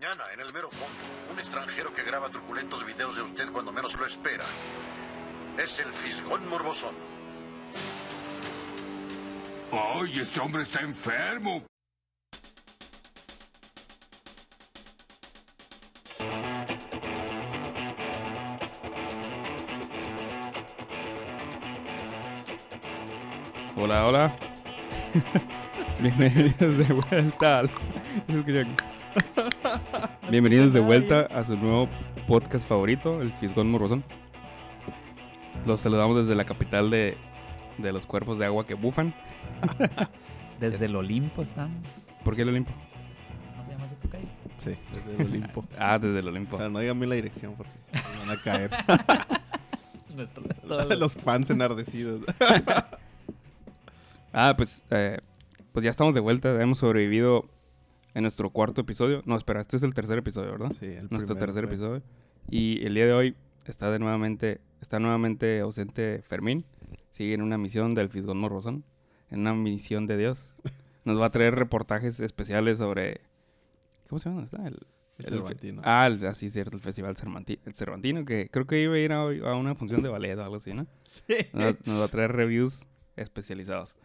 Mañana, 0.00 0.32
en 0.32 0.38
el 0.38 0.52
mero 0.52 0.70
fondo, 0.70 1.32
un 1.32 1.40
extranjero 1.40 1.92
que 1.92 2.04
graba 2.04 2.28
truculentos 2.28 2.86
videos 2.86 3.16
de 3.16 3.22
usted 3.22 3.50
cuando 3.50 3.72
menos 3.72 3.98
lo 3.98 4.06
espera. 4.06 4.44
Es 5.58 5.80
el 5.80 5.92
Fisgón 5.92 6.48
Morbosón. 6.48 6.94
¡Ay, 9.72 10.20
este 10.20 10.38
hombre 10.38 10.62
está 10.62 10.82
enfermo! 10.82 11.64
Hola, 23.76 24.06
hola. 24.06 24.32
Bienvenidos 26.00 26.78
de 26.78 26.84
vuelta 26.94 27.58
al... 27.58 27.70
Bienvenidos 30.30 30.74
de 30.74 30.80
vuelta 30.80 31.20
a 31.22 31.42
su 31.42 31.56
nuevo 31.56 31.88
podcast 32.26 32.66
favorito, 32.68 33.22
el 33.22 33.32
Fisgón 33.32 33.70
Morrozón. 33.70 34.04
Los 35.66 35.80
saludamos 35.80 36.18
desde 36.18 36.34
la 36.34 36.44
capital 36.44 36.90
de, 36.90 37.16
de 37.78 37.92
los 37.92 38.06
cuerpos 38.06 38.38
de 38.38 38.44
agua 38.44 38.66
que 38.66 38.74
bufan. 38.74 39.14
Desde 40.60 40.86
el 40.86 40.96
Olimpo 40.96 41.42
estamos. 41.42 41.78
¿Por 42.24 42.36
qué 42.36 42.42
el 42.42 42.48
Olimpo? 42.48 42.72
¿No 43.56 43.64
se 43.64 43.70
llama 43.72 43.84
así 43.84 43.94
tu 43.94 44.08
calle? 44.08 44.26
Sí, 44.56 44.74
desde 44.92 45.22
el 45.22 45.28
Olimpo. 45.28 45.64
Ah, 45.78 45.98
desde 45.98 46.18
el 46.18 46.28
Olimpo. 46.28 46.56
Pero 46.56 46.68
no 46.68 46.80
digan 46.80 46.98
bien 46.98 47.08
la 47.10 47.14
dirección 47.14 47.54
porque 47.54 47.72
nos 47.92 48.26
van 48.26 48.30
a 48.30 48.42
caer. 48.42 48.70
Nuestro, 50.16 50.42
Los 50.96 51.14
fans 51.14 51.48
enardecidos. 51.50 52.22
Ah, 54.32 54.54
pues, 54.56 54.84
eh, 54.90 55.18
pues 55.72 55.84
ya 55.84 55.90
estamos 55.90 56.12
de 56.12 56.20
vuelta. 56.20 56.60
Hemos 56.60 56.78
sobrevivido 56.78 57.46
en 58.18 58.22
nuestro 58.22 58.50
cuarto 58.50 58.80
episodio. 58.80 59.22
No, 59.26 59.36
espera, 59.36 59.60
este 59.60 59.76
es 59.76 59.82
el 59.82 59.94
tercer 59.94 60.18
episodio, 60.18 60.50
¿verdad? 60.50 60.72
Sí, 60.78 60.86
el 60.86 61.08
nuestro 61.10 61.34
primero, 61.34 61.38
tercer 61.38 61.64
episodio. 61.64 62.02
Y 62.50 62.84
el 62.84 62.94
día 62.94 63.06
de 63.06 63.12
hoy 63.12 63.36
está 63.66 63.90
de 63.90 63.98
nuevamente, 63.98 64.60
está 64.80 64.98
nuevamente 64.98 65.60
ausente 65.60 66.20
Fermín. 66.22 66.64
Sigue 67.10 67.34
en 67.34 67.42
una 67.42 67.58
misión 67.58 67.94
del 67.94 68.08
Fisgón 68.08 68.38
Morrozón. 68.38 68.84
En 69.30 69.40
una 69.40 69.54
misión 69.54 70.06
de 70.06 70.16
Dios. 70.16 70.50
Nos 71.04 71.20
va 71.20 71.26
a 71.26 71.30
traer 71.30 71.54
reportajes 71.54 72.18
especiales 72.20 72.78
sobre. 72.78 73.20
¿Cómo 74.08 74.18
se 74.18 74.28
llama? 74.30 74.42
¿Dónde 74.42 74.56
está? 74.56 74.66
El, 74.68 74.74
El 75.18 75.24
el- 75.24 75.26
Cervantino. 75.26 75.82
ah, 75.84 76.06
el- 76.06 76.26
así 76.26 76.48
cierto, 76.50 76.76
el 76.76 76.82
Festival 76.82 77.14
Cervanti- 77.16 77.58
el 77.66 77.74
Cervantino, 77.74 78.24
que 78.24 78.48
creo 78.50 78.66
que 78.66 78.82
iba 78.82 78.94
a 78.94 78.98
ir 78.98 79.12
a, 79.12 79.20
a 79.22 79.54
una 79.56 79.74
función 79.74 80.02
de 80.02 80.08
ballet 80.08 80.36
o 80.38 80.42
algo 80.42 80.56
así, 80.56 80.72
¿no? 80.74 80.86
Sí. 81.04 81.22
Nos 81.52 81.64
va, 81.72 81.76
nos 81.84 82.00
va 82.00 82.04
a 82.04 82.08
traer 82.08 82.32
reviews 82.32 82.86
especializados. 83.16 83.96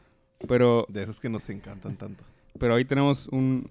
Pero, 0.48 0.86
De 0.90 1.04
esos 1.04 1.20
que 1.22 1.30
nos 1.30 1.50
encantan 1.50 1.96
tanto. 1.96 2.24
pero 2.60 2.74
hoy 2.76 2.84
tenemos 2.86 3.28
un, 3.28 3.70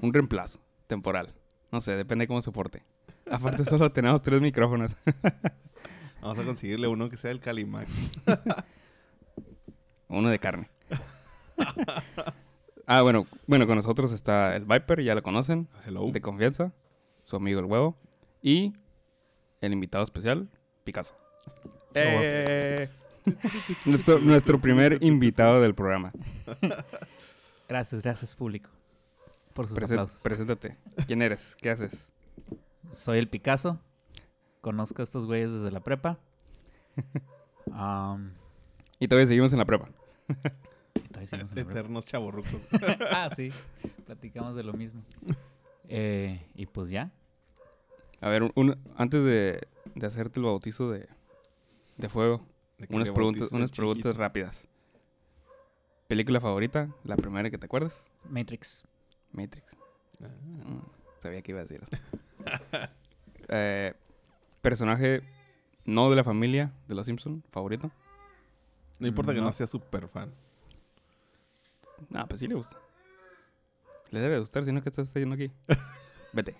un 0.00 0.12
reemplazo 0.12 0.60
temporal. 0.86 1.34
No 1.70 1.80
sé, 1.80 1.96
depende 1.96 2.24
de 2.24 2.28
cómo 2.28 2.42
se 2.42 2.50
porte. 2.50 2.82
Aparte 3.30 3.64
solo 3.64 3.90
tenemos 3.92 4.22
tres 4.22 4.40
micrófonos. 4.40 4.96
Vamos 6.20 6.38
a 6.38 6.44
conseguirle 6.44 6.88
uno 6.88 7.08
que 7.08 7.16
sea 7.16 7.30
el 7.30 7.40
Calimax. 7.40 7.90
Uno 10.08 10.28
de 10.28 10.40
carne. 10.40 10.68
ah, 12.86 13.02
bueno, 13.02 13.28
bueno, 13.46 13.64
con 13.68 13.76
nosotros 13.76 14.10
está 14.12 14.56
el 14.56 14.64
Viper, 14.64 15.02
ya 15.04 15.14
lo 15.14 15.22
conocen, 15.22 15.68
Hello. 15.86 16.10
de 16.10 16.20
confianza, 16.20 16.72
su 17.24 17.36
amigo 17.36 17.60
el 17.60 17.66
huevo, 17.66 17.96
y 18.42 18.74
el 19.60 19.72
invitado 19.72 20.02
especial, 20.02 20.48
Picasso. 20.82 21.14
¡Eh! 21.94 22.88
nuestro, 23.84 24.18
nuestro 24.18 24.60
primer 24.60 24.98
invitado 25.00 25.60
del 25.60 25.76
programa. 25.76 26.10
Gracias, 27.68 28.02
gracias 28.02 28.34
público. 28.34 28.68
Por 29.60 29.68
sus 29.68 29.76
Presen- 29.76 29.92
aplausos. 29.92 30.22
preséntate. 30.22 30.78
¿Quién 31.06 31.20
eres? 31.20 31.54
¿Qué 31.60 31.68
haces? 31.68 32.08
Soy 32.90 33.18
el 33.18 33.28
Picasso. 33.28 33.78
Conozco 34.62 35.02
a 35.02 35.04
estos 35.04 35.26
güeyes 35.26 35.52
desde 35.52 35.70
la 35.70 35.80
prepa. 35.80 36.18
Y 38.98 39.08
todavía 39.08 39.26
seguimos 39.26 39.52
en 39.52 39.58
la 39.58 39.64
prueba. 39.66 39.88
y 40.94 41.00
todavía 41.08 41.26
seguimos 41.26 41.52
en 41.52 41.58
la 41.58 41.64
prepa. 41.64 41.70
Eternos 41.72 42.06
chavorrucos. 42.06 42.60
ah, 43.12 43.28
sí. 43.34 43.52
Platicamos 44.06 44.54
de 44.56 44.62
lo 44.62 44.72
mismo. 44.72 45.02
Eh, 45.88 46.46
y 46.54 46.66
pues 46.66 46.90
ya. 46.90 47.10
A 48.20 48.28
ver, 48.28 48.42
un- 48.42 48.52
un- 48.54 48.78
antes 48.96 49.24
de, 49.24 49.66
de 49.94 50.06
hacerte 50.06 50.40
el 50.40 50.46
bautizo 50.46 50.90
de, 50.90 51.08
de 51.98 52.08
fuego, 52.08 52.44
De 52.78 52.86
unas 52.94 53.10
preguntas, 53.10 53.48
unas 53.52 53.70
preguntas 53.70 54.16
rápidas. 54.16 54.68
¿Película 56.08 56.40
favorita? 56.40 56.88
La 57.04 57.16
primera 57.16 57.50
que 57.50 57.58
te 57.58 57.66
acuerdas. 57.66 58.10
Matrix. 58.28 58.84
Matrix. 59.32 59.76
Ah, 60.22 60.26
Mm, 60.44 60.80
sabía 61.20 61.42
que 61.42 61.52
iba 61.52 61.60
a 61.60 61.64
decir 61.64 61.82
eso. 61.82 62.02
Eh, 63.52 63.94
personaje 64.62 65.22
no 65.84 66.08
de 66.08 66.14
la 66.16 66.22
familia 66.22 66.72
de 66.86 66.94
los 66.94 67.04
Simpson, 67.06 67.42
favorito. 67.50 67.90
No 69.00 69.08
importa 69.08 69.32
que 69.32 69.40
No. 69.40 69.46
no 69.46 69.52
sea 69.52 69.66
súper 69.66 70.06
fan. 70.08 70.32
Ah, 72.14 72.26
pues 72.28 72.38
sí 72.40 72.46
le 72.46 72.54
gusta. 72.54 72.76
Le 74.10 74.20
debe 74.20 74.38
gustar, 74.38 74.64
si 74.64 74.70
no, 74.72 74.82
que 74.82 74.88
estás 74.90 75.12
yendo 75.14 75.34
aquí? 75.34 75.50
Vete. 76.32 76.54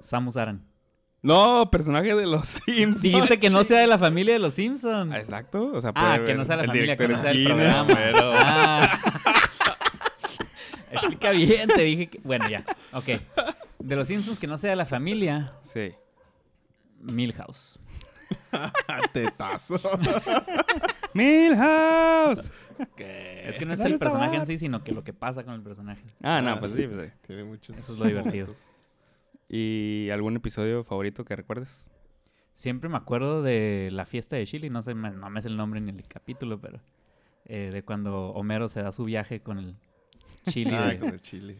Samus 0.00 0.36
Aran. 0.36 0.64
No, 1.22 1.70
personaje 1.70 2.14
de 2.14 2.26
los 2.26 2.48
Simpsons. 2.66 3.00
Dijiste 3.02 3.38
que 3.38 3.48
no 3.50 3.62
sea 3.64 3.80
de 3.80 3.86
la 3.86 3.98
familia 3.98 4.34
de 4.34 4.40
los 4.40 4.54
Simpsons. 4.54 5.12
Ah, 5.14 5.18
Exacto. 5.20 5.70
O 5.72 5.80
sea, 5.80 5.92
Ah, 5.94 6.18
que 6.26 6.34
no 6.34 6.44
sea 6.44 6.56
la 6.56 6.64
familia, 6.64 6.96
que 6.96 7.08
no 7.08 7.18
sea 7.18 7.30
el 7.30 7.36
Skinner, 7.44 7.56
programa. 7.56 7.94
pero- 7.94 8.34
Ah. 8.36 8.98
Explica 10.90 11.30
bien, 11.30 11.68
te 11.68 11.82
dije 11.82 12.06
que... 12.08 12.20
Bueno, 12.22 12.48
ya. 12.50 12.64
Ok. 12.92 13.06
De 13.78 13.96
los 13.96 14.06
Simpsons 14.08 14.38
que 14.38 14.46
no 14.46 14.58
sea 14.58 14.70
de 14.70 14.76
la 14.76 14.84
familia, 14.84 15.52
Sí. 15.62 15.92
Milhouse. 17.00 17.78
Tetazo. 19.12 19.80
Milhouse. 21.14 22.50
Es 22.98 23.56
que 23.56 23.64
no 23.64 23.72
es 23.74 23.80
el 23.80 23.98
personaje 23.98 24.36
en 24.36 24.46
sí, 24.46 24.58
sino 24.58 24.82
que 24.84 24.92
lo 24.92 25.02
que 25.02 25.12
pasa 25.12 25.44
con 25.44 25.54
el 25.54 25.62
personaje. 25.62 26.02
Ah, 26.22 26.40
no, 26.42 26.58
pues 26.60 26.72
sí. 26.72 26.82
sí. 26.82 26.86
pues 26.88 27.10
sí. 27.10 27.18
Tiene 27.26 27.44
muchos. 27.44 27.76
Eso 27.76 27.92
es 27.94 27.98
lo 27.98 28.04
divertido. 28.06 28.46
momentos. 28.46 28.71
¿Y 29.52 30.08
algún 30.10 30.34
episodio 30.36 30.82
favorito 30.82 31.24
que 31.26 31.36
recuerdes? 31.36 31.92
Siempre 32.54 32.88
me 32.88 32.96
acuerdo 32.96 33.42
de 33.42 33.90
la 33.92 34.06
fiesta 34.06 34.34
de 34.36 34.46
Chile, 34.46 34.70
no 34.70 34.80
sé, 34.82 34.94
me- 34.94 35.10
no 35.10 35.28
me 35.30 35.42
sé 35.42 35.48
el 35.48 35.56
nombre 35.58 35.78
ni 35.80 35.90
el 35.90 36.06
capítulo, 36.08 36.58
pero 36.58 36.80
eh, 37.44 37.70
de 37.70 37.82
cuando 37.82 38.30
Homero 38.30 38.68
se 38.70 38.80
da 38.82 38.92
su 38.92 39.04
viaje 39.04 39.40
con 39.40 39.58
el 39.58 39.76
chile. 40.48 40.74
Ah, 40.76 40.86
de- 40.88 40.98
con 40.98 41.10
el 41.10 41.20
chile. 41.20 41.58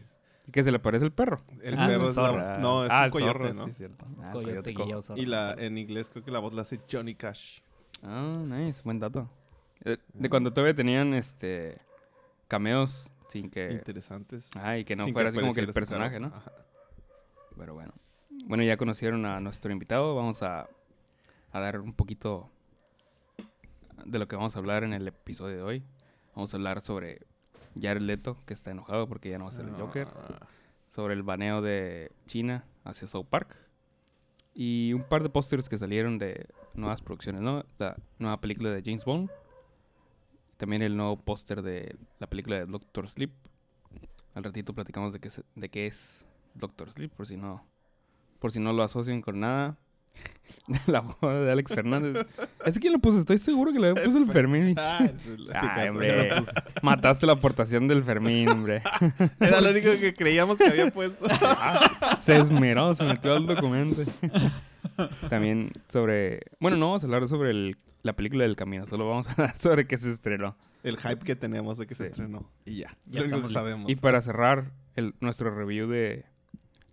¿Que 0.51 0.63
se 0.63 0.71
le 0.71 0.79
parece 0.79 1.05
el 1.05 1.11
perro? 1.11 1.37
El 1.61 1.75
Ah, 1.77 1.87
perro 1.87 2.09
es 2.09 2.15
la... 2.17 2.57
No, 2.57 2.83
es 2.83 2.89
ah, 2.91 2.99
un 3.01 3.05
el 3.05 3.11
coyote, 3.11 3.31
zorro, 3.31 3.53
¿no? 3.53 3.65
Sí, 3.67 3.73
cierto. 3.73 4.05
Ah, 4.21 4.31
Coyote 4.33 4.73
coyote 4.73 5.01
Zorro. 5.07 5.21
Y 5.21 5.25
la, 5.27 5.53
en 5.53 5.77
inglés 5.77 6.09
creo 6.09 6.25
que 6.25 6.31
la 6.31 6.39
voz 6.39 6.53
la 6.53 6.63
hace 6.63 6.79
Johnny 6.91 7.13
Cash. 7.15 7.59
Ah, 8.01 8.43
nice. 8.45 8.81
Buen 8.83 8.99
dato. 8.99 9.29
Eh, 9.85 9.97
De 10.13 10.29
cuando 10.29 10.51
todavía 10.51 10.75
tenían 10.75 11.13
este 11.13 11.77
cameos 12.47 13.09
sin 13.29 13.49
que... 13.49 13.71
Interesantes. 13.71 14.51
Ah, 14.57 14.77
y 14.79 14.83
que 14.83 14.95
no 14.95 15.05
sin 15.05 15.13
fuera 15.13 15.29
así 15.29 15.39
como 15.39 15.53
que 15.53 15.61
el 15.61 15.71
personaje, 15.71 16.19
¿no? 16.19 16.27
Ajá. 16.27 16.51
Pero 17.57 17.73
bueno. 17.73 17.93
Bueno, 18.45 18.63
ya 18.63 18.77
conocieron 18.77 19.25
a 19.25 19.39
nuestro 19.39 19.71
invitado. 19.71 20.15
Vamos 20.15 20.41
a, 20.43 20.67
a 21.51 21.59
dar 21.59 21.79
un 21.79 21.93
poquito 21.93 22.49
de 24.05 24.19
lo 24.19 24.27
que 24.27 24.35
vamos 24.35 24.55
a 24.55 24.59
hablar 24.59 24.83
en 24.83 24.93
el 24.93 25.07
episodio 25.07 25.55
de 25.57 25.61
hoy. 25.63 25.83
Vamos 26.35 26.53
a 26.53 26.57
hablar 26.57 26.81
sobre 26.81 27.21
Jared 27.79 28.01
Leto, 28.01 28.37
que 28.45 28.53
está 28.53 28.71
enojado 28.71 29.07
porque 29.07 29.29
ya 29.29 29.37
no 29.37 29.45
va 29.45 29.49
a 29.49 29.53
ser 29.53 29.65
el 29.65 29.75
Joker. 29.75 30.07
Sobre 30.87 31.13
el 31.13 31.23
baneo 31.23 31.61
de 31.61 32.11
China 32.25 32.65
hacia 32.83 33.07
South 33.07 33.25
Park. 33.29 33.55
Y 34.55 34.93
un 34.93 35.03
par 35.03 35.23
de 35.23 35.29
pósters 35.29 35.69
que 35.69 35.77
salieron 35.77 36.17
de 36.19 36.47
nuevas 36.75 37.01
producciones, 37.01 37.41
¿no? 37.41 37.65
La 37.79 37.95
nueva 38.19 38.39
película 38.41 38.69
de 38.69 38.81
James 38.83 39.05
Bond. 39.05 39.29
También 40.57 40.81
el 40.81 40.95
nuevo 40.95 41.17
póster 41.17 41.61
de 41.61 41.95
la 42.19 42.27
película 42.27 42.57
de 42.57 42.65
Doctor 42.65 43.07
Sleep. 43.09 43.31
Al 44.35 44.43
ratito 44.43 44.73
platicamos 44.73 45.13
de 45.13 45.19
qué, 45.19 45.29
se- 45.29 45.43
de 45.55 45.69
qué 45.69 45.87
es 45.87 46.25
Doctor 46.55 46.91
Sleep, 46.91 47.11
por 47.11 47.27
si 47.27 47.37
no, 47.37 47.65
por 48.39 48.51
si 48.51 48.59
no 48.59 48.73
lo 48.73 48.83
asocian 48.83 49.21
con 49.21 49.39
nada. 49.39 49.77
la 50.87 51.01
boda 51.01 51.41
de 51.41 51.51
Alex 51.51 51.73
Fernández. 51.73 52.25
¿Ese 52.65 52.79
quién 52.79 52.93
lo 52.93 52.99
puso? 52.99 53.17
Estoy 53.17 53.37
seguro 53.39 53.71
que 53.73 53.79
lo 53.79 53.87
había 53.87 54.03
puesto 54.03 54.19
el 54.19 54.31
Fermín. 54.31 54.75
Ah, 54.77 55.09
Ay, 55.53 55.89
hombre. 55.89 56.29
Mataste 56.81 57.25
la 57.25 57.33
aportación 57.33 57.87
del 57.87 58.03
Fermín, 58.03 58.47
hombre. 58.49 58.81
Era 59.39 59.61
lo 59.61 59.71
único 59.71 59.89
que 59.99 60.13
creíamos 60.13 60.57
que 60.57 60.65
había 60.67 60.91
puesto. 60.91 61.25
Se 62.19 62.37
esmeró, 62.37 62.93
se 62.93 63.03
metió 63.05 63.33
al 63.35 63.47
documento. 63.47 64.03
También 65.29 65.71
sobre... 65.89 66.41
Bueno, 66.59 66.77
no 66.77 66.87
vamos 66.87 67.03
a 67.03 67.05
hablar 67.07 67.27
sobre 67.27 67.51
el- 67.51 67.77
la 68.03 68.13
película 68.13 68.43
del 68.43 68.55
camino. 68.55 68.85
Solo 68.85 69.07
vamos 69.09 69.27
a 69.27 69.31
hablar 69.31 69.57
sobre 69.57 69.87
qué 69.87 69.97
se 69.97 70.11
estrenó. 70.11 70.55
El 70.83 70.97
hype 70.97 71.23
que 71.23 71.35
tenemos 71.35 71.77
de 71.77 71.87
que 71.87 71.95
se 71.95 72.07
estrenó. 72.07 72.51
Y 72.65 72.77
ya. 72.79 72.97
Ya 73.05 73.21
lo 73.21 73.27
único 73.27 73.47
que 73.47 73.53
sabemos. 73.53 73.89
Y 73.89 73.95
para 73.95 74.21
cerrar 74.21 74.71
el, 74.95 75.15
nuestro 75.21 75.55
review 75.55 75.87
de 75.89 76.25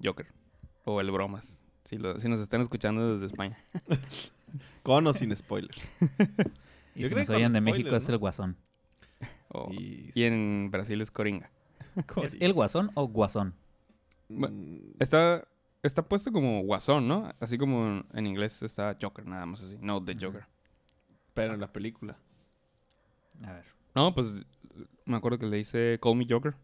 Joker. 0.03 0.27
O 0.85 1.01
el 1.01 1.11
Bromas. 1.11 1.63
Si, 1.85 1.97
lo- 1.99 2.19
si 2.21 2.29
nos 2.29 2.41
están 2.41 2.61
escuchando 2.61 3.15
desde 3.15 3.27
España. 3.27 3.57
Con 4.83 5.07
o 5.07 5.13
sin 5.15 5.35
spoilers. 5.37 5.79
Y 6.95 7.03
Yo 7.03 7.09
si 7.09 7.15
creo 7.15 7.25
nos 7.27 7.31
oyen 7.37 7.53
de 7.53 7.61
México 7.61 7.95
es 7.95 8.09
el 8.09 8.19
Guasón. 8.19 8.57
Y- 9.71 10.11
y 10.15 10.25
en 10.25 10.71
Brasil 10.73 11.01
es 11.01 11.11
Coringa. 11.11 11.51
¿Es 12.23 12.37
el 12.41 12.53
guasón 12.53 12.91
o 12.95 13.07
guasón? 13.09 13.55
Mm, 14.29 14.77
Está, 14.99 15.47
está 15.85 16.03
puesto 16.03 16.33
como 16.33 16.63
guasón, 16.63 17.07
¿no? 17.07 17.33
Así 17.41 17.59
como 17.59 18.05
en, 18.13 18.27
inglés 18.27 18.63
está 18.63 18.97
Joker, 19.01 19.25
nada 19.27 19.47
más 19.47 19.63
así. 19.63 19.77
No, 19.81 20.03
The. 20.05 20.17
Joker. 20.21 20.47
Pero 21.35 21.55
en 21.55 21.61
la 21.61 21.73
película. 21.73 22.17
A 23.45 23.53
ver. 23.53 23.65
No, 23.95 24.13
pues 24.15 24.41
me 25.05 25.17
acuerdo 25.17 25.39
que 25.39 25.47
le 25.47 25.57
dice 25.59 25.99
Call 26.03 26.17
Me 26.17 26.27
Joker. 26.29 26.55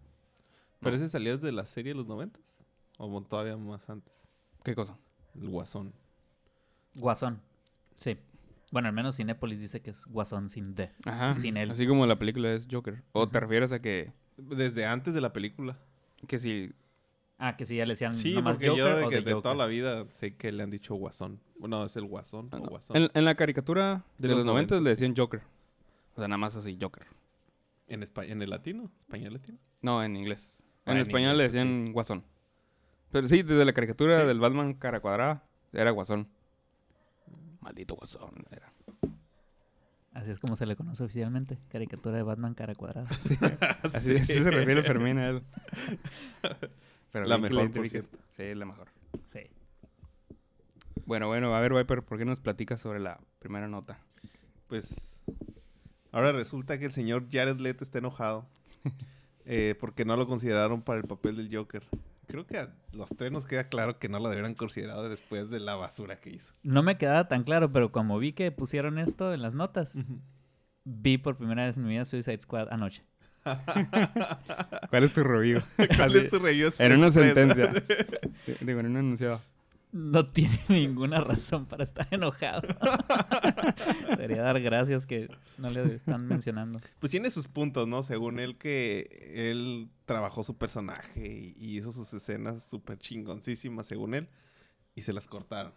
¿Pero 0.81 0.91
No. 0.91 0.97
ese 0.97 1.09
salió 1.09 1.35
desde 1.37 1.53
la 1.53 1.65
serie 1.65 1.93
de 1.93 1.99
los 1.99 2.07
noventas? 2.07 2.56
¿O 2.99 3.21
todavía 3.23 3.57
más 3.57 3.89
antes? 3.91 4.29
¿Qué 4.65 4.75
cosa? 4.75 4.97
El 5.35 5.49
Guasón. 5.49 5.93
Guasón. 6.95 7.41
Sí. 7.95 8.17
Bueno, 8.73 8.89
al 8.89 8.95
menos 8.95 9.17
Cinépolis 9.17 9.61
dice 9.61 9.81
que 9.81 9.91
es 9.91 10.07
guasón 10.07 10.49
sin 10.49 10.75
D. 10.75 10.91
Ajá. 11.05 11.39
Sin 11.39 11.57
él. 11.57 11.71
Así 11.71 11.87
como 11.87 12.05
la 12.07 12.19
película 12.19 12.53
es 12.53 12.67
Joker. 12.71 13.03
¿O 13.13 13.29
te 13.29 13.39
refieres 13.39 13.73
a 13.73 13.81
que, 13.81 14.13
Desde 14.37 14.87
antes 14.87 15.15
de 15.15 15.21
la 15.21 15.33
película. 15.33 15.79
que 16.27 16.39
si... 16.39 16.73
Ah, 17.39 17.57
que 17.57 17.67
sí, 17.67 17.77
ya 17.77 17.85
le 17.85 17.93
decían 17.93 18.15
Sí, 18.15 18.35
nomás 18.35 18.55
porque 18.55 18.69
Joker 18.69 18.85
yo 18.85 18.97
de, 18.97 19.05
o 19.05 19.09
que 19.11 19.17
The 19.23 19.35
de 19.35 19.43
toda 19.43 19.55
la 19.55 19.67
vida 19.67 20.07
sé 20.11 20.35
que 20.37 20.51
le 20.53 20.63
han 20.63 20.71
dicho 20.71 20.95
Guasón. 20.95 21.39
Bueno, 21.59 21.85
es 21.85 21.95
el 21.97 22.07
Guasón 22.07 22.49
Ah, 22.51 22.57
o 22.57 22.61
no. 22.61 22.67
Guasón. 22.71 22.97
En, 22.97 23.11
en 23.13 23.25
la 23.27 23.35
caricatura 23.35 24.05
De 24.19 24.29
de, 24.29 24.35
los 24.35 24.39
los 24.39 24.47
90 24.47 24.75
le 24.77 24.81
90s. 24.81 24.85
decían 24.85 25.15
Joker. 25.17 25.43
O 26.15 26.19
sea, 26.19 26.29
nada 26.29 26.39
más 26.39 26.57
así, 26.57 26.79
Joker. 26.81 27.07
¿En, 27.89 28.01
espa- 28.03 28.27
¿En 28.27 28.41
el 28.43 28.51
latino? 28.51 28.91
¿Español 29.01 29.35
latino? 29.35 29.59
No, 29.83 30.03
en 30.03 30.17
inglés. 30.17 30.63
Ah, 30.87 30.93
En 30.93 30.97
en 30.97 31.03
español 31.03 31.37
le 31.37 31.45
pues, 31.45 31.53
sí. 31.53 31.59
decían 31.59 31.93
Guasón. 31.93 32.25
Pero 33.13 33.27
sí, 33.29 33.43
desde 33.43 33.65
la 33.65 33.73
caricatura 33.73 34.21
Sí. 34.21 34.27
del 34.27 34.41
Batman 34.41 34.75
cara 34.75 35.01
cuadrada, 35.01 35.43
era 35.73 35.91
Guasón. 35.91 36.29
Maldito 37.61 37.95
Guasón. 37.97 38.45
Era. 38.51 38.73
Así 40.13 40.31
es 40.31 40.39
como 40.39 40.57
se 40.57 40.65
le 40.67 40.77
conoce 40.77 41.05
oficialmente. 41.05 41.59
Caricatura 41.69 42.17
de 42.17 42.23
Batman 42.23 42.55
cara 42.55 42.75
cuadrada. 42.75 43.09
Así, 43.83 44.17
así 44.17 44.25
se 44.35 44.51
refiere 44.51 44.83
Fermín 44.83 45.19
a 45.19 45.29
él. 45.29 45.43
Pero 47.13 47.27
La 47.27 47.39
mejor, 47.39 47.71
por 47.71 47.89
cierto. 47.89 48.17
Sí, 48.31 48.55
la 48.55 48.65
mejor. 48.67 48.89
Sí. 49.33 49.41
Bueno, 51.07 51.29
bueno, 51.29 51.55
a 51.55 51.61
ver, 51.61 51.73
Viper, 51.75 52.03
¿por 52.03 52.19
qué 52.19 52.25
nos 52.25 52.41
platicas 52.41 52.81
sobre 52.81 52.99
la 53.01 53.21
primera 53.39 53.69
nota? 53.69 53.99
Pues 54.69 55.23
ahora 56.13 56.33
resulta 56.33 56.79
que 56.79 56.87
el 56.87 56.93
señor 56.93 57.27
Jared 57.31 57.59
Leto 57.61 57.85
está 57.85 57.99
enojado 57.99 58.47
eh, 59.45 59.75
porque 59.79 60.05
no 60.05 60.17
lo 60.17 60.27
consideraron 60.27 60.83
para 60.83 60.99
el 61.01 61.07
papel 61.07 61.37
del 61.37 61.55
Joker. 61.55 61.85
Creo 62.27 62.47
que 62.47 62.59
a 62.59 62.75
los 62.93 63.11
tres 63.11 63.31
nos 63.31 63.47
queda 63.47 63.69
claro 63.69 63.99
que 63.99 64.09
no 64.09 64.19
lo 64.19 64.29
debieran 64.29 64.55
considerado 64.55 65.09
después 65.09 65.49
de 65.51 65.61
la 65.61 65.77
basura 65.77 66.21
que 66.21 66.31
hizo. 66.31 66.53
No 66.63 66.83
me 66.83 66.99
quedaba 66.99 67.29
tan 67.29 67.45
claro, 67.45 67.73
pero 67.73 67.93
como 67.93 68.19
vi 68.19 68.33
que 68.33 68.51
pusieron 68.51 68.99
esto 68.99 69.33
en 69.33 69.43
las 69.43 69.55
notas, 69.55 69.97
vi 70.85 71.19
por 71.19 71.37
primera 71.37 71.65
vez 71.65 71.77
en 71.77 71.85
mi 71.85 71.91
vida 71.91 72.05
Suicide 72.05 72.41
Squad 72.41 72.69
anoche. 72.71 73.03
¿Cuál 74.91 75.05
es 75.05 75.13
tu 75.13 75.23
review? 75.23 75.63
¿Cuál 75.97 76.17
es 76.17 76.31
tu 76.31 76.39
review 76.39 76.71
en 76.79 76.93
una 76.93 77.11
sentencia. 77.11 77.73
Digo, 78.61 78.81
en 78.81 78.87
un 78.87 78.97
enunciado. 78.97 79.41
No 79.97 80.27
tiene 80.27 80.61
ninguna 80.69 81.23
razón 81.23 81.65
para 81.65 81.83
estar 81.83 82.07
enojado. 82.11 82.69
Debería 84.11 84.43
dar 84.43 84.61
gracias 84.61 85.07
que 85.07 85.31
no 85.57 85.71
le 85.71 85.95
están 85.95 86.27
mencionando. 86.27 86.81
Pues 86.99 87.11
tiene 87.11 87.31
sus 87.31 87.49
puntos, 87.49 87.89
¿no? 87.89 88.03
Según 88.03 88.39
él 88.39 88.59
que 88.59 89.33
él 89.35 89.89
trabajó 90.05 90.45
su 90.45 90.59
personaje 90.59 91.55
y, 91.57 91.79
hizo 91.79 91.93
sus 91.93 92.13
escenas 92.13 92.63
súper 92.63 92.99
chingoncísimas, 92.99 93.87
según 93.87 94.13
él, 94.13 94.29
y 94.95 95.01
se 95.01 95.15
las 95.15 95.27
cortaron. 95.27 95.73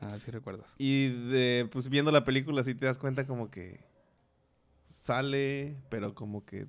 Ah, 0.00 0.16
sí 0.16 0.30
recuerdas. 0.30 0.72
Y 0.78 1.08
de, 1.08 1.68
pues 1.72 1.88
viendo 1.88 2.12
la 2.12 2.24
película 2.24 2.62
sí 2.62 2.76
te 2.76 2.86
das 2.86 2.98
cuenta 2.98 3.26
como 3.26 3.50
que 3.50 3.80
sale, 4.84 5.76
pero 5.88 6.14
como 6.14 6.44
que 6.44 6.68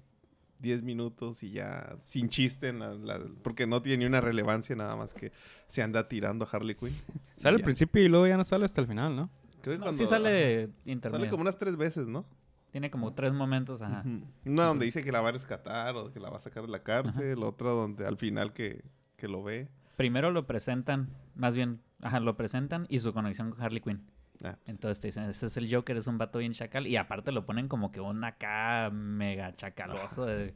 10 0.59 0.81
minutos 0.83 1.43
y 1.43 1.51
ya 1.51 1.95
sin 1.99 2.29
chiste, 2.29 2.69
en 2.69 2.79
la- 2.79 2.93
la- 2.93 3.19
porque 3.43 3.67
no 3.67 3.81
tiene 3.81 3.99
ni 3.99 4.05
una 4.05 4.21
relevancia 4.21 4.75
nada 4.75 4.95
más 4.95 5.13
que 5.13 5.31
se 5.67 5.81
anda 5.81 6.07
tirando 6.07 6.45
a 6.45 6.47
Harley 6.51 6.75
Quinn. 6.75 6.93
Sale 7.37 7.57
al 7.57 7.63
principio 7.63 8.01
y 8.03 8.07
luego 8.07 8.27
ya 8.27 8.37
no 8.37 8.43
sale 8.43 8.65
hasta 8.65 8.81
el 8.81 8.87
final, 8.87 9.15
¿no? 9.15 9.29
Creo 9.61 9.75
que 9.75 9.79
No, 9.79 9.85
cuando- 9.85 9.97
sí 9.97 10.05
sale 10.05 10.63
ajá, 10.63 10.71
intermedio. 10.85 11.19
Sale 11.25 11.29
como 11.29 11.41
unas 11.41 11.57
tres 11.57 11.75
veces, 11.77 12.07
¿no? 12.07 12.25
Tiene 12.71 12.91
como 12.91 13.13
tres 13.13 13.33
momentos, 13.33 13.81
ajá. 13.81 14.03
Una 14.45 14.65
donde 14.65 14.85
dice 14.85 15.01
que 15.03 15.11
la 15.11 15.21
va 15.21 15.29
a 15.29 15.31
rescatar 15.31 15.95
o 15.95 16.11
que 16.11 16.19
la 16.19 16.29
va 16.29 16.37
a 16.37 16.39
sacar 16.39 16.63
de 16.63 16.69
la 16.69 16.83
cárcel, 16.83 17.41
otra 17.43 17.69
donde 17.71 18.05
al 18.05 18.17
final 18.17 18.53
que, 18.53 18.83
que 19.15 19.27
lo 19.27 19.41
ve. 19.43 19.69
Primero 19.95 20.31
lo 20.31 20.45
presentan, 20.45 21.09
más 21.35 21.55
bien, 21.55 21.81
ajá, 22.01 22.19
lo 22.19 22.35
presentan 22.37 22.85
y 22.89 22.99
su 22.99 23.13
conexión 23.13 23.51
con 23.51 23.61
Harley 23.61 23.81
Quinn. 23.81 24.03
Ah, 24.43 24.55
pues, 24.63 24.75
Entonces 24.75 24.99
te 24.99 25.07
dicen, 25.07 25.23
este 25.25 25.47
es 25.47 25.57
el 25.57 25.73
Joker, 25.73 25.97
es 25.97 26.07
un 26.07 26.17
vato 26.17 26.39
bien 26.39 26.53
chacal. 26.53 26.85
Y 26.87 26.95
aparte 26.97 27.31
lo 27.31 27.45
ponen 27.45 27.67
como 27.67 27.91
que 27.91 27.99
un 28.01 28.23
acá 28.23 28.89
mega 28.91 29.55
chacaloso, 29.55 30.25
de, 30.25 30.53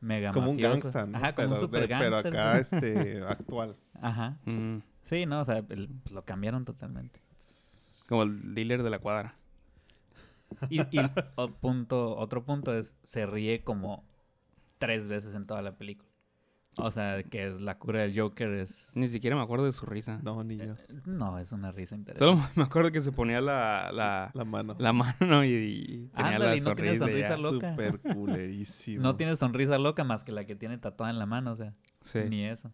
mega 0.00 0.30
como 0.32 0.50
un 0.50 0.56
gangsta, 0.56 1.06
¿no? 1.06 1.16
Ajá, 1.18 1.34
como 1.34 1.48
un 1.48 1.54
pero, 1.54 1.60
super 1.60 1.80
de- 1.80 1.88
pero 1.88 2.16
acá 2.16 2.58
este 2.58 3.22
actual. 3.28 3.76
Ajá. 4.00 4.38
Mm, 4.44 4.78
Sí, 5.02 5.26
no, 5.26 5.40
o 5.40 5.44
sea, 5.44 5.58
el- 5.58 5.88
pues, 6.02 6.12
lo 6.12 6.24
cambiaron 6.24 6.64
totalmente. 6.64 7.20
como 8.08 8.22
el 8.22 8.54
dealer 8.54 8.82
de 8.82 8.90
la 8.90 8.98
cuadra. 8.98 9.34
Y, 10.70 10.80
y 10.96 11.10
o- 11.36 11.48
punto, 11.50 12.16
otro 12.16 12.44
punto 12.44 12.72
es, 12.74 12.94
se 13.02 13.26
ríe 13.26 13.62
como 13.64 14.04
tres 14.78 15.08
veces 15.08 15.34
en 15.34 15.46
toda 15.46 15.62
la 15.62 15.76
película. 15.76 16.08
O 16.76 16.90
sea, 16.90 17.22
que 17.22 17.46
es 17.48 17.60
la 17.60 17.78
cura 17.78 18.00
del 18.02 18.18
Joker 18.18 18.52
es... 18.54 18.90
Ni 18.94 19.06
siquiera 19.08 19.36
me 19.36 19.42
acuerdo 19.42 19.64
de 19.64 19.72
su 19.72 19.86
risa. 19.86 20.18
No, 20.22 20.42
ni 20.42 20.56
yo. 20.56 20.74
No, 21.06 21.38
es 21.38 21.52
una 21.52 21.70
risa 21.70 21.94
interesante. 21.94 22.36
Solo 22.42 22.48
me 22.56 22.64
acuerdo 22.64 22.90
que 22.90 23.00
se 23.00 23.12
ponía 23.12 23.40
la, 23.40 23.90
la, 23.92 24.30
La 24.34 24.44
mano. 24.44 24.74
la 24.78 24.92
mano 24.92 25.44
y, 25.44 25.50
y 25.50 25.86
tenía 26.08 26.32
Ándale, 26.32 26.44
la 26.46 26.56
y 26.56 26.60
no 26.60 26.74
tiene 26.74 26.96
sonrisa. 26.96 27.04
sonrisa 27.28 27.36
loca. 27.36 27.70
Súper 27.70 28.00
culerísimo. 28.14 29.02
No 29.02 29.14
tiene 29.16 29.36
sonrisa 29.36 29.78
loca 29.78 30.02
más 30.04 30.24
que 30.24 30.32
la 30.32 30.44
que 30.46 30.56
tiene 30.56 30.78
tatuada 30.78 31.12
en 31.12 31.18
la 31.20 31.26
mano, 31.26 31.52
o 31.52 31.54
sea, 31.54 31.74
Sí. 32.02 32.20
ni 32.28 32.44
eso. 32.44 32.72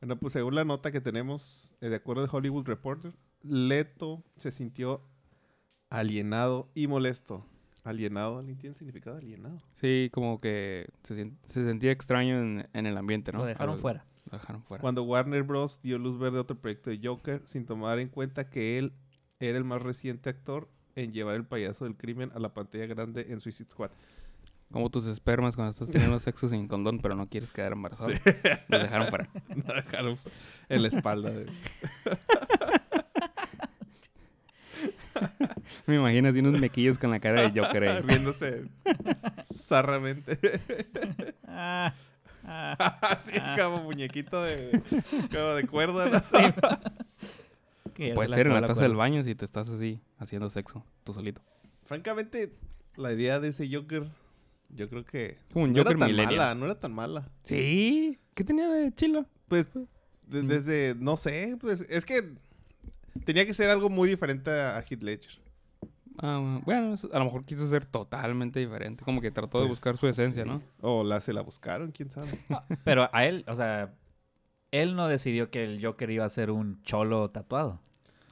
Bueno, 0.00 0.16
pues 0.16 0.32
según 0.32 0.54
la 0.54 0.64
nota 0.64 0.90
que 0.90 1.00
tenemos, 1.00 1.70
eh, 1.80 1.88
de 1.90 1.96
acuerdo 1.96 2.22
al 2.22 2.28
Hollywood 2.32 2.64
Reporter, 2.66 3.12
Leto 3.42 4.22
se 4.36 4.50
sintió 4.50 5.02
alienado 5.90 6.70
y 6.74 6.86
molesto. 6.86 7.44
Alienado, 7.90 8.38
¿alguien 8.38 8.58
tiene 8.58 8.72
el 8.72 8.76
significado 8.78 9.16
de 9.16 9.22
alienado? 9.22 9.60
Sí, 9.74 10.10
como 10.12 10.40
que 10.40 10.88
se, 11.02 11.30
sentía 11.46 11.90
extraño 11.92 12.38
en, 12.40 12.68
en 12.72 12.86
el 12.86 12.96
ambiente, 12.96 13.32
¿no? 13.32 13.38
Lo 13.40 13.44
dejaron 13.46 13.78
fuera. 13.80 14.04
Lo 14.30 14.38
dejaron 14.38 14.62
fuera. 14.62 14.82
Cuando 14.82 15.02
Warner 15.04 15.42
Bros. 15.42 15.80
dio 15.82 15.98
luz 15.98 16.18
verde 16.18 16.38
a 16.38 16.42
otro 16.42 16.56
proyecto 16.58 16.90
de 16.90 17.00
Joker 17.02 17.42
sin 17.46 17.64
tomar 17.66 17.98
en 17.98 18.08
cuenta 18.08 18.50
que 18.50 18.78
él 18.78 18.92
era 19.40 19.56
el 19.56 19.64
más 19.64 19.80
reciente 19.82 20.28
actor 20.30 20.68
en 20.96 21.12
llevar 21.12 21.36
el 21.36 21.44
payaso 21.44 21.84
del 21.84 21.96
crimen 21.96 22.30
a 22.34 22.38
la 22.38 22.52
pantalla 22.52 22.86
grande 22.86 23.26
en 23.30 23.40
Suicide 23.40 23.70
Squad. 23.70 23.90
Como 24.70 24.90
tus 24.90 25.06
espermas 25.06 25.56
cuando 25.56 25.70
estás 25.70 25.90
teniendo 25.90 26.20
sexo 26.20 26.48
sin 26.48 26.68
condón, 26.68 26.98
pero 27.00 27.14
no 27.14 27.26
quieres 27.28 27.52
quedar 27.52 27.72
embarazado. 27.72 28.10
Sí. 28.10 28.18
Los 28.68 28.82
dejaron 28.82 29.08
fuera. 29.08 29.28
Lo 29.66 29.74
dejaron 29.74 30.18
en 30.68 30.82
la 30.82 30.88
espalda. 30.88 31.30
de- 31.30 31.46
Me 35.86 35.96
imagino 35.96 36.28
así 36.28 36.40
unos 36.40 36.60
mequillos 36.60 36.98
con 36.98 37.10
la 37.10 37.20
cara 37.20 37.48
de 37.48 37.60
Joker 37.60 37.82
ahí. 37.84 38.02
riéndose 38.06 38.64
zarramente. 39.44 40.38
Ah, 41.46 41.94
ah. 42.44 42.98
Así 43.02 43.32
como 43.58 43.82
muñequito 43.82 44.42
de, 44.42 44.82
como 45.30 45.48
de 45.54 45.66
cuerda. 45.66 46.22
Puede 48.14 48.28
ser 48.28 48.46
en 48.46 48.54
la 48.54 48.62
taza 48.66 48.82
del 48.82 48.94
baño 48.94 49.22
si 49.22 49.34
te 49.34 49.44
estás 49.44 49.68
así 49.68 50.00
haciendo 50.18 50.48
sexo, 50.50 50.84
tú 51.04 51.12
solito. 51.12 51.42
Francamente, 51.84 52.54
la 52.96 53.12
idea 53.12 53.40
de 53.40 53.48
ese 53.48 53.68
Joker, 53.72 54.06
yo 54.70 54.88
creo 54.88 55.04
que 55.04 55.38
Como 55.52 55.64
un 55.64 55.72
no 55.72 55.78
Joker 55.78 55.96
era 55.96 56.00
tan 56.00 56.10
millennial. 56.10 56.36
mala, 56.38 56.54
no 56.54 56.64
era 56.66 56.78
tan 56.78 56.92
mala. 56.94 57.28
Sí. 57.42 58.18
¿Qué 58.34 58.44
tenía 58.44 58.68
de 58.68 58.94
chilo? 58.94 59.26
Pues 59.48 59.66
de- 60.26 60.42
desde, 60.42 60.94
no 60.98 61.16
sé, 61.16 61.56
pues 61.60 61.80
es 61.82 62.04
que 62.04 62.34
tenía 63.24 63.44
que 63.46 63.54
ser 63.54 63.70
algo 63.70 63.88
muy 63.90 64.08
diferente 64.08 64.50
a, 64.50 64.78
Heath 64.88 65.02
Ledger. 65.02 65.38
Ah, 66.20 66.60
bueno, 66.64 66.96
a 67.12 67.18
lo 67.18 67.24
mejor 67.26 67.44
quiso 67.44 67.66
ser 67.68 67.86
totalmente 67.86 68.58
diferente. 68.58 69.04
Como 69.04 69.20
que 69.20 69.30
trató 69.30 69.58
de 69.60 69.66
Pues, 69.68 69.78
buscar 69.78 69.96
su 69.96 70.08
esencia, 70.08 70.42
sí. 70.44 70.48
¿no? 70.48 70.62
O 70.80 71.04
la 71.04 71.20
se 71.20 71.32
la 71.32 71.42
buscaron, 71.42 71.92
quién 71.92 72.10
sabe. 72.10 72.28
Pero 72.84 73.08
a 73.12 73.24
él, 73.24 73.44
o 73.46 73.54
sea, 73.54 73.94
él 74.72 74.96
no 74.96 75.06
decidió 75.08 75.50
que 75.50 75.62
el 75.64 75.84
Joker 75.84 76.10
iba 76.10 76.24
a 76.24 76.28
ser 76.28 76.50
un 76.50 76.82
cholo 76.82 77.30
tatuado. 77.30 77.80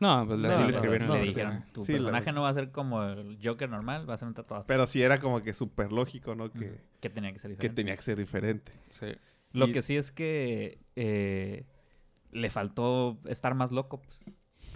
No, 0.01 0.25
pues 0.27 0.43
No, 0.43 0.49
así 0.49 0.59
no, 0.61 0.65
le 0.69 0.73
escribieron 0.75 1.09
no, 1.09 1.15
dijeron, 1.15 1.65
tu 1.73 1.83
Sí, 1.83 1.93
personaje 1.93 2.31
no 2.33 2.43
va 2.43 2.51
a 2.51 2.55
ser 2.55 2.71
como 2.71 3.03
el 3.05 3.39
Joker 3.43 3.71
normal, 3.71 4.09
va 4.09 4.15
a 4.15 4.19
ser 4.19 4.29
un 4.29 4.35
tatuado. 4.35 4.65
Pero 4.67 4.87
sí 4.87 5.01
era 5.03 5.21
como 5.21 5.41
que 5.41 5.55
súper 5.55 5.91
lógico, 5.93 6.35
¿no? 6.35 6.53
Que, 6.53 6.81
Que 7.01 7.09
tenía 7.09 7.33
que 7.33 7.39
ser 7.39 7.51
que 7.53 7.55
diferente. 7.57 7.83
tenía 7.83 7.97
que 7.97 8.03
ser 8.03 8.19
diferente. 8.19 8.73
Sí. 8.91 9.07
Lo 9.53 9.69
y- 9.69 9.73
que 9.73 9.81
sí 9.81 9.97
es 9.97 10.13
que 10.13 10.81
eh, 10.97 11.65
le 12.33 12.51
faltó 12.51 13.19
estar 13.27 13.55
más 13.55 13.71
loco. 13.73 14.03
Pues. 14.03 14.23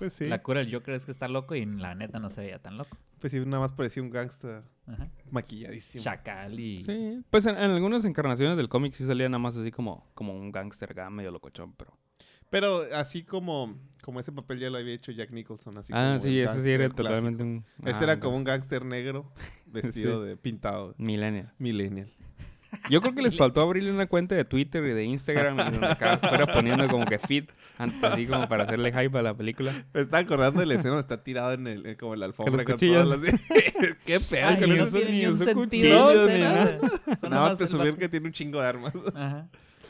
Pues 0.01 0.15
sí. 0.15 0.27
La 0.29 0.43
cura 0.43 0.61
del 0.61 0.73
Joker 0.73 0.95
es 0.95 1.05
que 1.05 1.11
está 1.11 1.29
loco 1.29 1.55
y 1.55 1.67
la 1.67 1.95
neta 1.95 2.19
no 2.19 2.31
se 2.31 2.41
veía 2.41 2.59
tan 2.59 2.79
loco. 2.79 2.97
Pues 3.19 3.33
sí, 3.33 3.41
nada 3.41 3.61
más 3.61 3.73
parecía 3.73 4.03
un 4.03 4.09
gángster 4.09 4.63
Ajá. 4.87 5.11
maquilladísimo. 5.31 6.03
Chacal 6.03 6.59
y... 6.59 6.83
Sí. 6.85 7.23
Pues 7.29 7.45
en, 7.45 7.59
en 7.59 7.71
algunas 7.71 8.07
encarnaciones 8.07 8.57
del 8.57 8.71
cómic 8.71 8.95
sí 8.95 9.05
salía 9.05 9.29
nada 9.29 9.41
más 9.41 9.59
así 9.59 9.71
como, 9.71 10.11
como 10.15 10.33
un 10.33 10.53
gángster 10.53 10.93
acá 10.93 11.11
medio 11.11 11.31
locochón, 11.31 11.75
pero... 11.75 11.99
Pero 12.49 12.83
así 12.95 13.25
como, 13.25 13.79
como 14.03 14.21
ese 14.21 14.33
papel 14.33 14.59
ya 14.59 14.71
lo 14.71 14.79
había 14.79 14.95
hecho 14.95 15.13
Jack 15.13 15.33
Nicholson. 15.33 15.77
Así 15.77 15.93
ah, 15.95 16.17
como 16.17 16.21
sí, 16.21 16.41
ese 16.41 16.63
sí 16.63 16.71
era 16.71 16.89
totalmente 16.89 17.43
un... 17.43 17.67
Este 17.85 18.01
ah, 18.01 18.05
era 18.05 18.21
como 18.21 18.39
un 18.39 18.45
gángster 18.45 18.83
negro 18.87 19.31
vestido 19.67 20.23
Sí. 20.23 20.29
de 20.31 20.37
pintado. 20.39 20.95
Millennial. 20.97 21.53
Millennial. 21.59 22.11
Yo 22.89 23.01
creo 23.01 23.15
que 23.15 23.23
les 23.23 23.37
faltó 23.37 23.61
abrirle 23.61 23.91
una 23.93 24.07
cuenta 24.07 24.35
de 24.35 24.45
Twitter 24.45 24.83
y 24.85 24.93
de 24.93 25.05
Instagram 25.05 25.59
y 25.59 26.27
fuera 26.27 26.47
poniendo 26.53 26.89
como 26.89 27.05
que 27.05 27.19
feed, 27.19 27.45
antes, 27.79 28.03
así 28.03 28.27
como 28.27 28.49
para 28.49 28.63
hacerle 28.65 28.91
hype 28.93 29.19
a 29.19 29.23
la 29.23 29.35
película. 29.37 29.73
Me 29.93 30.01
está 30.01 30.19
acordando 30.19 30.61
de 30.61 30.67
la 30.67 30.75
escena 30.75 30.91
donde 30.95 31.03
está 31.03 31.23
tirado 31.23 31.53
en 31.53 31.67
el, 31.67 31.87
en- 31.87 31.97
como 31.97 32.15
en 32.15 32.21
la 32.21 32.27
alfombra. 32.27 32.65
con 32.65 32.77
todas 32.77 33.09
las- 33.09 33.21
Qué 34.07 34.21
pedo 34.21 34.49
Ay, 34.49 34.61
con 34.61 34.69
no 34.71 34.75
eso. 34.83 34.97
tiene 34.97 35.11
ni 35.13 35.27
un 35.27 35.37
sentido 35.39 35.65
cuchillos, 35.65 36.29
ni 36.29 36.39
nada. 36.41 36.79
Nada 37.29 37.49
más 37.51 37.59
te 37.59 37.65
el 37.65 37.71
subir 37.71 37.97
que 37.97 38.09
tiene 38.09 38.27
un 38.27 38.33
chingo 38.33 38.61
de 38.61 38.67
armas. 38.67 38.93
Ajá. 39.15 39.49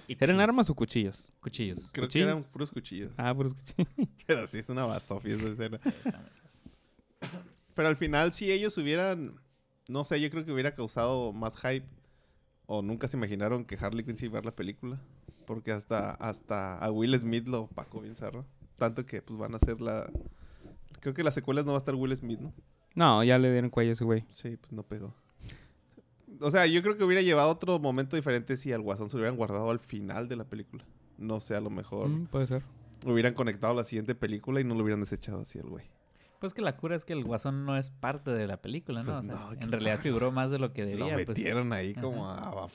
¿Eran 0.09 0.40
armas 0.40 0.68
o 0.68 0.75
cuchillos? 0.75 1.32
Cuchillos. 1.40 1.88
Creo 1.92 2.06
¿Cuchillos? 2.09 2.26
que 2.26 2.30
eran 2.32 2.42
puros 2.50 2.70
cuchillos. 2.73 3.12
Ah, 3.16 3.32
puros 3.32 3.54
cuchillos. 3.54 3.87
Pero 4.26 4.47
sí, 4.49 4.59
es 4.59 4.68
una 4.68 4.85
basofia 4.85 5.37
esa 5.37 5.47
escena. 5.49 5.78
Pero 7.75 7.88
al 7.88 7.97
final, 7.97 8.32
si 8.32 8.50
ellos 8.50 8.76
hubieran... 8.78 9.35
No 9.88 10.04
sé, 10.04 10.20
yo 10.20 10.30
creo 10.30 10.44
que 10.44 10.52
hubiera 10.52 10.75
causado 10.75 11.32
más 11.32 11.56
hype. 11.56 11.87
O 12.72 12.82
nunca 12.82 13.08
se 13.08 13.16
imaginaron 13.16 13.64
que 13.64 13.76
Harley 13.80 14.04
Quinn 14.04 14.16
se 14.16 14.26
iba 14.26 14.38
a 14.38 14.40
ver 14.42 14.44
la 14.46 14.54
película. 14.54 15.00
Porque 15.44 15.72
hasta, 15.72 16.12
hasta 16.12 16.78
a 16.78 16.90
Will 16.92 17.18
Smith 17.18 17.48
lo 17.48 17.62
opacó 17.62 18.00
bien. 18.00 18.14
Tanto 18.76 19.04
que 19.04 19.22
pues 19.22 19.36
van 19.40 19.54
a 19.54 19.56
hacer 19.56 19.80
la... 19.80 20.08
Creo 21.00 21.12
que 21.12 21.24
las 21.24 21.34
secuelas 21.34 21.64
no 21.64 21.72
va 21.72 21.78
a 21.78 21.80
estar 21.80 21.96
Will 21.96 22.16
Smith, 22.16 22.38
¿no? 22.38 22.52
No, 22.94 23.24
ya 23.24 23.38
le 23.38 23.50
dieron 23.50 23.70
cuello 23.70 23.90
a 23.90 23.92
ese 23.94 24.04
güey. 24.04 24.24
Sí, 24.28 24.56
pues 24.56 24.70
no 24.72 24.84
pegó. 24.84 25.12
O 26.40 26.50
sea, 26.52 26.64
yo 26.66 26.80
creo 26.82 26.96
que 26.96 27.02
hubiera 27.02 27.22
llevado 27.22 27.50
otro 27.50 27.80
momento 27.80 28.14
diferente 28.14 28.56
si 28.56 28.72
al 28.72 28.82
Guasón 28.82 29.10
se 29.10 29.16
lo 29.16 29.22
hubieran 29.22 29.36
guardado 29.36 29.68
al 29.70 29.80
final 29.80 30.28
de 30.28 30.36
la 30.36 30.44
película. 30.44 30.84
No 31.18 31.40
sé, 31.40 31.56
a 31.56 31.60
lo 31.60 31.70
mejor 31.70 32.08
Mm, 32.08 32.26
puede 32.26 32.46
ser. 32.46 32.62
hubieran 33.04 33.34
conectado 33.34 33.72
a 33.72 33.76
la 33.76 33.84
siguiente 33.84 34.14
película 34.14 34.60
y 34.60 34.64
no 34.64 34.74
lo 34.76 34.82
hubieran 34.84 35.00
desechado 35.00 35.40
así 35.40 35.58
al 35.58 35.68
güey. 35.68 35.86
Pues 36.40 36.54
que 36.54 36.62
la 36.62 36.76
cura 36.76 36.97
es 36.97 37.04
que 37.04 37.12
el 37.12 37.23
guasón 37.23 37.66
no 37.66 37.76
es 37.76 37.90
parte 37.90 38.30
de 38.30 38.47
la 38.47 38.56
película, 38.62 39.02
¿no? 39.02 39.12
Pues 39.12 39.18
O 39.18 39.23
sea, 39.23 39.35
no, 39.35 39.52
en 39.52 39.59
claro. 39.59 39.70
realidad 39.73 39.99
figuró 40.00 40.32
más 40.32 40.50
de 40.50 40.59
lo 40.59 40.73
que 40.73 40.82
Lo 40.82 40.88
debía. 41.06 41.14
pues. 41.14 41.28
metieron 41.28 41.73
ahí 41.75 41.92
como 41.94 42.30
a. 42.30 42.38
Ajá. 42.38 42.66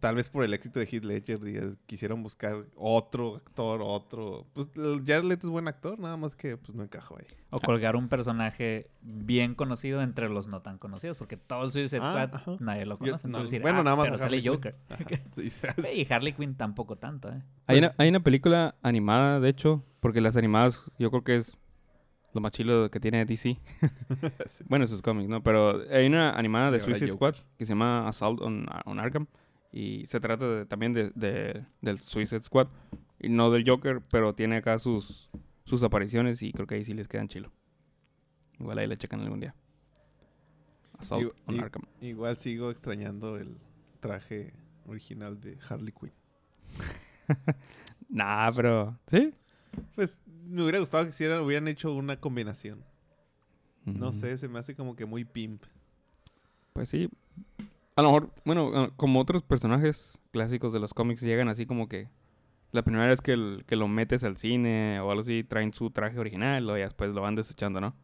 Tal 0.00 0.16
vez 0.16 0.28
por 0.28 0.44
el 0.44 0.52
éxito 0.52 0.80
de 0.80 0.86
Heath 0.86 1.04
Ledger 1.04 1.40
digas, 1.40 1.78
quisieron 1.86 2.22
buscar 2.22 2.64
otro 2.76 3.36
actor, 3.36 3.80
otro... 3.82 4.46
Pues 4.52 4.70
el 4.76 5.02
Jared 5.06 5.24
Leto 5.24 5.46
es 5.46 5.50
buen 5.50 5.68
actor, 5.68 5.98
nada 5.98 6.16
más 6.16 6.34
que 6.36 6.56
pues 6.56 6.74
no 6.74 6.82
encajó 6.82 7.16
ahí. 7.18 7.26
O 7.50 7.58
colgar 7.58 7.94
un 7.96 8.08
personaje 8.08 8.90
bien 9.00 9.54
conocido 9.54 10.02
entre 10.02 10.28
los 10.28 10.48
no 10.48 10.60
tan 10.60 10.78
conocidos, 10.78 11.16
porque 11.16 11.36
todo 11.36 11.64
el 11.64 11.70
Suicide 11.70 12.00
Ah, 12.02 12.28
Squad 12.42 12.60
nadie 12.60 12.84
lo 12.84 12.94
Yo- 12.94 12.98
conoce. 12.98 13.28
no, 13.28 13.38
entonces 13.38 13.50
decir, 13.52 13.62
bueno, 13.62 13.80
ah, 13.80 13.84
nada 13.84 13.96
más 13.96 14.06
pero 14.06 14.18
sale. 14.18 14.42
Joker. 14.44 14.76
Y 15.94 16.12
Harley 16.12 16.32
Quinn 16.32 16.54
tampoco 16.56 16.96
tanto, 16.96 17.28
¿eh? 17.30 17.42
Hay, 17.66 17.78
Pues- 17.78 17.80
una, 17.80 17.92
hay 17.98 18.08
una 18.08 18.20
película 18.20 18.74
animada, 18.82 19.38
de 19.40 19.48
hecho, 19.48 19.84
porque 20.00 20.20
las 20.20 20.36
animadas 20.36 20.82
yo 20.98 21.10
creo 21.10 21.22
que 21.24 21.36
es 21.36 21.56
lo 22.34 22.40
más 22.40 22.52
chilo 22.52 22.90
que 22.90 23.00
tiene 23.00 23.24
DC. 23.24 23.58
Sí. 24.46 24.64
bueno, 24.68 24.86
sus 24.86 25.00
cómics, 25.02 25.28
¿no? 25.28 25.42
Pero 25.42 25.82
hay 25.90 26.06
una 26.06 26.30
animada 26.32 26.70
de 26.70 26.80
Suicide. 26.80 27.12
Squad 27.12 27.36
que 27.56 27.64
se 27.64 27.70
llama 27.70 28.06
Assault 28.08 28.40
on, 28.42 28.66
on 28.84 28.98
Arkham. 29.00 29.26
Y 29.72 30.06
se 30.06 30.20
trata 30.20 30.46
de- 30.48 30.66
también 30.66 30.92
de, 30.92 31.10
de- 31.14 31.64
del 31.80 31.98
Suicide 32.00 32.42
Squad. 32.42 32.68
Y 33.20 33.28
no 33.28 33.50
del 33.50 33.68
Joker, 33.68 34.02
pero 34.10 34.34
tiene 34.34 34.56
acá 34.56 34.78
sus, 34.78 35.30
sus 35.64 35.82
apariciones 35.82 36.42
y 36.42 36.52
creo 36.52 36.66
que 36.66 36.74
ahí 36.74 36.84
sí 36.84 36.92
les 36.94 37.08
quedan 37.08 37.28
chilo. 37.28 37.50
Igual 38.60 38.78
ahí 38.78 38.86
le 38.86 38.96
checan 38.96 39.20
algún 39.20 39.40
día. 39.40 39.54
Assault 40.98 41.34
on 41.46 41.58
Arkham. 41.60 41.82
Igual 42.00 42.36
sigo 42.36 42.70
extrañando 42.70 43.36
el 43.36 43.56
traje 44.00 44.52
original 44.86 45.40
de 45.40 45.58
Harley 45.68 45.92
Quinn. 45.92 46.12
Nah, 48.08 48.52
pero... 48.52 48.96
¿Sí? 49.06 49.34
Pues 49.96 50.20
me 50.46 50.62
hubiera 50.62 50.78
gustado 50.78 51.04
que 51.04 51.10
hicieran, 51.10 51.40
hubieran 51.40 51.68
hecho 51.68 51.92
una 51.92 52.20
combinación. 52.20 52.84
No 53.86 54.12
sé, 54.12 54.38
se 54.38 54.48
me 54.48 54.58
hace 54.58 54.74
como 54.74 54.96
que 54.96 55.04
muy 55.04 55.24
pimp. 55.24 55.62
Pues 56.72 56.88
sí. 56.88 57.10
A 57.96 58.02
lo 58.02 58.08
mejor, 58.10 58.30
bueno, 58.44 58.92
como 58.96 59.20
otros 59.20 59.42
personajes 59.42 60.18
clásicos 60.32 60.72
de 60.72 60.80
los 60.80 60.94
cómics 60.94 61.20
llegan 61.20 61.48
así 61.48 61.66
como 61.66 61.88
que 61.88 62.08
la 62.72 62.82
primera 62.82 63.06
vez 63.06 63.20
que, 63.20 63.32
el- 63.32 63.64
que 63.66 63.76
lo 63.76 63.86
metes 63.86 64.24
al 64.24 64.36
cine 64.36 64.98
o 65.00 65.10
algo 65.10 65.20
así, 65.20 65.44
traen 65.44 65.72
su 65.74 65.90
traje 65.90 66.18
original 66.18 66.68
o 66.70 66.76
ya 66.78 66.84
después 66.84 67.10
lo 67.14 67.20
van 67.20 67.34
desechando, 67.36 67.80
¿no? 67.80 67.94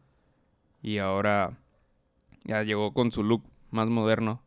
Y 0.81 0.99
ahora 0.99 1.57
ya 2.43 2.63
llegó 2.63 2.93
con 2.93 3.11
su 3.11 3.23
look 3.23 3.43
más 3.71 3.87
moderno 3.87 4.41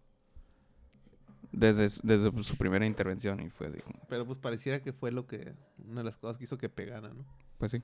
desde, 1.57 1.89
su- 1.89 2.01
desde 2.03 2.43
su 2.43 2.57
primera 2.57 2.87
intervención 2.87 3.41
y 3.41 3.51
fue 3.51 3.69
así 3.69 3.81
como, 3.81 3.99
Pero 4.09 4.27
pues 4.27 4.39
pareciera 4.39 4.81
que 4.83 4.93
fue 4.93 5.11
lo 5.13 5.27
que, 5.27 5.55
una 5.89 6.01
de 6.01 6.05
las 6.05 6.17
cosas 6.17 6.39
que 6.39 6.45
hizo 6.45 6.59
que 6.59 6.69
pegara, 6.69 7.09
¿no? 7.13 7.25
pues 7.59 7.73
sí. 7.73 7.83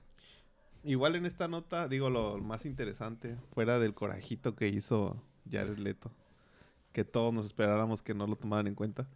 Igual 0.83 1.15
en 1.15 1.25
esta 1.25 1.47
nota, 1.47 1.87
digo, 1.87 2.09
lo 2.09 2.37
más 2.39 2.65
interesante, 2.65 3.37
fuera 3.53 3.77
del 3.79 3.93
corajito 3.93 4.55
que 4.55 4.67
hizo 4.67 5.21
Jared 5.49 5.77
Leto, 5.77 6.11
que 6.91 7.03
todos 7.05 7.33
nos 7.33 7.45
esperáramos 7.45 8.01
que 8.01 8.13
no 8.15 8.25
lo 8.27 8.35
tomaran 8.35 8.67
en 8.67 8.75
cuenta, 8.75 9.07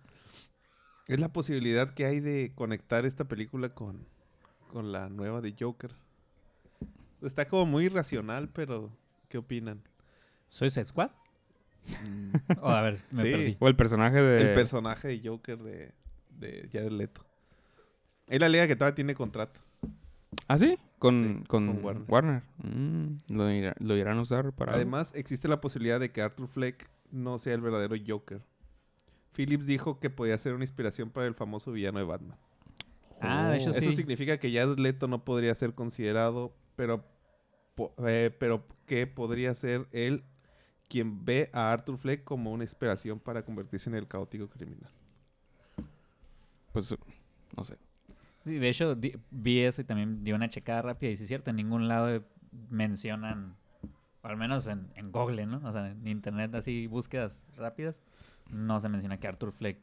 es 1.07 1.19
la 1.19 1.29
posibilidad 1.33 1.93
que 1.93 2.05
hay 2.05 2.19
de 2.19 2.51
conectar 2.55 3.05
esta 3.05 3.27
película 3.27 3.69
con, 3.69 4.05
con 4.71 4.91
la 4.91 5.09
nueva 5.09 5.41
de 5.41 5.55
Joker. 5.59 5.91
Está 7.21 7.47
como 7.47 7.65
muy 7.65 7.85
irracional, 7.85 8.49
pero 8.49 8.91
¿qué 9.29 9.37
opinan? 9.39 9.81
¿Suicide 10.49 10.85
Squad? 10.85 11.09
O 12.61 12.69
a 12.69 12.81
ver, 12.81 13.01
me 13.11 13.21
Sí. 13.23 13.31
perdí. 13.31 13.57
O 13.59 13.67
el 13.67 13.75
personaje 13.75 14.21
de... 14.21 14.41
El 14.41 14.53
personaje 14.53 15.07
de 15.07 15.21
Joker 15.27 15.57
de, 15.59 15.91
de 16.31 16.69
Jared 16.71 16.91
Leto. 16.91 17.25
Él 18.27 18.43
alega 18.43 18.67
que 18.67 18.75
todavía 18.75 18.95
tiene 18.95 19.13
contrato. 19.15 19.59
¿Ah, 20.47 20.57
sí? 20.57 20.77
Con, 20.99 21.39
Sí, 21.41 21.47
con, 21.47 21.67
con 21.73 21.83
Warner. 21.85 22.03
Warner. 22.07 22.43
Mm, 22.63 23.17
lo, 23.29 23.51
irá- 23.51 23.75
lo 23.79 23.95
irán 23.97 24.17
a 24.17 24.21
usar 24.21 24.51
para... 24.53 24.71
algo? 24.71 24.77
Además, 24.81 25.13
existe 25.15 25.47
la 25.47 25.61
posibilidad 25.61 25.99
de 25.99 26.11
que 26.11 26.21
Arthur 26.21 26.47
Fleck 26.47 26.89
no 27.11 27.37
sea 27.39 27.53
el 27.53 27.61
verdadero 27.61 27.95
Joker. 28.05 28.41
Phillips 29.33 29.65
dijo 29.67 29.99
que 29.99 30.09
podía 30.09 30.37
ser 30.37 30.53
una 30.53 30.63
inspiración 30.63 31.09
para 31.09 31.27
el 31.27 31.35
famoso 31.35 31.71
villano 31.71 31.99
de 31.99 32.05
Batman. 32.05 32.37
Ah, 33.21 33.49
de 33.49 33.57
hecho 33.57 33.71
Eso 33.71 33.79
sí. 33.91 33.95
significa 33.95 34.37
que 34.39 34.51
Jared 34.51 34.77
Leto 34.79 35.07
no 35.07 35.23
podría 35.23 35.53
ser 35.55 35.73
considerado, 35.73 36.53
pero, 36.75 37.03
po- 37.75 37.93
eh, 38.07 38.29
pero 38.37 38.65
que 38.85 39.07
podría 39.07 39.53
ser 39.55 39.87
él 39.91 40.23
quien 40.87 41.23
ve 41.25 41.49
a 41.53 41.71
Arthur 41.71 41.97
Fleck 41.97 42.23
como 42.23 42.51
una 42.51 42.63
inspiración 42.63 43.19
para 43.19 43.43
convertirse 43.43 43.89
en 43.89 43.95
el 43.95 44.07
caótico 44.07 44.47
criminal. 44.47 44.89
Pues, 46.73 46.93
no 47.55 47.63
sé. 47.63 47.77
Sí, 48.43 48.57
de 48.59 48.69
hecho, 48.69 48.95
di- 48.95 49.15
vi 49.31 49.61
eso 49.61 49.81
y 49.81 49.85
también 49.85 50.23
di 50.23 50.31
una 50.33 50.49
checada 50.49 50.81
rápida 50.81 51.09
y 51.11 51.17
sí 51.17 51.23
es 51.23 51.27
cierto, 51.27 51.49
en 51.49 51.55
ningún 51.55 51.87
lado 51.87 52.23
mencionan, 52.69 53.55
o 54.21 54.27
al 54.27 54.37
menos 54.37 54.67
en, 54.67 54.87
en 54.95 55.11
Google, 55.11 55.45
¿no? 55.47 55.61
O 55.63 55.71
sea, 55.71 55.89
en 55.89 56.07
internet 56.07 56.53
así, 56.55 56.87
búsquedas 56.87 57.47
rápidas, 57.57 58.01
no 58.51 58.79
se 58.79 58.89
menciona 58.89 59.17
que 59.19 59.27
Arthur 59.27 59.51
Fleck 59.51 59.77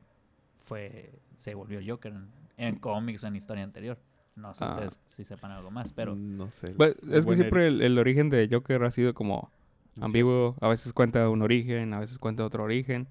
fue, 0.64 1.12
se 1.37 1.54
volvió 1.54 1.80
Joker 1.85 2.12
en, 2.12 2.28
en 2.56 2.76
cómics 2.76 3.25
o 3.25 3.26
en 3.26 3.37
historia 3.37 3.64
anterior. 3.64 3.99
No 4.37 4.54
sé 4.54 4.64
Ah. 4.64 4.68
ustedes 4.68 5.00
si 5.04 5.25
sepan 5.25 5.50
algo 5.50 5.71
más, 5.71 5.92
pero 5.92 6.14
no 6.14 6.50
sé. 6.50 6.73
Pues, 6.73 6.94
es 7.11 7.26
que 7.26 7.35
siempre 7.35 7.66
el, 7.66 7.82
el 7.82 7.99
origen 7.99 8.30
de 8.30 8.49
Joker 8.50 8.82
ha 8.85 8.90
sido 8.90 9.12
como. 9.12 9.50
Ambiguo. 10.00 10.56
A 10.61 10.68
veces 10.68 10.92
cuenta 10.92 11.28
un 11.28 11.42
origen, 11.42 11.92
a 11.94 11.99
veces 12.00 12.18
cuenta 12.18 12.44
otro 12.44 12.64
origen. 12.64 13.08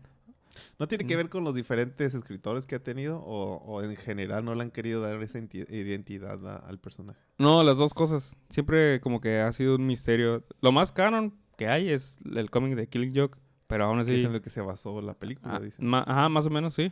¿No 0.80 0.88
tiene 0.88 1.06
que 1.06 1.14
Mm. 1.16 1.18
ver 1.18 1.30
con 1.30 1.44
los 1.46 1.56
diferentes 1.56 2.14
escritores 2.14 2.68
que 2.68 2.76
ha 2.76 2.80
tenido 2.84 3.20
o, 3.20 3.56
o 3.64 3.82
en 3.84 3.96
general 3.96 4.44
no 4.44 4.54
le 4.54 4.64
han 4.64 4.72
querido 4.72 5.02
dar 5.02 5.22
esa 5.24 5.40
enti- 5.40 5.66
identidad 5.72 6.46
a- 6.46 6.58
al 6.58 6.78
personaje? 6.78 7.20
No, 7.38 7.64
las 7.64 7.78
dos 7.78 7.94
cosas. 7.94 8.36
Siempre 8.50 9.00
como 9.00 9.22
que 9.22 9.40
ha 9.40 9.54
sido 9.54 9.76
un 9.76 9.86
misterio. 9.88 10.44
Lo 10.62 10.72
más 10.74 10.92
canon 10.92 11.34
que 11.58 11.68
hay 11.68 11.90
es 11.90 12.20
el 12.36 12.50
cómic 12.50 12.76
de 12.76 12.88
Killing 12.88 13.16
Joke, 13.16 13.38
pero 13.68 13.86
aún 13.86 14.00
así... 14.00 14.16
es 14.16 14.26
en 14.26 14.34
el 14.34 14.42
que 14.42 14.50
se 14.50 14.60
basó 14.62 15.00
la 15.02 15.14
película, 15.14 15.56
ah, 15.56 15.60
dicen. 15.62 15.86
ma- 15.88 16.04
ajá, 16.06 16.28
más 16.28 16.46
o 16.46 16.50
menos 16.50 16.74
sí. 16.74 16.92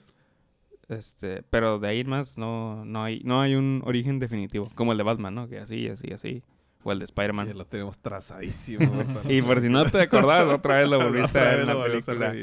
Este, 0.87 1.43
pero 1.49 1.77
de 1.79 1.87
ahí 1.87 1.99
en 1.99 2.09
más 2.09 2.37
no, 2.37 2.83
no 2.85 3.03
hay 3.03 3.21
no 3.23 3.41
hay 3.41 3.53
un 3.55 3.81
origen 3.85 4.17
definitivo, 4.19 4.69
como 4.73 4.91
el 4.93 4.97
de 4.97 5.03
Batman, 5.03 5.35
¿no? 5.35 5.47
Que 5.47 5.59
así, 5.59 5.87
así, 5.87 6.11
así. 6.11 6.43
O 6.83 6.91
el 6.91 6.99
de 6.99 7.05
Spider-Man. 7.05 7.47
Ya 7.47 7.53
lo 7.53 7.65
tenemos 7.65 7.99
trazadísimo. 7.99 9.03
Y 9.29 9.41
por 9.41 9.59
si 9.61 9.69
no 9.69 9.85
te 9.85 10.01
acordás, 10.01 10.45
otra 10.47 10.77
vez 10.77 10.87
lo 10.87 10.97
volviste 10.99 11.37
a 11.39 11.43
ver 11.43 11.59
en 11.61 11.67
la 11.67 11.83
película. 11.83 12.33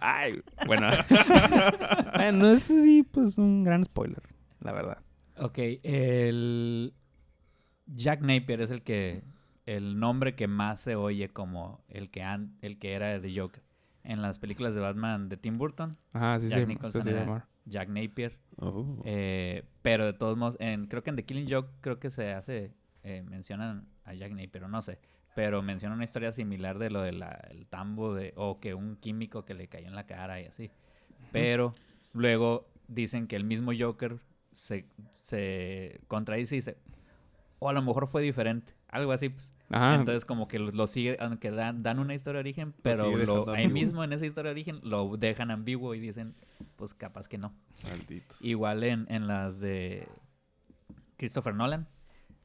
Ay, 0.00 0.42
bueno. 0.66 0.88
bueno, 2.16 2.50
ese 2.50 2.82
sí, 2.82 3.02
pues 3.04 3.38
un 3.38 3.62
gran 3.62 3.84
spoiler, 3.84 4.22
la 4.60 4.72
verdad. 4.72 4.98
Ok, 5.38 5.58
el 5.84 6.92
Jack 7.86 8.22
Napier 8.22 8.60
es 8.60 8.72
el 8.72 8.82
que 8.82 9.22
el 9.66 10.00
nombre 10.00 10.34
que 10.34 10.48
más 10.48 10.80
se 10.80 10.96
oye 10.96 11.28
como 11.28 11.84
el 11.88 12.10
que 12.10 12.22
an- 12.24 12.56
el 12.60 12.78
que 12.78 12.94
era 12.94 13.20
de 13.20 13.38
Joker. 13.38 13.62
En 14.02 14.20
las 14.20 14.40
películas 14.40 14.74
de 14.74 14.80
Batman 14.80 15.28
de 15.28 15.36
Tim 15.36 15.58
Burton, 15.58 15.96
Ajá, 16.12 16.40
sí, 16.40 16.48
Jack 16.48 16.60
sí. 16.60 16.66
Nicholson 16.66 17.02
sí, 17.04 17.10
sí, 17.10 17.14
era-. 17.14 17.46
Jack 17.66 17.88
Napier. 17.88 18.36
Oh. 18.58 19.00
eh, 19.04 19.64
pero 19.82 20.04
de 20.04 20.12
todos 20.12 20.36
modos, 20.36 20.56
en, 20.60 20.86
creo 20.86 21.02
que 21.02 21.10
en 21.10 21.16
The 21.16 21.24
Killing 21.24 21.50
Joke 21.50 21.70
creo 21.80 21.98
que 21.98 22.10
se 22.10 22.32
hace, 22.32 22.72
eh, 23.02 23.22
mencionan 23.22 23.88
a 24.04 24.14
Jack 24.14 24.32
Napier, 24.32 24.64
o 24.64 24.68
no 24.68 24.82
sé. 24.82 24.98
Pero 25.34 25.62
menciona 25.62 25.94
una 25.94 26.04
historia 26.04 26.30
similar 26.30 26.78
de 26.78 26.90
lo 26.90 27.00
del 27.00 27.24
tambo 27.70 28.14
de, 28.14 28.34
o 28.36 28.60
que 28.60 28.74
un 28.74 28.96
químico 28.96 29.44
que 29.46 29.54
le 29.54 29.66
cayó 29.66 29.88
en 29.88 29.94
la 29.94 30.04
cara 30.04 30.40
y 30.40 30.44
así. 30.44 30.70
Pero 31.32 31.74
luego 32.12 32.68
dicen 32.86 33.26
que 33.26 33.36
el 33.36 33.44
mismo 33.44 33.72
Joker 33.76 34.18
se, 34.52 34.84
se 35.20 36.00
contradice 36.06 36.56
y 36.56 36.58
dice, 36.58 36.76
o 37.58 37.68
a 37.70 37.72
lo 37.72 37.80
mejor 37.80 38.08
fue 38.08 38.22
diferente. 38.22 38.74
Algo 38.88 39.12
así, 39.12 39.30
pues. 39.30 39.54
Ajá. 39.72 39.94
Entonces 39.96 40.24
como 40.24 40.48
que 40.48 40.58
lo, 40.58 40.86
sigue, 40.86 41.16
aunque 41.20 41.50
dan, 41.50 41.82
dan 41.82 41.98
una 41.98 42.14
historia 42.14 42.38
de 42.38 42.40
origen, 42.40 42.74
pero 42.82 43.10
lo- 43.24 43.48
ahí 43.50 43.64
ambiguo. 43.64 43.82
mismo 43.82 44.04
en 44.04 44.12
esa 44.12 44.26
historia 44.26 44.50
de 44.50 44.52
origen 44.52 44.80
lo 44.82 45.16
dejan 45.16 45.50
ambiguo 45.50 45.94
y 45.94 46.00
dicen, 46.00 46.34
pues 46.76 46.94
capaz 46.94 47.28
que 47.28 47.38
no. 47.38 47.54
Malditos. 47.88 48.42
Igual 48.44 48.84
en, 48.84 49.06
en 49.08 49.26
las 49.26 49.60
de 49.60 50.06
Christopher 51.16 51.54
Nolan, 51.54 51.88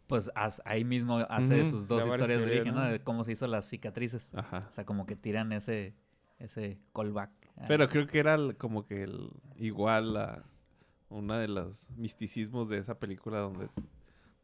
pues 0.07 0.31
ahí 0.65 0.84
mismo 0.86 1.17
hace 1.29 1.65
sus 1.65 1.88
dos 1.88 2.05
historias 2.05 2.39
de 2.39 2.46
origen, 2.48 2.74
¿no? 2.75 2.84
¿no? 2.86 2.91
De 2.91 3.01
cómo 3.01 3.24
se 3.24 3.34
hizo 3.34 3.48
las 3.48 3.67
cicatrices. 3.69 4.34
Ajá. 4.36 4.65
O 4.69 4.72
sea, 4.72 4.86
como 4.86 5.05
que 5.05 5.15
tiran 5.15 5.51
ese, 5.51 5.96
ese 6.39 6.79
callback. 6.96 7.31
Pero 7.67 7.89
creo 7.89 8.07
que 8.07 8.19
era 8.19 8.36
el- 8.36 8.55
como 8.55 8.86
que 8.86 9.03
el, 9.03 9.29
igual 9.57 10.13
la, 10.13 10.43
una 11.10 11.39
de 11.39 11.48
los 11.48 11.89
misticismos 11.98 12.69
de 12.69 12.77
esa 12.77 13.00
película 13.00 13.39
donde 13.39 13.67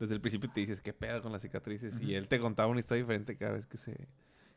desde 0.04 0.16
el 0.16 0.22
principio 0.22 0.50
te 0.54 0.60
dices 0.62 0.82
qué 0.82 0.94
pedo 0.94 1.22
con 1.22 1.32
las 1.32 1.42
cicatrices 1.42 2.00
y 2.02 2.16
él 2.16 2.28
te 2.28 2.40
contaba 2.40 2.70
una 2.70 2.80
historia 2.80 3.04
diferente 3.04 3.36
cada 3.38 3.54
vez 3.54 3.66
que 3.66 3.78
se, 3.78 4.08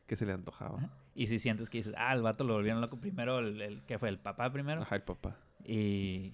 que 0.05 0.15
se 0.15 0.25
le 0.25 0.33
antojaba. 0.33 0.89
Y 1.15 1.27
si 1.27 1.39
sientes 1.39 1.69
que 1.69 1.77
dices, 1.79 1.93
ah, 1.97 2.13
el 2.13 2.21
vato 2.21 2.43
lo 2.43 2.53
volvieron 2.53 2.81
loco 2.81 2.97
primero, 2.97 3.39
el, 3.39 3.61
el 3.61 3.81
que 3.83 3.97
fue 3.99 4.09
el 4.09 4.19
papá 4.19 4.51
primero. 4.51 4.81
Ajá, 4.81 4.95
el 4.95 5.03
papá. 5.03 5.37
Y, 5.65 6.33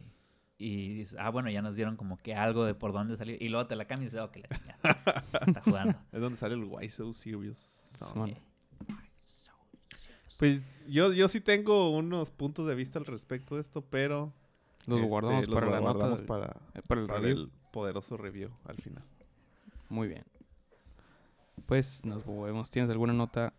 y 0.58 0.94
dices, 0.96 1.18
ah, 1.20 1.30
bueno, 1.30 1.50
ya 1.50 1.62
nos 1.62 1.76
dieron 1.76 1.96
como 1.98 2.18
que 2.18 2.36
algo 2.36 2.66
de 2.66 2.74
por 2.74 2.94
dónde 2.94 3.16
salir. 3.18 3.42
Y 3.42 3.50
luego 3.50 3.68
te 3.68 3.76
la 3.76 3.86
cambias 3.86 4.14
y 4.14 4.16
dices, 4.18 4.28
oh, 4.28 4.32
que 4.32 4.40
la 4.42 4.48
chingada. 4.50 5.24
Está 5.48 5.62
jugando. 5.62 6.00
Es 6.12 6.22
donde 6.22 6.38
sale 6.38 6.56
el 6.56 6.64
Why 6.64 6.90
So 6.90 7.14
Serious. 7.14 8.00
Pues 10.38 10.62
yo, 10.88 11.14
yo 11.14 11.28
sí 11.28 11.40
tengo 11.40 11.92
unos 11.92 12.32
puntos 12.32 12.68
de 12.68 12.76
vista 12.76 13.00
al 13.00 13.06
respecto 13.06 13.56
de 13.56 13.62
esto, 13.62 13.82
pero 13.82 14.34
Los 14.88 15.00
este, 15.00 15.10
guardamos 15.10 15.48
los 15.48 15.56
para 15.56 15.68
la 15.72 15.80
nota. 15.80 15.92
guardamos 15.92 16.20
del- 16.20 16.28
para, 16.28 16.48
eh, 16.74 16.82
para 16.88 17.02
el 17.02 17.08
para 17.08 17.28
el 17.28 17.52
poderoso 17.74 18.16
review 18.18 18.52
al 18.66 18.78
final. 18.78 19.04
Muy 19.90 20.08
bien. 20.08 20.24
Pues 21.66 22.06
nos 22.06 22.26
movemos. 22.26 22.70
¿Tienes 22.70 22.90
alguna 22.92 23.14
nota 23.14 23.54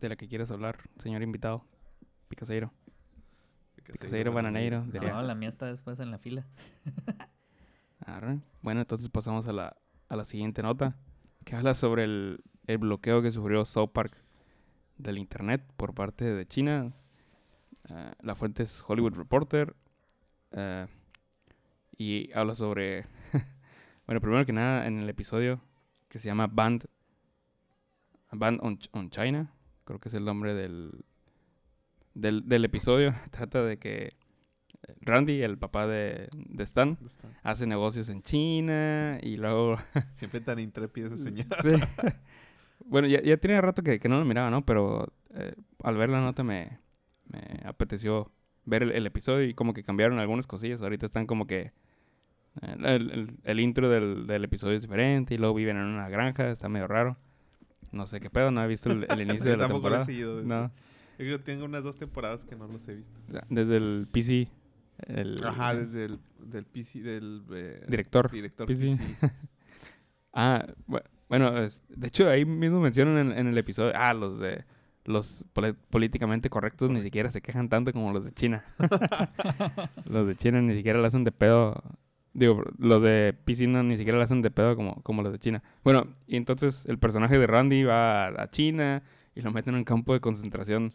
de 0.00 0.08
la 0.08 0.16
que 0.16 0.26
quieras 0.28 0.50
hablar, 0.50 0.78
señor 0.98 1.22
invitado? 1.22 1.64
Picaseiro. 2.28 2.72
Picaseiro 3.84 4.32
Bananeiro. 4.32 4.84
No, 4.84 5.22
la 5.22 5.34
mía 5.34 5.48
está 5.48 5.66
después 5.66 6.00
en 6.00 6.10
la 6.10 6.18
fila. 6.18 6.44
Arre. 8.04 8.40
Bueno, 8.62 8.80
entonces 8.80 9.08
pasamos 9.08 9.46
a 9.46 9.52
la, 9.52 9.76
a 10.08 10.16
la 10.16 10.24
siguiente 10.24 10.62
nota, 10.62 10.96
que 11.44 11.54
habla 11.54 11.74
sobre 11.74 12.02
el, 12.04 12.42
el 12.66 12.78
bloqueo 12.78 13.22
que 13.22 13.30
sufrió 13.30 13.64
South 13.64 13.90
Park 13.92 14.16
del 14.98 15.18
Internet 15.18 15.62
por 15.76 15.94
parte 15.94 16.24
de 16.24 16.46
China. 16.46 16.92
Ah, 17.90 18.14
la 18.20 18.34
fuente 18.34 18.64
es 18.64 18.82
Hollywood 18.86 19.14
Reporter. 19.14 19.76
ah, 20.52 20.86
y 21.96 22.32
habla 22.32 22.56
sobre... 22.56 23.06
bueno, 24.06 24.20
primero 24.20 24.44
que 24.46 24.52
nada, 24.52 24.86
en 24.86 24.98
el 24.98 25.08
episodio 25.08 25.60
que 26.08 26.18
se 26.18 26.28
llama 26.28 26.46
Band, 26.46 26.84
Band 28.32 28.60
on, 28.62 28.78
Ch- 28.78 28.88
on 28.92 29.10
China, 29.10 29.52
creo 29.84 29.98
que 29.98 30.08
es 30.08 30.14
el 30.14 30.24
nombre 30.24 30.54
del, 30.54 31.04
del, 32.14 32.48
del 32.48 32.64
episodio, 32.64 33.12
trata 33.30 33.62
de 33.62 33.78
que 33.78 34.16
Randy, 35.00 35.42
el 35.42 35.58
papá 35.58 35.86
de, 35.86 36.28
de 36.34 36.64
Stan, 36.64 36.98
hace 37.42 37.66
negocios 37.66 38.08
en 38.08 38.22
China 38.22 39.18
y 39.22 39.36
luego... 39.36 39.76
Siempre 40.10 40.40
tan 40.40 40.58
intrépido 40.58 41.08
ese 41.08 41.18
señor. 41.18 41.46
Sí. 41.62 41.70
bueno, 42.84 43.06
ya, 43.06 43.22
ya 43.22 43.36
tenía 43.36 43.60
rato 43.60 43.82
que, 43.82 44.00
que 44.00 44.08
no 44.08 44.18
lo 44.18 44.24
miraba, 44.24 44.50
¿no? 44.50 44.64
Pero 44.66 45.12
eh, 45.34 45.54
al 45.84 45.96
ver 45.96 46.10
la 46.10 46.20
nota 46.20 46.42
me, 46.42 46.78
me 47.26 47.60
apeteció 47.64 48.32
ver 48.64 48.82
el, 48.82 48.92
el 48.92 49.06
episodio 49.06 49.46
y 49.46 49.54
como 49.54 49.72
que 49.72 49.82
cambiaron 49.82 50.18
algunas 50.18 50.46
cosillas. 50.46 50.82
Ahorita 50.82 51.06
están 51.06 51.26
como 51.26 51.46
que... 51.46 51.72
el, 52.60 53.10
el- 53.10 53.36
el 53.44 53.60
intro 53.60 53.88
del, 53.88 54.26
del 54.26 54.44
episodio 54.44 54.76
es 54.76 54.82
diferente 54.82 55.34
y 55.34 55.38
luego 55.38 55.54
viven 55.54 55.76
en 55.76 55.84
una 55.84 56.08
granja, 56.08 56.50
está 56.50 56.68
medio 56.68 56.86
raro. 56.86 57.16
No 57.92 58.06
sé 58.06 58.20
qué 58.20 58.30
pedo, 58.30 58.50
no 58.50 58.62
he 58.62 58.66
visto 58.68 58.90
el, 58.90 59.06
el 59.10 59.20
inicio 59.28 59.50
de 59.50 59.56
la 59.56 59.64
tampoco 59.64 59.88
lo 59.90 59.96
he 59.96 59.98
temporada. 59.98 60.04
seguido. 60.04 60.36
desde- 60.36 60.48
No, 60.48 60.62
Yo 60.66 60.70
creo 61.18 61.38
que 61.38 61.44
tengo 61.44 61.64
unas 61.64 61.84
dos 61.84 61.96
temporadas 61.96 62.44
que 62.44 62.56
no 62.56 62.66
los 62.68 62.86
he 62.88 62.94
visto. 62.96 63.18
desde 63.48 63.76
el 63.76 64.08
PC. 64.10 64.48
El, 65.06 65.36
Ajá, 65.44 65.74
desde 65.74 66.04
el 66.04 66.18
del 66.38 66.64
PC, 66.64 67.00
del 67.02 67.42
eh, 67.52 67.84
Director. 67.88 68.30
director 68.30 68.66
PC. 68.66 68.86
PC. 68.98 69.30
Ah, 70.34 70.64
bu- 70.88 71.02
bueno, 71.28 71.58
es- 71.58 71.82
de 71.88 72.08
hecho 72.08 72.28
ahí 72.28 72.44
mismo 72.44 72.80
mencionan 72.80 73.18
en, 73.32 73.38
en 73.38 73.46
el 73.48 73.58
episodio, 73.58 73.92
ah, 73.94 74.14
los 74.14 74.38
de 74.38 74.64
los 75.04 75.44
políticamente 75.90 76.48
correctos 76.48 76.88
ni 76.90 77.02
siquiera 77.02 77.28
se 77.30 77.42
quejan 77.42 77.68
tanto 77.68 77.92
como 77.92 78.12
los 78.12 78.24
de 78.24 78.32
China. 78.32 78.64
los 80.04 80.26
de 80.26 80.36
China 80.36 80.60
ni 80.62 80.74
siquiera 80.74 81.00
le 81.00 81.06
hacen 81.06 81.24
de 81.24 81.32
pedo. 81.32 81.82
Digo, 82.34 82.62
los 82.78 83.02
de 83.02 83.34
no 83.68 83.82
ni 83.82 83.96
siquiera 83.96 84.16
le 84.16 84.24
hacen 84.24 84.40
de 84.42 84.50
pedo 84.50 84.74
como, 84.74 85.02
como 85.02 85.22
los 85.22 85.32
de 85.32 85.38
China. 85.38 85.62
Bueno, 85.84 86.06
y 86.26 86.36
entonces 86.36 86.86
el 86.86 86.98
personaje 86.98 87.38
de 87.38 87.46
Randy 87.46 87.84
va 87.84 88.26
a, 88.26 88.42
a 88.42 88.50
China 88.50 89.02
y 89.34 89.42
lo 89.42 89.50
meten 89.50 89.74
en 89.74 89.78
un 89.78 89.84
campo 89.84 90.14
de 90.14 90.20
concentración 90.20 90.92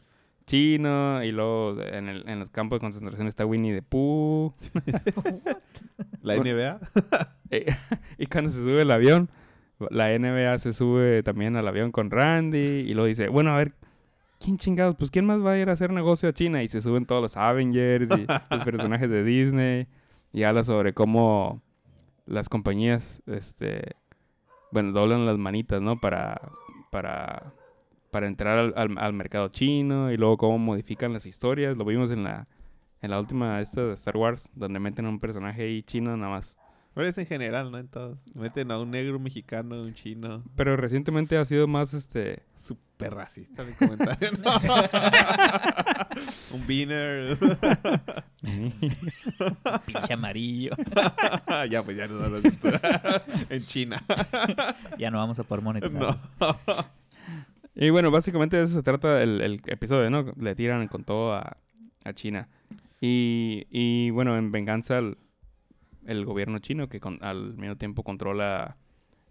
chino 0.48 1.24
y 1.24 1.32
luego 1.32 1.80
en, 1.82 2.08
el, 2.08 2.28
en 2.28 2.40
los 2.40 2.50
campos 2.50 2.78
de 2.78 2.80
concentración 2.80 3.28
está 3.28 3.46
Winnie 3.46 3.76
the 3.76 3.82
Pooh. 3.84 4.54
La 6.22 6.36
NBA. 6.38 6.80
Eh, 7.50 7.74
y 8.18 8.26
cuando 8.26 8.50
se 8.50 8.62
sube 8.62 8.82
el 8.82 8.92
avión, 8.92 9.30
la 9.90 10.10
NBA 10.10 10.60
se 10.60 10.74
sube 10.74 11.24
también 11.24 11.56
al 11.56 11.66
avión 11.66 11.94
con 11.94 12.12
Randy 12.12 12.58
y 12.58 12.94
luego 12.94 13.08
dice, 13.08 13.30
bueno, 13.30 13.54
a 13.54 13.58
ver, 13.58 13.72
¿quién 14.38 14.58
chingados? 14.58 14.98
Pues 14.98 15.12
¿quién 15.12 15.26
más 15.26 15.40
va 15.40 15.54
a 15.54 15.58
ir 15.58 15.70
a 15.70 15.72
hacer 15.72 15.94
negocio 15.94 16.28
a 16.28 16.34
China? 16.34 16.62
Y 16.62 16.68
se 16.68 16.82
suben 16.82 17.06
todos 17.06 17.22
los 17.22 17.38
Avengers 17.38 18.10
y 18.12 18.26
los 18.50 18.64
personajes 18.66 19.10
de 19.10 19.24
Disney 19.24 19.88
y 20.34 20.44
habla 20.44 20.64
sobre 20.64 20.94
cómo 20.94 21.62
las 22.26 22.50
compañías, 22.50 23.22
este, 23.26 23.96
bueno, 24.72 24.92
doblan 24.92 25.26
las 25.26 25.38
manitas, 25.38 25.82
¿no? 25.82 25.96
Para, 25.96 26.52
para, 26.92 27.54
para 28.12 28.28
entrar 28.28 28.58
al, 28.60 28.74
al- 28.76 28.98
al 28.98 29.14
mercado 29.14 29.48
chino 29.50 30.12
y 30.12 30.18
luego 30.18 30.38
cómo 30.38 30.58
modifican 30.58 31.14
las 31.14 31.26
historias. 31.26 31.78
Lo 31.78 31.86
vimos 31.86 32.12
en 32.12 32.24
la, 32.24 32.48
en 33.02 33.12
la 33.12 33.20
última 33.20 33.62
esta 33.62 33.82
de 33.82 33.94
Star 33.94 34.18
Wars, 34.18 34.50
donde 34.54 34.80
meten 34.80 35.06
a 35.06 35.10
un 35.10 35.20
personaje 35.20 35.64
ahí 35.64 35.84
chino 35.84 36.16
nada 36.18 36.32
más. 36.32 36.58
Pero 36.94 37.08
es 37.08 37.18
en 37.20 37.28
general, 37.28 37.72
¿no? 37.72 37.78
En 37.78 37.88
todos. 37.88 38.36
Meten 38.36 38.72
a 38.72 38.80
un 38.80 38.90
negro, 38.90 39.18
un 39.18 39.24
mexicano, 39.24 39.82
un 39.82 39.94
chino. 39.94 40.44
Pero 40.56 40.76
recientemente 40.76 41.38
ha 41.38 41.46
sido 41.46 41.68
más 41.68 41.94
este. 41.94 42.42
Súper 42.98 43.14
racista 43.14 43.64
mi 43.64 43.74
comentario. 43.74 44.32
¿no? 44.32 44.56
un 46.56 46.66
beaner. 46.66 47.38
Pinche 49.86 50.14
amarillo. 50.14 50.72
ya, 51.70 51.84
pues 51.84 51.96
ya 51.96 52.08
no 52.08 52.42
censura. 52.42 53.24
en 53.50 53.64
China. 53.68 54.04
ya 54.98 55.12
no 55.12 55.20
vamos 55.20 55.38
a 55.38 55.44
poder 55.44 55.64
monetizar. 55.64 56.18
No. 56.40 56.58
y 57.76 57.92
bueno, 57.92 58.10
básicamente 58.10 58.58
de 58.58 58.64
eso 58.64 58.74
se 58.74 58.82
trata 58.82 59.22
el, 59.22 59.42
el 59.42 59.62
episodio, 59.68 60.10
¿no? 60.10 60.34
Le 60.40 60.56
tiran 60.56 60.88
con 60.88 61.04
todo 61.04 61.36
a, 61.36 61.56
a 62.04 62.14
China. 62.14 62.50
Y, 63.00 63.68
y 63.70 64.10
bueno, 64.10 64.36
en 64.38 64.52
venganza 64.52 64.98
al 64.98 65.20
el 66.08 66.26
gobierno 66.26 66.58
chino 66.60 66.90
que 66.90 67.00
con- 67.00 67.20
al 67.22 67.54
mismo 67.58 67.76
tiempo 67.76 68.02
controla 68.02 68.76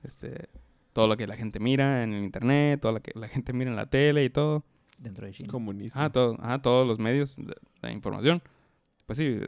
este 0.05 0.51
todo 0.97 1.09
lo 1.09 1.19
que 1.19 1.27
la 1.27 1.37
gente 1.37 1.61
mira 1.61 2.03
en 2.05 2.15
el 2.15 2.25
internet, 2.25 2.81
todo 2.81 2.93
lo 2.93 3.03
que 3.03 3.13
la 3.15 3.29
gente 3.29 3.53
mira 3.53 3.69
en 3.71 3.77
la 3.77 3.85
tele 3.85 4.25
y 4.25 4.31
todo. 4.31 4.65
Dentro 4.97 5.27
de 5.27 5.33
China. 5.35 5.51
Comunismo. 5.53 6.01
Ah, 6.01 6.11
todo, 6.11 6.39
ajá, 6.41 6.63
todos 6.63 6.89
los 6.89 6.99
medios 6.99 7.37
de, 7.37 7.55
de 7.83 7.93
información. 7.93 8.41
Pues 9.05 9.19
sí, 9.19 9.41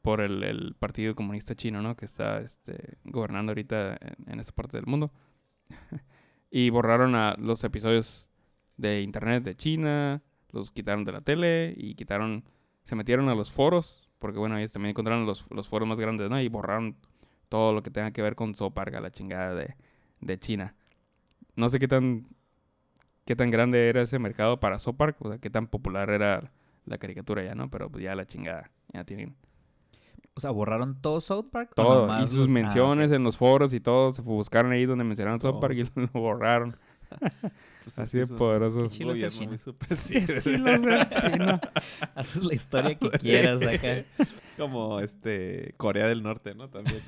por 0.00 0.20
el, 0.20 0.44
el 0.44 0.76
Partido 0.78 1.16
Comunista 1.16 1.56
Chino, 1.56 1.82
¿no? 1.82 1.96
Que 1.96 2.04
está 2.04 2.38
este, 2.38 2.98
gobernando 3.02 3.50
ahorita 3.50 3.98
en, 4.00 4.32
en 4.32 4.38
esta 4.38 4.52
parte 4.52 4.76
del 4.76 4.86
mundo. 4.86 5.10
y 6.52 6.70
borraron 6.70 7.16
a 7.16 7.34
los 7.36 7.64
episodios 7.64 8.28
de 8.76 9.02
internet 9.02 9.42
de 9.42 9.56
China, 9.56 10.22
los 10.52 10.70
quitaron 10.70 11.02
de 11.02 11.10
la 11.10 11.20
tele 11.20 11.74
y 11.76 11.96
quitaron, 11.96 12.44
se 12.84 12.94
metieron 12.94 13.28
a 13.28 13.34
los 13.34 13.50
foros, 13.50 14.08
porque 14.20 14.38
bueno, 14.38 14.56
ellos 14.56 14.70
también 14.70 14.90
encontraron 14.90 15.26
los, 15.26 15.50
los 15.50 15.68
foros 15.68 15.88
más 15.88 15.98
grandes, 15.98 16.30
¿no? 16.30 16.40
Y 16.40 16.46
borraron 16.46 16.96
todo 17.48 17.72
lo 17.72 17.82
que 17.82 17.90
tenga 17.90 18.12
que 18.12 18.22
ver 18.22 18.36
con 18.36 18.54
Soparga, 18.54 19.00
la 19.00 19.10
chingada 19.10 19.52
de, 19.52 19.74
de 20.20 20.38
China. 20.38 20.74
No 21.56 21.68
sé 21.68 21.78
qué 21.78 21.88
tan 21.88 22.26
qué 23.24 23.34
tan 23.36 23.50
grande 23.50 23.88
era 23.88 24.02
ese 24.02 24.18
mercado 24.18 24.60
para 24.60 24.78
Sopark, 24.78 25.16
o 25.24 25.28
sea, 25.30 25.38
qué 25.38 25.48
tan 25.50 25.66
popular 25.66 26.10
era 26.10 26.50
la 26.84 26.98
caricatura 26.98 27.42
ya, 27.42 27.54
¿no? 27.54 27.70
Pero 27.70 27.90
pues 27.90 28.04
ya 28.04 28.14
la 28.14 28.26
chingada, 28.26 28.70
ya 28.92 29.04
tienen 29.04 29.34
O 30.34 30.40
sea, 30.40 30.50
borraron 30.50 31.00
todo 31.00 31.20
South 31.22 31.46
Park. 31.50 31.70
todo. 31.74 32.06
Y 32.22 32.26
sus 32.26 32.38
los- 32.40 32.48
ah, 32.48 32.52
menciones 32.52 33.10
en 33.12 33.22
los 33.22 33.36
foros 33.38 33.72
y 33.72 33.80
todo, 33.80 34.12
se 34.12 34.20
buscaron 34.20 34.72
ahí 34.72 34.84
donde 34.84 35.04
mencionaron. 35.04 35.40
South 35.40 35.60
Park 35.60 35.74
y 35.74 35.84
lo 36.00 36.08
borraron. 36.12 36.76
Pues 37.84 37.98
Así 37.98 38.16
de 38.16 38.24
es 38.24 38.30
un- 38.30 38.38
poderosos. 38.38 38.90
Qué 38.92 38.96
chilo 38.98 39.12
es 39.12 39.20
el 39.20 39.30
gobierno 39.30 39.38
China. 39.38 39.48
muy 39.50 39.58
super- 39.58 39.94
sí, 39.94 40.24
Chino. 40.40 41.60
Haces 42.14 42.42
la 42.44 42.54
historia 42.54 42.94
que 42.98 43.10
quieras 43.10 43.60
acá. 43.60 44.04
Como 44.56 45.00
este 45.00 45.74
Corea 45.76 46.08
del 46.08 46.22
Norte, 46.22 46.54
¿no? 46.54 46.70
También. 46.70 47.02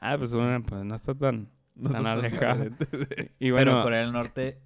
Ah, 0.00 0.14
pues, 0.16 0.32
bueno, 0.32 0.62
pues 0.62 0.84
no 0.84 0.94
está 0.94 1.14
tan... 1.16 1.48
No 1.80 1.90
Tan 1.90 2.02
son 2.02 2.04
tan 2.04 2.18
alejado. 2.18 2.64
diferentes, 2.64 3.08
sí. 3.18 3.30
Y 3.38 3.50
Pero 3.52 3.82
Corea 3.82 4.00
del 4.00 4.12
Norte 4.12 4.60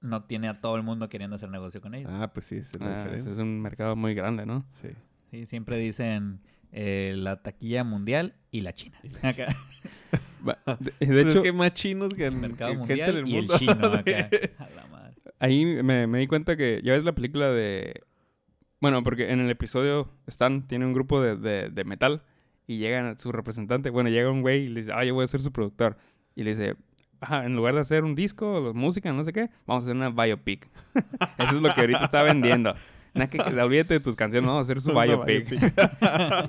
no 0.00 0.24
tiene 0.24 0.48
a 0.48 0.60
todo 0.60 0.76
el 0.76 0.82
mundo 0.82 1.08
queriendo 1.08 1.36
hacer 1.36 1.50
negocio 1.50 1.80
con 1.80 1.94
ellos. 1.94 2.10
Ah, 2.12 2.30
pues 2.32 2.46
sí, 2.46 2.56
es 2.56 2.78
la 2.78 2.86
ah, 2.86 2.96
diferencia. 2.98 3.32
es 3.32 3.38
un 3.38 3.60
mercado 3.62 3.96
muy 3.96 4.14
grande, 4.14 4.44
¿no? 4.46 4.64
Sí. 4.70 4.88
Sí, 5.30 5.46
siempre 5.46 5.76
dicen 5.78 6.40
eh, 6.72 7.14
la 7.16 7.42
taquilla 7.42 7.84
mundial 7.84 8.34
y 8.50 8.60
la 8.60 8.74
China. 8.74 8.98
Acá. 9.22 9.46
De, 10.80 10.92
de 11.00 11.06
Pues 11.06 11.10
es 11.10 11.26
hecho, 11.28 11.42
que 11.42 11.52
más 11.52 11.72
chinos 11.74 12.12
que 12.14 12.26
el 12.26 12.36
Mercado 12.36 12.72
que 12.72 12.94
gente 12.96 13.12
mundial 13.12 13.16
en 13.18 13.26
el 13.26 13.28
y 13.28 13.36
el 13.36 13.48
chino 13.48 13.74
Sí. 13.92 13.98
acá. 13.98 14.28
A 14.58 14.68
la 14.70 14.86
madre. 14.88 15.14
ahí 15.38 15.64
me, 15.82 16.06
me 16.06 16.18
di 16.18 16.26
cuenta 16.26 16.56
que 16.56 16.80
ya 16.84 16.92
ves 16.92 17.04
la 17.04 17.14
película 17.14 17.48
de... 17.50 18.02
Bueno, 18.80 19.02
porque 19.02 19.32
en 19.32 19.40
el 19.40 19.50
episodio 19.50 20.10
Stan 20.26 20.66
tiene 20.66 20.84
un 20.84 20.92
grupo 20.92 21.22
de, 21.22 21.36
de, 21.36 21.70
de 21.70 21.84
metal 21.84 22.22
y 22.66 22.76
llega 22.78 23.18
su 23.18 23.32
representante. 23.32 23.88
Bueno, 23.88 24.10
llega 24.10 24.30
un 24.30 24.42
güey 24.42 24.64
y 24.64 24.68
le 24.68 24.80
dice, 24.80 24.92
ah, 24.94 25.04
yo 25.04 25.14
voy 25.14 25.24
a 25.24 25.28
ser 25.28 25.40
su 25.40 25.52
productor. 25.52 25.96
Y 26.36 26.42
le 26.44 26.50
dice, 26.50 26.76
en 27.30 27.54
lugar 27.56 27.74
de 27.74 27.80
hacer 27.80 28.04
un 28.04 28.14
disco 28.14 28.72
música, 28.74 29.12
no 29.12 29.22
sé 29.24 29.32
qué, 29.32 29.50
vamos 29.66 29.84
a 29.84 29.86
hacer 29.86 29.96
una 29.96 30.10
biopic. 30.10 30.68
Eso 31.38 31.56
es 31.56 31.62
lo 31.62 31.72
que 31.72 31.80
ahorita 31.80 32.04
está 32.04 32.22
vendiendo. 32.22 32.74
Nada 33.14 33.30
que, 33.30 33.38
que 33.38 33.60
olvídate 33.62 33.94
de 33.94 34.00
tus 34.00 34.16
canciones, 34.16 34.48
vamos 34.48 34.62
a 34.68 34.72
hacer 34.72 34.80
su 34.80 34.92
biopic. 34.92 35.48
biopic. 35.48 35.72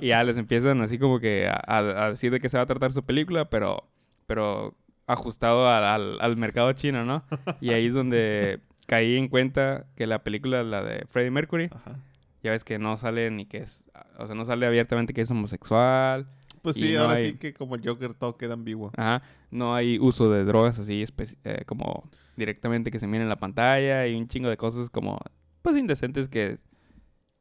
y 0.02 0.08
ya 0.08 0.24
les 0.24 0.36
empiezan 0.36 0.80
así 0.82 0.98
como 0.98 1.20
que 1.20 1.46
a, 1.48 1.54
a- 1.66 2.06
a 2.06 2.10
decir 2.10 2.32
de 2.32 2.40
qué 2.40 2.48
se 2.48 2.56
va 2.56 2.64
a 2.64 2.66
tratar 2.66 2.92
su 2.92 3.04
película, 3.04 3.48
pero, 3.48 3.88
pero 4.26 4.74
ajustado 5.06 5.68
al, 5.68 5.84
al- 5.84 6.18
al 6.20 6.36
mercado 6.36 6.72
chino, 6.72 7.04
¿no? 7.04 7.24
Y 7.60 7.70
ahí 7.70 7.86
es 7.86 7.94
donde 7.94 8.58
caí 8.88 9.16
en 9.16 9.28
cuenta 9.28 9.86
que 9.94 10.06
la 10.08 10.24
película, 10.24 10.64
la 10.64 10.82
de 10.82 11.06
Freddie 11.08 11.30
Mercury, 11.30 11.70
Ajá. 11.72 12.00
ya 12.42 12.50
ves 12.50 12.64
que 12.64 12.78
no 12.80 12.96
sale 12.96 13.30
ni 13.30 13.46
que 13.46 13.58
es, 13.58 13.88
o 14.18 14.26
sea, 14.26 14.34
no 14.34 14.44
sale 14.44 14.66
abiertamente 14.66 15.12
que 15.14 15.20
es 15.20 15.30
homosexual, 15.30 16.26
Pues 16.66 16.76
sí, 16.76 16.92
no 16.94 17.02
ahora 17.02 17.14
hay- 17.14 17.30
sí 17.32 17.38
que 17.38 17.54
como 17.54 17.76
el 17.76 17.86
Joker 17.86 18.12
todo 18.14 18.36
queda 18.36 18.54
ambiguo. 18.54 18.90
ajá, 18.96 19.22
no 19.52 19.74
hay 19.74 20.00
uso 20.00 20.28
de 20.30 20.44
drogas 20.44 20.78
así 20.80 21.04
eh, 21.44 21.62
como 21.64 22.08
directamente 22.36 22.90
que 22.90 22.98
se 22.98 23.06
miren 23.06 23.22
en 23.22 23.28
la 23.28 23.36
pantalla 23.38 24.04
y 24.08 24.16
un 24.16 24.26
chingo 24.26 24.48
de 24.48 24.56
cosas 24.56 24.90
como, 24.90 25.20
pues 25.62 25.76
indecentes 25.76 26.28
que, 26.28 26.58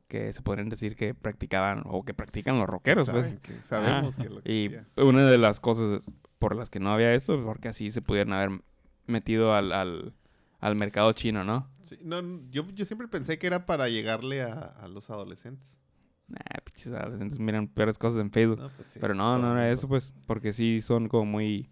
que 0.08 0.32
se 0.32 0.44
podrían 0.44 0.70
decir 0.70 0.96
que 0.96 1.16
practicaban 1.16 1.82
o 1.86 2.04
que 2.06 2.14
practican 2.14 2.60
los 2.60 2.68
rockeros, 2.68 3.10
pues. 3.10 3.34
Que- 3.42 3.62
sabemos 3.64 4.18
que 4.18 4.30
lo 4.30 4.44
que 4.44 4.54
Y 4.54 5.02
una 5.02 5.26
de 5.26 5.40
las 5.40 5.60
cosas 5.60 6.12
por 6.38 6.56
las 6.56 6.70
que 6.70 6.80
no 6.80 6.92
había 6.94 7.12
esto, 7.16 7.44
porque 7.44 7.68
así 7.70 7.90
se 7.90 8.04
pudieran 8.04 8.34
haber 8.34 8.62
metido 9.08 9.56
al, 9.56 9.72
al, 9.72 10.14
al 10.60 10.76
mercado 10.76 11.12
chino, 11.14 11.44
¿no? 11.44 11.68
Sí, 11.82 11.98
no, 12.04 12.22
yo, 12.52 12.68
yo 12.76 12.86
siempre 12.86 13.08
pensé 13.08 13.40
que 13.40 13.48
era 13.48 13.66
para 13.66 13.90
llegarle 13.90 14.44
a, 14.44 14.54
a 14.60 14.88
los 14.88 15.10
adolescentes. 15.10 15.80
Nah, 16.28 16.40
pinches 16.64 16.92
adolescentes 16.92 17.40
miran 17.40 17.68
peores 17.68 17.98
cosas 17.98 18.20
en 18.20 18.32
Facebook. 18.32 18.60
No, 18.60 18.70
pues 18.70 18.88
sí, 18.88 19.00
Pero 19.00 19.14
no, 19.14 19.38
no 19.38 19.52
era 19.52 19.70
eso, 19.70 19.88
pues, 19.88 20.16
porque 20.26 20.54
sí 20.54 20.82
son 20.82 21.08
como 21.08 21.26
muy, 21.26 21.70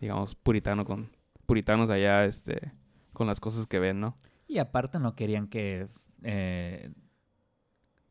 digamos, 0.00 0.34
puritano 0.34 0.84
con, 0.84 1.10
puritanos 1.46 1.88
allá, 1.90 2.24
este, 2.24 2.72
con 3.12 3.26
las 3.26 3.40
cosas 3.40 3.66
que 3.66 3.78
ven, 3.78 4.00
¿no? 4.00 4.16
Y 4.48 4.58
aparte 4.58 4.98
no 4.98 5.14
querían 5.14 5.46
que 5.46 5.88
eh, 6.22 6.90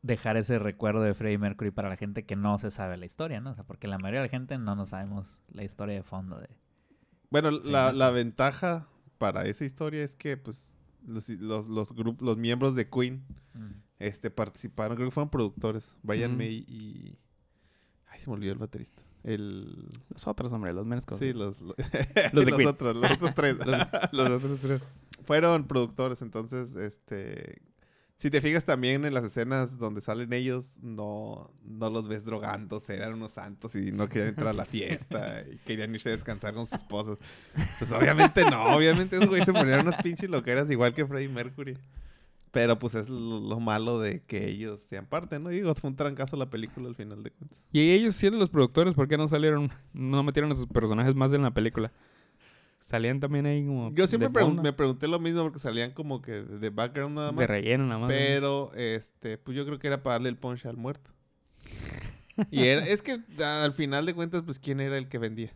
dejar 0.02 0.38
ese 0.38 0.58
recuerdo 0.58 1.02
de 1.02 1.14
Freddie 1.14 1.38
Mercury 1.38 1.72
para 1.72 1.90
la 1.90 1.98
gente 1.98 2.26
que 2.26 2.36
no 2.36 2.58
se 2.60 2.72
sabe 2.72 2.98
la 2.98 3.06
historia, 3.06 3.42
¿no? 3.42 3.52
O 3.52 3.56
sea, 3.56 3.66
porque 3.66 3.88
la 3.88 3.98
mayoría 3.98 4.22
de 4.22 4.28
la 4.28 4.32
gente 4.32 4.58
no 4.58 4.76
nos 4.76 4.90
sabemos 4.90 5.42
la 5.50 5.64
historia 5.64 5.96
de 5.96 6.04
fondo 6.04 6.40
de... 6.40 6.50
Bueno, 7.30 7.52
la, 7.52 7.92
la 7.92 8.10
ventaja 8.12 8.88
para 9.18 9.46
esa 9.46 9.66
historia 9.66 10.04
es 10.04 10.16
que, 10.16 10.38
pues, 10.38 10.80
los, 11.06 11.28
los, 11.30 11.68
los, 11.68 11.94
los 12.20 12.38
miembros 12.38 12.76
de 12.76 12.90
Queen 12.90 13.26
este, 14.00 14.30
participaron, 14.32 14.96
creo 14.96 15.08
que 15.08 15.12
fueron 15.14 15.30
productores. 15.30 15.96
Brian 16.04 16.34
Mm. 16.34 16.38
May 16.38 16.66
y... 16.68 17.18
Ay, 18.08 18.20
se 18.20 18.30
me 18.30 18.36
olvidó 18.36 18.54
el 18.54 18.58
baterista. 18.60 19.04
El... 19.24 19.88
Los 20.10 20.28
otros, 20.28 20.52
hombre, 20.54 20.74
los 20.74 20.86
menos 20.86 21.06
cosas. 21.06 21.20
Sí, 21.20 21.34
los, 21.34 21.62
los, 21.62 21.76
Los 22.34 22.46
de 22.46 22.52
Queen. 22.54 22.68
otros, 22.68 22.96
los 22.96 23.12
otros 23.12 23.34
tres. 23.36 23.56
los, 23.66 23.78
los 24.12 24.30
otros 24.44 24.60
tres. 24.62 24.82
fueron 25.26 25.68
productores, 25.68 26.22
entonces, 26.22 26.76
este... 26.76 27.62
Si 28.20 28.32
te 28.32 28.42
fijas 28.42 28.66
también 28.66 29.06
en 29.06 29.14
las 29.14 29.24
escenas 29.24 29.78
donde 29.78 30.02
salen 30.02 30.34
ellos, 30.34 30.80
no, 30.82 31.52
no 31.64 31.92
los 31.92 32.08
ves 32.08 32.26
drogándose, 32.26 32.96
eran 32.96 33.14
unos 33.14 33.34
santos 33.34 33.76
y 33.76 33.92
no 33.92 34.10
querían 34.10 34.30
entrar 34.30 34.48
a 34.48 34.54
la 34.54 34.66
fiesta 34.66 35.44
y 35.44 35.58
querían 35.58 35.94
irse 35.94 36.10
a 36.10 36.14
descansar 36.14 36.56
con 36.56 36.66
sus 36.66 36.80
esposas. 36.80 37.20
Pues 37.78 37.92
obviamente 37.92 38.44
no, 38.50 38.76
obviamente 38.76 39.18
esos 39.18 39.28
güeyes 39.30 39.46
se 39.46 39.54
ponían 39.54 39.82
unas 39.88 40.02
pinches 40.02 40.32
loqueras 40.32 40.68
igual 40.72 40.96
que 40.96 41.06
Freddie 41.06 41.30
Mercury. 41.30 41.78
Pero 42.60 42.80
pues 42.80 42.96
es 42.96 43.08
lo, 43.10 43.40
lo 43.40 43.60
malo 43.60 44.00
de 44.00 44.24
que 44.24 44.48
ellos 44.48 44.82
sean 44.82 45.06
parte, 45.06 45.38
¿no? 45.38 45.52
Y 45.52 45.56
digo, 45.56 45.76
fue 45.76 45.90
un 45.92 45.96
trancazo 45.96 46.36
la 46.38 46.50
película 46.50 46.88
al 46.88 46.96
final 46.96 47.22
de 47.22 47.30
cuentas. 47.32 47.68
Y 47.72 47.92
ellos 47.92 48.16
siendo 48.16 48.40
los 48.40 48.50
productores, 48.50 48.94
¿por 48.96 49.08
qué 49.08 49.16
no 49.18 49.28
salieron, 49.28 49.70
no 49.94 50.24
metieron 50.24 50.52
a 50.52 50.56
sus 50.56 50.66
personajes 50.68 51.14
más 51.14 51.32
en 51.34 51.44
la 51.44 51.52
película? 51.52 51.92
Salían 52.80 53.20
también 53.20 53.46
ahí 53.46 53.66
como... 53.66 53.94
Yo 53.94 54.08
siempre 54.08 54.30
de 54.30 54.34
pregun- 54.34 54.62
me 54.62 54.72
pregunté 54.74 55.08
lo 55.08 55.20
mismo 55.20 55.44
porque 55.44 55.60
salían 55.60 55.92
como 55.92 56.22
que 56.22 56.32
de 56.32 56.58
de 56.60 56.70
background 56.70 57.16
nada 57.16 57.28
De 57.28 57.34
más. 57.34 57.48
relleno 57.48 57.86
nada 57.86 58.00
más. 58.00 58.10
¿no? 58.10 58.16
Pero, 58.16 58.72
este, 58.76 59.38
pues 59.38 59.56
yo 59.58 59.66
creo 59.66 59.78
que 59.78 59.88
era 59.88 60.02
para 60.02 60.16
darle 60.16 60.30
el 60.30 60.38
punch 60.38 60.66
al 60.66 60.78
muerto. 60.78 61.12
Y 62.52 62.64
era, 62.64 62.86
es 62.88 63.02
que 63.02 63.20
al 63.44 63.74
final 63.74 64.06
de 64.06 64.14
cuentas, 64.14 64.44
pues, 64.44 64.58
¿quién 64.60 64.80
era 64.80 64.98
el 64.98 65.10
que 65.10 65.18
vendía? 65.18 65.54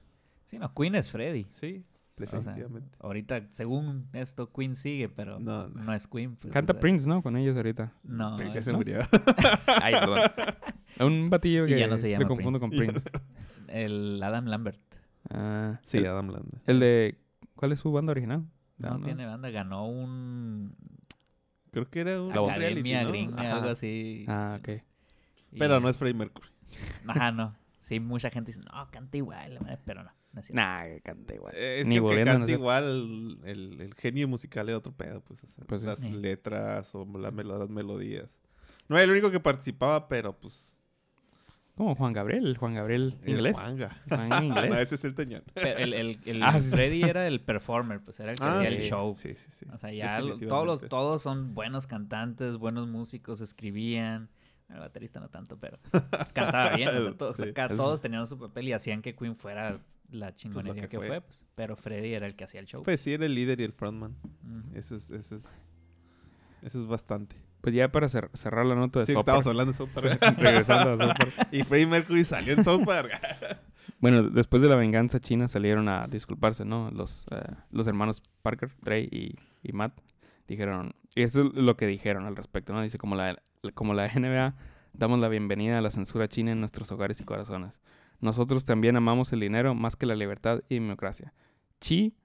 Sí, 0.48 0.58
no, 0.60 0.74
Queen 0.74 0.96
es 0.96 1.10
Freddie. 1.12 1.48
Sí, 1.54 1.84
O 2.23 2.29
sea, 2.29 2.39
definitivamente. 2.39 2.97
ahorita, 2.99 3.41
según 3.49 4.07
esto, 4.13 4.51
Queen 4.51 4.75
sigue, 4.75 5.10
pero 5.10 5.39
No, 5.39 5.67
no, 5.67 5.84
no. 5.84 5.93
es 5.93 6.07
Queen. 6.07 6.36
pues, 6.36 6.53
Canta 6.53 6.73
o 6.73 6.75
sea, 6.75 6.79
Prince, 6.79 7.07
¿no? 7.07 7.21
Con 7.21 7.38
ellos 7.38 7.55
ahorita. 7.55 7.93
No, 8.03 8.36
Prince 8.38 8.53
ya 8.55 8.60
es- 8.60 8.65
se 8.65 8.73
murió. 8.73 8.99
Ay, 9.81 9.93
perdón. 9.93 10.19
Un 10.99 11.29
batillo 11.29 11.65
Y 11.65 11.69
que 11.69 11.79
ya 11.79 11.88
no 11.88 11.97
se 11.97 12.10
llama 12.10 12.23
me 12.23 12.27
confundo 12.27 12.60
con 12.60 12.69
Prince. 12.69 12.99
Prince. 13.01 13.10
el 13.67 14.21
Adam 14.23 14.45
Lambert. 14.45 14.79
Ah, 15.29 15.79
Sí, 15.84 15.97
el, 15.97 16.05
Adam 16.07 16.29
Lambert. 16.31 16.67
el 16.67 16.79
de... 16.79 17.17
¿Cuál 17.55 17.71
es 17.73 17.79
su 17.79 17.91
banda 17.91 18.12
original? 18.12 18.43
No, 18.77 18.97
no. 18.97 19.05
tiene 19.05 19.25
banda, 19.25 19.49
ganó 19.51 19.88
un 19.88 20.75
Creo 21.71 21.86
que 21.86 22.01
era 22.01 22.21
un 22.21 22.31
academia 22.31 22.57
reality, 22.57 22.93
¿no? 22.93 23.07
gringa, 23.10 23.41
Ajá. 23.41 23.55
algo 23.57 23.69
así. 23.69 24.25
Ah, 24.27 24.57
ok. 24.60 24.69
Y- 25.51 25.60
Pero 25.60 25.79
no 25.79 25.88
es 25.89 25.97
Freddie 25.97 26.17
Mercury. 26.17 26.47
Ajá, 27.07 27.31
no. 27.31 27.55
Sí, 27.82 28.00
mucha 28.00 28.30
gente 28.30 28.52
dice, 28.54 28.62
no, 28.72 28.89
canta 28.91 29.17
igual, 29.17 29.56
la 29.56 29.60
madre", 29.60 29.80
pero 29.86 30.04
no. 30.04 30.12
no 30.34 30.39
es. 30.39 30.52
Nah, 30.54 30.84
canta 31.04 31.36
igual. 31.36 31.54
Eh, 31.56 31.82
Es 31.82 31.88
Ni 31.88 32.00
que, 32.00 32.22
el 32.22 32.46
que 32.46 32.52
igual, 32.54 32.84
el, 33.44 33.50
el- 33.50 33.82
el 33.82 33.94
genio 33.96 34.28
musical 34.28 34.70
es 34.70 34.76
otro 34.76 34.94
pedo, 34.94 35.22
pues. 35.22 35.44
o 35.44 35.50
sea, 35.50 35.65
Pues 35.65 35.84
las 35.84 36.00
Sí. 36.00 36.10
letras 36.12 36.94
o 36.96 37.06
las 37.17 37.34
melodías. 37.70 38.30
No 38.88 38.96
era 38.98 39.04
el 39.06 39.12
único 39.12 39.30
que 39.32 39.39
participaba, 39.39 40.08
pero 40.08 40.38
pues. 40.39 40.78
¿Cómo? 41.76 41.96
Juan 41.96 42.13
Gabriel, 42.13 42.46
el 42.46 42.58
Juan 42.58 42.76
Gabriel 42.76 43.17
el 43.24 43.30
inglés. 43.30 43.58
Juanga. 43.58 43.98
Juan 44.10 44.30
no, 44.30 44.44
inglés. 44.65 44.82
ese 44.91 44.96
es 44.96 45.04
el. 45.06 45.15
Pero 45.15 45.78
el, 45.80 45.94
el, 45.94 46.20
el 46.26 46.44
Ah, 46.44 46.62
sí. 46.62 46.70
Freddy 46.70 47.02
era 47.04 47.26
el 47.28 47.41
performer, 47.41 48.02
pues 48.02 48.20
era 48.20 48.32
el 48.34 48.38
que 48.38 48.44
Ah, 48.44 48.60
hacía 48.60 48.70
sí. 48.70 48.76
el 48.76 48.84
show. 48.84 49.15
Sí, 49.15 49.34
sí, 49.34 49.50
sí. 49.52 49.65
O 49.74 49.78
sea, 49.78 49.91
ya 49.91 50.20
todos, 50.48 50.65
los, 50.67 50.89
todos 50.89 51.22
son 51.24 51.56
buenos 51.56 51.88
cantantes, 51.88 52.58
buenos 52.58 52.88
músicos, 52.88 53.41
escribían. 53.41 54.30
El 54.73 54.79
baterista 54.79 55.19
no 55.19 55.29
tanto, 55.29 55.57
pero 55.60 55.77
cantaba 56.34 56.75
bien. 56.75 56.89
o 56.89 56.91
sea, 56.91 57.12
todos, 57.17 57.36
Sí. 57.38 57.49
acá 57.49 57.67
todos 57.69 58.01
tenían 58.01 58.25
su 58.27 58.38
papel 58.39 58.67
y 58.69 58.73
hacían 58.73 59.01
que 59.01 59.15
Queen 59.15 59.36
fuera 59.36 59.79
la 60.10 60.34
chingonería 60.36 60.84
que 60.84 60.89
que, 60.89 60.97
fue. 60.97 61.07
fue. 61.07 61.21
pues. 61.21 61.45
Pero 61.55 61.75
Freddy 61.75 62.13
era 62.13 62.27
el 62.27 62.36
que 62.36 62.43
hacía 62.43 62.60
el 62.60 62.65
show. 62.67 62.84
Pues 62.84 62.99
sí, 63.01 63.13
era 63.13 63.25
el 63.25 63.34
líder 63.36 63.62
y 63.62 63.63
el 63.63 63.73
frontman. 63.73 64.15
Eso 64.73 64.95
es, 64.95 65.10
eso 65.12 65.36
es, 65.36 65.73
eso 66.62 66.79
es 66.81 66.88
bastante. 66.88 67.36
Pues 67.62 67.75
ya 67.75 67.91
para 67.91 68.07
cer- 68.07 68.29
cerrar 68.34 68.65
la 68.65 68.75
nota 68.75 68.99
de 69.01 69.05
Sí, 69.05 69.13
South 69.13 69.19
estábamos 69.21 69.47
hablando 69.47 69.71
de 69.71 69.77
South 69.77 69.89
Park. 69.93 70.19
Regresando 70.39 70.91
a 70.93 70.97
South 70.97 71.15
Park. 71.17 71.47
y 71.51 71.63
Freddie 71.63 71.88
Mercury 71.88 72.23
salió 72.23 72.53
en 72.53 72.63
South 72.63 72.84
Park. 72.86 73.12
Bueno, 73.99 74.23
después 74.23 74.63
de 74.63 74.67
la 74.67 74.75
venganza 74.75 75.19
china 75.19 75.47
salieron 75.47 75.88
a 75.88 76.07
disculparse, 76.07 76.65
¿no? 76.65 76.89
Los, 76.89 77.23
eh, 77.29 77.39
los 77.69 77.86
hermanos 77.86 78.23
Parker, 78.41 78.71
Dre 78.81 79.01
y, 79.01 79.36
y 79.62 79.73
Matt 79.73 79.99
dijeron, 80.47 80.95
y 81.15 81.24
esto 81.24 81.41
es 81.41 81.54
lo 81.54 81.76
que 81.76 81.88
dijeron 81.88 82.26
al 82.26 82.36
respecto, 82.36 82.74
¿no? 82.74 82.82
Dice, 82.82 82.97
como 82.97 83.15
la, 83.15 83.41
como 83.74 83.93
la 83.93 84.08
NBA, 84.15 84.56
damos 84.93 85.19
la 85.19 85.28
bienvenida 85.28 85.78
a 85.78 85.82
la 85.82 85.89
censura 85.89 86.28
china 86.28 86.52
en 86.52 86.60
nuestros 86.60 86.91
hogares 86.91 87.19
y 87.21 87.24
corazones. 87.24 87.80
Nosotros 88.19 88.65
también 88.65 88.95
amamos 88.95 89.34
el 89.34 89.39
dinero 89.39 89.74
más 89.74 89.95
que 89.95 90.06
la 90.06 90.15
libertad 90.15 90.62
y 90.69 90.76
democracia. 90.76 91.34
Xi, 91.80 92.15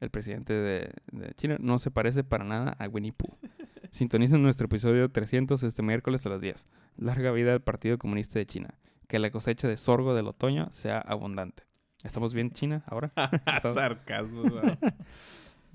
el 0.00 0.10
presidente 0.10 0.52
de, 0.52 0.92
de 1.12 1.34
China, 1.34 1.56
no 1.60 1.78
se 1.78 1.90
parece 1.90 2.24
para 2.24 2.44
nada 2.44 2.76
a 2.78 2.88
Winnie 2.88 3.12
Pooh. 3.12 3.38
Sintonicen 3.90 4.42
nuestro 4.42 4.66
episodio 4.66 5.10
300 5.10 5.62
este 5.62 5.82
miércoles 5.82 6.26
a 6.26 6.28
las 6.28 6.40
10. 6.40 6.66
Larga 6.96 7.30
vida 7.30 7.52
al 7.52 7.62
Partido 7.62 7.96
Comunista 7.96 8.38
de 8.38 8.46
China. 8.46 8.78
Que 9.06 9.18
la 9.20 9.30
cosecha 9.30 9.68
de 9.68 9.76
sorgo 9.76 10.14
del 10.14 10.26
otoño 10.26 10.66
sea 10.72 10.98
abundante. 10.98 11.62
¿Estamos 12.02 12.34
bien, 12.34 12.50
China, 12.50 12.82
ahora? 12.86 13.12
Sarcasmo. 13.62 14.44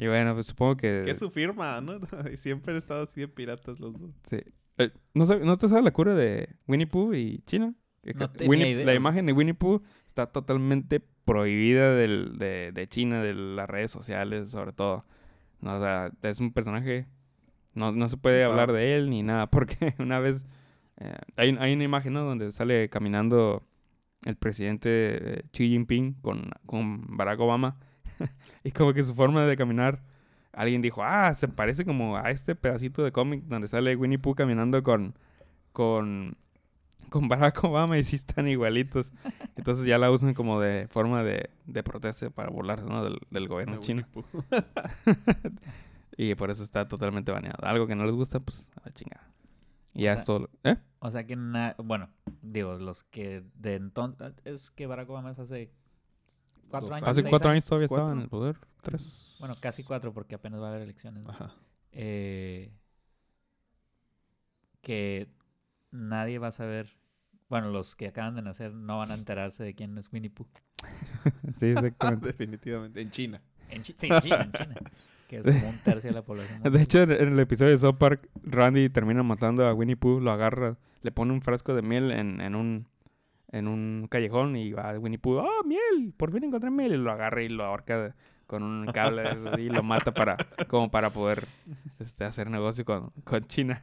Y 0.01 0.07
bueno, 0.07 0.33
pues 0.33 0.47
supongo 0.47 0.77
que... 0.77 1.03
que 1.05 1.11
es 1.11 1.19
su 1.19 1.29
firma, 1.29 1.79
¿no? 1.79 1.99
Y 2.33 2.37
siempre 2.37 2.71
han 2.71 2.77
estado 2.79 3.03
así 3.03 3.21
de 3.21 3.27
piratas 3.27 3.79
los 3.79 3.93
dos. 3.93 4.11
sí. 4.25 4.37
Eh, 4.77 4.89
¿no, 5.13 5.25
sabe- 5.27 5.45
¿No 5.45 5.57
te 5.57 5.67
sabes 5.67 5.83
la 5.83 5.91
cura 5.91 6.15
de 6.15 6.55
Winnie 6.67 6.87
Pooh 6.87 7.13
y 7.13 7.43
China? 7.45 7.75
No 8.15 8.25
Winnie- 8.47 8.71
idea, 8.71 8.85
la 8.85 8.95
imagen 8.95 9.27
de 9.27 9.33
Winnie 9.33 9.53
Pooh 9.53 9.83
está 10.07 10.25
totalmente 10.25 10.99
prohibida 11.23 11.93
del- 11.93 12.37
de, 12.39 12.71
de 12.73 12.87
China, 12.87 13.21
de 13.21 13.35
las 13.35 13.69
redes 13.69 13.91
sociales, 13.91 14.49
sobre 14.49 14.71
todo. 14.73 15.05
No, 15.59 15.75
o 15.75 15.79
sea, 15.79 16.11
es 16.23 16.39
un 16.39 16.51
personaje... 16.51 17.05
No, 17.75 17.91
no 17.91 18.09
se 18.09 18.17
puede 18.17 18.43
hablar 18.43 18.71
de 18.73 18.95
él 18.95 19.09
ni 19.11 19.21
nada, 19.21 19.47
porque 19.51 19.93
una 19.99 20.19
vez... 20.19 20.45
eh, 20.97 21.13
hay, 21.37 21.55
hay 21.59 21.73
una 21.73 21.83
imagen, 21.83 22.13
¿no? 22.13 22.23
Donde 22.23 22.51
sale 22.51 22.89
caminando 22.89 23.61
el 24.25 24.35
presidente 24.35 24.89
eh, 25.39 25.43
Xi 25.51 25.67
Jinping 25.69 26.13
con, 26.21 26.49
con 26.65 27.17
Barack 27.17 27.39
Obama. 27.39 27.77
y 28.63 28.71
como 28.71 28.93
que 28.93 29.03
su 29.03 29.13
forma 29.13 29.45
de 29.45 29.55
caminar... 29.55 30.01
Alguien 30.53 30.81
dijo, 30.81 31.01
ah, 31.01 31.33
se 31.33 31.47
parece 31.47 31.85
como 31.85 32.17
a 32.17 32.29
este 32.29 32.55
pedacito 32.55 33.03
de 33.03 33.13
cómic 33.13 33.43
donde 33.45 33.69
sale 33.69 33.95
Winnie 33.95 34.19
Pooh 34.19 34.35
caminando 34.35 34.83
con... 34.83 35.15
con 35.71 36.35
con 37.11 37.27
Barack 37.27 37.61
Obama 37.65 37.97
y 37.97 38.05
sí 38.05 38.15
están 38.15 38.47
igualitos. 38.47 39.11
Entonces 39.57 39.85
ya 39.85 39.97
la 39.97 40.09
usan 40.09 40.33
como 40.33 40.61
de 40.61 40.87
forma 40.87 41.23
de, 41.23 41.49
de 41.65 41.83
protesta 41.83 42.29
para 42.29 42.49
burlarse 42.49 42.85
¿no? 42.85 43.03
del, 43.03 43.19
del 43.29 43.47
gobierno 43.49 43.77
chino. 43.81 44.07
y 46.17 46.35
por 46.35 46.49
eso 46.51 46.63
está 46.63 46.87
totalmente 46.87 47.33
baneado. 47.33 47.65
Algo 47.65 47.85
que 47.85 47.95
no 47.95 48.05
les 48.05 48.15
gusta, 48.15 48.39
pues 48.39 48.71
a 48.77 48.85
la 48.85 48.93
chingada. 48.93 49.27
Y 49.93 50.03
ya 50.03 50.11
O 50.11 50.13
sea, 50.13 50.21
es 50.21 50.25
todo. 50.25 50.49
¿Eh? 50.63 50.77
O 50.99 51.11
sea 51.11 51.25
que, 51.25 51.35
na- 51.35 51.75
bueno, 51.79 52.09
digo, 52.41 52.75
los 52.75 53.03
que 53.03 53.43
de 53.55 53.75
entonces... 53.75 54.33
Es 54.45 54.71
que 54.71 54.87
Barack 54.87 55.09
Obama 55.09 55.31
es 55.31 55.39
hace 55.39 55.69
cuatro 56.71 56.93
años. 56.95 57.07
Hace 57.07 57.23
cuatro 57.23 57.49
años 57.49 57.63
años. 57.63 57.65
todavía 57.69 57.87
¿Cuatro? 57.87 58.05
estaba 58.05 58.17
en 58.17 58.23
el 58.23 58.29
poder. 58.29 58.57
Tres. 58.81 59.35
Bueno, 59.39 59.55
casi 59.59 59.83
cuatro 59.83 60.13
porque 60.13 60.35
apenas 60.35 60.61
va 60.61 60.67
a 60.67 60.69
haber 60.71 60.81
elecciones. 60.83 61.23
¿no? 61.23 61.29
Ajá. 61.29 61.53
Eh, 61.91 62.71
que 64.81 65.27
nadie 65.91 66.39
va 66.39 66.47
a 66.47 66.51
saber... 66.51 66.97
Bueno, 67.49 67.69
los 67.69 67.95
que 67.95 68.07
acaban 68.07 68.35
de 68.35 68.41
nacer 68.41 68.73
no 68.73 68.99
van 68.99 69.11
a 69.11 69.13
enterarse 69.13 69.63
de 69.63 69.75
quién 69.75 69.97
es 69.97 70.11
Winnie 70.11 70.29
Pooh. 70.29 70.47
Sí, 71.53 71.67
exactamente. 71.67 72.27
Definitivamente. 72.31 73.01
En 73.01 73.11
China. 73.11 73.41
En, 73.69 73.81
Chi- 73.83 73.93
sí, 73.97 74.07
en 74.09 74.21
China, 74.21 74.41
en 74.43 74.51
China. 74.51 74.75
Que 75.27 75.37
es 75.39 75.43
como 75.45 75.69
un 75.69 75.77
tercio 75.83 76.09
de 76.09 76.13
la 76.15 76.23
población. 76.23 76.61
¿no? 76.63 76.69
De 76.71 76.81
hecho, 76.81 77.01
en, 77.01 77.11
en 77.11 77.33
el 77.33 77.39
episodio 77.39 77.71
de 77.71 77.77
South 77.77 77.97
Park, 77.97 78.29
Randy 78.43 78.89
termina 78.89 79.21
matando 79.21 79.65
a 79.67 79.73
Winnie 79.73 79.97
Pooh, 79.97 80.19
lo 80.21 80.31
agarra, 80.31 80.77
le 81.03 81.11
pone 81.11 81.33
un 81.33 81.41
frasco 81.41 81.73
de 81.75 81.81
miel 81.81 82.11
en, 82.11 82.41
en 82.41 82.55
un 82.55 82.87
en 83.51 83.67
un 83.67 84.07
callejón 84.09 84.55
y 84.55 84.71
va 84.71 84.97
Winnie 84.97 85.19
Pooh, 85.19 85.37
¡oh, 85.39 85.63
miel! 85.65 86.13
Por 86.15 86.31
fin 86.31 86.43
encontré 86.45 86.69
miel. 86.71 86.93
Y 86.93 86.97
lo 86.97 87.11
agarra 87.11 87.41
y 87.43 87.49
lo 87.49 87.65
ahorca 87.65 88.15
con 88.47 88.63
un 88.63 88.85
cable 88.87 89.23
y 89.59 89.69
lo 89.69 89.81
mata 89.83 90.13
para 90.13 90.35
como 90.67 90.91
para 90.91 91.09
poder 91.09 91.47
este, 91.99 92.25
hacer 92.25 92.49
negocio 92.49 92.83
con, 92.85 93.11
con 93.23 93.45
China. 93.45 93.81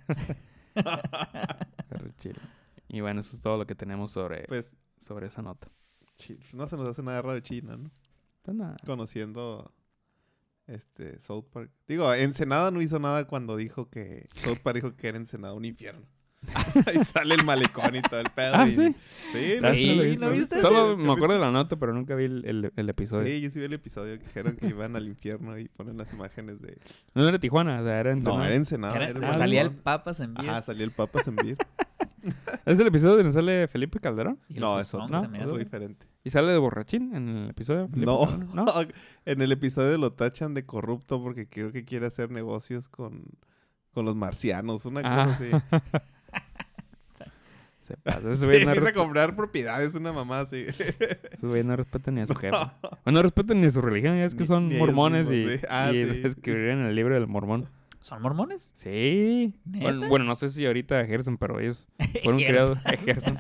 Y 2.89 3.01
bueno, 3.01 3.21
eso 3.21 3.37
es 3.37 3.43
todo 3.43 3.59
lo 3.59 3.67
que 3.67 3.75
tenemos 3.75 4.13
sobre, 4.13 4.45
Pues, 4.45 4.77
sobre 4.99 5.27
esa 5.27 5.43
nota. 5.43 5.69
pues 6.17 6.55
no 6.55 6.67
se 6.67 6.77
nos 6.77 6.89
hace 6.89 7.03
nada 7.03 7.21
raro 7.23 7.41
China, 7.41 7.77
¿no? 7.77 7.91
Pues 8.43 8.57
nada. 8.57 8.77
Conociendo 8.87 9.73
este 10.67 11.19
South 11.19 11.47
Park. 11.53 11.71
Digo, 11.87 12.13
Ensenada 12.15 12.71
no 12.71 12.81
hizo 12.81 12.99
nada 12.99 13.27
cuando 13.27 13.57
dijo 13.57 13.89
que 13.91 14.27
South 14.35 14.59
Park 14.63 14.77
dijo 14.77 14.97
que 14.97 15.09
era 15.09 15.19
Ensenada 15.19 15.55
un 15.55 15.65
infierno. 15.65 16.07
Ahí 16.87 16.99
sale 17.01 17.35
el 17.35 17.45
malecón 17.45 17.95
y 17.97 18.01
todo 18.03 18.21
el 18.21 18.31
pedo. 18.31 18.53
Ah, 18.55 18.67
y- 18.69 18.73
¿sí? 18.73 18.95
Sí, 19.33 19.57
Ah, 19.63 19.75
Sí, 19.75 19.81
sí, 19.81 19.87
lo 19.87 20.03
¿no 20.27 20.31
viste? 20.31 20.55
viste 20.57 20.61
Solo 20.61 20.93
ese 20.93 21.03
me 21.03 21.13
acuerdo 21.13 21.35
de 21.35 21.41
la 21.41 21.51
nota, 21.51 21.77
pero 21.77 21.93
nunca 21.93 22.15
vi 22.15 22.25
el, 22.25 22.45
el- 22.47 22.73
el 22.75 22.89
episodio. 22.89 23.27
Sí, 23.27 23.41
yo 23.41 23.51
sí 23.51 23.59
vi 23.59 23.65
el 23.67 23.73
episodio 23.75 24.19
que 24.19 24.25
dijeron 24.25 24.57
que 24.57 24.69
iban 24.69 24.97
al 24.97 25.07
infierno 25.09 25.59
y 25.59 25.69
ponen 25.69 25.99
las 25.99 26.13
imágenes 26.13 26.61
de... 26.63 26.79
No 27.15 27.29
era 27.29 27.39
Tijuana, 27.39 27.81
o 27.81 27.85
sea, 27.85 27.99
era 28.01 28.13
en 28.13 28.23
No, 28.23 28.43
era 28.43 28.55
Ensenada. 28.55 28.95
Era- 28.97 29.09
era 29.09 29.29
Ah, 29.29 29.35
salía 29.35 29.63
el 29.63 29.71
en 30.21 30.33
Ajá, 30.33 30.43
vida. 30.43 30.63
salía 30.63 30.85
el 30.85 30.91
Papas 30.93 31.27
en 31.29 31.37
Beer. 31.37 31.57
¿Es 32.67 32.79
el 32.79 32.87
episodio 32.87 33.17
donde 33.17 33.33
sale 33.33 33.69
Felipe 33.69 33.99
Calderón? 34.01 34.39
no, 34.49 34.79
es 34.81 34.93
otro. 34.95 35.09
¿no? 35.09 35.19
hace. 35.53 35.59
diferente. 35.59 36.07
¿Y 36.25 36.31
sale 36.31 36.53
de 36.53 36.59
borrachín 36.59 37.15
en 37.15 37.29
el 37.29 37.51
episodio? 37.51 37.89
Felipe 37.89 38.07
No. 38.07 38.21
Calderón? 38.27 38.51
¿No? 38.55 38.65
en 39.27 39.43
el 39.43 39.53
episodio 39.53 39.99
lo 39.99 40.13
tachan 40.13 40.55
de 40.55 40.65
corrupto 40.65 41.23
porque 41.23 41.49
creo 41.49 41.73
que 41.73 41.85
quiere 41.85 42.07
hacer 42.07 42.31
negocios 42.31 42.89
con, 42.89 43.25
con 43.93 44.05
los 44.05 44.15
marcianos, 44.17 44.85
una 44.87 45.01
Ah. 45.05 45.25
cosa 45.27 45.59
así. 45.71 45.99
Se 47.79 47.97
pasa. 47.97 48.33
Ese 48.33 48.43
Sí, 48.45 48.65
no, 48.65 48.71
empieza 48.73 48.91
a 48.91 48.93
comprar 48.93 49.35
propiedades, 49.35 49.95
una 49.95 50.13
mamá 50.13 50.41
así. 50.41 50.67
ese 51.33 51.47
güey 51.47 51.65
no 51.65 51.75
respeta 51.75 52.11
ni 52.11 52.21
a 52.21 52.27
su 52.27 52.35
jefe. 52.35 52.55
Bueno, 52.83 53.19
no 53.19 53.23
respetan 53.23 53.61
ni 53.61 53.67
a 53.67 53.71
su 53.71 53.81
religión, 53.81 54.19
ya 54.19 54.25
es 54.25 54.35
que 54.35 54.41
Ni- 54.43 54.47
son 54.47 54.69
ni 54.69 54.77
mormones 54.77 55.31
y, 55.31 55.47
sí. 55.47 55.61
Ah, 55.71 55.91
y 55.95 56.05
sí. 56.05 56.21
escribirían 56.25 56.81
el 56.81 56.95
libro 56.95 57.15
del 57.15 57.27
mormón. 57.27 57.67
¿Son 58.01 58.23
mormones? 58.23 58.71
Sí. 58.75 59.55
Bueno, 59.65 60.25
no 60.25 60.35
sé 60.37 60.51
si 60.51 60.65
ahorita 60.67 61.01
ejercen, 61.01 61.37
pero 61.39 61.61
ellos 61.61 61.89
fueron 62.23 62.41
criados. 62.41 62.79
Ejercen. 62.85 63.39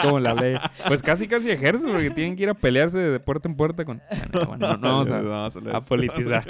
Como 0.00 0.20
la 0.20 0.34
ley. 0.34 0.56
Pues 0.86 1.02
casi, 1.02 1.26
casi 1.26 1.50
ejercen 1.50 1.90
porque 1.90 2.10
tienen 2.10 2.36
que 2.36 2.44
ir 2.44 2.50
a 2.50 2.54
pelearse 2.54 2.98
de 3.00 3.18
puerta 3.18 3.48
en 3.48 3.56
puerta 3.56 3.84
con. 3.84 4.00
Bueno, 4.32 4.46
bueno, 4.46 4.68
no, 4.68 4.76
no 4.76 5.04
vamos 5.04 5.56
a, 5.56 5.60
No, 5.60 5.76
a 5.76 5.80
politizar. 5.80 6.46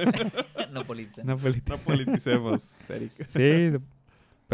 no 0.71 0.85
politizan. 0.85 1.27
No 1.27 1.35
No 1.35 1.39
politizar. 1.41 1.79
politicemos, 1.85 2.91
Erika. 2.91 3.27
Sí, 3.27 3.73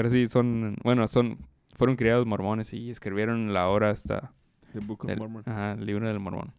pero 0.00 0.10
sí, 0.10 0.26
son, 0.26 0.76
bueno, 0.82 1.06
son, 1.08 1.36
fueron 1.76 1.96
criados 1.96 2.26
mormones 2.26 2.72
y 2.72 2.90
escribieron 2.90 3.52
la 3.52 3.68
obra 3.68 3.90
hasta 3.90 4.32
The 4.72 4.80
Book 4.80 5.04
of 5.04 5.08
del, 5.08 5.18
Mormon. 5.18 5.42
ajá, 5.46 5.72
el 5.72 5.84
libro 5.84 6.06
del 6.08 6.18
mormón. 6.20 6.54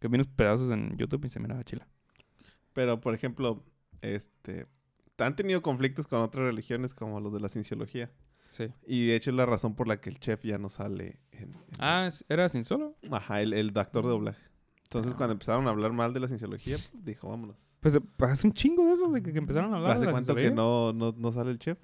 Que 0.00 0.08
vi 0.08 0.14
unos 0.14 0.28
pedazos 0.28 0.70
en 0.70 0.96
YouTube 0.96 1.24
y 1.24 1.28
se 1.28 1.40
miraba 1.40 1.62
chila. 1.64 1.86
Pero, 2.72 3.00
por 3.00 3.14
ejemplo, 3.14 3.64
este... 4.02 4.66
Han 5.18 5.34
tenido 5.36 5.62
conflictos 5.62 6.06
con 6.06 6.20
otras 6.20 6.44
religiones 6.46 6.94
como 6.94 7.20
los 7.20 7.32
de 7.32 7.40
la 7.40 7.48
cienciología. 7.48 8.10
Sí. 8.48 8.68
Y 8.86 9.06
de 9.06 9.16
hecho 9.16 9.30
es 9.30 9.36
la 9.36 9.46
razón 9.46 9.74
por 9.74 9.88
la 9.88 9.98
que 10.00 10.10
el 10.10 10.18
chef 10.20 10.42
ya 10.44 10.58
no 10.58 10.68
sale 10.68 11.20
en... 11.32 11.54
en- 11.54 11.56
Ah, 11.78 12.06
¿es- 12.06 12.24
¿era 12.28 12.48
sin 12.48 12.64
solo? 12.64 12.96
Ajá, 13.10 13.40
el, 13.42 13.52
el 13.54 13.76
actor 13.76 14.04
de 14.04 14.10
doblaje. 14.10 14.42
Entonces, 14.84 15.14
cuando 15.14 15.32
empezaron 15.32 15.66
a 15.66 15.70
hablar 15.70 15.92
mal 15.92 16.12
de 16.14 16.20
la 16.20 16.28
cienciología, 16.28 16.76
pues, 16.76 17.04
dijo, 17.04 17.28
vámonos. 17.28 17.56
Pues 17.80 17.94
eh, 17.96 18.00
hace 18.20 18.46
un 18.46 18.52
chingo 18.52 18.84
de 18.86 18.92
eso, 18.92 19.10
de 19.10 19.22
que, 19.22 19.32
que 19.32 19.38
empezaron 19.38 19.72
a 19.72 19.76
hablar 19.76 19.90
de 19.92 19.96
¿Hace 19.96 20.06
la 20.06 20.12
cuánto 20.12 20.34
que 20.34 20.50
no, 20.50 20.92
no, 20.92 21.12
no 21.16 21.32
sale 21.32 21.50
el 21.50 21.58
chef? 21.58 21.78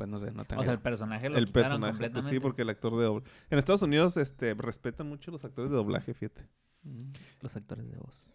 Pues 0.00 0.08
no 0.08 0.18
sé, 0.18 0.32
no 0.32 0.46
tengo 0.46 0.62
O 0.62 0.64
sea, 0.64 0.72
el 0.72 0.80
personaje 0.80 1.28
lo 1.28 1.36
el 1.36 1.44
quitaron 1.44 1.68
personaje. 1.68 1.90
Pues 1.90 1.98
completamente. 1.98 2.34
sí, 2.34 2.40
porque 2.40 2.62
el 2.62 2.70
actor 2.70 2.96
de 2.96 3.04
doblaje. 3.04 3.30
En 3.50 3.58
Estados 3.58 3.82
Unidos 3.82 4.16
este, 4.16 4.54
respetan 4.54 5.06
mucho 5.06 5.30
los 5.30 5.44
actores 5.44 5.70
de 5.70 5.76
doblaje, 5.76 6.14
fíjate. 6.14 6.48
Mm. 6.84 7.10
Los 7.42 7.54
actores 7.54 7.86
de 7.90 7.98
voz. 7.98 8.30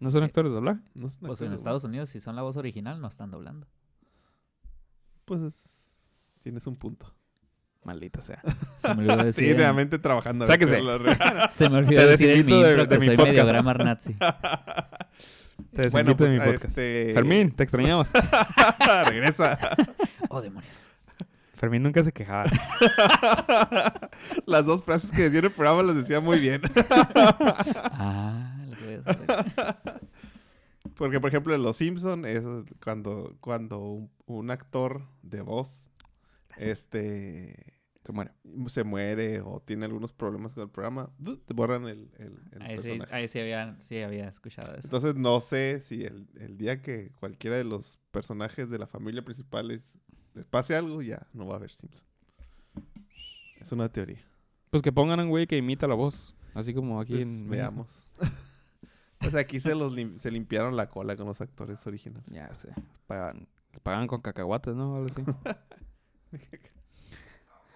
¿No 0.00 0.10
son 0.10 0.22
actores 0.22 0.50
de 0.50 0.54
doblaje? 0.54 0.80
No 0.94 1.10
son 1.10 1.20
Pues 1.26 1.42
en 1.42 1.52
Estados 1.52 1.84
Unidos, 1.84 2.08
si 2.08 2.20
son 2.20 2.36
la 2.36 2.40
voz 2.42 2.56
original, 2.56 3.02
no 3.02 3.08
están 3.08 3.30
doblando. 3.30 3.66
Pues 5.26 5.42
es- 5.42 6.08
tienes 6.38 6.66
un 6.66 6.76
punto. 6.76 7.14
Maldita 7.84 8.22
sea. 8.22 8.40
Se 8.78 8.88
me 8.94 9.00
olvidó 9.02 9.18
Sí, 9.18 9.24
decir, 9.26 9.50
en- 9.50 9.56
realmente 9.58 9.98
trabajando. 9.98 10.46
Sáquese. 10.46 10.80
se 11.50 11.68
me 11.68 11.76
olvidó 11.76 12.00
Te 12.00 12.06
decir 12.06 12.30
en 12.30 12.46
mi 12.46 12.52
desinvito 12.52 12.62
de- 12.62 12.70
intro 12.70 12.82
de 12.84 12.88
que 12.88 12.98
mi 12.98 13.06
soy 13.08 13.16
podcast. 13.16 13.36
medio 13.36 13.46
grammar 13.46 13.84
nazi. 13.84 14.16
Te 15.74 15.88
bueno, 15.88 16.16
pues 16.16 16.30
de 16.30 16.38
mi 16.38 16.44
podcast. 16.44 16.64
este... 16.66 17.12
Fermín, 17.14 17.50
te 17.50 17.62
extrañamos. 17.62 18.10
Regresa. 19.08 19.58
Oh, 20.30 20.42
demonios. 20.42 20.90
Fermín 21.54 21.82
nunca 21.82 22.02
se 22.02 22.12
quejaba. 22.12 22.44
Las 24.46 24.66
dos 24.66 24.84
frases 24.84 25.10
que 25.10 25.22
decía 25.22 25.38
en 25.38 25.46
el 25.46 25.50
programa 25.50 25.82
las 25.82 25.96
decía 25.96 26.20
muy 26.20 26.38
bien. 26.38 26.60
Ah, 27.74 28.54
que 28.78 28.84
voy 28.84 29.02
a. 29.06 30.00
Porque, 30.96 31.18
por 31.18 31.28
ejemplo, 31.28 31.54
en 31.54 31.62
Los 31.62 31.78
Simpson 31.78 32.26
es 32.26 32.44
cuando, 32.84 33.36
cuando 33.40 33.78
un, 33.78 34.10
un 34.26 34.50
actor 34.50 35.06
de 35.22 35.40
voz 35.40 35.88
este 36.58 37.77
Se 38.08 38.12
muere. 38.12 38.32
se 38.68 38.84
muere 38.84 39.40
o 39.42 39.60
tiene 39.60 39.84
algunos 39.84 40.14
problemas 40.14 40.54
con 40.54 40.62
el 40.62 40.70
programa, 40.70 41.10
te 41.44 41.52
borran 41.52 41.82
el, 41.84 42.10
el- 42.16 42.40
el 42.52 42.62
Ahí 42.62 42.76
sí, 42.78 42.82
personaje. 42.84 43.14
ahí 43.14 43.28
sí 43.28 43.38
había, 43.38 43.76
sí 43.80 44.00
había 44.00 44.28
escuchado 44.28 44.72
eso. 44.74 44.86
Entonces 44.86 45.14
no 45.14 45.40
sé 45.42 45.80
si 45.80 46.04
el, 46.04 46.26
el 46.40 46.56
día 46.56 46.80
que 46.80 47.10
cualquiera 47.20 47.58
de 47.58 47.64
los 47.64 47.98
personajes 48.10 48.70
de 48.70 48.78
la 48.78 48.86
familia 48.86 49.20
principal 49.22 49.68
les, 49.68 49.98
les 50.32 50.46
pase 50.46 50.74
algo, 50.74 51.02
ya 51.02 51.26
no 51.34 51.46
va 51.46 51.52
a 51.52 51.56
haber 51.58 51.70
Simpson. 51.70 52.06
Es 53.60 53.72
una 53.72 53.90
teoría. 53.90 54.24
Pues 54.70 54.82
que 54.82 54.90
pongan 54.90 55.20
a 55.20 55.24
un 55.24 55.28
güey 55.28 55.46
que 55.46 55.58
imita 55.58 55.86
la 55.86 55.94
voz. 55.94 56.34
Así 56.54 56.72
como 56.72 57.00
aquí 57.02 57.12
Pues, 57.14 57.40
en. 57.42 57.50
Veamos. 57.50 58.10
pues 59.18 59.34
aquí 59.34 59.60
se 59.60 59.74
los 59.74 59.92
lim- 59.92 60.16
se 60.16 60.30
limpiaron 60.30 60.76
la 60.76 60.88
cola 60.88 61.14
con 61.14 61.26
los 61.26 61.42
actores 61.42 61.86
originales. 61.86 62.24
Ya 62.32 62.54
sé. 62.54 62.70
Pagan, 63.06 63.48
pagan 63.82 64.06
con 64.06 64.22
cacahuates, 64.22 64.74
¿no? 64.74 64.96
Algo 64.96 65.08
así. 65.10 65.22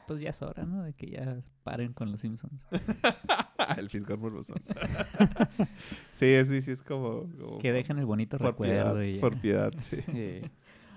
Pues 0.07 0.21
ya 0.21 0.31
es 0.31 0.43
hora, 0.43 0.65
¿no? 0.65 0.83
De 0.83 0.95
que 0.95 1.11
ya 1.11 1.43
paren 1.63 1.93
con 1.93 2.11
los 2.11 2.21
Simpsons. 2.21 2.67
el 3.79 3.89
fiscal 3.89 4.19
Morbosón. 4.19 4.61
sí, 6.15 6.45
sí, 6.45 6.61
sí, 6.63 6.71
es 6.73 6.83
como... 6.83 7.29
como 7.41 7.59
Que 7.59 7.73
dejen 7.73 7.99
el 7.99 8.07
bonito 8.07 8.37
por 8.39 8.49
recuerdo 8.49 8.95
piedad, 8.95 9.03
y 9.03 9.15
ya. 9.17 9.21
por 9.21 9.41
piedad, 9.41 9.73
sí. 9.79 10.03
Sí. 10.03 10.41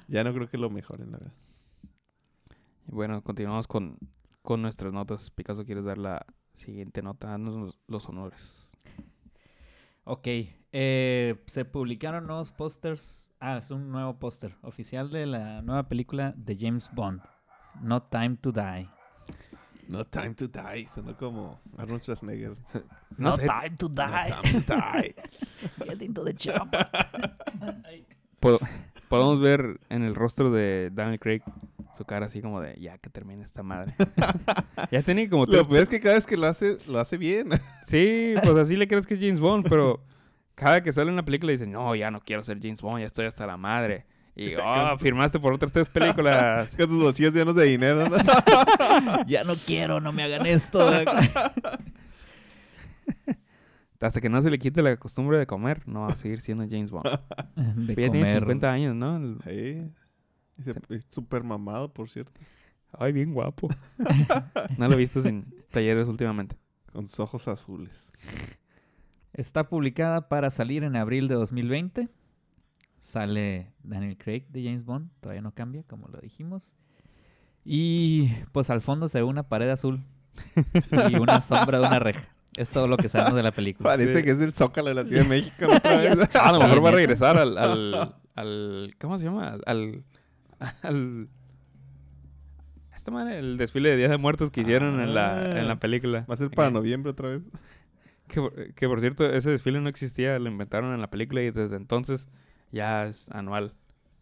Ya 0.08 0.24
no 0.24 0.34
creo 0.34 0.50
que 0.50 0.58
lo 0.58 0.70
mejoren, 0.70 1.12
la 1.12 1.18
verdad. 1.20 1.34
Y 2.88 2.92
bueno, 2.92 3.24
continuamos 3.24 3.68
con, 3.68 3.98
con 4.42 4.62
nuestras 4.62 4.92
notas. 4.94 5.32
Picasso, 5.32 5.66
¿quieres 5.66 5.86
dar 5.86 5.98
la 5.98 6.26
siguiente 6.54 7.02
nota? 7.02 7.38
Los, 7.38 7.80
los 7.88 8.10
honores. 8.10 8.72
Ok. 10.04 10.28
eh, 10.72 11.36
se 11.48 11.66
publicaron 11.66 12.28
nuevos 12.28 12.52
pósters. 12.52 13.32
Ah, 13.40 13.58
es 13.58 13.72
un 13.72 13.92
nuevo 13.92 14.18
póster 14.20 14.56
oficial 14.62 15.10
de 15.12 15.26
la 15.26 15.62
nueva 15.62 15.88
película 15.88 16.34
de 16.38 16.58
James 16.60 16.90
Bond. 16.94 17.22
No 17.82 18.02
Time 18.04 18.38
to 18.42 18.52
Die. 18.52 18.90
No 19.88 20.04
time 20.04 20.34
to 20.34 20.48
die. 20.48 20.88
Sonó 20.90 21.16
como 21.16 21.60
Arnold 21.78 22.02
Schwarzenegger. 22.02 22.56
No, 23.18 23.38
time 23.38 23.78
to 23.78 23.88
No 23.90 23.96
time 23.96 24.62
to 24.64 24.74
die. 24.74 25.16
Get 25.88 26.02
into 26.02 26.24
the 26.24 26.34
puedo- 28.40 28.60
podemos 29.10 29.40
ver 29.40 29.80
en 29.90 30.04
el 30.04 30.16
rostro 30.16 30.52
de 30.52 30.90
Daniel 30.92 31.20
Craig 31.20 31.42
su 31.96 32.04
cara 32.04 32.26
así 32.26 32.42
como 32.42 32.60
de 32.62 32.76
ya 32.80 32.98
que 32.98 33.10
termine 33.10 33.44
esta 33.44 33.64
madre. 33.64 33.94
ya 34.92 35.02
tiene 35.04 35.30
como 35.30 35.46
tres 35.46 35.62
Lo 35.62 35.70
peor 35.70 35.84
es 35.84 35.90
que 35.90 36.00
cada 36.02 36.16
vez 36.16 36.28
que 36.28 36.36
lo 36.36 36.48
hace, 36.48 36.78
lo 36.88 37.00
hace 37.00 37.18
bien. 37.18 37.50
Sí, 37.86 38.34
pues 38.42 38.56
así 38.56 38.76
le 38.76 38.88
crees 38.88 39.06
que 39.06 39.14
es 39.14 39.20
James 39.20 39.40
Bond, 39.40 39.70
pero 39.70 40.02
cada 40.56 40.82
que 40.82 40.92
sale 40.92 41.12
en 41.12 41.16
la 41.16 41.24
película 41.24 41.52
dice, 41.52 41.68
no, 41.68 41.94
ya 41.94 42.10
no 42.10 42.20
quiero 42.20 42.42
ser 42.42 42.58
James 42.60 42.82
Bond, 42.82 43.00
ya 43.02 43.06
estoy 43.06 43.28
hasta 43.28 43.46
la 43.46 43.58
madre. 43.58 44.08
Y, 44.36 44.54
oh, 44.64 44.98
firmaste 45.00 45.40
por 45.40 45.54
otras 45.54 45.72
tres 45.72 45.88
películas. 45.88 46.76
Con 46.78 46.88
tus 46.88 47.00
bolsillos 47.02 47.34
llenos 47.34 47.56
de 47.56 47.66
dinero, 47.66 48.10
¿no? 48.10 48.18
ya 49.28 49.44
no 49.44 49.56
quiero, 49.56 50.02
no 50.02 50.12
me 50.12 50.24
hagan 50.24 50.46
esto. 50.46 50.86
Hasta 54.02 54.22
que 54.22 54.30
no 54.30 54.40
se 54.42 54.52
le 54.52 54.60
quite 54.60 54.84
la 54.84 54.98
costumbre 54.98 55.40
de 55.40 55.48
comer, 55.48 55.82
no 55.88 56.02
va 56.02 56.10
a 56.10 56.16
seguir 56.16 56.40
siendo 56.40 56.64
James 56.70 56.92
Bond. 56.92 57.06
de 57.56 57.88
ya 57.88 57.96
tiene 57.96 58.20
comer. 58.20 58.40
50 58.40 58.72
años, 58.72 58.96
¿no? 58.96 59.18
El- 59.18 59.38
Sí. 59.44 60.72
Es 60.90 61.06
súper 61.10 61.44
mamado, 61.44 61.92
por 61.92 62.08
cierto. 62.08 62.40
Ay, 62.94 63.12
bien 63.12 63.34
guapo. 63.34 63.68
no 64.78 64.88
lo 64.88 64.94
he 64.94 64.98
visto 64.98 65.22
sin 65.22 65.46
talleres 65.72 66.08
últimamente. 66.08 66.56
Con 66.94 67.06
sus 67.08 67.20
ojos 67.20 67.48
azules. 67.50 68.14
Está 69.34 69.68
publicada 69.68 70.30
para 70.30 70.50
salir 70.50 70.84
en 70.84 70.96
abril 70.96 71.28
de 71.28 71.36
2020. 71.36 72.08
Sale 73.06 73.72
Daniel 73.84 74.18
Craig 74.18 74.48
de 74.50 74.64
James 74.64 74.84
Bond. 74.84 75.12
Todavía 75.22 75.44
no 75.44 75.52
cambia, 75.54 75.84
como 75.84 76.08
lo 76.08 76.20
dijimos. 76.20 76.74
Y 77.64 78.30
pues 78.52 78.72
al 78.72 78.82
fondo 78.82 79.08
se 79.10 79.20
ve 79.20 79.24
una 79.26 79.44
pared 79.44 79.70
azul 79.70 80.04
y 81.12 81.16
una 81.16 81.40
sombra 81.42 81.78
de 81.80 81.88
una 81.88 82.00
reja. 82.00 82.34
Es 82.58 82.72
todo 82.72 82.88
lo 82.88 82.98
que 82.98 83.08
sabemos 83.08 83.36
de 83.36 83.44
la 83.44 83.52
película. 83.52 83.92
Parece 83.92 84.18
Sí. 84.20 84.24
que 84.24 84.32
es 84.32 84.42
el 84.42 84.54
Zócalo 84.54 84.88
de 84.90 84.96
la 84.96 85.06
Ciudad 85.06 85.22
de 85.22 85.30
México. 85.30 85.68
¿no? 85.68 85.74
Otra 85.76 85.98
vez. 85.98 86.36
A 86.36 86.52
lo 86.52 86.60
mejor 86.60 86.84
va 86.84 86.90
a 86.90 86.94
regresar 86.94 87.38
al, 87.38 87.58
al, 87.60 88.16
al- 88.36 88.96
¿Cómo 89.00 89.18
se 89.20 89.26
llama? 89.26 89.58
Al. 89.68 90.04
al 90.82 91.30
esta 92.96 93.12
madre, 93.12 93.38
el 93.38 93.58
desfile 93.58 93.90
de 93.90 93.98
Día 93.98 94.10
de 94.10 94.18
Muertos 94.18 94.50
que 94.50 94.62
hicieron 94.62 95.00
en, 95.00 95.14
la, 95.14 95.60
en 95.60 95.68
la 95.68 95.76
película. 95.80 96.26
Va 96.28 96.34
a 96.34 96.38
ser 96.38 96.50
para 96.50 96.72
noviembre 96.72 97.12
otra 97.12 97.30
vez. 97.30 97.42
Que, 98.28 98.74
que 98.76 98.88
por 98.88 99.00
cierto, 99.00 99.30
ese 99.32 99.52
desfile 99.52 99.80
no 99.80 99.90
existía, 99.90 100.40
lo 100.40 100.50
inventaron 100.50 100.92
en 100.96 101.02
la 101.02 101.12
película 101.12 101.44
y 101.44 101.52
desde 101.52 101.76
entonces 101.76 102.30
ya 102.72 103.08
es 103.08 103.30
anual. 103.32 103.74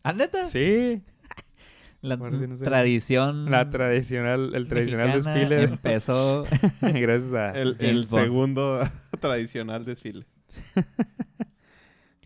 ¿Ah, 0.03 0.13
neta? 0.13 0.43
Sí, 0.45 1.01
La 2.01 2.17
no 2.17 2.57
sé. 2.57 2.65
tradición. 2.65 3.49
la 3.49 3.69
tradicional, 3.69 4.53
el 4.55 4.67
tradicional 4.67 5.13
desfile. 5.13 5.63
Empezó. 5.63 6.43
gracias 6.81 7.33
a. 7.33 7.51
El, 7.51 8.05
segundo 8.05 8.81
tradicional 9.21 9.85
desfile. 9.85 10.25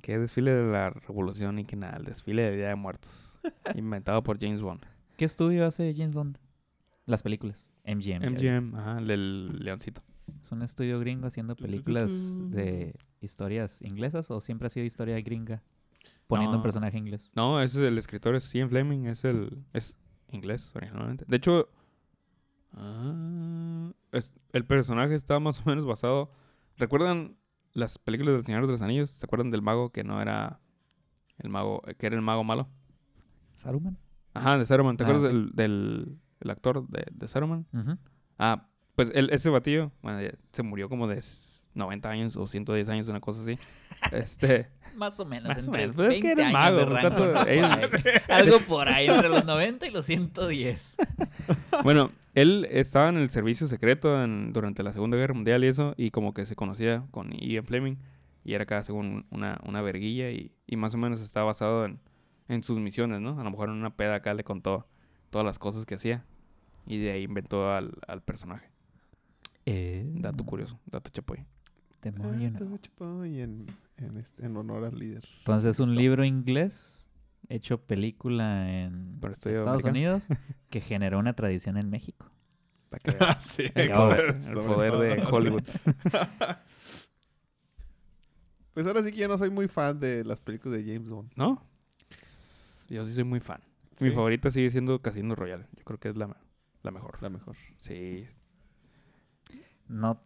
¿Qué 0.02 0.18
desfile 0.18 0.52
de 0.52 0.72
la 0.72 0.90
revolución 0.90 1.60
y 1.60 1.66
que 1.66 1.76
nada? 1.76 1.98
El 1.98 2.06
desfile 2.06 2.42
de 2.44 2.58
Día 2.58 2.70
de 2.70 2.76
Muertos. 2.76 3.36
inventado 3.76 4.24
por 4.24 4.40
James 4.40 4.64
Bond. 4.64 4.82
¿Qué 5.16 5.26
estudio 5.26 5.68
hace 5.68 5.94
James 5.96 6.16
Bond? 6.16 6.40
Las 7.06 7.22
películas. 7.22 7.70
MGM. 7.86 8.32
MGM, 8.32 8.76
ajá, 8.76 8.98
el 8.98 9.08
del 9.08 9.60
leoncito. 9.60 10.02
¿Es 10.42 10.52
un 10.52 10.64
estudio 10.64 11.00
gringo 11.00 11.28
haciendo 11.28 11.56
películas 11.56 12.12
de 12.52 12.96
historias 13.22 13.82
inglesas 13.82 14.32
o 14.32 14.42
siempre 14.42 14.68
ha 14.68 14.70
sido 14.70 14.86
historia 14.86 15.22
gringa? 15.22 15.62
Poniendo 16.28 16.58
un 16.58 16.64
personaje 16.64 16.98
inglés. 16.98 17.32
No, 17.36 17.62
ese 17.62 17.82
es 17.82 17.88
el 17.88 17.98
escritor, 17.98 18.36
es 18.36 18.52
Ian 18.54 18.70
Fleming, 18.70 19.06
es 19.06 19.24
el... 19.24 19.64
es 19.74 19.98
inglés 20.30 20.72
originalmente. 20.76 21.24
De 21.28 21.38
hecho, 21.38 21.70
ah, 22.74 23.92
es- 24.12 24.32
el 24.54 24.66
personaje 24.66 25.16
está 25.16 25.40
más 25.40 25.60
o 25.66 25.70
menos 25.70 25.86
basado... 25.86 26.30
¿Recuerdan 26.78 27.38
las 27.74 27.98
películas 27.98 28.36
del 28.36 28.44
Señor 28.44 28.66
de 28.68 28.72
los 28.74 28.82
Anillos? 28.82 29.10
¿Se 29.10 29.26
acuerdan 29.26 29.52
del 29.52 29.62
mago 29.62 29.92
que 29.92 30.04
no 30.04 30.22
era 30.22 30.60
el 31.40 31.50
mago, 31.50 31.82
que 31.98 32.06
era 32.08 32.16
el 32.16 32.22
mago 32.22 32.44
malo? 32.44 32.70
¿Saruman? 33.56 33.98
Ajá, 34.34 34.58
de 34.58 34.66
Saruman. 34.66 34.98
¿Te 34.98 35.04
Ah, 35.04 35.08
acuerdas 35.08 35.24
del, 35.24 35.52
del 35.54 36.20
el 36.40 36.50
actor 36.52 36.88
de, 36.88 37.06
de 37.12 37.28
Saruman? 37.28 37.66
Ah, 38.38 38.68
pues 38.96 39.12
el- 39.16 39.32
ese 39.32 39.50
batillo, 39.50 39.92
bueno, 40.04 40.20
se 40.52 40.62
murió 40.64 40.88
como 40.90 41.08
de 41.08 41.18
90 41.78 42.10
años 42.10 42.36
o 42.36 42.48
110 42.48 42.90
años, 42.90 43.08
una 43.08 43.20
cosa 43.22 43.42
así. 43.42 43.58
este, 44.12 44.68
Más 44.96 45.20
o 45.20 45.26
menos. 45.26 45.50
Más 45.50 45.58
o 45.60 45.62
entre 45.68 45.82
menos. 45.82 45.96
Pues 45.96 46.10
es 46.16 46.22
que 46.22 46.36
20 46.36 46.42
era 46.42 46.68
años 46.68 46.78
de 46.78 46.86
mago. 46.86 47.34
Algo 48.30 48.60
por 48.68 48.90
ahí, 48.90 49.08
entre 49.08 49.30
los 49.30 49.46
90 49.46 49.88
y 49.88 49.92
los 49.92 50.06
110. 50.06 50.98
bueno, 51.84 52.12
él 52.34 52.68
estaba 52.72 53.10
en 53.10 53.18
el 53.18 53.30
servicio 53.30 53.68
secreto 53.68 54.24
en- 54.24 54.52
durante 54.54 54.84
la 54.84 54.92
Segunda 54.94 55.18
Guerra 55.18 55.34
Mundial 55.34 55.64
y 55.64 55.68
eso, 55.68 55.94
y 55.98 56.12
como 56.12 56.34
que 56.34 56.46
se 56.46 56.56
conocía 56.56 57.06
con 57.12 57.32
Ian 57.32 57.66
Fleming, 57.66 57.96
y 58.44 58.54
era 58.54 58.64
acá 58.64 58.82
según 58.84 59.26
una, 59.30 59.60
una 59.66 59.82
verguilla, 59.82 60.32
y, 60.32 60.52
y 60.66 60.76
más 60.78 60.94
o 60.94 60.98
menos 60.98 61.22
estaba 61.22 61.46
basado 61.48 61.86
en, 61.86 62.00
en 62.48 62.64
sus 62.64 62.80
misiones, 62.80 63.22
¿no? 63.22 63.40
A 63.40 63.44
lo 63.44 63.52
mejor 63.52 63.70
en 63.70 63.76
una 63.76 63.96
peda 63.96 64.16
acá 64.16 64.34
le 64.34 64.44
contó 64.44 64.88
todas 65.30 65.46
las 65.46 65.60
cosas 65.60 65.86
que 65.86 65.96
hacía, 65.96 66.24
y 66.86 66.98
de 66.98 67.12
ahí 67.12 67.24
inventó 67.24 67.72
al, 67.72 67.94
al 68.08 68.22
personaje. 68.22 68.70
Eh, 69.66 70.06
Dato 70.14 70.46
curioso, 70.46 70.80
dato 70.86 71.10
chapoy. 71.12 71.46
The 72.02 72.12
more 72.12 72.38
you 72.38 72.50
know. 72.50 72.70
Ah, 72.76 72.80
Chapoy, 72.82 73.42
en, 73.42 73.66
en, 73.98 74.18
este- 74.18 74.46
en 74.46 74.56
honor 74.58 74.86
al 74.86 74.98
líder. 74.98 75.24
Entonces 75.40 75.76
es 75.76 75.80
un 75.80 75.96
libro 75.96 76.24
inglés 76.24 77.06
hecho 77.50 77.80
película 77.82 78.70
en 78.84 79.20
Estados 79.24 79.56
americano. 79.86 79.90
Unidos 79.90 80.28
que 80.70 80.82
generó 80.82 81.20
una 81.20 81.34
tradición 81.34 81.78
en 81.78 81.90
México. 81.90 82.30
Para 82.90 83.00
que 83.04 83.12
veas. 83.20 83.44
sí, 83.44 83.64
El 83.76 83.92
poder, 83.92 84.36
el 84.94 85.18
de 85.18 85.24
Hollywood. 85.30 85.64
Pues 88.74 88.86
ahora 88.86 89.02
sí 89.02 89.12
que 89.12 89.18
yo 89.18 89.28
no 89.28 89.38
soy 89.40 89.50
muy 89.50 89.68
fan 89.68 90.00
de 90.00 90.24
las 90.24 90.40
películas 90.40 90.78
de 90.78 90.84
James 90.94 91.10
Bond. 91.10 91.32
¿No? 91.36 91.66
Yo 92.90 93.04
sí 93.06 93.14
soy 93.14 93.24
muy 93.24 93.40
fan. 93.40 93.62
Mi 94.00 94.12
favorita 94.12 94.52
sigue 94.52 94.70
siendo 94.70 95.02
Casino 95.02 95.34
Royale. 95.34 95.66
Yo 95.76 95.84
creo 95.84 96.00
que 96.00 96.10
es 96.10 96.16
la, 96.16 96.38
la 96.84 96.92
mejor. 96.92 97.20
La 97.24 97.30
mejor. 97.30 97.58
Sí. 97.78 98.28
No 99.88 100.22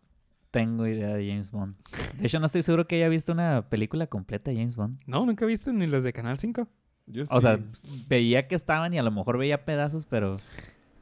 tengo 0.52 0.86
idea 0.86 1.14
de 1.16 1.28
James 1.28 1.50
Bond. 1.52 1.76
De 2.20 2.28
hecho, 2.28 2.40
no 2.40 2.46
estoy 2.46 2.62
seguro 2.64 2.86
que 2.88 2.98
haya 2.98 3.10
visto 3.10 3.32
una 3.32 3.70
película 3.70 4.08
completa 4.08 4.52
de 4.52 4.58
James 4.58 4.76
Bond. 4.76 5.00
No, 5.06 5.26
nunca 5.26 5.46
viste 5.46 5.72
ni 5.74 5.88
las 5.88 6.04
de 6.04 6.14
Canal 6.14 6.38
5. 6.38 6.68
Yo 7.08 7.24
O 7.30 7.42
sea, 7.42 7.60
veía 8.08 8.48
que 8.48 8.56
estaban 8.56 8.94
y 8.94 9.00
a 9.00 9.04
lo 9.04 9.12
mejor 9.12 9.38
veía 9.38 9.66
pedazos, 9.66 10.06
pero... 10.06 10.38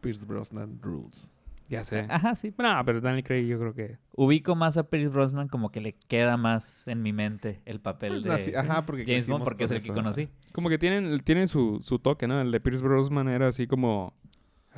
Pierce 0.01 0.25
Brosnan 0.25 0.79
Rules. 0.81 1.31
Ya 1.67 1.83
sé. 1.83 2.05
Ajá, 2.09 2.33
sí. 2.33 2.53
No, 2.57 2.81
pero 2.85 2.99
Daniel 3.01 3.23
Craig 3.23 3.45
yo 3.45 3.59
creo 3.59 3.73
que... 3.75 3.97
Ubico 4.15 4.55
más 4.55 4.77
a 4.77 4.89
Pierce 4.89 5.09
Brosnan 5.09 5.47
como 5.49 5.71
que 5.71 5.81
le 5.81 5.93
queda 5.93 6.35
más 6.37 6.87
en 6.87 7.01
mi 7.03 7.13
mente 7.13 7.61
el 7.65 7.79
papel 7.79 8.23
Pues 8.23 8.45
de 8.45 8.53
nací- 8.53 8.55
ajá, 8.57 8.85
porque 8.85 9.03
James 9.05 9.27
Bond 9.27 9.43
porque 9.43 9.65
es 9.65 9.71
el 9.71 9.81
que 9.83 9.93
conocí. 9.93 10.29
Como 10.53 10.69
que 10.69 10.77
tienen, 10.79 11.19
tienen 11.19 11.47
su, 11.47 11.79
su 11.83 11.99
toque, 11.99 12.27
¿no? 12.27 12.41
El 12.41 12.51
de 12.51 12.59
Pierce 12.59 12.81
Brosnan 12.83 13.27
era 13.27 13.47
así 13.49 13.67
como... 13.67 14.13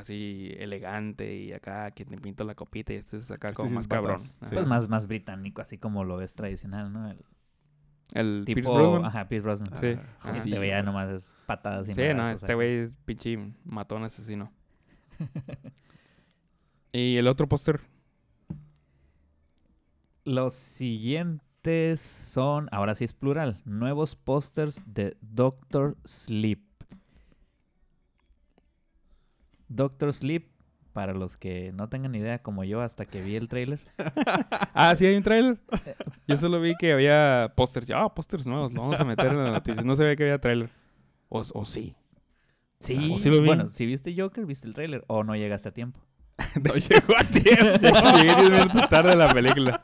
Así 0.02 0.54
elegante 0.58 1.36
y 1.36 1.54
acá 1.54 1.92
que 1.92 2.06
te 2.06 2.18
pinta 2.18 2.44
la 2.44 2.56
copita 2.56 2.94
y 2.94 2.98
este 2.98 3.18
es 3.18 3.30
acá 3.32 3.54
como 3.54 3.70
sí 3.70 3.76
más 3.76 3.88
cabrón. 3.88 4.20
sí. 4.20 4.36
Pues 4.52 4.66
más, 4.66 4.90
más 4.90 5.08
británico, 5.08 5.62
así 5.62 5.78
como 5.78 6.04
lo 6.04 6.18
ves 6.18 6.34
tradicional, 6.36 6.92
¿no? 6.92 7.10
El 7.10 7.24
El 8.14 8.44
Pierce 8.46 8.62
tipo... 8.62 8.74
Brosnan. 8.76 9.06
Ajá, 9.06 9.28
Pierce 9.28 9.44
Brosnan. 9.44 9.78
Sí. 9.78 9.96
Ah, 9.98 10.30
Ajá. 10.30 10.38
Este 10.38 10.58
güey 10.58 10.70
ya 10.70 10.84
nomás 10.84 11.10
es 11.10 11.36
patadas 11.46 11.88
y 11.88 11.94
Sí, 11.94 12.02
no, 12.16 12.28
este 12.28 12.54
güey 12.54 12.80
es 12.80 12.98
pinche 12.98 13.38
matón 13.64 14.04
asesino. 14.04 14.52
y 16.92 17.18
el 17.18 17.28
otro 17.28 17.48
póster. 17.48 17.80
Los 20.24 20.54
siguientes 20.54 22.00
son, 22.00 22.70
ahora 22.72 22.96
sí 22.96 23.06
es 23.06 23.14
plural, 23.14 23.62
nuevos 23.66 24.16
pósters 24.16 24.84
de 24.86 25.18
Doctor 25.22 25.98
Sleep. 26.06 26.71
Doctor 29.76 30.14
Sleep, 30.14 30.48
para 30.94 31.14
los 31.14 31.38
que 31.38 31.72
no 31.74 31.88
tengan 31.90 32.14
idea 32.16 32.40
como 32.42 32.64
yo 32.64 32.82
hasta 32.82 33.06
que 33.06 33.22
vi 33.22 33.36
el 33.36 33.48
tráiler. 33.48 33.80
Ah, 34.74 34.96
sí, 34.96 35.06
hay 35.06 35.16
un 35.16 35.24
tráiler. 35.24 35.58
Yo 36.28 36.38
solo 36.38 36.60
vi 36.60 36.76
que 36.78 36.94
había 36.94 37.54
pósters. 37.56 37.90
Ah, 37.92 38.14
pósters 38.14 38.48
nuevos, 38.48 38.74
lo 38.74 38.82
vamos 38.82 39.00
a 39.00 39.06
meter 39.06 39.28
en 39.28 39.44
las 39.44 39.52
noticias. 39.54 39.86
No 39.86 39.96
sabía 39.96 40.16
que 40.16 40.24
había 40.24 40.40
tráiler. 40.40 40.70
O, 41.30 41.42
o 41.54 41.66
sí. 41.66 41.96
Sí, 42.80 43.12
¿O 43.14 43.18
sí 43.20 43.30
lo 43.30 43.42
vi? 43.42 43.48
bueno, 43.48 43.70
si 43.70 43.86
viste 43.86 44.14
Joker, 44.18 44.46
viste 44.46 44.68
el 44.68 44.74
tráiler 44.74 45.04
o 45.08 45.24
no 45.24 45.36
llegaste 45.36 45.70
a 45.70 45.72
tiempo. 45.74 46.00
No 46.64 46.74
llegó 46.74 47.16
a 47.18 47.24
tiempo. 47.24 48.18
Llegué 48.18 48.36
10 48.36 48.50
minutos 48.52 48.90
tarde 48.90 49.12
a 49.12 49.16
la 49.16 49.32
película. 49.34 49.80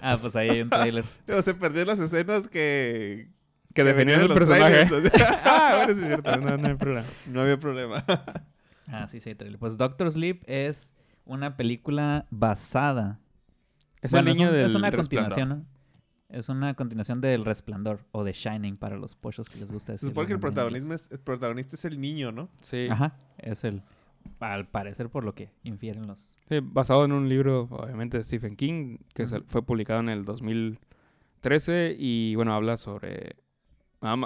Ah, 0.00 0.16
pues 0.20 0.34
ahí 0.36 0.48
hay 0.50 0.62
un 0.62 0.70
tráiler. 0.70 1.04
Pero 1.24 1.40
se 1.42 1.54
perdieron 1.54 1.88
las 1.96 2.00
escenas 2.00 2.48
que... 2.48 3.28
Que 3.72 3.84
definían 3.84 4.22
el 4.22 4.28
personaje. 4.28 4.86
trailers. 4.86 5.12
ah, 5.44 5.74
bueno, 5.76 5.94
sí 5.94 6.00
es 6.00 6.06
cierto. 6.08 6.36
No, 6.38 6.56
no 6.56 6.66
hay 6.68 6.74
problema. 6.74 7.06
no 7.26 7.42
había 7.42 7.58
problema. 7.60 8.04
Ah, 8.92 9.06
sí, 9.08 9.20
sí, 9.20 9.30
hay 9.30 9.34
tráiler. 9.34 9.58
Pues 9.58 9.76
Doctor 9.76 10.10
Sleep 10.10 10.42
es 10.46 10.94
una 11.24 11.56
película 11.56 12.26
basada 12.30 13.18
Es 14.02 14.12
Bueno, 14.12 14.30
el 14.30 14.36
niño 14.36 14.48
un- 14.48 14.54
del 14.54 14.64
es 14.66 14.74
una 14.74 14.90
Resplandor. 14.90 15.28
continuación, 15.34 15.48
¿no? 15.48 15.80
Es 16.36 16.48
una 16.48 16.74
continuación 16.74 17.20
del 17.20 17.44
Resplandor 17.44 18.00
o 18.12 18.24
de 18.24 18.32
Shining 18.32 18.76
para 18.78 18.96
los 18.96 19.14
pochos 19.16 19.48
que 19.50 19.58
les 19.58 19.70
gusta 19.70 19.88
Se 19.88 19.92
decir. 19.92 20.08
supone 20.08 20.26
que 20.28 20.32
el 20.34 20.40
protagonismo 20.40 20.94
es, 20.94 21.10
el 21.12 21.18
protagonista 21.20 21.76
es 21.76 21.84
el 21.84 22.00
niño, 22.00 22.32
¿no? 22.32 22.48
Sí. 22.60 22.86
Ajá, 22.90 23.16
es 23.38 23.64
el. 23.64 23.82
Al 24.38 24.68
parecer, 24.68 25.08
por 25.10 25.24
lo 25.24 25.34
que 25.34 25.50
infieren 25.64 26.06
los. 26.06 26.38
Sí, 26.48 26.60
basado 26.62 27.04
en 27.04 27.12
un 27.12 27.28
libro, 27.28 27.68
obviamente, 27.70 28.16
de 28.18 28.24
Stephen 28.24 28.54
King, 28.56 28.98
que 29.12 29.26
fue 29.26 29.62
publicado 29.64 30.00
en 30.00 30.08
el 30.08 30.24
2013 30.24 31.96
y, 31.98 32.34
bueno, 32.36 32.54
habla 32.54 32.76
sobre... 32.76 33.36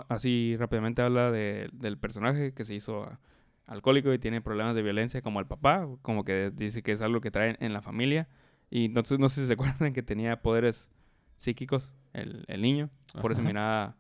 Así 0.09 0.55
rápidamente 0.59 1.03
habla 1.03 1.33
de- 1.33 1.69
del 1.73 1.99
personaje 1.99 2.53
que 2.55 2.65
se 2.65 2.75
hizo 2.75 3.03
a- 3.05 3.19
alcohólico 3.67 4.13
y 4.13 4.19
tiene 4.19 4.41
problemas 4.41 4.75
de 4.75 4.83
violencia 4.83 5.23
como 5.23 5.41
el 5.41 5.47
papá, 5.47 5.89
como 6.03 6.25
que 6.25 6.51
dice 6.55 6.83
que 6.83 6.93
es 6.93 7.01
algo 7.01 7.21
que 7.21 7.31
traen 7.31 7.57
en 7.61 7.73
la 7.73 7.83
familia. 7.83 8.29
Y 8.71 8.87
entonces 8.87 9.19
no 9.19 9.29
sé 9.29 9.43
si 9.43 9.47
se 9.47 9.53
acuerdan 9.55 9.93
que 9.93 10.03
tenía 10.03 10.43
poderes 10.43 10.91
psíquicos 11.37 11.95
el, 12.13 12.45
el 12.49 12.63
niño, 12.63 12.91
por 13.21 13.33
eso 13.33 13.41
Ajá. 13.41 13.49
miraba 13.49 13.97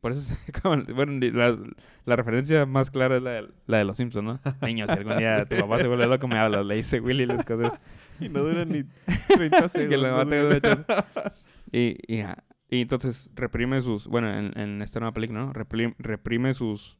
Por 0.00 0.12
eso, 0.12 0.34
bueno, 0.94 1.18
la, 1.32 1.58
la 2.06 2.16
referencia 2.16 2.64
más 2.66 2.90
clara 2.90 3.16
es 3.16 3.22
la 3.22 3.30
de, 3.32 3.48
la 3.66 3.78
de 3.78 3.84
los 3.84 3.96
Simpsons, 3.96 4.24
¿no? 4.24 4.40
Niños, 4.66 4.90
si 4.90 4.96
algún 4.96 5.18
día 5.18 5.44
tu 5.46 5.56
papá 5.56 5.78
se 5.78 5.88
vuelve 5.88 6.06
loco, 6.06 6.26
me 6.26 6.38
hablas. 6.38 6.64
Le 6.64 6.76
dice 6.76 7.00
Willy 7.00 7.26
las 7.26 7.44
cosas. 7.44 7.72
Y 8.18 8.28
no 8.28 8.40
dura 8.42 8.64
ni 8.64 8.84
30 9.28 9.68
segundos. 9.68 10.26
que. 11.70 11.78
Y, 11.78 11.96
y. 12.16 12.24
Y 12.72 12.82
entonces 12.82 13.30
reprime 13.34 13.80
sus... 13.80 14.06
Bueno, 14.06 14.30
en, 14.32 14.56
en 14.56 14.80
esta 14.80 15.00
nueva 15.00 15.12
película, 15.12 15.40
¿no? 15.40 15.52
Reprime, 15.52 15.96
reprime 15.98 16.54
sus, 16.54 16.99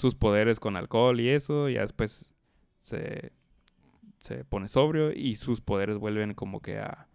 sus 0.00 0.14
poderes 0.14 0.58
con 0.58 0.76
alcohol 0.76 1.20
y 1.20 1.28
eso. 1.28 1.68
Y 1.68 1.74
ya 1.74 1.82
después 1.82 2.32
se, 2.80 3.32
se 4.18 4.44
pone 4.44 4.68
sobrio 4.68 5.12
y 5.12 5.36
sus 5.36 5.60
poderes 5.60 5.98
vuelven 5.98 6.34
como 6.34 6.60
que 6.60 6.78
a, 6.78 7.06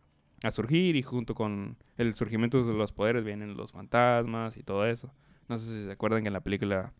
a 0.43 0.51
surgir. 0.51 0.95
Y 0.95 1.01
junto 1.01 1.35
con 1.35 1.77
el 1.97 2.13
surgimiento 2.13 2.63
de 2.63 2.73
los 2.73 2.91
poderes 2.91 3.23
vienen 3.23 3.57
los 3.57 3.71
fantasmas 3.71 4.57
y 4.57 4.63
todo 4.63 4.85
eso. 4.85 5.13
No 5.47 5.57
sé 5.57 5.71
si 5.71 5.85
se 5.85 5.91
acuerdan 5.91 6.23
que 6.23 6.27
en 6.27 6.33
la 6.33 6.41
película 6.41 6.93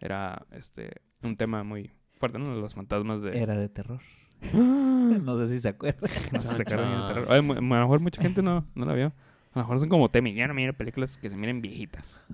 era 0.00 0.46
este 0.52 1.02
un 1.22 1.36
tema 1.36 1.64
muy 1.64 1.90
fuerte, 2.18 2.38
¿no? 2.38 2.54
Los 2.54 2.74
fantasmas 2.74 3.22
de... 3.22 3.40
Era 3.40 3.56
de 3.56 3.68
terror. 3.68 4.00
no 4.52 5.36
sé 5.36 5.48
si 5.48 5.58
se 5.58 5.68
acuerdan. 5.68 6.10
No 6.32 6.40
sé 6.40 6.48
si 6.48 6.54
se 6.56 6.62
acuerdan 6.66 6.92
chan. 6.92 7.08
terror. 7.08 7.32
A 7.32 7.36
lo 7.36 7.42
mejor 7.42 8.00
mucha 8.00 8.22
gente 8.22 8.42
no, 8.42 8.66
no 8.74 8.86
la 8.86 8.94
vio. 8.94 9.12
A 9.52 9.58
lo 9.60 9.64
mejor 9.64 9.80
son 9.80 9.88
como 9.88 10.08
Temi. 10.08 10.34
Ya 10.34 10.46
no 10.46 10.54
miren 10.54 10.74
películas 10.74 11.16
que 11.18 11.30
se 11.30 11.36
miren 11.36 11.60
viejitas. 11.60 12.20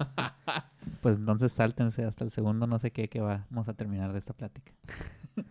Pues 1.01 1.17
entonces 1.19 1.53
sáltense 1.53 2.05
hasta 2.05 2.25
el 2.25 2.31
segundo, 2.31 2.67
no 2.67 2.79
sé 2.79 2.91
qué, 2.91 3.09
que 3.09 3.21
vamos 3.21 3.69
a 3.69 3.75
terminar 3.75 4.13
de 4.13 4.19
esta 4.19 4.33
plática. 4.35 4.73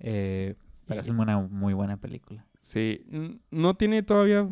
Eh, 0.00 0.54
pero 0.86 1.00
es 1.00 1.08
una 1.10 1.38
muy 1.40 1.74
buena 1.74 1.96
película. 1.96 2.46
Sí, 2.60 3.04
no 3.50 3.74
tiene 3.74 4.02
todavía 4.02 4.48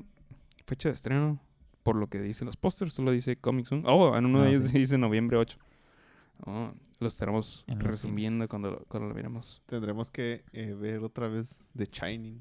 fecha 0.66 0.88
de 0.88 0.94
estreno. 0.94 1.40
Por 1.84 1.94
lo 1.94 2.08
que 2.08 2.20
dicen 2.20 2.46
los 2.46 2.56
pósters, 2.56 2.92
solo 2.94 3.12
dice 3.12 3.36
Comic 3.36 3.66
Soon. 3.66 3.84
Oh, 3.86 4.16
en 4.16 4.26
uno 4.26 4.40
de 4.42 4.48
Ah, 4.48 4.50
ellos 4.50 4.70
sí. 4.70 4.78
dice 4.80 4.98
noviembre 4.98 5.36
8. 5.36 5.56
Oh, 6.44 6.72
lo 6.98 7.06
estaremos 7.08 7.64
En 7.68 7.78
resumiendo 7.78 8.48
cuando, 8.48 8.72
lo- 8.72 8.84
cuando 8.88 9.08
lo 9.08 9.14
miremos. 9.14 9.62
Tendremos 9.66 10.10
que 10.10 10.44
eh, 10.52 10.74
ver 10.74 10.98
otra 11.04 11.28
vez 11.28 11.62
The 11.76 11.84
Shining. 11.86 12.40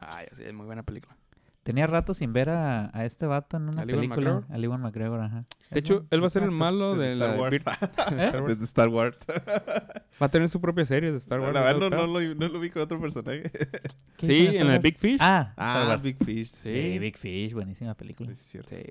Ay, 0.00 0.26
sí, 0.32 0.42
es 0.44 0.52
muy 0.52 0.66
buena 0.66 0.82
película. 0.82 1.16
Tenía 1.62 1.86
rato 1.86 2.12
sin 2.12 2.32
ver 2.32 2.50
a, 2.50 2.90
a 2.92 3.04
este 3.04 3.24
vato 3.24 3.56
en 3.56 3.68
una 3.68 3.82
¿Al 3.82 3.90
Ewan 3.90 4.00
película. 4.08 4.42
Al 4.48 4.64
Ewan 4.64 4.80
McGregor, 4.80 5.20
ajá. 5.20 5.44
De 5.70 5.78
hecho, 5.78 6.06
él 6.10 6.20
va 6.20 6.26
a 6.26 6.30
ser 6.30 6.42
el 6.42 6.50
malo 6.50 6.96
de 6.96 7.12
Star 7.12 7.36
la 7.36 7.40
Wars. 7.40 7.52
Vir- 7.64 8.10
de 8.16 8.24
Star 8.24 8.40
Wars. 8.42 8.48
Desde 8.54 8.64
Star 8.64 8.88
Wars. 8.88 9.24
Va 10.20 10.26
a 10.26 10.28
tener 10.28 10.48
su 10.48 10.60
propia 10.60 10.84
serie 10.84 11.12
de 11.12 11.18
Star 11.18 11.38
La 11.38 11.44
Wars. 11.46 11.54
verdad 11.54 11.74
no, 11.74 11.80
¿verdad? 11.90 12.06
no 12.06 12.06
lo, 12.20 12.34
no 12.34 12.48
lo 12.48 12.60
vi 12.60 12.68
con 12.70 12.82
otro 12.82 13.00
personaje. 13.00 13.50
¿Qué 14.16 14.26
Sí, 14.26 14.40
en 14.42 14.48
Star 14.54 14.66
la 14.66 14.72
de? 14.72 14.78
Big 14.80 14.98
Fish. 14.98 15.18
Ah, 15.20 15.48
Star 15.50 15.66
Ah, 15.66 15.88
Wars. 15.88 16.02
Big 16.02 16.16
Fish. 16.24 16.48
Sí. 16.48 16.70
Sí, 16.72 16.98
Big 16.98 17.16
Fish, 17.16 17.52
buenísima 17.52 17.94
película. 17.94 18.28
Sí, 18.30 18.34
es 18.40 18.46
cierto. 18.46 18.70
Sí, 18.76 18.82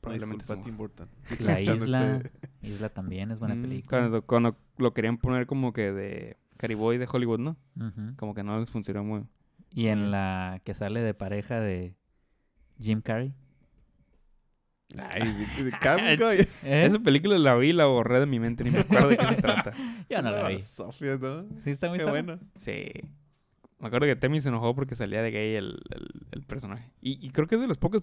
probablemente. 0.00 0.44
Tim 0.64 0.76
Burton. 0.76 1.08
La 1.40 1.60
isla. 1.60 2.16
este- 2.16 2.30
Isla 2.62 2.88
también 2.88 3.30
es 3.32 3.38
buena 3.38 3.54
Mm, 3.54 3.62
película. 3.62 3.98
Cuando, 4.00 4.22
cuando 4.22 4.56
lo 4.78 4.94
querían 4.94 5.18
poner 5.18 5.46
como 5.46 5.72
que 5.72 5.92
de 5.92 6.36
Cariboy 6.56 6.96
de 6.98 7.06
Hollywood, 7.10 7.38
¿no? 7.40 7.56
Como 8.16 8.34
que 8.34 8.42
no 8.42 8.58
les 8.58 8.70
funcionó 8.70 9.04
muy. 9.04 9.24
Y 9.74 9.88
en 9.88 10.10
la 10.10 10.60
que 10.64 10.74
sale 10.74 11.00
de 11.00 11.14
pareja 11.14 11.60
de 11.60 11.96
Jim 12.78 13.00
Carrey. 13.00 13.34
Ay, 14.98 15.22
Cómico. 15.82 16.30
¿Eh? 16.62 16.84
Esa 16.84 16.98
película 16.98 17.38
la 17.38 17.54
vi 17.54 17.70
y 17.70 17.72
la 17.72 17.86
borré 17.86 18.20
de 18.20 18.26
mi 18.26 18.38
mente, 18.38 18.62
ni 18.64 18.70
me 18.70 18.80
acuerdo 18.80 19.08
de 19.08 19.16
qué 19.16 19.24
se 19.24 19.36
trata. 19.36 19.72
Yo 20.10 20.20
no 20.20 20.30
la 20.30 20.48
vi. 20.48 20.60
Sofía, 20.60 21.16
¿no? 21.16 21.46
Sí, 21.64 21.70
está 21.70 21.88
muy 21.88 21.98
Qué 21.98 22.04
bueno. 22.04 22.38
Sí. 22.58 22.84
Me 23.78 23.88
acuerdo 23.88 24.06
que 24.06 24.14
Temi 24.16 24.40
se 24.40 24.48
enojó 24.50 24.74
porque 24.74 24.94
salía 24.94 25.22
de 25.22 25.30
gay 25.30 25.54
el, 25.56 25.80
el- 25.90 26.26
el 26.30 26.42
personaje. 26.42 26.92
Y, 27.00 27.24
y 27.26 27.30
creo 27.30 27.48
que 27.48 27.54
es 27.56 27.60
de 27.60 27.66
las 27.66 27.78
pocas 27.78 28.02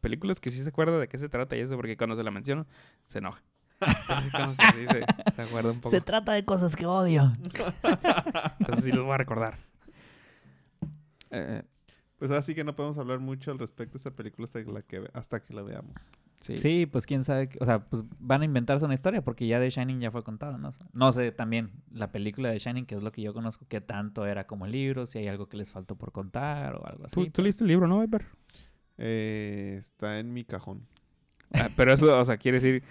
películas 0.00 0.40
que 0.40 0.50
sí 0.50 0.62
se 0.62 0.68
acuerda 0.70 0.98
de 0.98 1.08
qué 1.08 1.18
se 1.18 1.28
trata 1.28 1.56
y 1.56 1.60
eso, 1.60 1.74
porque 1.76 1.96
cuando 1.96 2.16
se 2.16 2.22
la 2.22 2.30
menciono, 2.30 2.66
se 3.06 3.18
enoja. 3.18 3.42
Así 3.80 4.30
como 4.30 4.56
que 4.56 4.64
sí, 4.64 4.86
se, 4.86 5.32
se 5.34 5.42
acuerda 5.42 5.70
un 5.72 5.80
poco. 5.80 5.90
Se 5.90 6.00
trata 6.00 6.32
de 6.32 6.44
cosas 6.44 6.76
que 6.76 6.86
odio. 6.86 7.32
Entonces 8.60 8.84
sí 8.84 8.92
los 8.92 9.04
voy 9.04 9.14
a 9.14 9.18
recordar. 9.18 9.58
Eh, 11.30 11.62
Pues 12.18 12.30
así 12.32 12.54
que 12.54 12.64
no 12.64 12.74
podemos 12.74 12.98
hablar 12.98 13.18
mucho 13.20 13.50
al 13.52 13.58
respecto 13.58 13.92
de 13.92 13.98
esta 13.98 14.10
película 14.10 14.44
hasta 14.46 14.64
que 14.64 14.72
la, 14.72 14.82
que, 14.82 15.08
hasta 15.14 15.40
que 15.44 15.54
la 15.54 15.62
veamos. 15.62 16.10
sí. 16.40 16.54
Sí. 16.56 16.86
pues 16.86 17.06
quién 17.06 17.22
sabe. 17.22 17.48
O 17.60 17.64
sea, 17.64 17.84
pues 17.84 18.02
van 18.18 18.42
a 18.42 18.44
inventarse 18.44 18.84
una 18.84 18.94
historia 18.94 19.22
porque 19.22 19.46
ya 19.46 19.60
de 19.60 19.70
Shining 19.70 20.00
ya 20.00 20.10
fue 20.10 20.24
contado, 20.24 20.58
¿no? 20.58 20.68
O 20.68 20.72
sea, 20.72 20.86
no 20.92 21.12
sé 21.12 21.30
también 21.32 21.70
la 21.92 22.10
película 22.10 22.48
de 22.50 22.58
Shining, 22.58 22.86
que 22.86 22.96
es 22.96 23.02
lo 23.04 23.12
que 23.12 23.22
yo 23.22 23.32
conozco, 23.34 23.66
qué 23.68 23.80
tanto 23.80 24.26
era 24.26 24.46
como 24.48 24.66
el 24.66 24.72
libro, 24.72 25.06
si 25.06 25.18
hay 25.18 25.28
algo 25.28 25.48
que 25.48 25.56
les 25.56 25.70
faltó 25.70 25.94
por 25.96 26.10
contar 26.12 26.74
o 26.74 26.84
algo 26.86 27.04
así. 27.06 27.14
¿Tú, 27.14 27.30
tú 27.30 27.42
leíste 27.42 27.62
el 27.64 27.68
libro, 27.68 27.86
no, 27.86 28.00
Viper? 28.00 28.24
Eh, 28.96 29.76
está 29.78 30.18
en 30.18 30.32
mi 30.32 30.44
cajón. 30.44 30.86
Ah, 31.52 31.68
pero 31.76 31.92
eso, 31.92 32.18
o 32.18 32.24
sea, 32.24 32.36
quiere 32.36 32.60
decir 32.60 32.82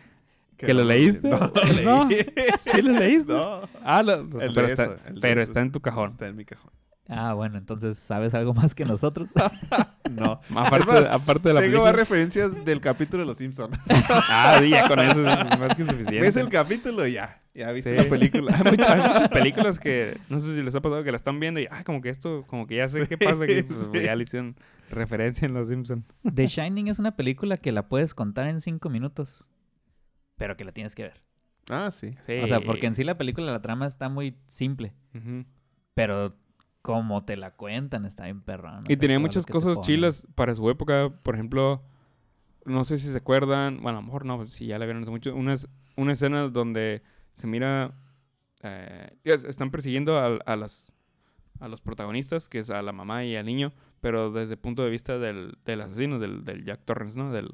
¿Que 0.55 0.73
lo 0.73 0.83
leíste? 0.83 1.29
No, 1.29 1.38
No. 1.38 1.51
lo 1.53 2.05
leí. 2.09 2.17
¿Sí 2.59 2.81
lo 2.81 2.93
leíste? 2.93 3.31
No. 3.33 3.61
Ah, 3.83 4.01
lo- 4.01 4.21
El 4.21 4.27
pero, 4.29 4.53
de 4.53 4.67
está, 4.71 4.83
eso, 4.85 4.97
el 5.05 5.15
de 5.15 5.21
pero 5.21 5.41
eso. 5.43 5.51
está 5.51 5.61
en 5.61 5.71
tu 5.71 5.81
cajón. 5.81 6.07
Está 6.09 6.27
en 6.27 6.35
mi 6.35 6.45
cajón. 6.45 6.71
Ah, 7.10 7.34
bueno, 7.34 7.58
entonces 7.58 7.97
sabes 7.97 8.34
algo 8.34 8.53
más 8.53 8.76
que 8.76 8.86
nosotros. 8.86 9.28
No. 10.10 10.39
Aparte, 10.55 10.86
más, 10.88 11.03
aparte 11.12 11.49
de 11.49 11.53
la 11.53 11.60
Tengo 11.60 11.72
película. 11.74 11.91
más 11.91 11.95
referencias 11.95 12.66
del 12.66 12.80
capítulo 12.80 13.24
de 13.24 13.28
Los 13.28 13.38
Simpsons. 13.39 13.78
Ah, 14.30 14.58
sí, 14.62 14.70
ya 14.70 14.88
con 14.88 14.99
eso 14.99 15.20
es 15.20 15.60
más 15.60 15.76
que 15.76 15.84
suficiente. 15.84 16.22
Ves 16.22 16.38
el 16.38 16.47
capítulo 16.47 17.05
y 17.05 17.12
ya. 17.14 17.41
Ya 17.53 17.72
viste 17.74 17.91
Sí. 17.91 18.03
la 18.03 18.10
película. 18.10 18.55
Hay 18.55 18.72
muchas, 18.72 18.89
hay 18.89 19.01
muchas 19.01 19.30
películas 19.38 19.80
que 19.80 20.18
no 20.30 20.39
sé 20.39 20.55
si 20.55 20.62
les 20.64 20.74
ha 20.76 20.82
pasado 20.82 21.03
que 21.03 21.12
la 21.12 21.18
están 21.18 21.39
viendo 21.41 21.60
y 21.60 21.68
ah, 21.70 21.84
como 21.84 22.01
que 22.01 22.08
esto, 22.10 22.45
como 22.47 22.66
que 22.68 22.78
ya 22.78 22.88
sé 22.88 23.05
qué 23.08 23.18
pasa 23.18 23.43
aquí. 23.43 23.64
Pues, 23.64 23.89
sí. 23.93 24.01
Ya 24.01 24.16
le 24.16 24.24
hicieron 24.24 24.55
referencia 24.89 25.45
en 25.45 25.53
Los 25.53 25.68
Simpsons. 25.68 26.05
The 26.34 26.47
Shining 26.47 26.88
es 26.88 26.99
una 26.99 27.18
película 27.18 27.58
que 27.58 27.74
la 27.74 27.89
puedes 27.89 28.14
contar 28.14 28.47
en 28.47 28.62
cinco 28.62 28.89
minutos, 28.89 29.49
pero 30.38 30.55
que 30.55 30.64
la 30.64 30.72
tienes 30.72 30.95
que 30.95 31.03
ver. 31.03 31.22
Ah, 31.70 31.91
sí. 31.91 32.16
Sí. 32.26 32.39
O 32.41 32.47
sea, 32.47 32.62
porque 32.62 32.88
en 32.88 32.95
sí 32.95 33.03
la 33.03 33.18
película, 33.18 33.51
la 33.51 33.62
trama 33.62 33.88
está 33.88 34.08
muy 34.08 34.38
simple, 34.47 34.93
pero 35.95 36.34
como 36.88 37.25
te 37.25 37.35
la 37.35 37.51
cuentan 37.51 38.05
está 38.05 38.23
bien 38.23 38.39
perrón. 38.39 38.77
o 38.77 38.81
Y 38.83 38.85
sea, 38.88 38.97
tenía 38.97 39.19
muchas 39.19 39.45
cosas 39.45 39.81
chilas 39.81 40.25
para 40.35 40.55
su 40.55 40.69
época. 40.69 41.09
Por 41.21 41.35
ejemplo, 41.35 41.83
no 42.65 42.85
sé 42.85 42.97
si 42.97 43.09
se 43.09 43.17
acuerdan, 43.17 43.81
bueno, 43.81 43.97
a 43.97 44.01
lo 44.01 44.05
mejor 44.05 44.23
no, 44.23 44.47
si 44.47 44.67
ya 44.67 44.79
la 44.79 44.85
vieron 44.85 45.01
hace 45.03 45.11
mucho, 45.11 45.35
una, 45.35 45.51
es- 45.51 45.67
una 45.97 46.13
escena 46.13 46.47
donde 46.47 47.01
se 47.33 47.45
mira, 47.45 47.93
eh, 48.63 49.17
es- 49.25 49.43
están 49.43 49.69
persiguiendo 49.69 50.17
a, 50.17 50.38
a 50.45 50.55
las, 50.55 50.93
a 51.59 51.67
los 51.67 51.81
protagonistas, 51.81 52.47
que 52.47 52.59
es 52.59 52.69
a 52.69 52.81
la 52.81 52.93
mamá 52.93 53.25
y 53.25 53.35
al 53.35 53.45
niño, 53.45 53.73
pero 53.99 54.31
desde 54.31 54.53
el 54.53 54.59
punto 54.61 54.81
de 54.83 54.89
vista 54.89 55.17
del, 55.19 55.57
del 55.65 55.81
asesino, 55.81 56.19
del, 56.19 56.45
del 56.45 56.63
Jack 56.63 56.85
Torrance, 56.85 57.19
¿no? 57.19 57.33
Del, 57.33 57.49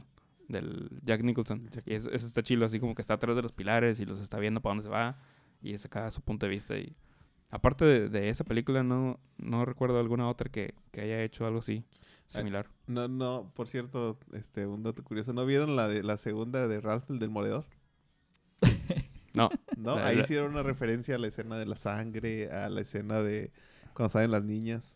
del 0.48 0.90
Jack 1.04 1.24
Nicholson. 1.24 1.60
Jack- 1.72 1.88
Y 1.88 1.96
eso, 1.96 2.12
eso 2.12 2.28
está 2.28 2.44
chilo, 2.44 2.68
así 2.68 2.80
como 2.80 2.94
que 2.94 3.02
está 3.02 3.16
atrás 3.16 3.36
de 3.36 3.42
los 3.42 3.52
pilares 3.52 4.00
y 4.00 4.06
los 4.06 4.20
está 4.22 4.38
viendo 4.38 4.62
para 4.62 4.76
dónde 4.76 4.84
se 4.84 4.90
va 4.92 5.18
y 5.62 5.74
es 5.74 5.84
acá 5.86 6.12
su 6.12 6.22
punto 6.22 6.46
de 6.46 6.52
vista. 6.52 6.78
Y 6.78 6.96
aparte 7.54 7.86
de, 7.86 8.10
de 8.10 8.30
esa 8.30 8.44
película, 8.44 8.84
no, 8.84 9.20
no 9.38 9.66
recuerdo 9.66 10.00
alguna 10.00 10.28
otra 10.30 10.50
que, 10.52 10.74
que 10.92 11.02
haya 11.02 11.22
hecho 11.24 11.46
algo 11.46 11.60
así 11.60 11.84
similar. 12.28 12.68
No, 12.88 13.08
no, 13.08 13.52
por 13.56 13.68
cierto, 13.68 14.18
este, 14.34 14.66
un 14.66 14.82
dato 14.84 15.04
curioso. 15.04 15.34
¿No 15.34 15.46
vieron 15.46 15.76
la 15.76 15.88
de 15.88 16.04
la 16.04 16.18
segunda 16.18 16.68
de 16.68 16.82
Ralph 16.82 17.10
el 17.10 17.20
del 17.20 17.30
Moledor? 17.30 17.66
No. 19.36 19.50
No, 19.78 19.96
La- 19.96 20.08
ahí 20.08 20.16
la- 20.18 20.22
hicieron 20.22 20.52
una 20.52 20.62
referencia 20.62 21.16
a 21.16 21.18
la 21.18 21.26
escena 21.28 21.58
de 21.58 21.66
la 21.66 21.76
sangre, 21.76 22.52
a 22.52 22.70
la 22.70 22.82
escena 22.82 23.22
de 23.24 23.52
cuando 23.96 24.12
salen 24.12 24.30
las 24.30 24.44
niñas. 24.44 24.96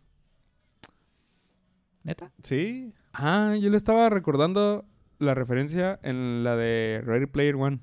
¿Neta? 2.03 2.31
Sí, 2.43 2.93
Ah, 3.13 3.55
yo 3.59 3.69
le 3.71 3.77
estaba 3.77 4.09
recordando 4.11 4.85
la 5.17 5.33
referencia 5.33 5.99
en 6.03 6.43
la 6.43 6.55
de 6.55 7.01
Ready 7.03 7.25
Player 7.25 7.55
One. 7.55 7.79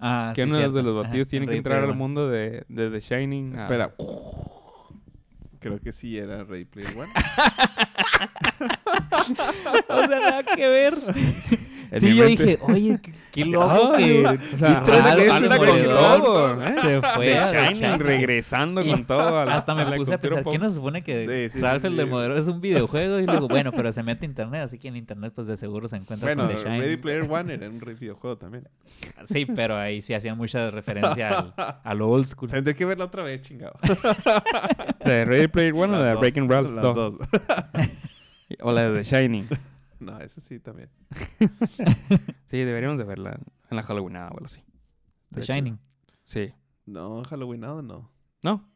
Ah, 0.00 0.32
que 0.34 0.42
sí, 0.42 0.48
uno 0.48 0.56
cierto. 0.56 0.76
de 0.76 0.82
los 0.84 0.94
batidos 1.04 1.26
en 1.26 1.30
tiene 1.30 1.46
que 1.48 1.56
entrar 1.56 1.78
Player 1.78 1.84
al 1.84 1.90
One. 1.90 1.98
mundo 1.98 2.28
de, 2.28 2.64
de 2.68 2.90
The 2.90 3.00
Shining. 3.00 3.54
a- 3.54 3.58
espera. 3.58 3.94
Creo 5.60 5.80
que 5.80 5.90
sí 5.92 6.16
era 6.16 6.44
Ready 6.44 6.64
Player 6.66 6.96
One. 6.96 7.10
O 9.88 10.06
sea, 10.06 10.20
nada 10.20 10.42
que 10.42 10.68
ver. 10.68 10.94
en 11.90 12.00
sí, 12.00 12.14
yo 12.14 12.24
mente. 12.24 12.42
dije, 12.44 12.58
oye, 12.62 12.98
qué, 13.02 13.12
qué 13.32 13.44
loco 13.46 13.92
que... 13.96 14.24
o 14.26 14.58
sea, 14.58 14.70
y 14.70 14.84
tres 14.84 15.00
anda 15.00 15.14
veces 15.16 15.48
con 15.48 15.66
Demoledor 15.66 16.22
todo, 16.24 16.62
¿eh? 16.64 16.74
Se 16.82 17.02
fue 17.02 17.36
Shining 17.52 17.98
regresando 17.98 18.82
Y 18.82 18.90
con 18.90 19.04
todo 19.04 19.38
a 19.38 19.44
la- 19.44 19.54
Hasta 19.54 19.74
me 19.74 19.82
a 19.82 19.90
la 19.90 19.96
puse 19.96 20.14
a 20.14 20.20
pensar, 20.20 20.42
pop. 20.42 20.52
¿qué 20.52 20.58
no 20.58 20.68
se 20.68 20.76
supone 20.76 21.02
que 21.02 21.48
Sí, 21.50 21.58
sí, 21.58 21.60
Ralph 21.62 21.80
sí, 21.82 21.86
el 21.86 21.92
sí. 21.94 21.98
Demoledor 21.98 22.36
es 22.38 22.48
un 22.48 22.60
videojuego? 22.60 23.18
Y 23.20 23.26
luego, 23.26 23.48
bueno, 23.48 23.72
pero 23.72 23.90
se 23.92 24.02
mete 24.02 24.24
a 24.26 24.28
internet, 24.28 24.62
así 24.64 24.78
que 24.78 24.88
en 24.88 24.96
internet 24.96 25.32
pues 25.34 25.46
de 25.46 25.56
seguro 25.56 25.88
se 25.88 25.96
encuentra 25.96 26.28
bueno, 26.28 26.46
con 26.46 26.54
The 26.56 26.62
Shining. 26.62 26.80
Ready 26.82 26.96
Player 26.96 27.26
One 27.30 27.54
era 27.54 27.68
un 27.68 27.78
videojuego 27.78 28.36
también. 28.36 28.68
Sí, 29.24 29.46
pero 29.46 29.76
ahí 29.76 30.02
sí 30.02 30.14
hacían 30.14 30.36
mucha 30.36 30.70
referencia 30.70 31.28
al, 31.28 31.54
al 31.84 32.02
old 32.02 32.26
school. 32.26 32.50
Tendré 32.50 32.74
que 32.74 32.84
verla 32.84 33.04
otra 33.06 33.22
vez, 33.22 33.42
chingado. 33.42 33.78
¿De 35.04 35.24
Ready 35.24 35.48
Player 35.48 35.72
One 35.74 35.96
o 35.96 36.02
de 36.02 36.14
Breaking 36.14 36.48
Ralph? 36.50 36.70
Las 36.70 36.82
dos. 36.82 37.18
dos. 37.18 37.28
O 38.60 38.72
la 38.72 38.88
de 38.88 39.02
The 39.02 39.04
Shining. 39.04 39.46
No, 40.00 40.18
ese 40.20 40.40
sí 40.40 40.60
también. 40.60 40.90
Sí, 42.46 42.56
deberíamos 42.64 42.96
de 42.98 43.04
verla 43.04 43.38
en 43.70 43.76
la 43.76 43.82
Halloweenada 43.82 44.28
o 44.28 44.34
algo 44.34 44.46
así. 44.46 44.62
The 45.34 45.42
Shining. 45.42 45.78
Sí. 46.22 46.52
No, 46.86 47.22
Halloweenado 47.24 47.82
no. 47.82 48.10
¿No? 48.42 48.66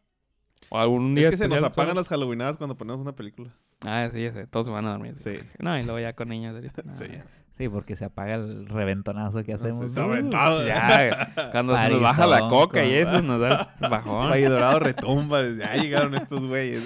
O 0.69 0.79
algún 0.79 1.15
día 1.15 1.29
Es 1.29 1.33
que 1.33 1.37
se 1.39 1.49
nos 1.49 1.59
apagan 1.59 1.75
¿sabes? 1.75 1.95
las 1.97 2.09
Halloweenadas 2.09 2.57
cuando 2.59 2.77
ponemos 2.77 3.01
una 3.01 3.15
película. 3.17 3.51
Ah, 3.85 4.09
sí, 4.13 4.25
ese. 4.25 4.47
Todos 4.47 4.67
se 4.67 4.73
van 4.73 4.85
a 4.87 4.91
dormir. 4.91 5.15
Sí. 5.17 5.39
No, 5.59 5.79
y 5.79 5.83
luego 5.85 5.99
ya 6.01 6.13
con 6.13 6.29
niños 6.29 6.55
ahorita. 6.55 6.83
no, 6.85 6.93
Sí. 6.97 7.07
ya. 7.11 7.25
Sí, 7.57 7.69
porque 7.69 7.97
se 7.97 8.05
apaga 8.07 8.35
el 8.35 8.67
reventonazo 8.67 9.43
que 9.45 9.53
hacemos. 9.55 9.93
se 9.93 10.03
reventado. 10.03 10.67
Ya, 10.67 11.33
cuando 11.53 11.79
se 11.79 11.89
nos 11.91 12.01
baja 12.01 12.27
la 12.27 12.49
coca 12.49 12.85
y 12.85 12.95
eso 12.95 13.21
nos 13.23 13.41
da 13.41 13.75
el 13.81 13.89
bajón. 13.91 14.29
Valle 14.31 14.49
Dorado 14.49 14.79
retumba. 14.81 15.43
desde, 15.43 15.61
Ya 15.65 15.77
llegaron 15.77 16.15
estos 16.15 16.47
güeyes. 16.47 16.83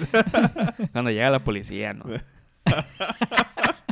Cuando 0.91 1.11
llega 1.11 1.29
la 1.29 1.43
policía, 1.43 1.93
¿no? 1.93 2.05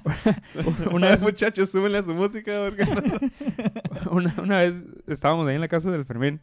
una, 0.91 1.09
vez, 1.09 1.21
Muchachos, 1.21 1.69
súbenle 1.69 1.97
a 1.97 2.03
su 2.03 2.13
música. 2.13 2.51
No- 2.53 4.11
una, 4.11 4.33
una 4.41 4.59
vez 4.59 4.85
estábamos 5.07 5.47
ahí 5.47 5.55
en 5.55 5.61
la 5.61 5.67
casa 5.67 5.91
del 5.91 6.05
Fermín 6.05 6.41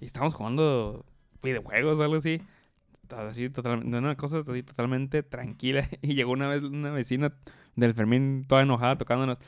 y 0.00 0.06
estábamos 0.06 0.34
jugando 0.34 1.04
videojuegos 1.42 1.98
o 1.98 2.02
algo 2.02 2.16
así. 2.16 2.40
Así, 3.14 3.50
totalmente, 3.50 3.96
una 3.96 4.16
cosa 4.16 4.38
así 4.40 4.62
totalmente 4.62 5.22
tranquila. 5.22 5.88
Y 6.02 6.14
llegó 6.14 6.32
una 6.32 6.48
vez 6.48 6.62
una 6.62 6.90
vecina 6.90 7.32
del 7.76 7.94
Fermín 7.94 8.44
toda 8.48 8.62
enojada 8.62 8.96
tocándonos. 8.96 9.38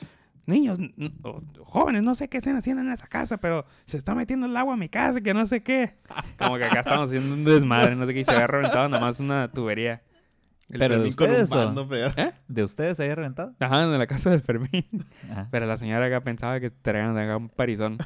Niños, 0.46 0.78
o 1.24 1.42
jóvenes, 1.64 2.02
no 2.02 2.14
sé 2.14 2.28
qué 2.28 2.38
estén 2.38 2.56
haciendo 2.56 2.80
en 2.82 2.90
esa 2.90 3.06
casa, 3.06 3.36
pero 3.36 3.66
se 3.84 3.98
está 3.98 4.14
metiendo 4.14 4.46
el 4.46 4.56
agua 4.56 4.74
a 4.74 4.76
mi 4.78 4.88
casa, 4.88 5.20
que 5.20 5.34
no 5.34 5.44
sé 5.44 5.62
qué. 5.62 5.96
Como 6.38 6.56
que 6.56 6.64
acá 6.64 6.80
estamos 6.80 7.10
haciendo 7.10 7.34
un 7.34 7.44
desmadre, 7.44 7.94
no 7.96 8.06
sé 8.06 8.14
qué, 8.14 8.20
y 8.20 8.24
se 8.24 8.30
había 8.32 8.46
reventado 8.46 8.88
nada 8.88 9.04
más 9.04 9.20
una 9.20 9.50
tubería. 9.52 10.00
El 10.70 10.78
Pero 10.78 10.94
de 11.02 11.10
Fermín 11.10 11.14
con 11.16 11.30
un 11.30 11.42
ustedes, 11.42 12.14
pero- 12.14 12.32
¿De 12.48 12.62
ustedes 12.62 12.96
se 12.98 13.02
había 13.04 13.14
reventado? 13.14 13.54
Ajá, 13.58 13.82
en 13.84 13.98
la 13.98 14.06
casa 14.06 14.30
del 14.30 14.40
Fermín. 14.42 14.86
Ajá. 15.30 15.48
Pero 15.50 15.66
la 15.66 15.76
señora 15.78 16.06
acá 16.06 16.20
pensaba 16.22 16.60
que 16.60 16.70
traían 16.70 17.16
acá 17.16 17.36
un 17.38 17.48
parizón. 17.48 17.96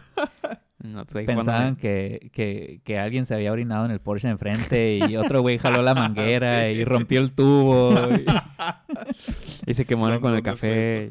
No 0.79 1.05
sé 1.05 1.23
Pensaban 1.23 1.77
que, 1.77 2.31
que, 2.33 2.81
que 2.85 2.99
alguien 2.99 3.25
se 3.27 3.35
había 3.35 3.53
orinado 3.53 3.85
en 3.85 3.93
el 3.93 4.01
Porsche 4.01 4.27
de 4.29 4.33
enfrente 4.33 4.99
y 5.09 5.17
otro 5.17 5.41
güey 5.41 5.59
jaló 5.59 5.81
la 5.83 5.95
manguera 5.95 6.63
Sí. 6.73 6.79
y 6.79 6.85
rompió 6.85 7.21
el 7.21 7.33
tubo. 7.33 7.95
y- 8.11 8.25
Y 9.71 9.75
se 9.75 9.85
quemaron 9.85 10.21
con 10.21 10.35
el 10.35 10.43
¿Dónde 10.43 10.51
café 10.51 11.11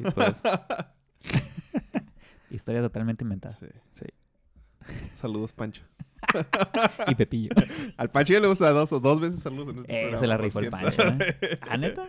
y. 2.50 2.54
Historia 2.54 2.82
totalmente 2.82 3.24
inventada. 3.24 3.54
Sí. 3.54 3.66
Sí. 3.92 4.04
Saludos, 5.14 5.52
Pancho. 5.54 5.82
Y 7.08 7.14
Pepillo. 7.14 7.50
Al 7.96 8.10
Pancho 8.10 8.32
ya 8.32 8.40
le 8.40 8.48
gusta 8.48 8.70
dos 8.70 8.92
o 8.92 9.00
dos 9.00 9.20
veces 9.20 9.40
saludos 9.40 9.74
en 9.74 9.80
este 9.80 9.92
Eh, 9.92 10.00
programa. 10.00 10.18
se 10.18 10.26
la 10.26 10.36
rifó 10.36 10.60
el. 10.60 10.70
Pancho. 10.70 11.02
¿eh? 11.02 11.58
¿Ah, 11.68 11.76
neta? 11.76 12.08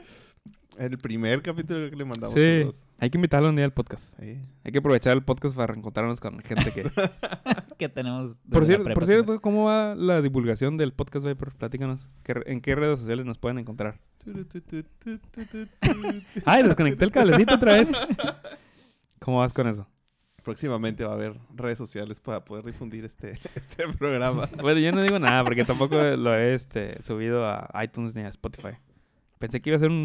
El 0.77 0.97
primer 0.97 1.41
capítulo 1.43 1.87
que 1.89 1.95
le 1.95 2.03
mandamos 2.05 2.33
Sí. 2.33 2.39
saludos. 2.59 2.85
Hay 2.97 3.09
que 3.11 3.17
invitarlo 3.19 3.49
un 3.49 3.55
día 3.55 3.65
al 3.65 3.73
podcast. 3.73 4.19
Sí. 4.19 4.39
Hay 4.63 4.71
que 4.71 4.79
aprovechar 4.79 5.13
el 5.15 5.23
podcast 5.23 5.55
para 5.55 5.67
reencontrarnos 5.67 6.19
con 6.19 6.39
gente 6.39 6.71
que... 6.71 6.89
Que 7.77 7.89
tenemos. 7.89 8.39
por 8.49 8.65
cierto, 8.65 8.91
por 8.93 9.05
cierto, 9.05 9.39
¿cómo 9.41 9.65
va 9.65 9.93
la 9.95 10.21
divulgación 10.21 10.77
del 10.77 10.93
podcast, 10.93 11.25
Viper? 11.25 11.51
Platícanos. 11.51 12.09
¿Qué 12.23 12.33
re- 12.35 12.51
¿En 12.51 12.61
qué 12.61 12.75
redes 12.75 12.99
sociales 12.99 13.25
nos 13.25 13.37
pueden 13.37 13.59
encontrar? 13.59 13.99
¡Ay, 16.45 16.63
desconecté 16.63 17.05
el 17.05 17.11
cablecito 17.11 17.55
otra 17.55 17.73
vez! 17.73 17.91
¿Cómo 19.19 19.39
vas 19.39 19.53
con 19.53 19.67
eso? 19.67 19.87
Próximamente 20.43 21.03
va 21.05 21.11
a 21.11 21.15
haber 21.15 21.35
redes 21.55 21.77
sociales 21.77 22.19
para 22.19 22.43
poder 22.43 22.65
difundir 22.65 23.05
este, 23.05 23.31
este 23.55 23.87
programa. 23.97 24.49
Bueno, 24.61 24.79
yo 24.79 24.91
no 24.91 25.01
digo 25.01 25.17
nada 25.19 25.43
porque 25.43 25.63
tampoco 25.65 25.95
lo 25.95 26.35
he 26.35 26.53
este, 26.53 27.01
subido 27.01 27.45
a 27.47 27.69
iTunes 27.83 28.13
ni 28.15 28.21
a 28.23 28.27
Spotify. 28.27 28.77
Pensé 29.39 29.61
que 29.61 29.69
iba 29.69 29.77
a 29.77 29.79
ser 29.79 29.89
un, 29.89 29.95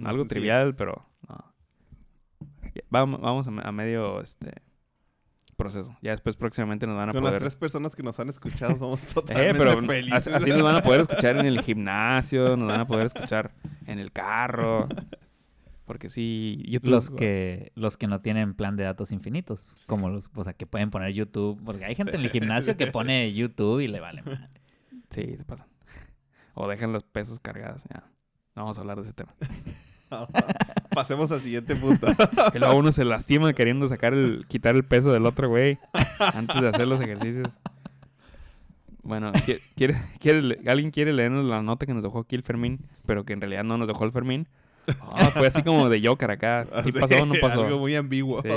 un- 0.00 0.02
algo 0.06 0.22
sencillo. 0.24 0.28
trivial, 0.40 0.74
pero 0.74 1.06
no. 1.28 1.54
Vamos, 2.90 3.20
vamos 3.20 3.46
a, 3.46 3.50
me- 3.50 3.62
a 3.64 3.72
medio 3.72 4.20
este 4.20 4.52
proceso. 5.56 5.96
Ya 6.02 6.10
después 6.10 6.36
próximamente 6.36 6.86
nos 6.86 6.96
van 6.96 7.10
a 7.10 7.12
Con 7.12 7.22
las 7.22 7.30
poder... 7.30 7.40
tres 7.42 7.56
personas 7.56 7.94
que 7.94 8.02
nos 8.02 8.18
han 8.18 8.28
escuchado 8.28 8.76
somos 8.76 9.04
Eh, 9.08 9.14
totalmente 9.14 9.58
pero 9.58 9.80
felices. 9.82 10.26
así 10.34 10.50
nos 10.50 10.62
van 10.62 10.76
a 10.76 10.82
poder 10.82 11.02
escuchar 11.02 11.36
en 11.36 11.46
el 11.46 11.60
gimnasio, 11.60 12.56
nos 12.56 12.68
van 12.68 12.80
a 12.80 12.86
poder 12.86 13.06
escuchar 13.06 13.52
en 13.86 13.98
el 14.00 14.10
carro. 14.12 14.88
Porque 15.84 16.08
sí, 16.08 16.62
YouTube... 16.66 16.90
Los 16.90 17.10
que, 17.10 17.70
los 17.74 17.96
que 17.96 18.06
no 18.06 18.20
tienen 18.22 18.54
plan 18.54 18.76
de 18.76 18.84
datos 18.84 19.12
infinitos. 19.12 19.68
Como 19.86 20.08
los, 20.08 20.30
o 20.34 20.42
sea, 20.44 20.54
que 20.54 20.66
pueden 20.66 20.90
poner 20.90 21.12
YouTube. 21.12 21.60
Porque 21.64 21.84
hay 21.84 21.94
gente 21.94 22.14
en 22.16 22.22
el 22.22 22.30
gimnasio 22.30 22.76
que 22.76 22.86
pone 22.86 23.32
YouTube 23.34 23.80
y 23.80 23.88
le 23.88 24.00
vale 24.00 24.22
madre. 24.22 24.48
Sí, 25.10 25.36
se 25.36 25.44
pasan. 25.44 25.68
O 26.54 26.66
dejan 26.68 26.92
los 26.92 27.02
pesos 27.04 27.38
cargados. 27.40 27.82
Ya. 27.92 28.04
No 28.56 28.62
vamos 28.62 28.78
a 28.78 28.80
hablar 28.80 28.96
de 28.98 29.02
ese 29.02 29.12
tema. 29.12 29.34
Pasemos 30.94 31.30
al 31.32 31.40
siguiente 31.40 31.74
punto. 31.74 32.06
Y 32.54 32.58
luego 32.58 32.76
uno 32.76 32.92
se 32.92 33.04
lastima 33.04 33.52
queriendo 33.52 33.88
sacar 33.88 34.14
el, 34.14 34.46
quitar 34.48 34.76
el 34.76 34.84
peso 34.84 35.12
del 35.12 35.26
otro 35.26 35.48
güey 35.48 35.78
antes 36.34 36.60
de 36.60 36.68
hacer 36.68 36.86
los 36.86 37.00
ejercicios. 37.00 37.48
Bueno, 39.02 39.32
¿qui- 39.32 39.60
¿quiere, 39.76 39.94
quiere, 40.20 40.60
¿alguien 40.70 40.90
quiere 40.90 41.12
leernos 41.12 41.44
la 41.44 41.62
nota 41.62 41.84
que 41.86 41.92
nos 41.94 42.02
dejó 42.04 42.20
aquí 42.20 42.36
el 42.36 42.42
Fermín? 42.42 42.86
Pero 43.04 43.24
que 43.24 43.32
en 43.32 43.40
realidad 43.40 43.64
no 43.64 43.76
nos 43.76 43.88
dejó 43.88 44.04
el 44.04 44.12
Fermín. 44.12 44.46
Ah, 45.12 45.30
fue 45.30 45.46
así 45.46 45.62
como 45.62 45.88
de 45.88 46.06
Joker 46.06 46.30
acá. 46.30 46.66
¿Sí 46.82 46.92
Sí, 46.92 47.00
pasó 47.00 47.22
o 47.22 47.26
no 47.26 47.34
pasó? 47.40 47.62
Algo 47.62 47.78
muy 47.78 47.94
ambiguo. 47.94 48.42
Sí. 48.42 48.48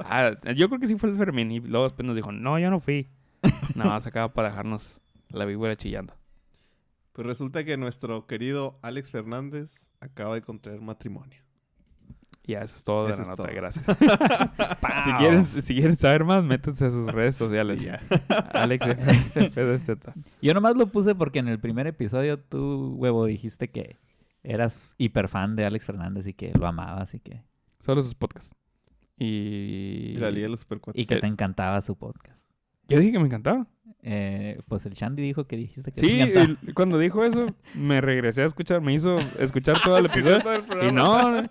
Ah, 0.00 0.32
yo 0.54 0.68
creo 0.68 0.80
que 0.80 0.86
sí 0.86 0.96
fue 0.96 1.10
el 1.10 1.16
Fermín. 1.16 1.50
Y 1.50 1.60
luego 1.60 1.84
después 1.84 2.06
nos 2.06 2.16
dijo, 2.16 2.32
no, 2.32 2.58
yo 2.58 2.70
no 2.70 2.80
fui. 2.80 3.08
Nada 3.74 3.90
más 3.90 4.06
acaba 4.06 4.32
para 4.32 4.48
dejarnos 4.50 5.00
la 5.30 5.44
víbora 5.44 5.76
chillando. 5.76 6.14
Pues 7.12 7.26
resulta 7.26 7.64
que 7.64 7.76
nuestro 7.76 8.26
querido 8.26 8.78
Alex 8.82 9.10
Fernández 9.10 9.90
acaba 10.00 10.34
de 10.34 10.42
contraer 10.42 10.80
matrimonio. 10.80 11.42
Y 12.44 12.52
ya, 12.52 12.62
eso 12.62 12.76
es 12.76 12.82
todo 12.82 13.06
de 13.06 13.12
Eso 13.12 13.22
la 13.22 13.28
nota. 13.28 13.44
todo. 13.44 13.54
Gracias. 13.54 13.86
si, 15.04 15.12
quieren, 15.18 15.44
si 15.44 15.74
quieren 15.74 15.96
saber 15.96 16.24
más, 16.24 16.42
métanse 16.42 16.86
a 16.86 16.90
sus 16.90 17.06
redes 17.06 17.36
sociales. 17.36 17.82
Sí. 17.82 17.88
Alex 18.52 18.86
FDZ. 19.34 19.90
Yo 20.40 20.54
nomás 20.54 20.74
lo 20.76 20.86
puse 20.86 21.14
porque 21.14 21.38
en 21.38 21.48
el 21.48 21.60
primer 21.60 21.86
episodio 21.86 22.38
tú, 22.40 22.94
huevo, 22.96 23.26
dijiste 23.26 23.68
que 23.70 23.96
eras 24.42 24.94
hiper 24.98 25.28
fan 25.28 25.56
de 25.56 25.64
Alex 25.64 25.86
Fernández 25.86 26.26
y 26.26 26.34
que 26.34 26.52
lo 26.58 26.66
amabas 26.66 27.14
y 27.14 27.20
que, 27.20 27.42
Solo 27.80 28.02
sus 28.02 28.14
podcasts. 28.14 28.54
Y... 29.18 30.12
Y 30.14 30.16
la 30.16 30.30
Liga 30.30 30.44
de 30.44 30.50
los 30.50 30.60
Supercuates. 30.60 31.00
y 31.02 31.06
que 31.06 31.16
te 31.16 31.26
encantaba 31.26 31.80
su 31.80 31.96
podcast. 31.96 32.46
Yo 32.88 32.98
dije 32.98 33.12
que 33.12 33.18
me 33.18 33.26
encantaba. 33.26 33.66
Eh, 34.04 34.60
pues 34.66 34.84
el 34.86 34.94
Shandy 34.94 35.22
dijo 35.22 35.46
que 35.46 35.56
dijiste 35.56 35.92
que 35.92 36.00
Sí, 36.00 36.06
te 36.08 36.22
encantaba. 36.22 36.58
el- 36.66 36.74
cuando 36.74 36.98
dijo 36.98 37.24
eso, 37.24 37.46
me 37.74 38.00
regresé 38.00 38.42
a 38.42 38.46
escuchar, 38.46 38.80
me 38.80 38.92
hizo 38.94 39.16
escuchar 39.38 39.80
todo 39.82 39.96
el 39.98 40.06
episodio. 40.12 40.38
todo 40.40 40.54
el 40.80 40.88
Y 40.88 40.92
no, 40.92 41.42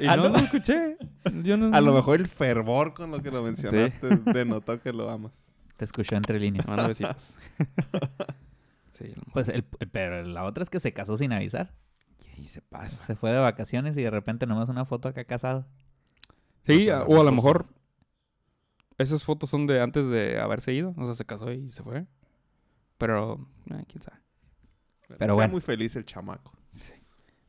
y 0.00 0.06
Ah, 0.06 0.16
no, 0.16 0.24
¿no? 0.24 0.28
lo 0.30 0.36
escuché. 0.38 0.96
Yo 1.42 1.56
no, 1.56 1.74
A 1.74 1.80
lo 1.80 1.92
mejor 1.92 2.20
el 2.20 2.28
fervor 2.28 2.94
con 2.94 3.10
lo 3.10 3.20
que 3.22 3.30
lo 3.32 3.42
mencionaste 3.42 4.08
denotó 4.32 4.80
que 4.80 4.92
lo 4.92 5.08
amas. 5.10 5.46
Te 5.76 5.84
escuchó 5.84 6.14
entre 6.16 6.38
líneas. 6.40 6.66
Besitos. 6.86 7.36
sí, 8.90 9.12
Pues 9.32 9.46
sí. 9.46 9.52
el, 9.54 9.64
pero 9.90 10.22
la 10.24 10.44
otra 10.44 10.62
es 10.62 10.70
que 10.70 10.80
se 10.80 10.92
casó 10.92 11.16
sin 11.16 11.32
avisar. 11.32 11.72
Y 12.36 12.44
se 12.44 12.60
pasa. 12.62 13.02
Se 13.04 13.16
fue 13.16 13.30
de 13.32 13.38
vacaciones 13.38 13.96
y 13.96 14.02
de 14.02 14.10
repente 14.10 14.46
nomás 14.46 14.68
una 14.68 14.84
foto 14.84 15.08
acá 15.08 15.24
casado. 15.24 15.66
Sí, 16.62 16.82
O 16.82 16.84
sea, 16.84 16.96
a- 17.00 17.00
lo 17.00 17.06
o 17.06 17.20
a 17.20 17.24
lo 17.24 17.32
mejor 17.32 17.66
esas 18.98 19.22
fotos 19.24 19.50
son 19.50 19.66
de 19.66 19.80
antes 19.80 20.08
de 20.08 20.40
haberse 20.40 20.72
ido. 20.72 20.94
O 20.96 21.04
sea, 21.06 21.14
se 21.14 21.24
casó 21.24 21.50
y 21.52 21.70
se 21.70 21.82
fue. 21.82 22.06
Pero, 22.98 23.46
eh, 23.70 23.84
quién 23.88 24.02
sabe. 24.02 24.18
Pero 25.08 25.18
Sea 25.26 25.34
bueno. 25.34 25.52
muy 25.52 25.60
feliz 25.60 25.94
el 25.96 26.04
chamaco. 26.04 26.52
Sí. 26.70 26.92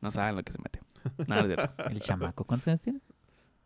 No 0.00 0.10
saben 0.10 0.36
lo 0.36 0.42
que 0.42 0.52
se 0.52 0.58
mete. 0.62 0.80
Nada 1.28 1.42
de 1.42 1.56
cierto. 1.56 1.84
El 1.90 2.00
chamaco, 2.00 2.44
¿cuántos 2.44 2.68
años 2.68 2.80
tiene? 2.80 3.00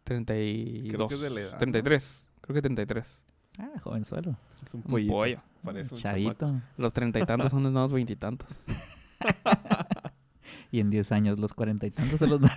32. 0.04 1.08
que 1.08 1.14
es 1.14 1.20
de 1.20 1.30
la 1.30 1.40
edad, 1.40 1.52
¿no? 1.52 1.58
33. 1.58 2.28
Creo 2.40 2.54
que 2.54 2.62
33. 2.62 3.22
Ah, 3.58 3.70
jovenzuelo. 3.82 4.36
Es 4.66 4.74
un 4.74 4.80
Un 4.84 4.90
pollito. 4.90 5.12
pollo. 5.12 5.42
Parece 5.62 5.94
un 5.94 6.00
chamaco. 6.00 6.22
Chavito. 6.24 6.60
Los 6.76 6.92
treinta 6.92 7.20
y 7.20 7.24
tantos 7.26 7.50
son 7.50 7.62
los 7.62 7.72
nuevos 7.72 7.92
veintitantos. 7.92 8.48
Y 10.72 10.80
en 10.80 10.90
10 10.90 11.12
años 11.12 11.38
los 11.38 11.54
cuarenta 11.54 11.86
y 11.86 11.90
tantos 11.90 12.18
se 12.18 12.26
los 12.26 12.40
dan. 12.40 12.50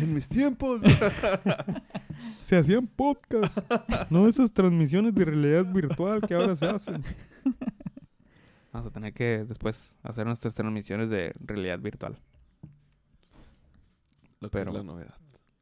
En 0.00 0.14
mis 0.14 0.28
tiempos. 0.28 0.82
Se 2.40 2.56
hacían 2.56 2.86
podcasts, 2.88 3.62
no 4.10 4.26
esas 4.28 4.52
transmisiones 4.52 5.14
de 5.14 5.24
realidad 5.24 5.64
virtual 5.64 6.20
que 6.22 6.34
ahora 6.34 6.54
se 6.56 6.66
hacen. 6.66 7.02
Vamos 8.72 8.88
a 8.88 8.92
tener 8.92 9.12
que 9.12 9.44
después 9.44 9.96
hacer 10.02 10.26
nuestras 10.26 10.54
transmisiones 10.54 11.08
de 11.08 11.34
realidad 11.40 11.78
virtual. 11.78 12.18
lo 14.40 14.50
que 14.50 14.58
Pero- 14.58 14.70
es 14.72 14.76
la 14.76 14.82
novedad. 14.82 15.14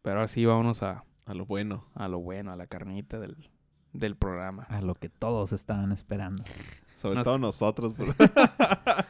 Pero 0.03 0.17
ahora 0.17 0.29
sí, 0.29 0.45
vámonos 0.47 0.83
a, 0.83 1.05
A 1.27 1.35
lo 1.35 1.45
bueno. 1.45 1.85
a 1.95 2.09
lo 2.09 2.19
bueno, 2.21 2.51
a 2.53 2.57
la 2.57 2.67
carnita 2.67 3.19
del, 3.21 3.51
del 3.93 4.17
programa. 4.17 4.63
A 4.65 4.81
lo 4.81 4.95
que 4.95 5.11
todos 5.11 5.53
estaban 5.53 5.93
esperando. 5.93 6.43
Sobre 6.97 7.17
Nos- 7.17 7.25
todo 7.25 7.39
nosotros. 7.39 7.93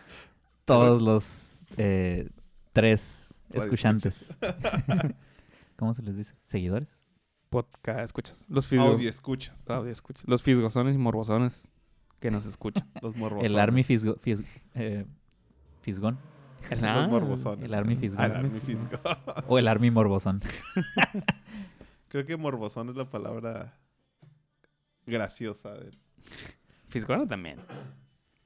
Todos 0.74 1.02
los 1.02 1.66
eh, 1.76 2.28
tres 2.72 3.40
Radio 3.48 3.62
escuchantes. 3.64 4.36
¿Cómo 5.76 5.94
se 5.94 6.02
les 6.02 6.16
dice? 6.16 6.34
¿Seguidores? 6.42 6.96
Podcast, 7.48 8.00
escuchas. 8.00 8.46
Los 8.48 8.66
fisgos. 8.66 8.92
Audio 8.94 9.10
escuchas. 9.10 9.64
Audio 9.68 9.90
escuchas. 9.90 10.24
Los 10.28 10.42
fisgosones 10.42 10.94
y 10.94 10.98
morbosones 10.98 11.68
que 12.20 12.30
nos 12.30 12.46
escuchan. 12.46 12.88
Los 13.02 13.16
morbosones. 13.16 13.50
El 13.50 13.58
Army 13.58 13.82
Fisgo, 13.82 14.14
Fis- 14.16 14.44
eh, 14.74 15.06
Fisgón. 15.82 16.18
El 16.70 16.82
Los 16.82 17.08
morbosones. 17.08 17.64
el 17.64 17.74
Army 17.74 17.96
Fisgón. 17.96 18.24
El 18.26 18.32
Army 18.36 18.60
Fisgo. 18.60 18.98
O 19.48 19.58
el 19.58 19.66
Army 19.66 19.90
Morbosón. 19.90 20.40
Creo 22.08 22.26
que 22.26 22.36
morbosón 22.36 22.90
es 22.90 22.96
la 22.96 23.08
palabra 23.08 23.78
graciosa. 25.06 25.72
de- 25.72 25.92
Fisgona 26.88 27.26
también. 27.26 27.58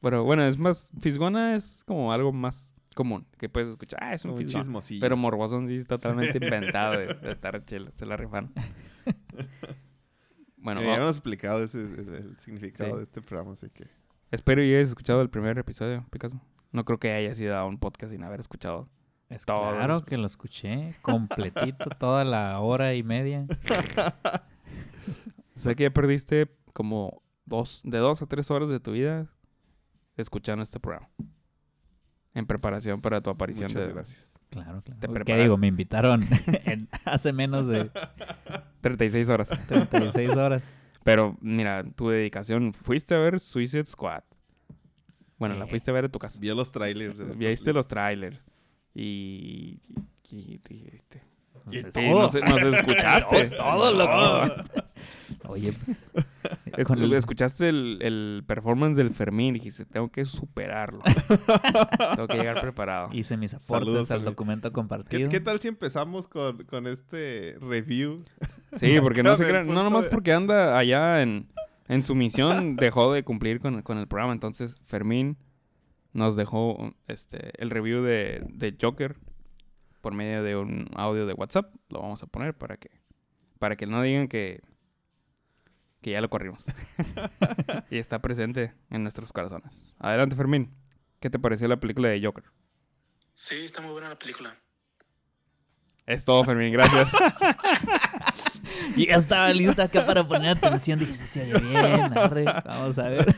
Pero 0.05 0.23
bueno, 0.23 0.45
es 0.45 0.59
más, 0.59 0.91
Fisgona 1.01 1.57
es 1.57 1.83
como 1.87 2.13
algo 2.13 2.33
más 2.33 2.75
común. 2.95 3.27
Que 3.39 3.49
puedes 3.49 3.71
escuchar, 3.71 3.99
ah, 4.03 4.15
es 4.15 4.25
un 4.25 4.33
Un 4.33 4.37
fisgón. 4.37 4.63
chismosillo. 4.63 5.01
Pero 5.01 5.17
morbosón 5.17 5.67
sí 5.67 5.77
es 5.77 5.87
totalmente 5.87 6.39
inventado 6.45 6.99
de, 6.99 7.15
de 7.15 7.33
estar 7.33 7.65
chela, 7.65 7.91
se 7.95 8.07
la 8.07 8.17
rifan. 8.17 8.53
bueno, 10.57 10.81
Eh, 10.83 10.87
va- 10.87 10.97
hemos 10.97 11.11
explicado 11.11 11.63
ese, 11.63 11.83
el, 11.83 12.15
el 12.15 12.39
significado 12.39 12.91
Sí. 12.93 12.97
de 12.99 13.03
este 13.03 13.23
programa, 13.23 13.53
así 13.53 13.69
que... 13.71 13.87
espero 14.31 14.63
y 14.63 14.75
hayas 14.75 14.91
escuchado 14.91 15.21
el 15.23 15.31
primer 15.31 15.59
episodio, 15.59 16.07
Picasso. 16.11 16.41
No 16.73 16.85
creo 16.85 16.99
que 16.99 17.13
hayas 17.13 17.39
ido 17.41 17.57
a 17.57 17.65
un 17.67 17.79
podcast 17.79 18.13
sin 18.13 18.23
haber 18.25 18.41
escuchado. 18.41 18.89
Es 19.29 19.45
Todos 19.47 19.75
claro 19.75 19.95
los- 19.95 20.05
que 20.05 20.17
lo 20.19 20.27
escuché 20.27 20.95
completito, 21.03 21.91
toda 21.99 22.25
la 22.25 22.59
hora 22.61 22.95
y 22.95 23.03
media. 23.03 23.47
Sé 25.55 25.75
que 25.77 25.85
ya 25.85 25.91
perdiste 25.91 26.49
como 26.73 27.23
dos, 27.45 27.81
de 27.85 27.99
dos 27.99 28.23
a 28.23 28.27
tres 28.27 28.51
horas 28.51 28.69
de 28.69 28.81
tu 28.81 28.93
vida 28.93 29.31
escuchando 30.17 30.63
este 30.63 30.81
programa. 30.81 31.09
En 32.35 32.47
preparación 32.47 33.01
para 33.01 33.21
tu 33.21 33.31
aparición 33.31 33.69
Muchas 33.69 33.87
de 33.87 33.93
gracias. 33.93 34.41
Claro, 34.51 34.83
claro. 34.83 35.01
¿Te 35.01 35.25
¿Qué 35.25 35.37
digo? 35.39 35.57
Me 35.57 35.67
invitaron 35.69 36.25
en- 36.65 36.89
hace 37.05 37.33
menos 37.33 37.67
de 37.67 37.91
36 38.81 39.29
horas. 39.29 39.51
36 39.69 40.31
horas. 40.37 40.65
Pero 41.03 41.37
mira, 41.41 41.85
tu 41.95 42.09
dedicación, 42.09 42.73
fuiste 42.73 43.15
a 43.15 43.19
ver 43.19 43.39
Suicide 43.41 43.85
Squad. 43.85 44.23
Bueno, 45.39 45.57
la 45.57 45.65
Eh. 45.65 45.69
fuiste 45.69 45.91
a 45.91 45.95
ver 45.95 46.07
en 46.07 46.11
tu 46.11 46.19
casa. 46.19 46.39
Vio 46.41 46.55
los 46.55 46.73
trailers. 46.73 47.37
Viste 47.37 47.73
los 47.73 47.87
trailers. 47.89 48.45
Y... 48.95 49.81
y, 50.31 50.37
y- 50.37 50.61
y- 50.71 50.89
este, 50.95 51.23
Y 51.71 51.79
sí, 51.79 52.09
nos, 52.09 52.35
nos 52.35 52.63
escuchaste. 52.63 53.45
Todo 53.57 53.93
lo 53.93 54.55
Oye, 55.49 55.73
pues. 55.73 56.13
Es- 56.77 56.87
con 56.87 57.01
el- 57.03 57.13
Escuchaste 57.13 57.69
el, 57.69 57.99
el 58.03 58.45
performance 58.47 58.97
del 58.97 59.11
Fermín 59.11 59.51
y 59.57 59.59
dijiste, 59.59 59.85
tengo 59.85 60.09
que 60.11 60.25
superarlo. 60.25 61.03
tengo 62.17 62.29
que 62.29 62.37
llegar 62.37 62.61
preparado. 62.61 63.09
Hice 63.13 63.37
mis 63.37 63.53
aportes 63.53 63.67
Saludos, 63.67 64.11
al 64.11 64.19
Fermín. 64.19 64.25
documento 64.33 64.69
¿Qué, 64.71 64.73
compartido. 64.73 65.29
qué 65.31 65.41
tal 65.41 65.61
si 65.61 65.69
empezamos 65.69 66.29
con, 66.29 66.65
con 66.65 66.87
este 66.87 67.57
review? 67.61 68.25
Sí, 68.75 68.99
porque 69.01 69.23
no 69.23 69.37
se 69.37 69.45
crean, 69.47 69.67
no 69.67 69.83
nomás 69.85 70.05
de- 70.05 70.11
porque 70.11 70.33
anda 70.33 70.79
allá 70.79 71.23
en, 71.23 71.49
en 71.89 72.05
su 72.05 72.15
misión, 72.15 72.77
dejó 72.77 73.13
de 73.13 73.23
cumplir 73.25 73.61
con, 73.61 73.83
con 73.83 73.99
el 73.99 74.07
programa. 74.09 74.33
Entonces, 74.33 74.77
Fermín 74.85 75.37
nos 76.13 76.37
dejó 76.37 76.95
este 77.09 77.51
el 77.63 77.71
review 77.71 78.03
de, 78.03 78.45
de 78.49 78.75
Joker 78.81 79.17
por 80.05 80.13
medio 80.13 80.43
de 80.43 80.55
un 80.55 80.87
audio 80.97 81.25
de 81.25 81.33
WhatsApp. 81.33 81.75
Lo 81.89 82.03
vamos 82.03 82.23
a 82.23 82.27
poner 82.27 82.53
para 82.53 82.77
que 82.77 82.91
para 83.59 83.75
que 83.75 83.87
no 83.87 84.03
digan 84.03 84.29
que 84.29 84.61
que 86.03 86.11
ya 86.11 86.21
lo 86.21 86.29
corrimos. 86.29 86.67
y 87.91 87.97
está 87.97 88.21
presente 88.21 88.75
en 88.91 89.03
nuestros 89.03 89.33
corazones. 89.33 89.97
Adelante, 89.99 90.37
Fermín. 90.37 90.77
¿Qué 91.21 91.31
te 91.31 91.39
pareció 91.39 91.69
la 91.69 91.81
película 91.81 92.11
de 92.11 92.23
Joker? 92.23 92.45
Sí, 93.33 93.65
está 93.65 93.81
muy 93.81 93.93
buena 93.93 94.11
la 94.11 94.19
película. 94.19 94.55
Es 96.05 96.23
todo, 96.23 96.45
Fermín. 96.45 96.71
Gracias. 96.71 97.11
Y 98.97 99.07
ya 99.07 99.17
estaba 99.17 99.53
listo 99.53 99.83
acá 99.83 100.05
para 100.05 100.27
poner 100.27 100.57
atención. 100.57 100.99
Dije, 100.99 101.15
sí, 101.15 101.27
se 101.27 101.55
oye 101.55 101.69
bien, 101.69 102.19
arre, 102.19 102.45
vamos 102.45 102.99
a 102.99 103.09
ver. 103.09 103.35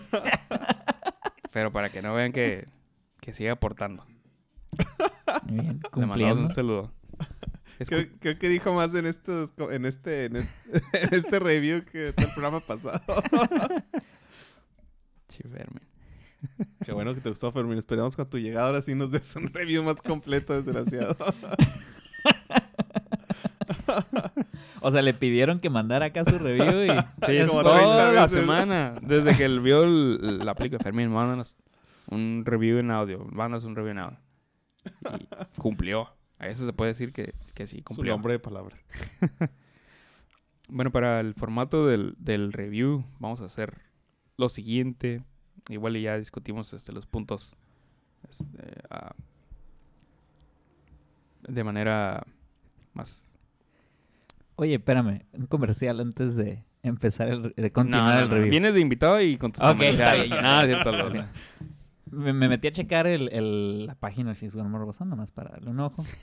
Pero 1.50 1.72
para 1.72 1.90
que 1.90 2.00
no 2.00 2.14
vean 2.14 2.32
que, 2.32 2.66
que 3.20 3.32
sigue 3.32 3.50
aportando. 3.50 4.04
Muy 5.44 5.60
bien, 5.60 5.80
Le 5.96 6.06
mandamos 6.06 6.38
un 6.38 6.52
saludo. 6.52 6.92
Creo, 7.86 8.06
creo 8.20 8.38
que 8.38 8.48
dijo 8.48 8.72
más 8.72 8.94
en 8.94 9.04
estos 9.06 9.52
en 9.70 9.84
este 9.84 10.24
en 10.26 10.36
este, 10.36 10.52
en 11.02 11.14
este 11.14 11.38
review 11.38 11.84
que 11.84 12.08
el 12.08 12.14
programa 12.34 12.60
pasado. 12.60 13.00
Chi, 15.28 15.42
Fermín. 15.42 15.82
Qué 16.84 16.92
bueno 16.92 17.14
que 17.14 17.20
te 17.20 17.28
gustó, 17.28 17.50
Fermín. 17.52 17.76
Esperamos 17.78 18.16
con 18.16 18.28
tu 18.30 18.38
llegada 18.38 18.66
ahora 18.68 18.80
sí 18.82 18.94
nos 18.94 19.10
des 19.10 19.34
un 19.36 19.52
review 19.52 19.82
más 19.82 20.00
completo, 20.00 20.54
desgraciado. 20.54 21.16
O 24.80 24.90
sea, 24.90 25.02
le 25.02 25.14
pidieron 25.14 25.58
que 25.60 25.70
mandara 25.70 26.06
acá 26.06 26.24
su 26.24 26.38
review 26.38 26.84
y 26.84 26.90
Sí, 27.26 27.36
es 27.36 27.50
Como 27.50 27.62
toda 27.62 27.78
30 27.78 28.12
la 28.12 28.28
semana. 28.28 28.94
Desde 29.02 29.36
que 29.36 29.44
él 29.44 29.60
vio 29.60 29.82
el- 29.82 30.38
la 30.38 30.54
película 30.54 30.82
Fermín, 30.82 31.10
mándanos 31.10 31.56
un 32.08 32.42
review 32.46 32.78
en 32.78 32.90
audio. 32.90 33.24
Mándanos 33.30 33.64
un 33.64 33.74
review 33.74 33.92
en 33.92 33.98
audio. 33.98 34.18
Y 35.18 35.60
cumplió. 35.60 36.08
A 36.38 36.48
eso 36.48 36.66
se 36.66 36.72
puede 36.72 36.90
decir 36.90 37.12
que, 37.12 37.24
que 37.54 37.66
sí, 37.66 37.78
Su 37.78 37.84
cumplió. 37.84 38.12
nombre 38.12 38.32
de 38.34 38.38
palabra. 38.38 38.76
Bueno, 40.68 40.90
para 40.90 41.20
el 41.20 41.34
formato 41.34 41.86
del, 41.86 42.16
del 42.18 42.52
review, 42.52 43.04
vamos 43.20 43.40
a 43.40 43.44
hacer 43.44 43.82
lo 44.36 44.48
siguiente. 44.48 45.22
Igual 45.68 45.96
y 45.96 46.02
ya 46.02 46.18
discutimos 46.18 46.72
este, 46.72 46.90
los 46.90 47.06
puntos 47.06 47.54
este, 48.28 48.46
de 51.46 51.64
manera 51.64 52.26
más 52.94 53.28
Oye, 54.56 54.74
espérame, 54.74 55.22
un 55.34 55.46
comercial 55.46 56.00
antes 56.00 56.34
de 56.34 56.64
empezar 56.82 57.28
el, 57.28 57.52
de 57.54 57.70
continuar 57.70 58.04
No, 58.06 58.14
no, 58.14 58.20
el 58.20 58.28
no, 58.28 58.34
review. 58.34 58.50
Vienes 58.50 58.74
de 58.74 58.80
invitado 58.80 59.20
y 59.20 59.36
con 59.36 59.52
tus 59.52 59.62
Ok, 59.62 59.80
está 59.82 60.14
bien. 60.14 60.30
No, 60.30 60.62
Me, 62.10 62.32
me 62.32 62.48
metí 62.48 62.68
a 62.68 62.72
checar 62.72 63.06
el, 63.06 63.28
el- 63.32 63.86
la 63.86 63.94
página 63.94 64.28
del 64.30 64.36
Fisgón 64.36 64.70
Morbosón, 64.70 65.08
nomás 65.08 65.32
para 65.32 65.50
darle 65.50 65.70
un 65.70 65.80
ojo. 65.80 66.04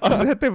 O 0.00 0.10
sea, 0.16 0.36
te 0.36 0.50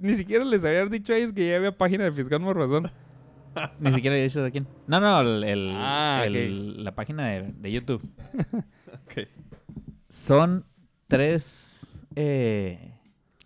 ni 0.00 0.14
siquiera 0.14 0.44
les 0.44 0.62
había 0.62 0.84
dicho 0.84 1.14
a 1.14 1.16
ellos 1.16 1.32
que 1.32 1.48
ya 1.48 1.56
había 1.56 1.76
página 1.76 2.04
de 2.04 2.12
Fiscal 2.12 2.40
Morbazón. 2.40 2.90
Ni 3.80 3.90
siquiera 3.90 4.16
he 4.18 4.22
dicho 4.22 4.42
de 4.42 4.50
quién. 4.52 4.68
No, 4.86 5.00
no, 5.00 5.20
el, 5.22 5.44
el- 5.44 5.72
Ah, 5.74 6.24
el- 6.26 6.84
la 6.84 6.94
página 6.94 7.26
de, 7.26 7.52
de 7.52 7.72
YouTube. 7.72 8.06
Son 10.08 10.64
tres... 11.06 12.06
eh, 12.16 12.94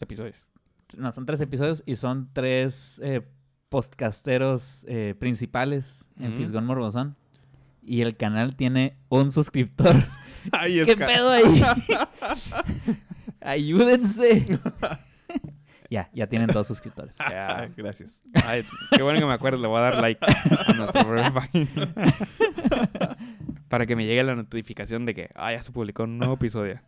Episodios. 0.00 0.44
no, 0.96 1.12
son 1.12 1.26
tres 1.26 1.40
episodios 1.40 1.82
y 1.86 1.94
son 1.96 2.28
tres 2.32 3.00
eh, 3.04 3.22
podcasteros 3.68 4.84
eh, 4.88 5.14
principales 5.18 6.10
en 6.18 6.28
Ujú. 6.32 6.36
Fisgón 6.38 6.66
Morbosón. 6.66 7.16
Y 7.82 8.00
el 8.02 8.16
canal 8.16 8.54
tiene 8.56 8.96
un 9.08 9.30
suscriptor. 9.32 9.96
Ay, 10.52 10.78
es 10.80 10.86
¿Qué 10.86 10.96
pedo 10.96 11.30
ahí? 11.30 11.62
Ayúdense. 13.40 14.46
ya, 15.90 16.10
ya 16.12 16.26
tienen 16.28 16.48
dos 16.48 16.66
suscriptores. 16.66 17.16
Ya. 17.30 17.68
Gracias. 17.76 18.22
Ay, 18.44 18.64
qué 18.96 19.02
bueno 19.02 19.18
que 19.18 19.26
me 19.26 19.32
acuerdo. 19.32 19.58
Le 19.60 19.68
voy 19.68 19.78
a 19.78 19.82
dar 19.82 20.00
like 20.00 20.24
a 20.24 20.72
nuestra 20.74 21.04
propia 21.04 21.32
página. 21.32 21.68
Para 23.68 23.86
que 23.86 23.96
me 23.96 24.04
llegue 24.04 24.22
la 24.22 24.34
notificación 24.34 25.06
de 25.06 25.14
que 25.14 25.30
ah, 25.34 25.52
ya 25.52 25.62
se 25.62 25.72
publicó 25.72 26.04
un 26.04 26.18
nuevo 26.18 26.34
episodio. 26.34 26.80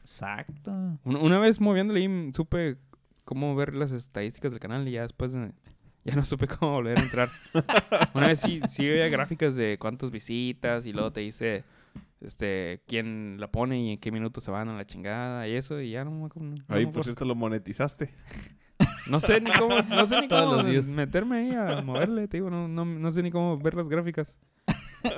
Exacto. 0.00 0.70
Un- 1.04 1.16
Una 1.16 1.38
vez 1.38 1.60
moviéndole 1.60 2.00
ahí 2.00 2.30
supe 2.34 2.76
cómo 3.24 3.54
ver 3.56 3.74
las 3.74 3.90
estadísticas 3.92 4.52
del 4.52 4.60
canal 4.60 4.86
y 4.86 4.92
ya 4.92 5.02
después 5.02 5.34
ya 6.06 6.14
no 6.14 6.24
supe 6.24 6.46
cómo 6.46 6.72
volver 6.72 6.98
a 6.98 7.02
entrar. 7.02 7.28
Una 8.14 8.28
vez 8.28 8.40
sí, 8.40 8.60
sí 8.68 8.86
veía 8.86 9.08
gráficas 9.08 9.56
de 9.56 9.78
cuántas 9.78 10.10
visitas 10.10 10.86
y 10.86 10.92
luego 10.92 11.12
te 11.12 11.20
dice 11.20 11.64
este 12.20 12.82
quién 12.86 13.36
la 13.38 13.48
pone 13.50 13.80
y 13.80 13.92
en 13.92 13.98
qué 13.98 14.10
minutos 14.10 14.44
se 14.44 14.50
van 14.50 14.68
a 14.68 14.76
la 14.76 14.86
chingada 14.86 15.46
y 15.48 15.54
eso 15.54 15.80
y 15.80 15.90
ya 15.90 16.04
no 16.04 16.10
me 16.10 16.28
no 16.34 16.64
Ahí, 16.68 16.86
por 16.86 17.04
cierto, 17.04 17.24
lo 17.24 17.34
monetizaste. 17.34 18.10
No 19.08 19.20
sé 19.20 19.38
ni 19.40 19.52
cómo, 19.52 19.82
no 19.82 20.06
sé 20.06 20.22
ni 20.22 20.28
cómo 20.28 20.54
los 20.54 20.66
días. 20.66 20.86
meterme 20.88 21.36
ahí 21.36 21.54
a 21.54 21.82
moverle, 21.82 22.26
te 22.26 22.38
digo, 22.38 22.48
no, 22.48 22.66
no, 22.66 22.84
no 22.86 23.10
sé 23.10 23.22
ni 23.22 23.30
cómo 23.30 23.58
ver 23.58 23.74
las 23.74 23.88
gráficas. 23.88 24.38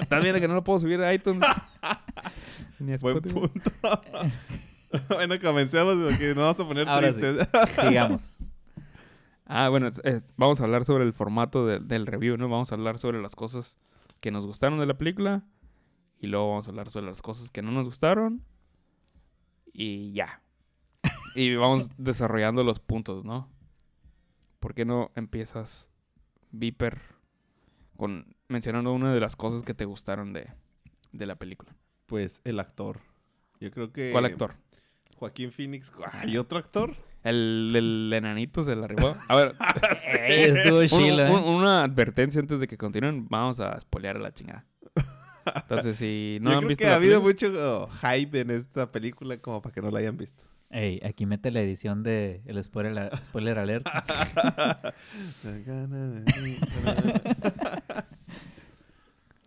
También 0.09 0.37
que 0.41 0.49
no 0.49 0.55
lo 0.55 0.65
puedo 0.65 0.81
subir 0.81 1.01
a 1.01 1.15
iTunes. 1.15 1.43
ni 2.81 2.93
a 2.93 2.97
Buen 2.99 3.17
Spotify. 3.19 3.33
punto. 3.33 3.71
bueno, 5.09 5.41
comencemos 5.41 5.95
porque 6.05 6.27
nos 6.29 6.37
vamos 6.37 6.61
a 6.61 6.67
poner 6.67 6.89
Ahora 6.89 7.13
sí. 7.13 7.21
tristes. 7.21 7.49
Sigamos. 7.81 8.43
Ah, 9.47 9.69
bueno, 9.69 9.87
es- 9.87 10.01
es- 10.05 10.27
vamos 10.37 10.61
a 10.61 10.65
hablar 10.65 10.85
sobre 10.85 11.05
el 11.05 11.13
formato 11.13 11.67
de- 11.67 11.79
del 11.81 12.07
review, 12.07 12.37
¿no? 12.37 12.49
Vamos 12.49 12.73
a 12.73 12.75
hablar 12.75 12.99
sobre 12.99 13.21
las 13.23 13.35
cosas 13.37 13.77
que 14.21 14.31
nos 14.31 14.45
gustaron 14.47 14.79
de 14.79 14.87
la 14.87 14.99
película. 14.99 15.45
Y 16.21 16.27
luego 16.29 16.49
vamos 16.51 16.67
a 16.67 16.71
hablar 16.71 16.91
sobre 16.91 17.07
las 17.07 17.23
cosas 17.23 17.51
que 17.51 17.63
no 17.63 17.71
nos 17.73 17.85
gustaron. 17.85 18.43
Y 19.73 20.13
ya. 20.13 20.43
Y 21.35 21.55
vamos 21.55 21.89
desarrollando 21.99 22.65
los 22.65 22.81
puntos, 22.81 23.25
¿no? 23.25 23.49
¿Por 24.61 24.75
qué 24.75 24.85
no 24.85 25.11
empiezas, 25.15 25.89
Viper, 26.51 27.01
con 27.97 28.35
mencionando 28.49 28.93
una 28.93 29.13
de 29.13 29.21
las 29.21 29.37
cosas 29.37 29.63
que 29.63 29.75
te 29.75 29.85
gustaron 29.85 30.33
de, 30.33 30.49
de 31.13 31.27
la 31.27 31.37
película? 31.37 31.77
Pues 32.07 32.41
el 32.45 32.59
actor. 32.59 33.01
Yo 33.61 33.71
creo 33.71 33.93
que. 33.93 34.11
¿Cuál 34.13 34.25
actor? 34.25 34.55
Joaquín 35.19 35.53
Phoenix. 35.53 35.93
¿Hay 36.13 36.37
otro 36.39 36.59
actor? 36.59 36.97
El, 37.29 37.73
el 37.75 38.13
enanito 38.13 38.63
se 38.65 38.77
la 38.77 38.85
arribó. 38.85 39.17
A 39.29 39.37
ver, 39.37 39.55
Ey, 40.27 40.45
estuvo 40.51 40.79
Un- 40.81 40.87
chilo, 40.89 41.25
¿eh? 41.27 41.31
un- 41.31 41.43
una 41.45 41.83
advertencia 41.85 42.41
antes 42.41 42.61
de 42.61 42.69
que 42.69 42.77
continúen, 42.79 43.27
vamos 43.29 43.59
a 43.61 43.79
spoilear 43.81 44.17
a 44.17 44.21
la 44.21 44.33
chingada. 44.33 44.65
Entonces, 45.55 45.97
si 45.97 46.39
no 46.43 46.51
Yo 46.51 46.57
han 46.57 46.61
creo 46.61 46.69
visto 46.69 46.85
que 46.85 46.89
ha 46.91 46.95
habido 46.97 47.23
película- 47.23 47.51
mucho 47.51 47.85
oh, 47.85 47.89
hype 47.91 48.41
en 48.41 48.51
esta 48.51 48.91
película 48.93 49.37
como 49.39 49.61
para 49.63 49.75
que 49.75 49.81
no 49.83 49.91
la 49.91 49.99
hayan 49.99 50.17
visto. 50.17 50.45
Ey, 50.71 51.01
aquí 51.05 51.27
mete 51.27 51.51
la 51.53 51.61
edición 51.61 52.03
de 52.03 52.43
el 52.45 52.63
spoiler, 52.63 53.11
spoiler 53.25 53.59
alert. 53.59 53.87
No, 55.45 56.25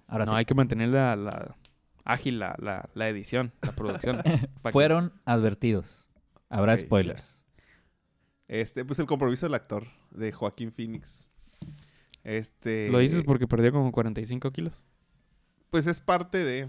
Ahora 0.08 0.26
sí. 0.26 0.32
hay 0.34 0.46
que 0.46 0.54
mantener 0.56 0.90
la, 0.90 1.16
la 1.16 1.56
ágil 2.04 2.40
la, 2.40 2.56
la, 2.60 2.90
la 2.96 3.10
edición, 3.10 3.52
la 3.62 3.72
producción. 3.74 4.22
Que- 4.24 4.72
Fueron 4.72 5.14
advertidos. 5.26 6.10
Habrá 6.50 6.76
spoilers. 6.78 7.46
Este, 8.50 8.84
pues 8.84 9.00
el 9.00 9.06
compromiso 9.06 9.46
del 9.46 9.54
actor, 9.54 9.86
de 10.12 10.32
Joaquín 10.34 10.72
Phoenix. 10.74 11.30
Este. 12.24 12.90
Lo 12.92 13.00
dices 13.00 13.24
porque 13.24 13.48
perdió 13.48 13.72
como 13.72 13.92
45 13.92 14.52
kilos. 14.52 14.84
Pues 15.70 15.88
es 15.88 16.00
parte 16.02 16.44
de. 16.44 16.68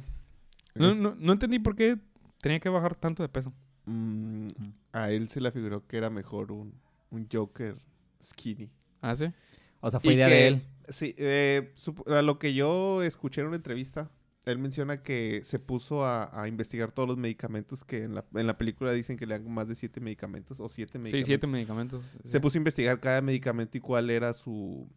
No, 0.74 0.91
es- 0.91 0.99
no, 0.99 1.16
no 1.18 1.33
entendí 1.33 1.59
por 1.59 1.74
qué 1.74 1.99
tenía 2.41 2.61
que 2.61 2.68
bajar 2.68 2.95
tanto 2.95 3.22
de 3.22 3.28
peso. 3.28 3.53
mm, 3.87 4.49
a 4.93 5.11
él 5.11 5.28
se 5.28 5.41
le 5.41 5.51
figuró 5.51 5.85
que 5.87 5.97
era 5.97 6.11
mejor 6.11 6.53
un, 6.53 6.72
un 7.11 7.26
Joker 7.33 7.76
skinny. 8.22 8.68
¿Ah, 9.01 9.16
sí? 9.16 9.33
O 9.81 9.91
sea, 9.91 9.99
fue 10.01 10.12
Y 10.12 10.16
idea 10.16 10.28
que- 10.28 10.35
de 10.35 10.47
él. 10.49 10.62
Sí, 10.91 11.14
eh, 11.18 11.72
a 12.09 12.20
lo 12.22 12.39
que 12.39 12.53
yo 12.53 13.03
escuché 13.03 13.41
en 13.41 13.47
una 13.49 13.57
entrevista, 13.57 14.11
él 14.47 14.59
menciona 14.59 15.03
que 15.03 15.43
se 15.45 15.59
puso 15.59 16.05
a, 16.05 16.43
a 16.43 16.49
investigar 16.49 16.93
todos 16.93 17.09
los 17.09 17.18
medicamentos 17.18 17.84
que 17.84 18.05
en 18.05 18.14
la, 18.14 18.24
en 18.34 18.47
la 18.47 18.57
película 18.57 18.93
dicen 18.93 19.16
que 19.16 19.26
le 19.26 19.38
dan 19.38 19.53
más 19.53 19.68
de 19.68 19.74
siete 19.74 20.01
medicamentos 20.01 20.61
o 20.61 20.68
siete 20.68 20.93
Sí, 20.95 20.99
medicamentos. 20.99 21.26
siete 21.26 21.47
medicamentos. 21.47 22.05
Se 22.24 22.28
sí. 22.30 22.38
puso 22.41 22.57
a 22.57 22.61
investigar 22.61 22.99
cada 23.01 23.20
medicamento 23.20 23.76
y 23.76 23.80
cuál 23.80 24.09
era 24.11 24.32
su, 24.34 24.88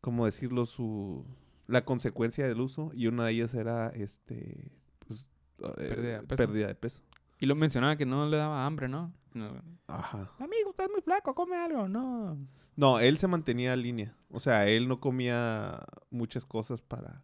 ¿cómo 0.00 0.26
decirlo? 0.26 0.66
Su, 0.66 1.26
la 1.66 1.84
consecuencia 1.84 2.46
del 2.46 2.60
uso 2.60 2.90
y 2.94 3.06
una 3.08 3.26
de 3.26 3.32
ellas 3.32 3.54
era, 3.54 3.88
este, 3.90 4.70
pues, 5.06 5.30
eh, 5.58 5.72
Pérdida 5.88 6.20
de 6.20 6.26
peso. 6.26 6.36
pérdida 6.36 6.66
de 6.68 6.74
peso. 6.74 7.02
Y 7.38 7.46
lo 7.46 7.54
mencionaba 7.54 7.96
que 7.96 8.06
no 8.06 8.28
le 8.28 8.36
daba 8.36 8.66
hambre, 8.66 8.88
¿no? 8.88 9.12
No. 9.34 9.44
Ajá. 9.86 10.30
Amigo, 10.38 10.70
estás 10.70 10.88
muy 10.90 11.00
flaco, 11.00 11.34
come 11.34 11.56
algo. 11.56 11.88
No. 11.88 12.36
No, 12.76 12.98
él 12.98 13.18
se 13.18 13.26
mantenía 13.28 13.72
en 13.74 13.82
línea. 13.82 14.16
O 14.30 14.40
sea, 14.40 14.68
él 14.68 14.88
no 14.88 15.00
comía 15.00 15.78
muchas 16.10 16.44
cosas 16.46 16.82
para, 16.82 17.22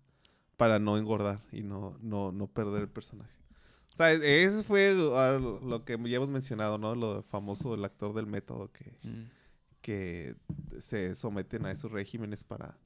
para 0.56 0.78
no 0.78 0.96
engordar 0.96 1.42
y 1.52 1.62
no, 1.62 1.96
no, 2.00 2.32
no 2.32 2.46
perder 2.46 2.82
el 2.82 2.88
personaje. 2.88 3.30
O 3.94 3.96
sea, 3.96 4.12
e- 4.12 4.44
ese 4.44 4.62
fue 4.62 4.94
ah, 5.16 5.38
lo 5.40 5.84
que 5.84 5.98
ya 6.08 6.16
hemos 6.16 6.28
mencionado, 6.28 6.78
¿no? 6.78 6.94
Lo 6.94 7.22
famoso 7.24 7.70
del 7.72 7.84
actor 7.84 8.14
del 8.14 8.26
método 8.26 8.70
que, 8.72 8.98
Mm. 9.02 9.24
que 9.80 10.34
se 10.80 11.14
someten 11.14 11.64
a 11.66 11.70
esos 11.70 11.90
regímenes 11.92 12.44
para, 12.44 12.76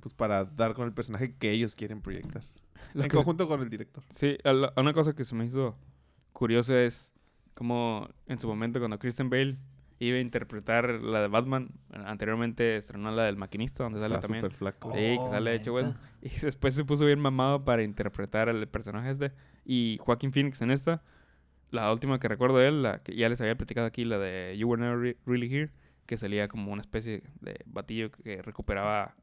pues, 0.00 0.14
para 0.14 0.44
dar 0.44 0.74
con 0.74 0.86
el 0.86 0.92
personaje 0.94 1.34
que 1.36 1.50
ellos 1.50 1.74
quieren 1.74 2.00
proyectar. 2.00 2.42
Lo 2.94 3.02
en 3.02 3.08
que- 3.10 3.16
conjunto 3.16 3.48
con 3.48 3.60
el 3.62 3.68
director. 3.68 4.04
Sí, 4.10 4.38
una 4.76 4.92
cosa 4.92 5.14
que 5.14 5.24
se 5.24 5.34
me 5.34 5.44
hizo 5.44 5.76
curiosa 6.32 6.80
es 6.80 7.12
como 7.54 8.08
en 8.26 8.38
su 8.38 8.46
momento 8.46 8.78
cuando 8.78 8.98
Kristen 8.98 9.28
Bale 9.30 9.58
iba 10.00 10.16
a 10.18 10.20
interpretar 10.20 10.88
la 10.90 11.22
de 11.22 11.28
Batman, 11.28 11.70
anteriormente 11.92 12.76
estrenó 12.76 13.10
la 13.10 13.24
del 13.24 13.36
maquinista, 13.36 13.84
donde 13.84 13.98
sale 14.00 14.14
Está 14.14 14.26
también. 14.28 14.44
súper 14.44 14.56
flaco. 14.56 14.90
Sí, 14.92 14.98
que 14.98 15.18
Oh, 15.20 15.28
sale 15.30 15.54
hecho 15.54 15.74
neta. 15.76 15.98
Y 16.22 16.28
después 16.40 16.74
se 16.74 16.84
puso 16.84 17.04
bien 17.04 17.18
mamado 17.20 17.64
para 17.64 17.82
interpretar 17.82 18.48
al 18.48 18.66
personaje 18.68 19.10
este. 19.10 19.32
Y 19.64 19.98
Joaquín 20.00 20.30
Phoenix 20.32 20.62
en 20.62 20.70
esta, 20.70 21.02
la 21.70 21.92
última 21.92 22.18
que 22.18 22.28
recuerdo 22.28 22.58
de 22.58 22.68
él, 22.68 22.82
la 22.82 23.02
que 23.02 23.14
ya 23.16 23.28
les 23.28 23.40
había 23.40 23.56
platicado 23.56 23.86
aquí, 23.86 24.04
la 24.04 24.18
de 24.18 24.56
You 24.56 24.68
Were 24.68 24.80
Never 24.80 24.98
Re- 24.98 25.16
Really 25.26 25.52
Here, 25.52 25.70
que 26.06 26.16
salía 26.16 26.48
como 26.48 26.72
una 26.72 26.80
especie 26.80 27.22
de 27.40 27.60
batillo 27.66 28.10
que 28.10 28.40
recuperaba 28.40 29.14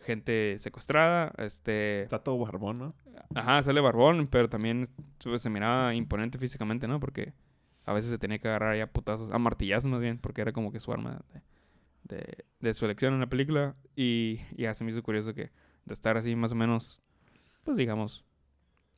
gente 0.00 0.56
secuestrada. 0.58 1.32
Este, 1.38 2.02
Está 2.02 2.22
todo 2.22 2.38
barbón, 2.38 2.78
¿no? 2.78 2.94
ajá, 3.34 3.62
sale 3.62 3.80
barbón, 3.80 4.28
pero 4.28 4.48
también 4.48 4.88
pues, 5.22 5.42
se 5.42 5.50
miraba 5.50 5.94
imponente 5.94 6.38
físicamente, 6.38 6.86
¿no? 6.88 7.00
Porque 7.00 7.32
a 7.84 7.92
veces 7.92 8.10
se 8.10 8.18
tenía 8.18 8.38
que 8.38 8.48
agarrar 8.48 8.76
ya 8.76 8.86
putazos, 8.86 9.32
a 9.32 9.38
martillazos 9.38 9.90
más 9.90 10.00
bien, 10.00 10.18
porque 10.18 10.40
era 10.42 10.52
como 10.52 10.70
que 10.72 10.80
su 10.80 10.92
arma 10.92 11.20
de, 12.04 12.16
de, 12.16 12.44
de 12.60 12.74
su 12.74 12.84
elección 12.84 13.14
en 13.14 13.20
la 13.20 13.28
película. 13.28 13.76
Y 13.96 14.40
ya 14.56 14.74
se 14.74 14.84
me 14.84 14.90
hizo 14.90 15.02
curioso 15.02 15.34
que 15.34 15.50
de 15.84 15.94
estar 15.94 16.16
así 16.16 16.36
más 16.36 16.52
o 16.52 16.54
menos, 16.54 17.00
pues 17.64 17.76
digamos, 17.76 18.24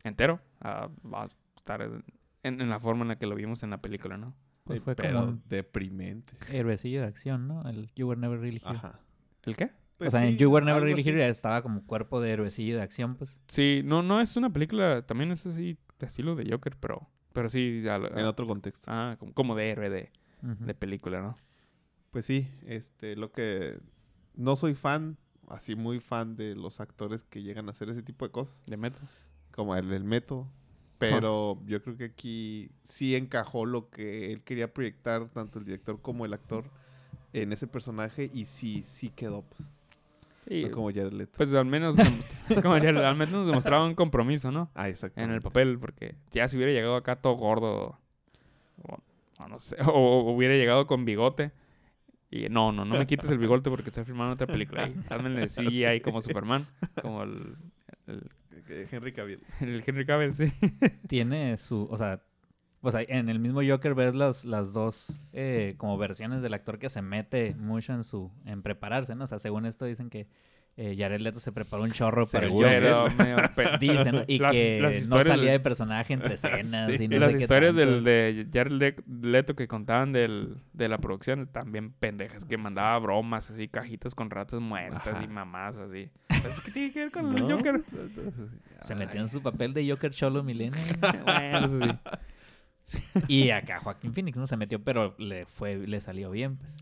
entero, 0.05 0.41
a, 0.61 0.89
a 1.13 1.25
estar 1.57 1.83
en, 1.83 2.61
en 2.61 2.69
la 2.69 2.81
forma 2.81 3.03
en 3.03 3.09
la 3.09 3.19
que 3.19 3.27
lo 3.27 3.35
vimos 3.35 3.63
en 3.63 3.71
la 3.71 3.81
película, 3.81 4.17
¿no? 4.17 4.35
Pues 4.65 4.81
fue 4.81 4.95
Pero 4.95 5.21
como 5.27 5.43
deprimente. 5.49 6.35
héroecillo 6.49 7.01
de 7.01 7.07
acción, 7.09 7.49
¿no? 7.49 7.69
El 7.69 7.91
You 7.95 8.09
Were 8.09 8.21
Never 8.21 8.39
Really 8.39 8.61
Here. 8.65 8.77
Ajá. 8.77 9.01
¿El 9.43 9.57
qué? 9.57 9.71
Pues 9.99 10.09
o 10.09 10.11
sea, 10.13 10.25
en 10.27 10.33
sí, 10.33 10.37
You 10.39 10.51
Were 10.53 10.65
Never 10.65 10.83
Really 10.83 11.01
así. 11.01 11.11
Here 11.11 11.29
estaba 11.29 11.63
como 11.63 11.85
cuerpo 11.85 12.21
de 12.21 12.31
héroecillo 12.31 12.77
de 12.77 12.83
acción, 12.83 13.17
pues. 13.17 13.41
Sí, 13.49 13.83
no, 13.85 14.03
no 14.03 14.21
es 14.21 14.37
una 14.37 14.53
película, 14.53 15.03
también 15.05 15.33
es 15.33 15.47
así, 15.47 15.79
de 15.99 16.07
estilo 16.07 16.35
de 16.37 16.49
Joker, 16.51 16.77
pero, 16.79 17.09
pero 17.33 17.49
sí, 17.49 17.85
a- 17.89 17.97
En 17.97 18.19
a- 18.21 18.29
otro 18.29 18.47
contexto. 18.47 18.91
ah, 18.91 19.17
como, 19.19 19.33
como 19.35 19.55
de 19.57 19.71
héroe 19.71 19.91
de, 19.91 20.11
de 20.43 20.75
película, 20.75 21.21
¿no? 21.23 21.37
Pues 22.11 22.27
sí, 22.27 22.49
este, 22.67 23.17
lo 23.17 23.33
que 23.33 23.79
no 24.35 24.57
soy 24.57 24.75
fan, 24.75 25.17
así 25.49 25.75
muy 25.75 25.99
fan 26.01 26.37
de 26.37 26.55
los 26.55 26.81
actores 26.81 27.25
que 27.25 27.43
llegan 27.43 27.69
a 27.69 27.71
hacer 27.71 27.89
ese 27.89 28.03
tipo 28.03 28.27
de 28.27 28.33
cosas, 28.33 28.63
De 28.67 28.77
metal. 28.77 29.01
como 29.51 29.75
el 29.77 29.89
del 29.89 30.05
método. 30.05 30.49
Pero 30.99 31.61
yo 31.67 31.83
creo 31.83 31.97
que 31.97 32.05
aquí 32.05 32.71
sí 32.85 33.17
encajó 33.17 33.67
lo 33.67 33.91
que 33.91 34.33
él 34.33 34.43
quería 34.45 34.73
proyectar, 34.73 35.29
tanto 35.31 35.59
el 35.59 35.65
director 35.65 36.01
como 36.01 36.25
el 36.25 36.33
actor, 36.33 36.71
en 37.33 37.53
ese 37.53 37.67
personaje, 37.67 38.31
y 38.33 38.45
sí, 38.45 38.83
sí 38.85 39.09
quedó, 39.11 39.43
pues. 39.43 39.73
Sí, 40.49 40.65
no 40.65 40.71
como 40.71 40.89
Jared 40.89 41.13
Leto. 41.13 41.33
Pues 41.37 41.53
al 41.53 41.67
menos, 41.67 41.95
como 42.63 42.75
al 42.75 43.17
menos 43.17 43.31
nos 43.31 43.47
demostraba 43.47 43.85
un 43.85 43.95
compromiso, 43.95 44.51
¿no? 44.51 44.71
ah, 44.75 44.89
exacto. 44.89 45.21
En 45.21 45.31
el 45.31 45.41
papel, 45.41 45.79
porque 45.79 46.17
ya 46.31 46.49
si 46.49 46.57
hubiera 46.57 46.73
llegado 46.73 46.97
acá 46.97 47.17
todo 47.17 47.35
gordo, 47.35 47.99
o, 48.83 48.99
o 49.39 49.49
no 49.49 49.59
sé, 49.59 49.77
o, 49.87 50.33
hubiera 50.33 50.55
llegado 50.55 50.87
con 50.87 51.05
bigote, 51.05 51.53
y 52.31 52.49
no, 52.49 52.73
no, 52.73 52.85
no 52.85 52.99
me 52.99 53.07
quites 53.07 53.29
el 53.31 53.39
bigote 53.39 53.69
porque 53.69 53.91
estoy 53.91 54.05
filmando 54.05 54.35
otra 54.35 54.47
película 54.47 54.85
ahí. 54.85 54.97
Hazme 55.11 55.47
CGI 55.49 55.85
ahí 55.87 56.01
como 56.01 56.23
Superman, 56.23 56.67
como 57.01 57.23
el, 57.25 57.57
el, 58.07 58.31
Henry 58.91 59.13
Cavill. 59.13 59.41
el 59.61 59.83
Henry 59.87 60.07
Cavill, 60.07 60.35
sí. 60.35 60.47
Tiene 61.09 61.59
su, 61.59 61.87
o 61.91 61.97
sea, 61.97 62.23
sea, 62.91 63.03
en 63.03 63.29
el 63.29 63.39
mismo 63.39 63.61
Joker 63.67 63.95
ves 63.95 64.15
las, 64.15 64.45
las 64.45 64.73
dos 64.73 65.23
eh, 65.33 65.75
como 65.77 65.97
versiones 65.99 66.43
del 66.43 66.53
actor 66.55 66.79
que 66.79 66.89
se 66.89 67.01
mete 67.03 67.55
mucho 67.55 67.93
en 67.93 68.03
su, 68.05 68.31
en 68.45 68.63
prepararse, 68.63 69.15
¿no? 69.15 69.25
O 69.25 69.27
sea, 69.29 69.39
según 69.39 69.67
esto 69.67 69.85
dicen 69.85 70.11
que 70.11 70.27
eh, 70.79 70.97
Jared 70.99 71.21
Leto 71.21 71.39
se 71.39 71.53
preparó 71.53 71.83
un 71.83 71.93
chorro 71.93 72.25
para 72.27 72.47
el. 72.47 72.51
Joker. 72.53 72.83
Pe- 73.55 73.79
Dicen, 73.79 74.25
y 74.27 74.39
Las- 74.39 74.53
que 74.53 74.81
las 74.81 75.09
no 75.11 75.21
salía 75.21 75.53
de- 75.53 75.61
personaje 75.61 76.15
entre 76.15 76.33
escenas 76.35 76.93
Sí. 76.97 77.05
y 77.05 77.09
no 77.09 77.17
Y 77.17 77.19
las 77.19 77.33
sé 77.33 77.37
qué 77.39 77.45
historias 77.45 77.75
del, 77.77 78.03
de 78.03 78.49
Jared 78.51 78.73
Le- 78.73 78.97
Leto 79.21 79.55
que 79.55 79.69
contaban 79.69 80.13
del, 80.13 80.57
de 80.73 80.89
la 80.89 80.97
producción 80.97 81.47
también 81.47 81.93
pendejas, 81.93 82.47
que 82.47 82.57
mandaba 82.57 82.99
bromas 83.01 83.51
así, 83.51 83.69
cajitas 83.69 84.15
con 84.15 84.31
ratas 84.31 84.61
muertas 84.61 85.07
Ajá. 85.07 85.23
y 85.23 85.29
mamás 85.29 85.77
así. 85.77 86.09
Pues, 86.41 86.61
¿Qué 86.63 86.71
tiene 86.71 86.91
que 86.93 87.01
ver 87.01 87.11
con 87.13 87.37
el. 87.37 87.43
Joker? 87.53 87.83
Se 88.81 88.95
metió 88.95 89.21
en 89.21 89.29
su 89.29 89.43
papel 89.43 89.75
de 89.75 89.89
Joker 89.91 90.11
Cholo 90.11 90.43
Milenio. 90.43 90.81
bueno, 91.27 91.67
eso 91.67 91.81
sí. 91.83 91.91
Y 93.29 93.51
acá 93.51 93.81
Joaquín 93.81 94.13
Phoenix 94.13 94.37
no 94.37 94.47
se 94.47 94.57
metió, 94.57 94.83
pero 94.83 95.15
le 95.19 95.47
fue, 95.47 95.77
le 95.77 96.01
salió 96.01 96.31
bien, 96.31 96.57
pues. 96.57 96.77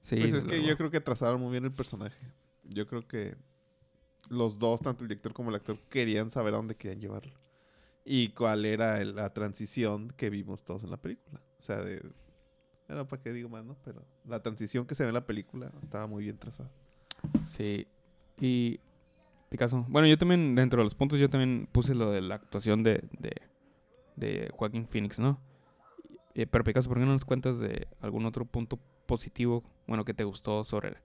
Sí, 0.00 0.16
Pues 0.16 0.32
es 0.32 0.44
que 0.44 0.64
yo 0.64 0.76
creo 0.76 0.90
que 0.90 1.00
trazaron 1.00 1.40
muy 1.40 1.52
bien 1.52 1.64
el 1.64 1.72
personaje. 1.72 2.18
Yo 2.64 2.86
creo 2.86 3.06
que 3.06 3.36
los 4.28 4.58
dos, 4.58 4.80
tanto 4.80 5.04
el 5.04 5.08
director 5.08 5.32
como 5.32 5.50
el 5.50 5.56
actor, 5.56 5.78
querían 5.88 6.28
saber 6.28 6.54
a 6.54 6.56
dónde 6.56 6.74
querían 6.74 7.00
llevarlo. 7.00 7.34
Y 8.04 8.30
cuál 8.30 8.64
era 8.64 9.04
la 9.04 9.32
transición 9.32 10.08
que 10.10 10.28
vimos 10.28 10.64
todos 10.64 10.82
en 10.82 10.90
la 10.90 10.96
película. 10.96 11.40
O 11.58 11.62
sea, 11.62 11.76
de... 11.82 12.02
Bueno, 12.88 13.06
para 13.06 13.22
qué 13.22 13.32
digo 13.32 13.48
más, 13.48 13.64
¿no? 13.64 13.76
Pero 13.84 14.04
la 14.26 14.42
transición 14.42 14.86
que 14.86 14.96
se 14.96 15.04
ve 15.04 15.10
en 15.10 15.14
la 15.14 15.24
película 15.24 15.70
estaba 15.80 16.08
muy 16.08 16.24
bien 16.24 16.36
trazada. 16.36 16.70
Sí. 17.48 17.86
Y 18.40 18.80
Picasso. 19.52 19.84
Bueno, 19.88 20.08
yo 20.08 20.18
también, 20.18 20.54
dentro 20.54 20.78
de 20.78 20.84
los 20.84 20.94
puntos, 20.94 21.20
yo 21.20 21.30
también 21.30 21.68
puse 21.70 21.94
lo 21.94 22.10
de 22.10 22.22
la 22.22 22.36
actuación 22.36 22.82
de, 22.82 23.04
de, 23.18 23.32
de 24.22 24.50
Joaquín 24.54 24.86
Phoenix, 24.86 25.18
¿no? 25.18 25.40
Eh, 26.34 26.46
pero 26.46 26.64
Picasso, 26.64 26.88
¿por 26.88 26.98
qué 26.98 27.04
no 27.04 27.12
nos 27.12 27.24
cuentas 27.24 27.58
de 27.58 27.88
algún 28.00 28.24
otro 28.24 28.44
punto 28.44 28.78
positivo, 29.06 29.62
bueno, 29.86 30.04
que 30.04 30.14
te 30.14 30.24
gustó 30.24 30.64
sobre, 30.64 30.96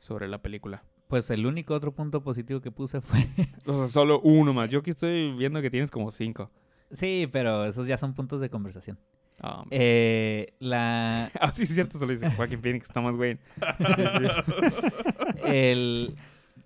sobre 0.00 0.28
la 0.28 0.38
película? 0.42 0.84
Pues 1.08 1.30
el 1.30 1.46
único 1.46 1.74
otro 1.74 1.92
punto 1.92 2.22
positivo 2.22 2.60
que 2.60 2.70
puse 2.70 3.00
fue... 3.00 3.26
O 3.66 3.76
sea, 3.78 3.86
solo 3.86 4.20
uno 4.20 4.52
más. 4.52 4.68
Yo 4.70 4.80
aquí 4.80 4.90
estoy 4.90 5.32
viendo 5.36 5.62
que 5.62 5.70
tienes 5.70 5.90
como 5.90 6.10
cinco. 6.10 6.50
sí, 6.92 7.28
pero 7.32 7.64
esos 7.64 7.86
ya 7.86 7.96
son 7.96 8.14
puntos 8.14 8.40
de 8.40 8.50
conversación. 8.50 8.98
Ah, 9.42 9.64
Eh, 9.70 10.52
la... 10.58 11.30
ah, 11.40 11.52
sí, 11.52 11.62
es 11.62 11.74
cierto, 11.74 11.98
se 11.98 12.04
lo 12.04 12.12
dice 12.12 12.30
Joaquín 12.30 12.60
Phoenix, 12.60 12.88
Thomas 12.88 13.16
Wayne. 13.16 13.40
El 15.44 16.14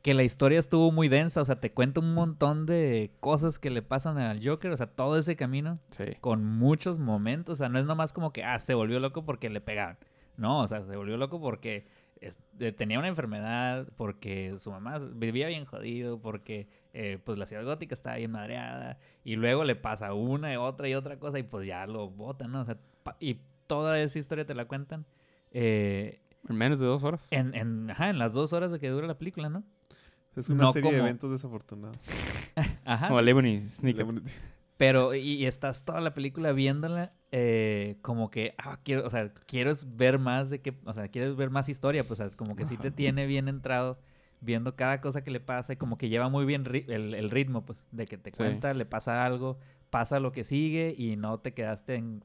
que 0.05 0.13
la 0.13 0.23
historia 0.23 0.59
estuvo 0.59 0.93
muy 0.93 1.09
densa, 1.09 1.41
o 1.41 1.45
sea, 1.47 1.61
te 1.61 1.73
cuenta 1.73 1.99
un 2.01 2.13
montón 2.13 2.67
de 2.67 3.11
cosas 3.21 3.59
que 3.59 3.71
le 3.71 3.81
pasan 3.81 4.19
al 4.19 4.47
Joker, 4.47 4.71
o 4.71 4.77
sea, 4.77 4.87
todo 4.87 5.17
ese 5.17 5.35
camino 5.35 5.77
Sí. 5.93 6.05
con 6.21 6.45
muchos 6.45 6.99
momentos, 6.99 7.55
o 7.55 7.57
sea, 7.57 7.71
no 7.71 7.79
es 7.79 7.87
nomás 7.87 8.13
como 8.13 8.31
que, 8.31 8.45
ah, 8.45 8.59
se 8.59 8.75
volvió 8.75 9.01
loco 9.01 9.25
porque 9.25 9.49
le 9.49 9.63
pegaban. 9.63 9.97
No, 10.37 10.61
o 10.61 10.69
sea, 10.69 10.85
se 10.85 10.95
volvió 10.95 11.17
loco 11.17 11.41
porque 11.41 11.87
es- 12.21 12.39
eh, 12.61 12.71
tenía 12.73 12.99
una 12.99 13.09
enfermedad, 13.09 13.89
porque 13.97 14.55
su 14.59 14.71
mamá 14.71 14.99
vivía 14.99 15.49
bien 15.49 15.65
jodido, 15.65 16.21
porque 16.21 16.69
eh, 16.93 17.19
pues 17.25 17.39
la 17.39 17.47
ciudad 17.47 17.65
gótica 17.65 17.95
estaba 17.95 18.17
bien 18.17 18.31
madreada, 18.31 18.99
y 19.25 19.37
luego 19.37 19.65
le 19.65 19.75
pasa 19.75 20.13
una 20.13 20.53
y 20.53 20.57
otra 20.57 20.87
y 20.87 20.95
otra 20.95 21.19
cosa, 21.19 21.39
y 21.39 21.43
pues 21.45 21.67
ya 21.67 21.87
lo 21.87 22.11
botan, 22.11 22.53
¿no? 22.53 22.61
O 22.61 22.65
sea, 22.67 22.77
pa- 23.03 23.17
y 23.21 23.41
toda 23.67 23.99
esa 24.01 24.19
historia 24.19 24.45
te 24.45 24.55
la 24.55 24.67
cuentan. 24.67 25.07
eh, 25.51 26.21
En 26.49 26.57
menos 26.57 26.79
de 26.79 26.85
dos 26.87 27.03
horas. 27.05 27.27
en, 27.33 27.55
en, 27.55 27.91
ajá, 27.91 28.11
en 28.11 28.19
las 28.19 28.35
dos 28.35 28.53
horas 28.53 28.71
de 28.71 28.79
que 28.79 28.89
dura 28.91 29.07
la 29.07 29.17
película, 29.19 29.49
¿no? 29.49 29.65
Es 30.37 30.49
una 30.49 30.65
No 30.65 30.73
serie 30.73 30.93
de 30.93 30.99
eventos 30.99 31.31
desafortunados. 31.31 31.97
Ajá. 32.85 33.09
Como 33.09 33.21
Lemony 33.21 33.61
Snicket. 33.61 34.07
Pero, 34.77 35.15
y, 35.15 35.21
y 35.35 35.47
estás 35.47 35.85
toda 35.85 36.01
la 36.01 36.15
película 36.15 36.53
viéndola 36.53 37.13
eh, 37.31 37.97
como 38.03 38.31
que, 38.31 38.55
ah, 38.59 38.81
quiero, 38.83 39.07
o 39.07 39.11
sea, 39.11 39.33
quieres 39.47 39.97
ver 39.97 40.19
más 40.19 40.51
de 40.51 40.61
que, 40.63 40.75
o 40.85 40.93
sea, 40.93 41.09
quieres 41.09 41.37
ver 41.37 41.51
más 41.51 41.69
historia, 41.69 42.07
pues, 42.07 42.19
o 42.21 42.29
sea, 42.29 42.37
como 42.37 42.57
que 42.57 42.67
sí 42.67 42.77
te 42.77 42.91
tiene 42.91 43.27
bien 43.27 43.49
entrado 43.49 43.99
viendo 44.41 44.75
cada 44.77 45.01
cosa 45.01 45.23
que 45.23 45.31
le 45.31 45.41
pasa 45.41 45.73
y 45.73 45.77
como 45.77 45.97
que 45.97 46.09
lleva 46.09 46.29
muy 46.29 46.45
bien 46.45 46.65
ri- 46.65 46.85
el, 46.89 47.15
el 47.15 47.31
ritmo, 47.31 47.65
pues, 47.65 47.87
de 47.93 48.07
que 48.07 48.19
te 48.19 48.31
Sí. 48.31 48.37
cuenta, 48.37 48.75
le 48.75 48.85
pasa 48.85 49.25
algo, 49.25 49.59
pasa 49.91 50.19
lo 50.19 50.33
que 50.33 50.43
sigue 50.45 50.95
y 50.99 51.17
no 51.17 51.39
te 51.39 51.55
quedaste 51.55 51.95
en, 51.95 52.25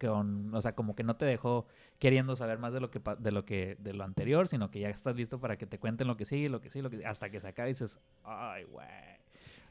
con, 0.00 0.54
o 0.54 0.60
sea, 0.62 0.74
como 0.74 0.94
que 0.94 1.02
no 1.04 1.16
te 1.16 1.24
dejó 1.24 1.66
queriendo 1.98 2.36
saber 2.36 2.58
más 2.58 2.72
de 2.72 2.80
lo 2.80 2.90
que 2.90 3.00
de 3.18 3.30
lo 3.32 3.44
que 3.44 3.76
de 3.78 3.92
lo 3.92 4.04
anterior, 4.04 4.48
sino 4.48 4.70
que 4.70 4.80
ya 4.80 4.88
estás 4.90 5.16
listo 5.16 5.38
para 5.40 5.56
que 5.56 5.66
te 5.66 5.78
cuenten 5.78 6.06
lo 6.06 6.16
que 6.16 6.24
sigue, 6.24 6.48
lo 6.48 6.60
que 6.60 6.70
sigue, 6.70 6.82
lo 6.82 6.90
que 6.90 7.04
hasta 7.06 7.30
que 7.30 7.40
se 7.40 7.48
acabe 7.48 7.70
y 7.70 7.72
dices, 7.72 8.00
ay, 8.24 8.64
güey. 8.64 8.86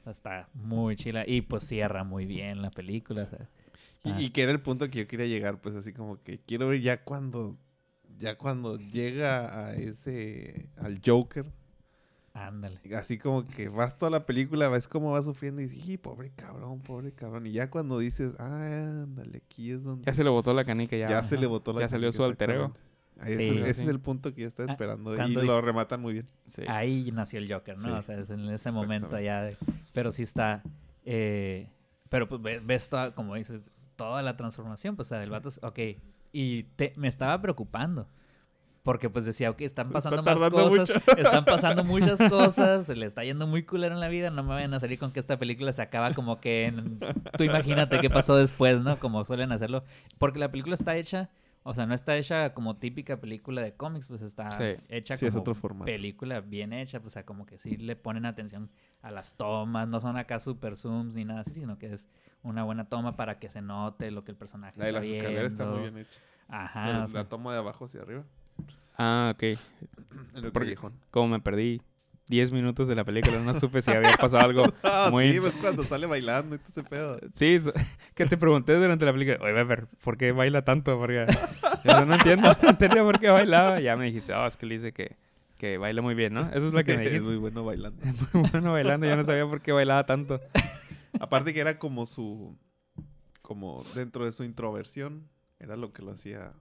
Está 0.06 0.48
muy 0.54 0.96
chila. 0.96 1.24
Y 1.28 1.42
pues 1.42 1.64
cierra 1.64 2.04
muy 2.04 2.26
bien 2.28 2.62
la 2.62 2.70
película. 2.70 3.24
o 3.24 3.26
sea, 3.26 3.50
está- 3.92 4.10
Y, 4.22 4.26
y 4.26 4.30
que 4.30 4.44
era 4.44 4.52
el 4.52 4.62
punto 4.62 4.88
que 4.90 5.00
yo 5.00 5.08
quería 5.08 5.26
llegar, 5.26 5.60
pues 5.60 5.76
así 5.76 5.94
como 5.94 6.22
que 6.22 6.38
quiero 6.40 6.68
ver 6.68 6.80
ya 6.82 7.04
cuando, 7.04 7.58
ya 8.20 8.38
cuando 8.38 8.78
llega 8.78 9.66
a 9.66 9.74
ese, 9.76 10.70
al 10.78 11.02
Joker, 11.04 11.46
Ándale. 12.38 12.80
así 12.96 13.18
como 13.18 13.48
que 13.48 13.70
vas 13.70 13.98
toda 13.98 14.10
la 14.12 14.26
película, 14.26 14.68
ves 14.70 14.88
cómo 14.90 15.12
va 15.14 15.24
sufriendo 15.24 15.62
y 15.62 15.68
dices, 15.68 15.88
"Y, 15.90 15.98
pobre 15.98 16.32
cabrón, 16.36 16.82
pobre 16.82 17.12
cabrón. 17.14 17.48
Y 17.48 17.54
ya 17.54 17.70
cuando 17.72 17.98
dices, 17.98 18.34
ah, 18.40 18.46
ándale, 19.04 19.38
aquí 19.46 19.72
es 19.72 19.82
donde 19.84 20.06
Ya 20.06 20.14
se 20.14 20.24
le 20.24 20.30
botó 20.30 20.54
la 20.54 20.66
canica 20.66 20.98
ya. 20.98 21.08
ya 21.08 21.24
se 21.24 21.38
le 21.38 21.48
botó 21.48 21.72
la 21.74 21.82
Ya 21.82 21.88
salió 21.88 22.10
canica, 22.10 22.18
su 22.18 22.24
alter 22.26 22.50
ego. 22.52 22.64
exactamente. 22.66 22.86
Ahí 23.22 23.36
Sí. 23.38 23.44
ese, 23.58 23.62
ese 23.62 23.74
Sí. 23.76 23.82
es 23.84 23.88
el 23.88 24.00
punto 24.02 24.34
que 24.34 24.42
yo 24.42 24.48
estaba 24.50 24.68
Ah, 24.70 24.74
esperando 24.74 25.16
y 25.26 25.32
lo 25.32 25.62
rematan 25.62 26.02
muy 26.02 26.12
bien. 26.12 26.28
Sí. 26.48 26.64
Ahí 26.68 27.10
nació 27.14 27.40
el 27.40 27.50
Joker, 27.52 27.78
¿no? 27.78 27.84
Sí. 27.84 27.90
O 27.92 28.02
sea, 28.02 28.20
es 28.20 28.30
en 28.30 28.42
ese 28.50 28.72
momento 28.72 29.18
ya. 29.20 29.42
de- 29.44 29.58
pero 29.94 30.12
sí 30.12 30.24
está. 30.24 30.62
eh, 31.06 31.70
pero 32.10 32.28
pues 32.28 32.42
ve- 32.42 32.60
ves, 32.60 32.90
toda, 32.90 33.14
como 33.16 33.36
dices, 33.36 33.70
toda 33.96 34.22
la 34.24 34.36
transformación. 34.36 34.96
Pues, 34.96 35.08
o 35.08 35.16
sea, 35.16 35.24
el 35.24 35.30
vato. 35.30 35.48
es- 35.50 35.60
Ok. 35.64 35.80
Y 36.34 36.64
te- 36.76 36.94
me 36.98 37.08
estaba 37.08 37.40
preocupando. 37.42 38.10
Porque 38.86 39.10
pues 39.10 39.26
decía, 39.26 39.50
ok, 39.50 39.62
están 39.62 39.90
pasando 39.90 40.22
más 40.24 40.40
cosas, 40.50 40.70
mucho. 40.70 40.94
están 41.18 41.44
pasando 41.44 41.84
muchas 41.84 42.22
cosas, 42.30 42.86
se 42.86 42.96
le 42.96 43.06
está 43.08 43.24
yendo 43.26 43.48
muy 43.48 43.64
culero 43.66 43.96
en 43.96 44.00
la 44.00 44.08
vida, 44.08 44.30
no 44.30 44.44
me 44.44 44.50
vayan 44.50 44.74
a 44.76 44.80
salir 44.80 44.98
con 45.00 45.12
que 45.12 45.20
esta 45.20 45.38
película 45.38 45.74
se 45.74 45.82
acaba 45.82 46.14
como 46.14 46.40
que 46.40 46.68
en- 46.68 47.00
tú 47.36 47.44
imagínate 47.44 48.00
qué 48.00 48.10
pasó 48.12 48.38
después, 48.38 48.82
¿no? 48.82 49.00
Como 49.00 49.26
suelen 49.26 49.52
hacerlo. 49.52 49.84
Porque 50.20 50.38
la 50.40 50.52
película 50.52 50.76
está 50.76 50.96
hecha, 50.96 51.32
o 51.64 51.74
sea, 51.74 51.88
no 51.88 51.96
está 51.96 52.16
hecha 52.16 52.54
como 52.54 52.78
típica 52.78 53.20
película 53.20 53.64
de 53.64 53.74
cómics, 53.74 54.08
pues 54.08 54.22
está 54.22 54.52
Sí. 54.52 54.78
hecha 54.88 55.18
Sí, 55.18 55.26
es 55.26 55.32
como 55.32 55.42
otro 55.42 55.56
formato. 55.56 55.86
película 55.86 56.40
bien 56.42 56.72
hecha, 56.72 57.00
pues, 57.00 57.14
o 57.14 57.16
sea, 57.16 57.26
como 57.26 57.48
que 57.48 57.58
sí 57.58 57.78
le 57.78 57.96
ponen 57.96 58.28
atención 58.28 58.70
a 59.02 59.10
las 59.10 59.36
tomas, 59.36 59.88
no 59.88 60.00
son 60.00 60.16
acá 60.16 60.40
super 60.40 60.78
zooms 60.78 61.16
ni 61.16 61.26
nada 61.26 61.40
así, 61.42 61.52
sino 61.54 61.80
que 61.80 61.92
es 61.92 62.08
una 62.44 62.64
buena 62.64 62.88
toma 62.88 63.16
para 63.18 63.40
que 63.40 63.50
se 63.50 63.64
note 63.64 64.12
lo 64.12 64.24
que 64.24 64.30
el 64.32 64.38
personaje 64.38 64.80
La 64.80 64.90
está 64.90 65.00
viendo. 65.00 65.18
escaleras 65.18 65.52
está 65.54 65.66
muy 65.66 65.80
bien 65.82 65.98
hecha. 65.98 66.20
Ajá, 66.48 66.88
la, 66.90 67.04
o 67.06 67.08
sea, 67.08 67.24
la 67.24 67.30
toma 67.30 67.52
de 67.54 67.58
abajo 67.58 67.86
hacia 67.86 68.02
arriba. 68.04 68.24
Ah, 68.98 69.32
ok. 69.36 69.44
En 69.44 69.58
el 70.36 70.52
Porque- 70.52 70.60
callejón. 70.76 70.94
Como 71.12 71.28
me 71.30 71.40
perdí 71.42 71.82
10 72.28 72.52
minutos 72.52 72.88
de 72.88 72.96
la 72.96 73.04
película, 73.04 73.40
no 73.40 73.54
supe 73.54 73.82
si 73.82 73.92
había 73.92 74.12
pasado 74.14 74.44
algo 74.44 74.64
Ah, 74.84 75.10
muy... 75.12 75.32
sí, 75.34 75.40
pues 75.40 75.56
cuando 75.58 75.84
sale 75.84 76.08
bailando 76.08 76.56
y 76.56 76.60
todo 76.60 76.70
ese 76.72 76.84
pedo. 76.84 77.20
Sí, 77.34 77.56
es- 77.56 77.72
que 78.16 78.26
te 78.26 78.38
pregunté 78.38 78.74
durante 78.76 79.06
la 79.06 79.14
película, 79.14 79.38
oye, 79.42 79.54
Weber, 79.54 79.88
¿por 80.04 80.18
qué 80.18 80.32
baila 80.32 80.64
tanto? 80.64 80.98
Porque 80.98 81.26
yo 81.84 82.06
no 82.06 82.16
entiendo, 82.16 82.50
no 82.62 82.70
entendía 82.70 83.04
por 83.04 83.20
qué 83.20 83.30
bailaba. 83.30 83.80
Ya 83.80 83.96
me 83.96 84.06
dijiste, 84.06 84.34
oh, 84.34 84.46
es 84.48 84.58
que 84.58 84.66
le 84.66 84.76
dice 84.76 84.92
que, 84.94 85.16
que 85.58 85.78
baila 85.78 86.02
muy 86.02 86.16
bien, 86.16 86.34
¿no? 86.34 86.50
Eso 86.52 86.68
es 86.70 86.74
lo 86.74 86.84
que 86.84 86.98
me 86.98 87.06
es 87.06 87.12
dijiste. 87.12 87.22
muy 87.22 87.38
bueno 87.38 87.64
bailando. 87.64 88.02
Muy 88.34 88.50
bueno 88.50 88.72
bailando, 88.72 89.06
yo 89.08 89.16
no 89.18 89.24
sabía 89.26 89.46
por 89.46 89.62
qué 89.62 89.72
bailaba 89.72 90.06
tanto. 90.06 90.40
Aparte 91.20 91.54
que 91.54 91.60
era 91.60 91.78
como 91.80 92.06
su... 92.06 92.58
Como 93.42 93.86
dentro 93.94 94.26
de 94.26 94.32
su 94.32 94.44
introversión, 94.44 95.28
era 95.60 95.76
lo 95.76 95.94
que 95.94 96.02
lo 96.02 96.12
hacía 96.12 96.54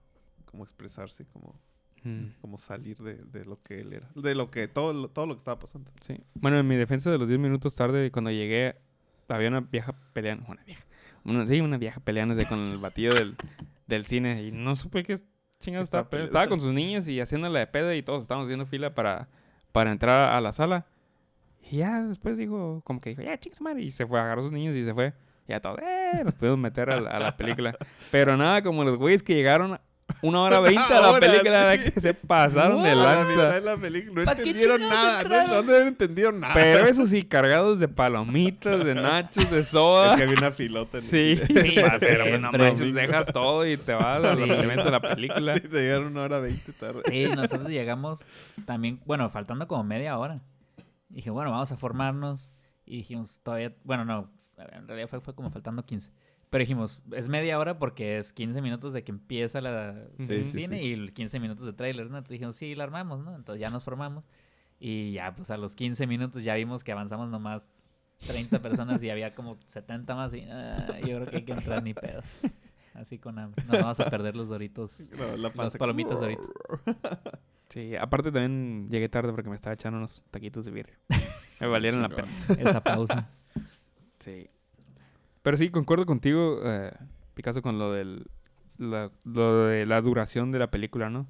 como 0.45 0.63
expresarse, 0.63 1.25
como, 1.25 1.59
Mm, 2.05 2.27
como 2.39 2.57
salir 2.57 2.97
de, 2.99 3.15
de 3.15 3.43
lo 3.45 3.61
que 3.61 3.79
él 3.81 3.91
era. 3.93 4.09
De 4.15 4.35
lo 4.35 4.49
que, 4.51 4.67
todo, 4.67 4.93
lo- 4.93 5.09
todo 5.09 5.25
lo 5.25 5.33
que 5.33 5.39
estaba 5.39 5.59
pasando. 5.59 5.91
sí. 6.01 6.17
Bueno, 6.35 6.57
en 6.59 6.67
mi 6.67 6.75
defensa 6.75 7.11
de 7.11 7.17
los 7.17 7.27
10 7.27 7.39
minutos 7.39 7.75
tarde, 7.75 8.11
cuando 8.11 8.29
llegué, 8.31 8.75
había 9.27 9.47
una 9.49 9.61
vieja 9.61 9.93
peleando, 10.13 10.45
una 10.47 10.63
vieja, 10.63 10.83
una, 11.23 11.45
sí, 11.47 11.59
una 11.61 11.77
vieja 11.77 11.99
peleándose 11.99 12.45
con 12.45 12.59
el 12.59 12.77
batido 12.77 13.13
del, 13.15 13.35
del 13.87 14.05
cine 14.05 14.43
y 14.43 14.51
no 14.51 14.75
supe 14.75 15.03
qué 15.03 15.17
chingados 15.59 15.87
estaba 15.87 16.03
estaba 16.03 16.09
peleando. 16.09 16.09
peleando? 16.09 16.25
Estaba 16.25 16.47
con 16.47 16.61
sus 16.61 16.73
niños 16.73 17.07
y 17.07 17.19
haciéndole 17.19 17.59
de 17.59 17.67
pedo 17.67 17.91
y 17.93 18.03
todos 18.03 18.21
estábamos 18.21 18.45
haciendo 18.47 18.65
fila 18.67 18.93
para, 18.93 19.27
para 19.71 19.91
entrar 19.91 20.31
a 20.31 20.39
la 20.41 20.51
sala. 20.51 20.85
Y 21.71 21.77
ya 21.77 22.03
después 22.03 22.37
dijo, 22.37 22.81
como 22.85 23.01
que 23.01 23.09
dijo, 23.09 23.23
ya, 23.23 23.39
chicas 23.39 23.59
madre. 23.61 23.81
Y 23.81 23.89
se 23.89 24.05
fue, 24.05 24.19
agarró 24.19 24.41
a 24.41 24.43
sus 24.45 24.51
niños 24.53 24.75
y 24.75 24.83
se 24.83 24.93
fue. 24.93 25.13
Y 25.47 25.51
ya 25.53 25.59
todos, 25.59 25.79
eh, 25.81 26.21
nos 26.23 26.35
pudimos 26.35 26.59
meter 26.59 26.91
a 26.91 27.01
la, 27.01 27.09
a 27.09 27.19
la 27.19 27.35
película. 27.35 27.75
Pero 28.11 28.37
nada, 28.37 28.61
como 28.61 28.83
los 28.83 28.97
güeyes 28.99 29.23
que 29.23 29.33
llegaron 29.33 29.79
una 30.21 30.41
hora 30.41 30.59
veinte 30.59 30.93
a 30.93 31.01
la 31.01 31.19
película, 31.19 31.77
sí. 31.77 31.91
que 31.91 31.99
se 32.01 32.13
pasaron 32.13 32.83
de 32.83 32.95
lanza. 32.95 33.51
de 33.51 33.61
la 33.61 33.77
película. 33.77 34.21
No 34.21 34.25
¿Pa' 34.25 34.35
qué 34.35 34.41
entendieron 34.41 34.81
nada. 34.81 35.23
No, 35.23 35.61
no 35.63 35.75
entendido 35.75 36.31
nada. 36.31 36.53
Pero 36.53 36.85
eso 36.87 37.05
sí, 37.05 37.23
cargados 37.23 37.79
de 37.79 37.87
palomitas, 37.87 38.83
de 38.83 38.95
nachos, 38.95 39.49
de 39.51 39.59
Es 39.59 39.67
soda. 39.69 40.15
que 40.15 40.23
había 40.23 40.35
una 40.37 40.51
filota 40.51 40.97
en 40.99 41.03
el 41.03 41.09
Sí, 41.09 41.35
sí, 41.47 41.75
pero 41.99 42.25
no 42.25 42.49
siempre. 42.49 42.57
manches, 42.57 42.93
dejas 42.93 43.27
todo 43.27 43.65
y 43.67 43.77
te 43.77 43.93
vas 43.93 44.21
Sí. 44.35 44.41
a 44.43 44.89
la 44.91 44.99
película. 45.01 45.55
Sí, 45.55 45.61
te 45.61 45.81
llegaron 45.81 46.07
una 46.07 46.23
hora 46.23 46.39
veinte 46.39 46.71
tarde. 46.73 47.01
Sí, 47.09 47.27
nosotros 47.29 47.69
llegamos 47.69 48.25
también, 48.65 48.99
bueno, 49.05 49.29
faltando 49.29 49.67
como 49.67 49.83
media 49.83 50.17
hora. 50.17 50.41
Dije, 51.09 51.29
bueno, 51.29 51.51
vamos 51.51 51.71
a 51.71 51.77
formarnos. 51.77 52.53
Y 52.85 52.97
dijimos, 52.97 53.39
todavía, 53.41 53.73
bueno, 53.83 54.05
no, 54.05 54.29
en 54.57 54.87
realidad 54.87 55.07
fue, 55.09 55.19
fue 55.21 55.33
como 55.35 55.49
faltando 55.51 55.83
15. 55.85 56.11
Pero 56.55 56.63
dijimos, 56.63 57.01
es 57.11 57.27
media 57.27 57.59
hora 57.59 57.77
porque 57.77 58.17
es 58.17 58.31
15 58.31 58.61
minutos 58.61 58.93
de 58.93 59.03
que 59.03 59.11
empieza 59.11 59.59
la 59.59 60.07
Sí, 60.19 60.33
el 60.33 60.45
sí, 60.45 60.61
cine 60.61 60.79
sí. 60.79 60.93
y 60.93 61.09
15 61.09 61.41
minutos 61.41 61.65
de 61.65 61.73
trailers, 61.73 62.09
¿no? 62.09 62.15
Entonces 62.17 62.35
dijimos, 62.35 62.55
sí, 62.55 62.75
la 62.75 62.85
armamos, 62.85 63.19
¿no? 63.25 63.35
Entonces 63.35 63.59
ya 63.59 63.69
nos 63.69 63.83
formamos. 63.83 64.23
Y 64.79 65.11
ya, 65.11 65.35
pues 65.35 65.51
a 65.51 65.57
los 65.57 65.75
15 65.75 66.07
minutos 66.07 66.45
ya 66.45 66.55
vimos 66.55 66.85
que 66.85 66.93
avanzamos 66.93 67.27
nomás 67.27 67.69
30 68.25 68.61
personas 68.61 69.03
y 69.03 69.09
había 69.09 69.35
como 69.35 69.57
70 69.65 70.15
más. 70.15 70.33
Y 70.33 70.45
ah, 70.49 70.87
yo 71.01 71.17
creo 71.17 71.25
que 71.25 71.35
hay 71.35 71.43
que 71.43 71.51
entrar 71.51 71.83
ni 71.83 71.93
pedo. 71.93 72.23
Así 72.93 73.19
con 73.19 73.37
hambre. 73.37 73.61
No 73.65 73.73
vamos 73.73 73.99
a 73.99 74.09
perder 74.09 74.37
los 74.37 74.47
doritos. 74.47 75.11
No, 75.17 75.35
la 75.35 75.51
palomitas 75.51 76.21
ahorita. 76.21 76.41
Sí, 77.67 77.97
aparte 77.97 78.31
también 78.31 78.87
llegué 78.89 79.09
tarde 79.09 79.33
porque 79.33 79.49
me 79.49 79.57
estaba 79.57 79.73
echando 79.73 79.97
unos 79.97 80.23
taquitos 80.31 80.63
de 80.63 80.71
birria. 80.71 80.97
Me 81.59 81.67
valieron 81.67 82.01
la 82.01 82.07
pena. 82.07 82.29
Esa 82.57 82.81
pausa. 82.81 83.27
Sí. 84.19 84.47
Pero 85.45 85.57
sí, 85.57 85.69
concuerdo 85.69 86.07
contigo, 86.07 86.59
eh, 86.63 86.91
Picasso, 87.35 87.61
con 87.61 87.77
lo, 87.77 87.91
del, 87.93 88.25
la, 88.79 89.11
lo 89.25 89.65
de 89.67 89.85
la 89.85 90.01
duración 90.01 90.51
de 90.51 90.57
la 90.57 90.71
película, 90.71 91.11
¿no? 91.11 91.27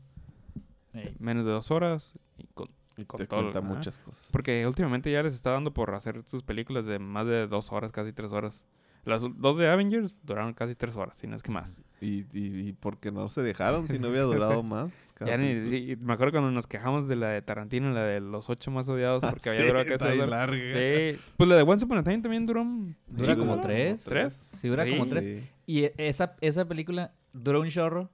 Sí. 0.94 1.10
Menos 1.20 1.44
de 1.46 1.52
dos 1.52 1.70
horas. 1.70 2.14
Y 2.38 2.48
con- 2.54 2.70
Y 2.98 3.04
con 3.04 3.18
te 3.18 3.28
todo, 3.28 3.42
cuenta 3.42 3.60
muchas 3.60 4.00
cosas. 4.00 4.30
porque 4.32 4.66
últimamente 4.66 5.12
ya 5.12 5.22
les 5.22 5.34
está 5.34 5.52
dando 5.52 5.74
por 5.74 5.94
hacer 5.94 6.24
sus 6.24 6.44
películas 6.44 6.86
de 6.86 6.98
más 6.98 7.28
de 7.28 7.46
dos 7.46 7.74
horas, 7.74 7.92
casi 7.92 8.14
tres 8.14 8.32
horas. 8.32 8.66
Las 9.06 9.22
dos 9.38 9.58
de 9.58 9.70
Avengers 9.70 10.16
duraron 10.24 10.54
casi 10.54 10.74
tres 10.76 10.96
horas, 10.96 11.16
si 11.16 11.28
no 11.28 11.36
es 11.36 11.44
que 11.44 11.52
más. 11.52 11.86
Y, 12.02 12.26
y, 12.34 12.70
y 12.70 12.74
porque 12.74 13.12
no 13.12 13.30
se 13.30 13.42
dejaron, 13.44 13.88
si 13.88 14.00
no 14.00 14.08
hubiera 14.10 14.24
durado 14.26 14.64
más. 14.64 14.92
Ya 15.24 15.38
ni- 15.38 15.96
me 15.98 16.14
acuerdo 16.14 16.32
cuando 16.34 16.50
nos 16.52 16.66
quejamos 16.68 17.08
de 17.08 17.16
la 17.16 17.30
de 17.30 17.42
Tarantino, 17.44 17.92
la 17.92 18.04
de 18.04 18.20
los 18.20 18.50
ocho 18.50 18.72
más 18.72 18.90
odiados, 18.90 19.24
porque 19.30 19.50
había 19.50 19.62
Sí, 19.62 19.68
durado 19.68 19.86
casi 19.88 20.04
dos 20.06 20.14
bien 20.14 20.28
horas. 20.28 20.30
larga. 20.50 20.58
Sí. 20.58 21.20
Pues 21.38 21.50
la 21.50 21.56
de 21.56 21.62
Once 21.62 21.86
Upon 21.86 21.98
a 22.00 22.04
Time 22.04 22.20
también 22.20 22.46
duró 22.48 22.64
un 22.64 22.96
Dura 23.08 23.36
como 23.38 23.62
tres. 23.62 24.04
¿Tres? 24.06 24.34
Sí, 24.56 24.68
dura 24.68 24.86
como 24.90 25.06
tres. 25.08 25.44
Y 25.68 25.90
esa, 25.98 26.36
esa 26.42 26.66
película 26.66 27.14
dura 27.32 27.60
un 27.60 27.70
chorro, 27.70 28.10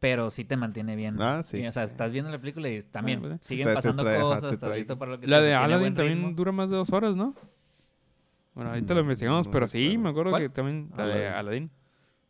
pero 0.00 0.30
sí 0.30 0.44
te 0.44 0.56
mantiene 0.56 0.96
bien. 0.96 1.16
Ah, 1.22 1.42
sí. 1.44 1.64
o 1.64 1.72
sea, 1.72 1.84
estás 1.84 2.12
viendo 2.12 2.30
la 2.30 2.38
película 2.38 2.68
y 2.68 2.82
también 2.82 3.22
Ah, 3.24 3.38
siguen 3.40 3.66
Te- 3.66 3.70
te 3.70 3.74
pasando 3.76 4.02
trae, 4.02 4.20
cosas, 4.20 4.54
estás 4.54 4.76
listo 4.76 4.98
para 4.98 5.12
lo 5.12 5.20
que 5.20 5.26
La 5.28 5.36
sea, 5.38 5.40
de 5.40 5.46
tiene 5.52 5.64
Aladdin 5.64 5.94
también 5.94 6.36
dura 6.36 6.50
más 6.52 6.68
de 6.68 6.76
dos 6.76 6.90
horas, 6.92 7.14
¿no? 7.16 7.34
Bueno, 8.56 8.70
ahorita 8.70 8.94
lo 8.94 9.00
investigamos, 9.02 9.46
no 9.46 9.52
pero 9.52 9.68
sí, 9.68 9.96
me 9.98 10.08
acuerdo 10.08 10.30
¿Cuál? 10.30 10.42
que 10.42 10.48
también 10.48 10.90
la 10.96 11.06
de 11.06 11.28
Aladdin. 11.28 11.70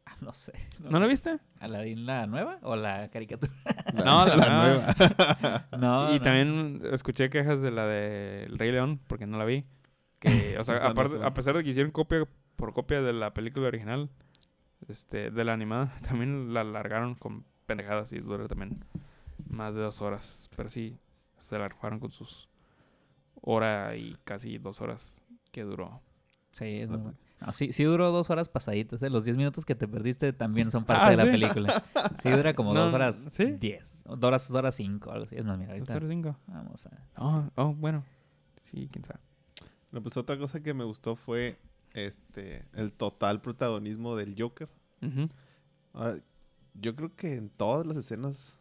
Ah, 0.04 0.16
no 0.20 0.34
sé. 0.34 0.52
¿No 0.80 1.00
la 1.00 1.06
viste? 1.06 1.38
¿Aladdin 1.60 2.04
la 2.04 2.26
nueva 2.26 2.58
o 2.62 2.76
la 2.76 3.08
caricatura? 3.08 3.50
No, 3.94 4.26
la, 4.26 4.36
nueva. 5.40 5.66
no, 5.78 6.14
y 6.14 6.20
también 6.20 6.82
escuché 6.92 7.30
quejas 7.30 7.62
de 7.62 7.70
la 7.70 7.86
de 7.86 8.44
El 8.44 8.58
Rey 8.58 8.70
León, 8.72 9.00
porque 9.06 9.26
no 9.26 9.38
la 9.38 9.44
vi. 9.46 9.64
Que, 10.18 10.58
o 10.58 10.64
sea, 10.64 10.76
aparte- 10.86 11.24
a 11.24 11.32
pesar 11.32 11.56
de 11.56 11.62
que 11.64 11.70
hicieron 11.70 11.92
copia 11.92 12.26
por 12.56 12.72
copia 12.74 13.00
de 13.00 13.12
la 13.14 13.32
película 13.32 13.68
original, 13.68 14.10
este, 14.88 15.30
de 15.30 15.44
la 15.44 15.52
animada, 15.54 15.92
también 16.02 16.52
la 16.52 16.60
alargaron 16.62 17.14
con 17.14 17.44
pendejadas 17.66 18.12
y 18.12 18.18
dura 18.18 18.48
también 18.48 18.84
más 19.48 19.74
de 19.74 19.80
dos 19.82 20.02
horas. 20.02 20.50
Pero 20.56 20.68
sí, 20.68 20.98
se 21.38 21.56
la 21.58 21.68
rifaron 21.68 22.00
con 22.00 22.10
sus 22.10 22.48
hora 23.40 23.94
y 23.96 24.16
casi 24.24 24.58
dos 24.58 24.80
horas 24.80 25.22
que 25.52 25.62
duró. 25.62 26.00
Sí, 26.56 26.64
es 26.64 26.88
muy 26.88 26.98
bueno. 26.98 27.18
No, 27.40 27.52
sí, 27.52 27.70
sí 27.70 27.84
duró 27.84 28.10
dos 28.12 28.30
horas 28.30 28.48
pasaditas. 28.48 29.02
¿eh? 29.02 29.10
Los 29.10 29.24
diez 29.26 29.36
minutos 29.36 29.66
que 29.66 29.74
te 29.74 29.86
perdiste 29.86 30.32
también 30.32 30.70
son 30.70 30.84
parte 30.84 31.06
Ah, 31.06 31.10
de 31.10 31.16
la 31.18 31.24
¿sí? 31.24 31.30
película. 31.30 31.84
Sí, 32.22 32.30
dura 32.30 32.54
como 32.54 32.72
No, 32.72 32.84
dos 32.86 32.94
horas 32.94 33.28
¿sí? 33.30 33.44
diez. 33.60 34.02
Dos 34.04 34.22
horas, 34.24 34.48
dos 34.48 34.56
horas 34.56 34.74
cinco, 34.74 35.10
algo 35.12 35.24
así. 35.26 35.36
Es 35.36 35.44
más, 35.44 35.58
mira, 35.58 35.76
Dos 35.78 35.90
horas 35.90 36.08
cinco. 36.08 36.36
vamos 36.46 36.86
a... 36.86 36.90
Oh, 37.18 37.50
oh, 37.56 37.74
bueno. 37.74 38.04
Sí, 38.62 38.88
quién 38.90 39.04
sabe. 39.04 39.20
No, 39.92 40.02
pues 40.02 40.16
otra 40.16 40.38
cosa 40.38 40.62
que 40.62 40.72
me 40.72 40.84
gustó 40.84 41.14
fue 41.14 41.58
este 41.92 42.64
el 42.72 42.92
total 42.92 43.40
protagonismo 43.42 44.16
del 44.16 44.34
Joker. 44.38 44.68
Ahora, 45.92 46.16
yo 46.74 46.96
creo 46.96 47.14
que 47.14 47.34
en 47.36 47.48
todas 47.50 47.86
las 47.86 47.96
escenas, 47.96 48.58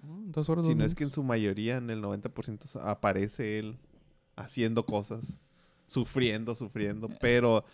Mm, 0.00 0.30
Dos 0.30 0.48
horas. 0.48 0.64
si 0.64 0.70
dos 0.72 0.78
no 0.78 0.84
es 0.84 0.94
que 0.94 1.02
en 1.02 1.10
su 1.10 1.24
mayoría, 1.24 1.76
en 1.78 1.90
el 1.90 2.00
90% 2.00 2.80
aparece 2.84 3.58
él 3.58 3.76
haciendo 4.36 4.86
cosas, 4.86 5.40
sufriendo, 5.88 6.54
sufriendo, 6.54 7.08
pero 7.20 7.64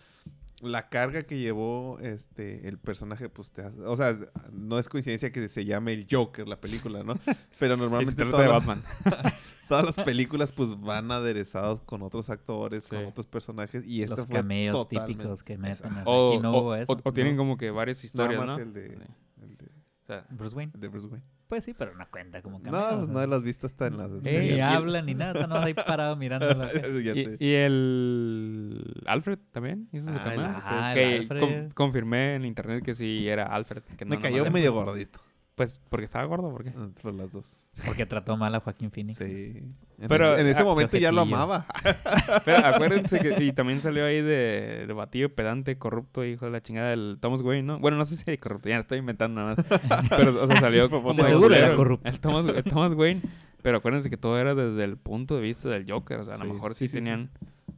la 0.61 0.89
carga 0.89 1.21
que 1.23 1.37
llevó 1.37 1.99
este 1.99 2.67
el 2.67 2.79
personaje, 2.79 3.29
pues 3.29 3.51
te 3.51 3.61
hace- 3.61 3.81
o 3.81 3.95
sea, 3.95 4.17
no 4.51 4.79
es 4.79 4.89
coincidencia 4.89 5.31
que 5.31 5.47
se 5.49 5.65
llame 5.65 5.93
el 5.93 6.07
Joker 6.09 6.47
la 6.47 6.59
película, 6.59 7.03
¿no? 7.03 7.13
Pero 7.59 7.77
normalmente 7.77 8.23
todas 8.25 8.39
de 8.41 8.47
las- 8.47 8.65
Batman. 8.65 8.81
todas 9.67 9.85
las 9.85 10.05
películas 10.05 10.51
pues 10.51 10.79
van 10.79 11.11
aderezados 11.11 11.81
con 11.81 12.01
otros 12.03 12.29
actores, 12.29 12.87
con 12.87 13.03
otros 13.05 13.25
personajes 13.27 13.85
y 13.85 14.01
esta 14.01 14.15
Los 14.15 14.27
fue 14.27 14.35
cameos 14.37 14.75
totalmente- 14.75 15.13
típicos 15.13 15.43
que 15.43 15.57
meten. 15.57 15.91
O 16.05 16.29
aquí 16.33 16.41
no 16.41 16.51
o- 16.53 16.61
hubo 16.61 16.75
eso. 16.75 16.93
o- 16.93 17.01
o 17.03 17.13
tienen 17.13 17.35
No. 17.35 17.41
como 17.41 17.57
que 17.57 17.69
varias 17.71 17.97
Nada 17.97 18.05
historias, 18.33 18.37
más 18.45 18.57
¿no? 18.57 18.63
el 18.63 18.73
de, 18.73 18.87
Sí. 18.89 18.95
el 19.43 19.57
de, 19.57 19.65
O 19.65 20.05
sea, 20.07 20.25
Bruce 20.29 20.55
Wayne. 20.55 20.71
el 20.73 20.79
de 20.81 20.87
Bruce 20.87 21.07
Wayne. 21.07 21.25
Pues 21.47 21.63
sí, 21.63 21.75
pero 21.77 21.93
no 21.95 22.07
cuenta 22.09 22.41
como 22.41 22.59
cameo. 22.61 22.79
No, 22.81 22.87
o 22.87 22.89
pues 22.95 23.05
sea. 23.05 23.13
no 23.13 23.27
las 23.27 23.43
visto 23.43 23.67
hasta 23.67 23.85
en 23.87 23.97
las 23.97 24.09
Ey, 24.23 24.31
series. 24.31 24.57
y- 24.57 24.61
habla 24.61 25.01
ni 25.03 25.13
nada, 25.13 25.45
no 25.45 25.55
ahí 25.57 25.73
parado 25.75 26.15
mirándola. 26.15 26.67
Ya 27.03 27.13
y, 27.13 27.25
sé. 27.25 27.37
y 27.39 27.51
el 27.53 29.03
Alfred 29.05 29.37
también 29.51 29.87
hizo 29.91 30.11
su 30.11 30.17
Ah. 30.17 30.61
Ah, 30.65 30.91
que 30.95 31.27
con- 31.27 31.69
confirmé 31.71 32.35
en 32.35 32.45
internet 32.45 32.83
que 32.83 32.95
sí 32.95 33.27
era 33.27 33.45
Alfred. 33.45 33.83
Que 33.97 34.05
Me 34.05 34.15
no, 34.15 34.21
cayó 34.21 34.37
nomás 34.37 34.47
era- 34.47 34.53
medio 34.53 34.73
gordito. 34.73 35.19
Pues 35.55 35.81
porque 35.89 36.03
estaba 36.03 36.25
gordo, 36.25 36.51
¿por 36.51 36.65
qué? 36.65 36.73
Ah, 36.75 36.89
Por 37.01 37.13
las 37.13 37.31
dos. 37.31 37.63
Porque 37.85 38.05
trató 38.05 38.35
mal 38.35 38.53
a 38.55 38.59
Joaquín 38.59 38.91
Phoenix. 38.91 39.17
Sí. 39.17 39.63
En 39.97 40.09
Pero, 40.09 40.33
ese, 40.33 40.41
en 40.41 40.47
ese 40.47 40.61
ah, 40.61 40.65
momento 40.65 40.97
ya 40.97 41.13
lo 41.13 41.21
amaba. 41.21 41.65
Pero 42.45 42.65
acuérdense 42.65 43.19
que 43.19 43.41
y 43.41 43.53
también 43.53 43.79
salió 43.79 44.05
ahí 44.05 44.21
de, 44.21 44.83
de 44.85 44.93
batido, 44.93 45.29
pedante, 45.29 45.77
corrupto, 45.77 46.25
hijo 46.25 46.43
de 46.45 46.51
la 46.51 46.61
chingada 46.61 46.89
del 46.89 47.17
Thomas 47.21 47.41
Wayne, 47.41 47.63
¿no? 47.63 47.79
Bueno, 47.79 47.95
no 47.95 48.03
sé 48.03 48.17
si 48.17 48.37
corrupto, 48.37 48.67
ya 48.67 48.75
lo 48.75 48.81
estoy 48.81 48.99
inventando 48.99 49.39
nada 49.41 49.55
más. 49.55 50.09
Pero, 50.09 50.43
o 50.43 50.47
sea, 50.47 50.59
salió 50.59 50.89
como 50.89 51.13
De 51.13 51.21
el 51.21 51.27
seguro 51.27 51.55
era 51.55 51.73
corrupto. 51.73 52.09
El 52.09 52.19
Thomas, 52.19 52.47
el 52.47 52.63
Thomas 52.65 52.93
Wayne. 52.93 53.21
Pero 53.61 53.77
acuérdense 53.77 54.09
que 54.09 54.17
todo 54.17 54.37
era 54.37 54.53
desde 54.55 54.83
el 54.83 54.97
punto 54.97 55.35
de 55.35 55.41
vista 55.41 55.69
del 55.69 55.89
Joker. 55.89 56.19
O 56.19 56.25
sea, 56.25 56.33
a 56.33 56.37
Sí, 56.37 56.43
lo 56.43 56.53
mejor 56.53 56.73
sí, 56.73 56.79
sí, 56.79 56.87
sí, 56.87 56.91
sí. 56.91 56.97
tenían 56.97 57.31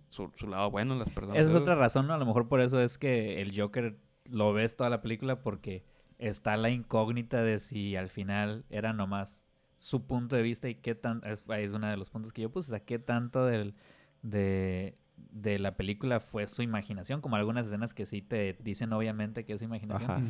Su, 0.10 0.32
su 0.36 0.48
lado 0.48 0.72
bueno 0.72 0.96
las 0.96 1.12
personas. 1.12 1.36
Esa 1.40 1.44
es 1.44 1.50
esas. 1.50 1.62
otra 1.62 1.76
razón, 1.76 2.08
¿no? 2.08 2.16
A 2.16 2.18
lo 2.18 2.26
mejor 2.26 2.48
por 2.48 2.60
eso 2.60 2.82
es 2.82 2.98
que 2.98 3.40
el 3.42 3.58
Joker 3.58 4.00
lo 4.26 4.52
ves 4.52 4.76
toda 4.76 4.90
la 4.90 5.00
película 5.02 5.42
porque 5.42 5.86
está 6.20 6.58
la 6.58 6.70
incógnita 6.70 7.42
de 7.44 7.60
si 7.60 7.96
al 7.96 8.10
final 8.10 8.66
era 8.70 8.94
nomás 8.94 9.44
su 9.78 10.06
punto 10.08 10.36
de 10.36 10.42
vista 10.42 10.68
y 10.70 10.76
qué 10.76 10.96
tan... 10.96 11.22
Es, 11.24 11.44
ahí 11.50 11.66
es 11.66 11.74
uno 11.74 11.88
de 11.88 11.98
los 11.98 12.10
puntos 12.10 12.34
que 12.34 12.42
yo 12.42 12.50
puse, 12.52 12.70
o 12.70 12.76
sea, 12.78 12.80
qué 12.84 12.98
tanto 13.00 13.46
del, 13.46 13.76
de, 14.24 14.98
de 15.16 15.60
la 15.60 15.78
película 15.78 16.20
fue 16.20 16.48
su 16.48 16.62
imaginación, 16.64 17.22
como 17.22 17.36
algunas 17.36 17.68
escenas 17.68 17.94
que 17.94 18.06
sí 18.06 18.22
te 18.22 18.58
dicen 18.64 18.92
obviamente 18.94 19.46
que 19.46 19.54
es 19.54 19.60
su 19.60 19.66
imaginación, 19.66 20.10
Ajá. 20.10 20.22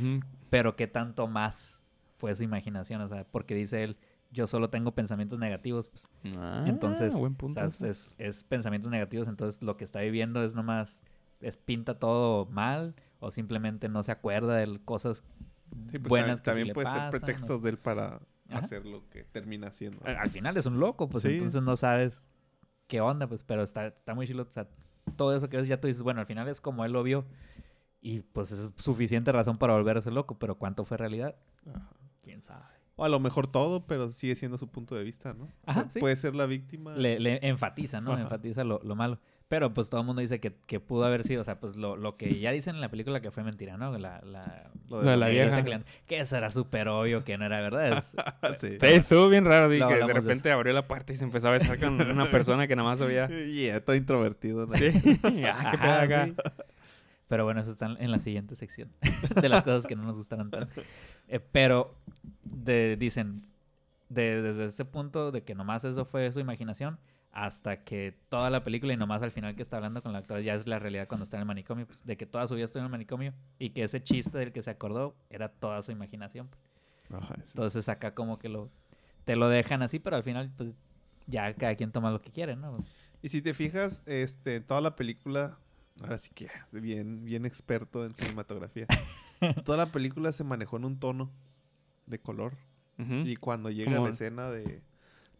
Pero 0.49 0.75
qué 0.75 0.87
tanto 0.87 1.27
más 1.27 1.83
fue 2.17 2.35
su 2.35 2.43
imaginación, 2.43 3.01
o 3.01 3.07
sea, 3.07 3.25
porque 3.31 3.55
dice 3.55 3.83
él, 3.83 3.97
yo 4.31 4.47
solo 4.47 4.69
tengo 4.69 4.91
pensamientos 4.93 5.39
negativos, 5.39 5.87
pues, 5.87 6.05
Ah, 6.37 6.65
entonces, 6.67 7.15
buen 7.17 7.33
o 7.33 7.37
punto 7.37 7.53
sea, 7.53 7.65
ese. 7.65 7.89
es, 7.89 8.15
es 8.17 8.43
pensamientos 8.43 8.91
negativos, 8.91 9.29
entonces 9.29 9.61
lo 9.61 9.77
que 9.77 9.85
está 9.85 10.01
viviendo 10.01 10.43
es 10.43 10.53
nomás, 10.55 11.03
es 11.39 11.55
pinta 11.55 11.99
todo 11.99 12.45
mal 12.47 12.95
o 13.19 13.31
simplemente 13.31 13.87
no 13.87 14.03
se 14.03 14.11
acuerda 14.11 14.55
de 14.57 14.79
cosas 14.83 15.23
Sí, 15.91 15.99
pues 15.99 16.09
buenas 16.09 16.41
también, 16.41 16.43
que 16.43 16.43
sí 16.43 16.67
le 16.67 16.73
también 16.73 16.73
puede 16.73 16.85
pasan, 16.85 16.99
ser 16.99 17.05
¿no? 17.05 17.11
pretextos 17.25 17.63
de 17.63 17.69
él 17.71 17.77
para 17.77 18.05
Ajá. 18.49 18.59
hacer 18.59 18.85
lo 18.85 19.07
que 19.09 19.23
termina 19.23 19.67
haciendo. 19.67 19.99
Al 20.05 20.17
al 20.17 20.29
final 20.29 20.57
es 20.57 20.65
un 20.65 20.79
loco, 20.79 21.09
pues 21.09 21.23
Sí. 21.23 21.33
entonces 21.33 21.61
no 21.61 21.75
sabes 21.75 22.29
qué 22.87 23.01
onda, 23.01 23.27
pues, 23.27 23.43
pero 23.43 23.63
está, 23.63 23.87
está 23.87 24.13
muy 24.15 24.27
chilo, 24.27 24.43
o 24.43 24.51
sea, 24.51 24.67
todo 25.15 25.35
eso 25.35 25.49
que 25.49 25.57
ves 25.57 25.67
ya 25.67 25.79
tú 25.79 25.87
dices, 25.87 26.01
bueno, 26.03 26.19
al 26.21 26.25
final 26.25 26.47
es 26.47 26.61
como 26.61 26.85
él 26.85 26.91
lo 26.93 27.03
vio 27.03 27.25
y 28.01 28.21
pues 28.21 28.51
es 28.51 28.69
suficiente 28.77 29.31
razón 29.31 29.57
para 29.57 29.73
volverse 29.73 30.11
loco, 30.11 30.37
pero 30.39 30.57
¿cuánto 30.57 30.85
fue 30.85 30.97
realidad? 30.97 31.35
Ajá. 31.67 31.89
¿Quién 32.21 32.41
sabe? 32.43 32.63
O 32.95 33.05
a 33.05 33.09
lo 33.09 33.19
mejor 33.19 33.45
todo, 33.47 33.85
pero 33.85 34.09
sigue 34.09 34.35
siendo 34.35 34.57
su 34.57 34.69
punto 34.69 34.95
de 34.95 35.03
vista, 35.03 35.33
¿no? 35.33 35.45
O 35.45 35.73
sea, 35.73 35.81
Ajá, 35.83 35.89
sí. 35.89 35.99
Puede 35.99 36.15
ser 36.15 36.35
la 36.35 36.45
víctima. 36.47 36.95
le, 36.95 37.19
le 37.19 37.39
enfatiza, 37.47 38.01
¿no? 38.01 38.13
Ajá. 38.13 38.23
Enfatiza 38.23 38.63
lo, 38.63 38.79
lo 38.83 38.95
malo. 38.95 39.19
Pero 39.49 39.73
pues 39.73 39.89
todo 39.89 40.01
el 40.01 40.07
mundo 40.07 40.21
dice 40.21 40.41
que, 40.41 40.53
que 40.65 40.81
pudo 40.81 41.05
haber 41.05 41.23
sido, 41.23 41.39
o 41.39 41.43
sea, 41.45 41.57
pues 41.57 41.77
lo, 41.77 41.95
lo 41.95 42.17
que 42.17 42.37
ya 42.37 42.51
dicen 42.51 42.75
en 42.75 42.81
la 42.81 42.89
película 42.89 43.21
que 43.21 43.31
fue 43.31 43.43
mentira, 43.45 43.77
¿no? 43.77 43.97
La, 43.97 44.19
la, 44.25 44.69
Lo 44.89 45.01
Lo 45.01 45.09
de 45.11 45.15
la 45.15 45.27
viejita 45.29 45.61
vieja. 45.61 45.79
que 45.79 45.85
Que 46.15 46.19
eso 46.19 46.35
era 46.35 46.51
súper 46.51 46.89
obvio 46.89 47.23
que 47.23 47.37
no 47.37 47.45
era 47.45 47.61
verdad. 47.61 47.97
Es- 47.97 48.13
sí. 48.59 48.71
Sí, 48.79 48.85
estuvo 48.87 49.29
bien 49.29 49.45
raro. 49.45 49.69
di 49.69 49.79
Lo 49.79 49.87
que 49.87 49.95
de 49.95 50.13
repente 50.13 50.51
abrió 50.51 50.73
la 50.73 50.85
puerta 50.85 51.13
y 51.13 51.15
se 51.15 51.23
empezó 51.23 51.47
a 51.47 51.51
besar 51.51 51.79
con 51.79 51.93
una 52.01 52.25
persona 52.31 52.67
que 52.67 52.75
nada 52.75 52.89
más 52.89 52.99
había. 52.99 53.27
Yeah, 53.29 53.79
todo 53.85 53.95
introvertido. 53.95 54.65
¿no? 54.65 54.73
Sí. 54.75 54.87
ah, 55.23 55.69
qué 55.71 55.77
pedo 55.77 55.91
Ajá, 55.91 56.01
acá. 56.01 56.25
sí. 56.25 56.33
Pero 57.29 57.45
bueno, 57.45 57.61
eso 57.61 57.71
está 57.71 57.85
en 57.99 58.11
la 58.11 58.19
siguiente 58.19 58.55
sección 58.57 58.89
de 59.41 59.47
las 59.49 59.63
cosas 59.63 59.85
que 59.87 59.95
no 59.95 60.03
nos 60.03 60.17
gustaron 60.17 60.51
tanto. 60.51 60.81
Eh, 61.29 61.39
pero 61.39 61.95
de- 62.43 62.97
dicen, 62.99 63.43
de- 64.09 64.41
desde 64.41 64.65
ese 64.65 64.83
punto 64.85 65.31
de 65.31 65.43
que 65.43 65.55
nomás 65.55 65.85
eso 65.85 66.05
fue 66.05 66.31
su 66.33 66.39
imaginación, 66.41 66.99
hasta 67.39 67.83
que 67.83 68.17
toda 68.29 68.49
la 68.49 68.63
película 68.63 68.93
y 68.93 68.97
nomás 68.97 69.21
al 69.21 69.29
final 69.29 69.55
que 69.55 69.61
está 69.61 69.77
hablando 69.77 70.01
con 70.01 70.11
la 70.11 70.17
actora 70.17 70.41
ya 70.41 70.55
es 70.55 70.65
la 70.65 70.79
realidad 70.79 71.07
cuando 71.07 71.23
está 71.23 71.37
en 71.37 71.41
el 71.41 71.45
manicomio, 71.47 71.85
pues, 71.85 72.03
de 72.03 72.17
que 72.17 72.25
toda 72.25 72.47
su 72.47 72.55
vida 72.55 72.65
estuvo 72.65 72.79
en 72.79 72.85
el 72.85 72.91
manicomio 72.91 73.31
y 73.59 73.69
que 73.69 73.83
ese 73.83 74.01
chiste 74.01 74.39
del 74.39 74.51
que 74.51 74.63
se 74.63 74.71
acordó 74.71 75.15
era 75.29 75.47
toda 75.49 75.83
su 75.83 75.91
imaginación. 75.91 76.47
pues. 76.47 77.21
Ajá, 77.21 77.35
eso 77.35 77.51
Entonces 77.53 77.81
es- 77.81 77.89
acá 77.89 78.15
como 78.15 78.39
que 78.39 78.49
lo 78.49 78.71
te 79.23 79.35
lo 79.35 79.49
dejan 79.49 79.83
así, 79.83 79.99
pero 79.99 80.15
al 80.15 80.23
final 80.23 80.51
pues 80.57 80.79
ya 81.27 81.53
cada 81.53 81.75
quien 81.75 81.91
toma 81.91 82.09
lo 82.09 82.21
que 82.23 82.31
quiere, 82.31 82.55
¿no? 82.55 82.83
Y 83.21 83.29
si 83.29 83.43
te 83.43 83.53
fijas, 83.53 84.01
este, 84.07 84.59
toda 84.59 84.81
la 84.81 84.95
película, 84.95 85.59
ahora 86.01 86.17
sí 86.17 86.31
que 86.33 86.47
bien, 86.71 87.23
bien 87.23 87.45
experto 87.45 88.03
en 88.03 88.13
cinematografía. 88.15 88.87
toda 89.63 89.77
la 89.77 89.91
película 89.91 90.31
se 90.31 90.43
manejó 90.43 90.77
en 90.77 90.85
un 90.85 90.99
tono 90.99 91.29
de 92.07 92.17
color. 92.19 92.53
Y 92.97 93.35
cuando 93.35 93.69
llega 93.69 93.99
la 93.99 94.09
escena 94.09 94.49
de, 94.49 94.81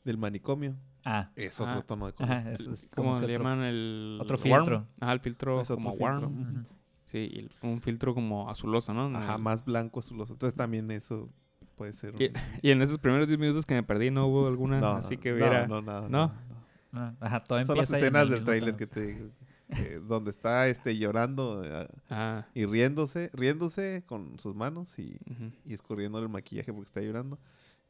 del 0.03 0.17
manicomio, 0.19 0.75
Ah, 1.09 1.31
es 1.35 1.59
otro 1.61 1.79
Ah. 1.79 1.83
tono 1.87 2.07
de 2.07 2.13
color. 2.13 2.31
ajá, 2.31 2.51
es 2.51 2.87
como 2.93 3.09
¿Cómo 3.11 3.19
que 3.21 3.27
le 3.27 3.33
otro- 3.33 3.43
llaman 3.45 3.63
el 3.65 4.17
otro 4.21 4.37
warm? 4.37 4.43
filtro. 4.65 4.87
Ajá, 4.99 5.13
el 5.13 5.19
filtro 5.21 5.61
Es 5.61 5.67
como 5.69 5.91
filtro. 5.91 6.05
warm. 6.05 6.65
Sí, 7.05 7.17
y 7.19 7.65
un 7.65 7.81
filtro 7.81 8.13
como 8.13 8.49
azuloso, 8.49 8.93
¿no? 8.93 9.05
Ajá, 9.17 9.35
el- 9.35 9.41
más 9.41 9.63
blanco 9.63 10.01
azuloso. 10.01 10.33
Entonces 10.33 10.55
también 10.55 10.91
eso 10.91 11.29
puede 11.75 11.93
ser 11.93 12.13
un... 12.15 12.21
Y, 12.21 12.31
y 12.61 12.71
en 12.71 12.81
esos 12.81 12.97
primeros 12.99 13.27
10 13.27 13.39
minutos 13.39 13.65
que 13.65 13.73
me 13.75 13.83
perdí 13.83 14.11
no 14.11 14.27
hubo 14.27 14.47
alguna 14.47 14.81
No, 14.81 14.87
así 14.91 15.15
que 15.17 15.31
hubiera... 15.33 15.65
No, 15.67 15.81
nada, 15.81 16.01
¿No? 16.09 16.27
nada, 16.27 16.43
no. 16.91 17.15
Ajá, 17.21 17.41
todo 17.43 17.63
Son 17.65 17.77
las 17.77 17.89
empieza 17.89 17.97
escenas 17.97 18.23
el 18.23 18.29
del 18.31 18.43
tráiler 18.43 18.75
que 18.75 18.87
te 18.87 19.01
digo. 19.05 19.29
que- 19.73 19.99
donde 19.99 20.31
está 20.31 20.67
este 20.69 20.97
llorando 20.97 21.61
eh, 21.63 21.87
Ah, 22.09 22.45
y 22.53 22.65
riéndose, 22.65 23.29
riéndose 23.33 24.03
con 24.05 24.39
sus 24.39 24.55
manos 24.55 24.97
y, 24.99 25.19
ujú. 25.29 25.51
y 25.65 25.73
escurriendo 25.73 26.19
el 26.19 26.27
maquillaje 26.29 26.71
porque 26.73 26.87
está 26.87 27.01
llorando. 27.01 27.37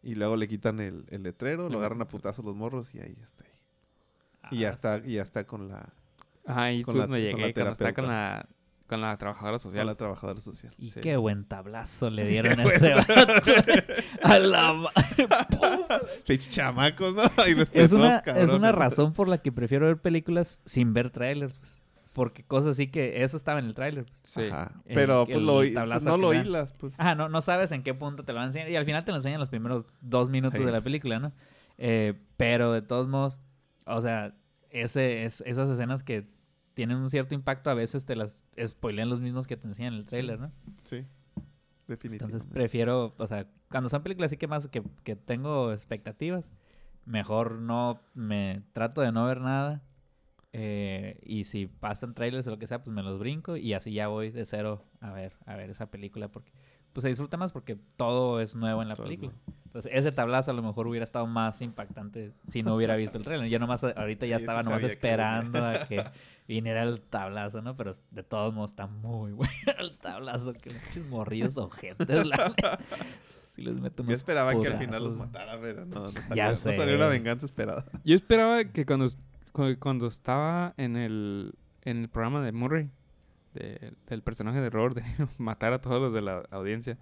Y 0.07 0.15
luego 0.15 0.37
le 0.37 0.47
quitan 0.47 0.79
el, 0.79 1.03
el 1.09 1.23
letrero, 1.23 1.67
lo 1.69 1.79
agarran 1.79 2.01
a 2.01 2.07
putazos 2.07 2.45
los 2.45 2.55
morros 2.55 2.95
y 2.95 2.99
ahí 3.01 3.17
está. 3.21 3.43
ahí. 3.43 3.51
Y 4.51 4.59
ya 4.61 4.69
Ah, 4.69 4.71
está, 4.71 5.01
y 5.05 5.13
ya 5.15 5.21
está 5.23 5.43
con 5.45 5.67
la, 5.67 5.89
Ajá, 6.45 6.71
y 6.71 6.81
Con 6.81 6.97
la- 6.97 7.07
con 7.07 7.17
llegué, 7.17 7.53
cuando 7.53 7.73
está 7.73 7.93
con 7.93 8.07
la, 8.07 8.47
con 8.87 9.01
la 9.01 9.17
trabajadora 9.17 9.55
con 9.55 9.59
social. 9.59 9.85
la 9.85 9.95
trabajadora 9.95 10.39
social. 10.39 10.73
Y 10.77 10.91
Sí. 10.91 11.01
qué 11.01 11.17
buen 11.17 11.43
tablazo 11.43 12.09
le 12.09 12.25
dieron 12.29 12.57
a 12.57 12.63
ese 12.63 12.93
vato. 12.93 13.13
A 14.23 14.39
la 14.39 14.89
chamacos, 16.49 17.13
¿no? 17.13 17.23
Y 17.47 17.61
Es 17.73 17.91
una, 17.91 18.19
es 18.19 18.53
una 18.53 18.71
razón 18.71 19.11
por 19.11 19.27
la 19.27 19.39
que 19.39 19.51
prefiero 19.51 19.87
ver 19.87 19.97
películas 19.97 20.61
sin 20.65 20.93
ver 20.93 21.09
trailers. 21.09 21.57
pues. 21.57 21.81
Porque 22.17 22.43
cosas 22.43 22.69
así 22.71 22.87
que 22.87 23.21
eso 23.21 23.37
estaba 23.37 23.59
en 23.59 23.65
el 23.65 23.75
tráiler. 23.75 24.05
pues. 24.05 24.17
Sí. 24.23 24.41
Ajá. 24.51 24.71
El- 24.85 24.95
Pero 24.95 25.23
pues, 25.27 25.37
el 25.37 25.45
lo, 25.45 25.53
pues, 25.91 26.03
no 26.03 26.17
lo 26.17 26.33
hilas, 26.33 26.73
pues. 26.73 26.99
Ajá, 26.99 27.13
no, 27.13 27.29
no 27.29 27.41
sabes 27.41 27.71
en 27.71 27.83
qué 27.83 27.93
punto 27.93 28.23
te 28.23 28.31
lo 28.33 28.37
van 28.37 28.45
a 28.45 28.47
enseñar. 28.47 28.71
Y 28.71 28.75
al 28.75 28.85
final 28.85 29.05
te 29.05 29.11
lo 29.11 29.17
enseñan 29.17 29.39
los 29.39 29.49
primeros 29.49 29.85
dos 30.01 30.31
minutos 30.31 30.59
de 30.65 30.71
la 30.71 30.81
película, 30.81 31.19
¿no? 31.19 31.31
Eh, 31.77 32.15
pero 32.35 32.71
de 32.73 32.81
todos 32.81 33.07
modos, 33.07 33.39
o 33.85 34.01
sea, 34.01 34.33
ese, 34.71 35.25
es, 35.25 35.41
esas 35.45 35.69
escenas 35.69 36.01
que 36.01 36.27
tienen 36.73 36.97
un 36.97 37.11
cierto 37.11 37.35
impacto 37.35 37.69
a 37.69 37.75
veces 37.75 38.07
te 38.07 38.15
las 38.15 38.43
spoilean 38.65 39.09
los 39.11 39.21
mismos 39.21 39.45
que 39.45 39.55
te 39.55 39.67
enseñan 39.67 39.93
en 39.93 39.99
el 39.99 40.05
trailer, 40.05 40.39
¿no? 40.39 40.51
Sí. 40.85 41.05
Definitivamente. 41.87 42.35
Entonces 42.35 42.45
prefiero, 42.51 43.13
o 43.15 43.27
sea, 43.27 43.45
cuando 43.69 43.89
son 43.89 44.01
películas 44.01 44.29
así 44.29 44.37
que 44.37 44.47
más 44.47 44.67
que, 44.69 44.81
que 45.03 45.15
tengo 45.15 45.71
expectativas, 45.71 46.51
mejor 47.05 47.59
no 47.59 48.01
me 48.15 48.63
trato 48.73 49.01
de 49.01 49.11
no 49.11 49.23
ver 49.27 49.39
nada. 49.39 49.83
Eh, 50.53 51.19
y 51.23 51.43
si 51.43 51.67
pasan 51.67 52.13
trailers 52.13 52.47
o 52.47 52.51
lo 52.51 52.59
que 52.59 52.67
sea, 52.67 52.81
pues 52.83 52.93
me 52.95 53.03
los 53.03 53.19
brinco 53.19 53.57
y 53.57 53.73
así 53.73 53.93
ya 53.93 54.07
voy 54.07 54.31
de 54.31 54.45
cero 54.45 54.85
a 55.01 55.11
ver, 55.11 55.33
a 55.45 55.55
ver 55.55 55.69
esa 55.69 55.89
película 55.91 56.29
porque 56.29 56.51
pues 56.93 57.03
se 57.03 57.09
disfruta 57.09 57.37
más 57.37 57.51
porque 57.51 57.77
todo 57.95 58.41
es 58.41 58.55
nuevo 58.55 58.81
en 58.81 58.87
la 58.89 58.95
Todo 58.95 59.05
película. 59.05 59.31
Entonces, 59.65 59.91
ese 59.93 60.11
tablazo 60.11 60.49
a 60.49 60.53
lo 60.55 60.63
mejor 60.63 60.87
hubiera 60.87 61.03
estado 61.03 61.27
más 61.27 61.61
impactante 61.61 62.33
si 62.47 62.63
no 62.63 62.73
hubiera 62.73 62.95
visto 62.95 63.19
el 63.19 63.23
trailer. 63.23 63.47
Yo 63.49 63.59
nomás 63.59 63.83
ahorita 63.83 64.25
ya 64.25 64.39
Sí, 64.39 64.43
estaba 64.45 64.63
nomás 64.63 64.79
que 64.81 64.87
esperando 64.87 65.63
a 65.63 65.85
que 65.87 66.03
viniera 66.47 66.81
el 66.81 67.01
tablazo, 67.01 67.61
¿no? 67.61 67.75
Pero 67.77 67.91
de 68.09 68.23
todos 68.23 68.51
modos 68.55 68.71
está 68.71 68.87
muy 68.87 69.31
bueno 69.33 69.51
el 69.77 69.95
tablazo. 69.99 70.53
Que 70.53 70.71
muchos 70.71 71.05
morridos 71.09 71.57
ojetes, 71.57 72.25
la. 72.25 72.55
Sí 73.45 73.61
les 73.61 73.79
meto 73.79 74.03
Yo 74.03 74.13
esperaba 74.13 74.59
que 74.59 74.67
al 74.67 74.79
final 74.79 75.03
los 75.03 75.17
matara, 75.17 75.59
pero 75.61 75.85
no, 75.85 76.05
no 76.05 76.11
salió, 76.11 76.35
Ya 76.35 76.47
no 76.49 76.55
salió 76.55 76.95
una 76.95 77.07
venganza 77.07 77.45
esperada. 77.45 77.85
Yo 78.03 78.15
esperaba 78.15 78.63
que 78.65 78.85
cuando, 78.87 79.07
cu- 79.07 79.15
cuando 79.79 80.07
estaba 80.07 80.73
en 80.77 80.95
el, 80.95 81.53
en 81.81 81.97
el 81.97 82.09
programa 82.09 82.41
de 82.41 82.51
Murray, 82.51 82.91
de- 83.53 83.93
del 84.07 84.21
personaje 84.21 84.61
de 84.61 84.69
Robert 84.69 84.95
De 84.95 85.03
matar 85.37 85.73
a 85.73 85.81
todos 85.81 86.01
los 86.01 86.13
de 86.13 86.21
la 86.21 86.43
audiencia. 86.51 86.97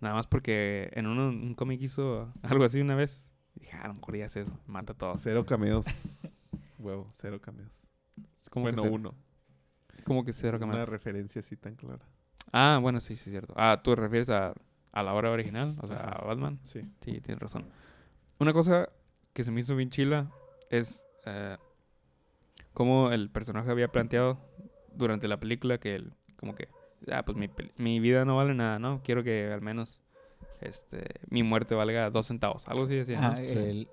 Nada 0.00 0.14
más 0.14 0.26
porque 0.26 0.90
en 0.94 1.06
uno, 1.06 1.28
un 1.28 1.54
cómic 1.54 1.80
hizo 1.82 2.32
algo 2.42 2.64
así 2.64 2.80
una 2.80 2.94
vez. 2.94 3.28
Dije, 3.54 3.76
"Ah, 3.76 3.84
a 3.84 3.88
lo 3.88 3.94
mejor 3.94 4.16
ya 4.16 4.26
eso, 4.26 4.44
mata 4.66 4.92
a 4.92 4.96
todos. 4.96 5.20
Cero 5.20 5.44
cameos. 5.44 5.86
Huevo, 6.78 7.10
cero 7.12 7.40
cameos. 7.40 7.82
Como 8.50 8.64
bueno, 8.64 8.82
uno. 8.84 9.14
como 10.04 10.24
que 10.24 10.32
cero 10.32 10.58
Una 10.58 10.66
cameos. 10.68 10.88
referencia 10.88 11.40
así 11.40 11.56
tan 11.56 11.74
clara. 11.74 12.04
Ah, 12.52 12.78
bueno, 12.80 13.00
sí, 13.00 13.14
sí, 13.16 13.24
es 13.30 13.32
cierto. 13.32 13.52
Ah, 13.56 13.80
¿tú 13.82 13.94
te 13.94 14.00
refieres 14.00 14.30
a, 14.30 14.54
a 14.92 15.02
la 15.02 15.12
obra 15.12 15.30
original? 15.32 15.76
O 15.82 15.86
sea, 15.88 15.98
a 15.98 16.24
Batman. 16.24 16.58
Sí. 16.62 16.80
Sí, 17.00 17.20
tienes 17.20 17.40
razón. 17.40 17.66
Una 18.38 18.52
cosa 18.52 18.88
que 19.32 19.42
se 19.44 19.50
me 19.50 19.60
hizo 19.60 19.74
bien 19.76 19.90
chila 19.90 20.30
es 20.70 21.04
eh, 21.26 21.56
cómo 22.78 23.10
el 23.12 23.28
personaje 23.28 23.70
había 23.70 23.88
planteado 23.88 24.38
durante 24.94 25.26
la 25.28 25.38
película 25.40 25.78
que 25.78 25.96
él, 25.96 26.12
como 26.36 26.54
que, 26.54 26.68
ah, 27.12 27.24
pues 27.24 27.36
mi, 27.36 27.50
mi 27.76 27.98
vida 28.00 28.24
no 28.24 28.36
vale 28.36 28.54
nada, 28.54 28.78
¿no? 28.78 29.02
Quiero 29.02 29.22
que 29.24 29.50
al 29.52 29.60
menos 29.60 30.00
este, 30.60 31.04
mi 31.28 31.42
muerte 31.42 31.74
valga 31.74 32.08
dos 32.10 32.26
centavos. 32.28 32.66
Algo 32.68 32.84
así 32.84 32.94
decía, 32.94 33.20
¿no? 33.20 33.28
Ah, 33.32 33.42
el- 33.42 33.88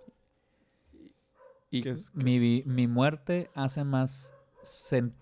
Y- 1.71 1.81
¿Qué 1.81 1.89
es- 1.89 2.11
qué 2.11 2.23
mi, 2.23 2.59
es? 2.59 2.65
mi 2.67 2.88
muerte 2.88 3.49
hace 3.55 3.83
más 3.83 4.33
sen- 4.63 5.13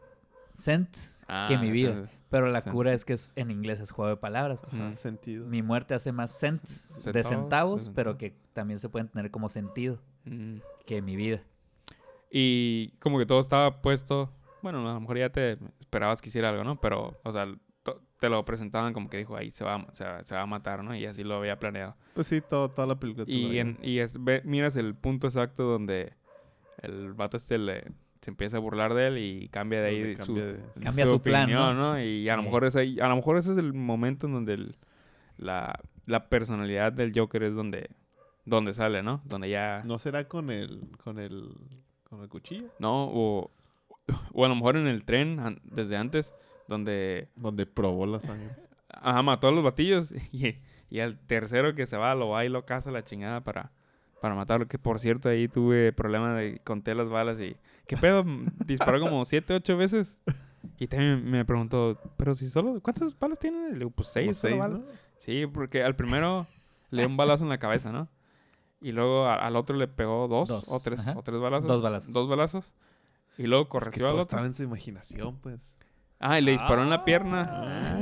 sense 0.54 1.24
Ah, 1.28 1.46
que 1.48 1.58
mi 1.58 1.72
vida. 1.72 2.10
Pero 2.30 2.48
la 2.48 2.62
sense. 2.62 2.72
cura 2.76 2.94
es 2.94 3.06
que 3.06 3.14
es, 3.14 3.32
en 3.36 3.50
inglés 3.50 3.80
es 3.80 3.92
juego 3.92 4.10
de 4.10 4.18
palabras. 4.18 4.60
pues. 4.62 4.74
Mm. 4.74 4.96
sentido. 4.98 5.46
Mi 5.48 5.62
muerte 5.62 5.94
hace 5.94 6.12
más 6.12 6.32
cents 6.38 6.70
Centavos, 7.02 7.14
de 7.14 7.24
centavos, 7.24 7.92
pero 7.96 8.18
que 8.18 8.36
también 8.54 8.80
se 8.80 8.90
pueden 8.90 9.08
tener 9.08 9.32
como 9.32 9.50
sentido 9.50 10.00
Mm. 10.26 10.58
que 10.86 11.02
mi 11.02 11.16
vida. 11.16 11.42
Y 12.36 12.90
como 13.00 13.20
que 13.20 13.28
todo 13.28 13.40
estaba 13.40 13.82
puesto. 13.84 14.34
Bueno, 14.64 14.80
a 14.90 14.94
lo 14.96 15.00
mejor 15.00 15.20
ya 15.20 15.30
te 15.30 15.60
esperabas 15.80 16.20
que 16.20 16.30
hiciera 16.30 16.50
algo, 16.50 16.64
¿no? 16.64 16.82
Pero, 16.82 17.20
o 17.24 17.32
sea, 17.32 17.48
te 18.20 18.30
lo 18.30 18.44
presentaban 18.44 18.92
como 18.94 19.08
que 19.10 19.18
dijo, 19.18 19.36
ahí 19.38 19.52
se 19.52 19.64
va, 19.64 19.76
a- 19.76 19.94
se 19.94 20.04
va, 20.04 20.24
se 20.26 20.34
va 20.34 20.42
a 20.42 20.46
matar, 20.48 20.84
¿no? 20.84 20.96
Y 20.96 21.06
así 21.06 21.24
lo 21.24 21.36
había 21.36 21.60
planeado. 21.60 21.96
Pues 22.16 22.26
sí, 22.28 22.42
todo, 22.42 22.70
toda 22.72 22.88
la 22.88 22.96
película. 22.96 23.26
Y, 23.28 23.60
en, 23.60 23.78
y 23.84 24.00
es, 24.00 24.24
ve- 24.24 24.42
miras 24.46 24.76
el 24.78 24.96
punto 24.96 25.28
exacto 25.28 25.64
donde 25.64 26.14
el 26.82 27.14
vato 27.14 27.38
este 27.38 27.58
le, 27.60 27.84
se 28.22 28.32
empieza 28.32 28.58
a 28.58 28.62
burlar 28.62 28.94
de 28.96 29.08
él 29.08 29.18
y 29.20 29.50
cambia 29.50 29.82
de 29.82 29.90
ahí 29.90 30.16
su, 30.16 30.26
cambia 30.26 30.46
de- 30.46 30.60
Cambia 30.84 31.06
su 31.06 31.22
plan, 31.22 31.44
opinión, 31.44 31.78
¿no? 31.78 32.02
Y 32.02 32.28
a 32.30 32.36
lo 32.38 32.44
mejor 32.44 32.64
es 32.66 32.76
ahí, 32.78 33.00
a 33.00 33.08
lo 33.10 33.16
mejor 33.18 33.38
ese 33.38 33.52
es 33.52 33.58
el 33.58 33.74
momento 33.74 34.26
en 34.26 34.34
donde 34.34 34.54
el- 34.56 34.76
la, 35.38 35.78
la 36.08 36.30
personalidad 36.30 36.94
del 36.94 37.12
Joker 37.14 37.44
es 37.44 37.54
donde, 37.54 37.90
donde 38.46 38.74
sale, 38.74 39.04
¿no? 39.04 39.22
Donde 39.26 39.50
ya... 39.50 39.84
¿No 39.86 39.98
será 39.98 40.28
con 40.30 40.50
el, 40.50 40.90
con 41.04 41.20
el, 41.20 41.50
con 42.14 42.24
el 42.24 42.30
cuchillo? 42.30 42.68
¿no? 42.80 43.06
O, 43.06 43.52
o 44.34 44.46
a 44.46 44.48
lo 44.48 44.56
mejor 44.56 44.78
en 44.78 44.88
el 44.88 45.04
tren, 45.06 45.40
an- 45.40 45.60
desde 45.64 45.98
antes, 45.98 46.34
donde 46.68 47.28
Donde 47.36 47.66
probó 47.66 48.06
la 48.06 48.20
sangre. 48.20 48.50
ajá, 48.90 49.22
mató 49.22 49.48
a 49.48 49.52
los 49.52 49.64
batillos 49.64 50.14
y, 50.32 50.56
y 50.90 51.00
al 51.00 51.18
tercero 51.20 51.76
que 51.76 51.86
se 51.86 51.98
va, 51.98 52.16
lo 52.16 52.30
va 52.30 52.46
y 52.46 52.50
lo 52.50 52.66
caza 52.66 52.92
la 52.92 53.04
chingada 53.04 53.42
para, 53.42 53.72
para 54.22 54.36
matarlo. 54.36 54.68
Que 54.68 54.78
por 54.78 55.00
cierto, 55.00 55.30
ahí 55.30 55.48
tuve 55.48 55.92
problema 55.94 56.36
de 56.36 56.60
conté 56.64 56.96
las 56.96 57.10
balas 57.10 57.40
y, 57.40 57.56
¿qué 57.88 57.98
pedo? 57.98 58.24
Disparó 58.66 59.00
como 59.00 59.24
siete, 59.26 59.54
ocho 59.54 59.76
veces. 59.78 60.20
Y 60.80 60.88
también 60.88 61.30
me 61.30 61.44
preguntó, 61.46 62.00
pero 62.18 62.34
si 62.34 62.48
solo, 62.50 62.80
¿cuántas 62.82 63.18
balas 63.20 63.38
tiene? 63.40 63.72
Le 63.74 63.80
digo, 63.80 63.90
pues 63.92 64.08
seis, 64.08 64.38
seis, 64.38 64.58
balas". 64.58 64.80
¿no? 64.80 64.86
Sí, 65.18 65.46
porque 65.48 65.84
al 65.84 65.96
primero 65.96 66.48
le 66.90 67.02
dio 67.04 67.10
un 67.10 67.18
balazo 67.18 67.44
en 67.44 67.50
la 67.50 67.58
cabeza, 67.60 67.92
¿no? 67.92 68.08
Y 68.84 68.92
luego 68.92 69.26
a- 69.26 69.36
al 69.36 69.56
otro 69.56 69.76
le 69.78 69.88
pegó 69.88 70.28
dos, 70.28 70.50
Dos, 70.50 70.68
o 70.70 70.80
tres, 70.80 71.00
ajá. 71.00 71.18
o 71.18 71.24
tres 71.24 71.40
balazos. 71.40 71.68
Dos 71.68 71.82
balazos. 71.82 72.14
Dos 72.14 72.28
balazos. 72.30 72.74
Y 73.38 73.48
luego 73.48 73.64
Es 73.80 73.90
que 73.90 74.00
al 74.02 74.06
otro. 74.08 74.20
estaba 74.20 74.46
en 74.46 74.54
su 74.54 74.62
imaginación, 74.64 75.38
pues. 75.40 75.76
Ah, 76.20 76.38
y 76.38 76.42
le 76.44 76.52
disparó 76.52 76.84
en 76.84 76.90
la 76.90 77.04
pierna. 77.04 77.50
Ah, 77.50 77.98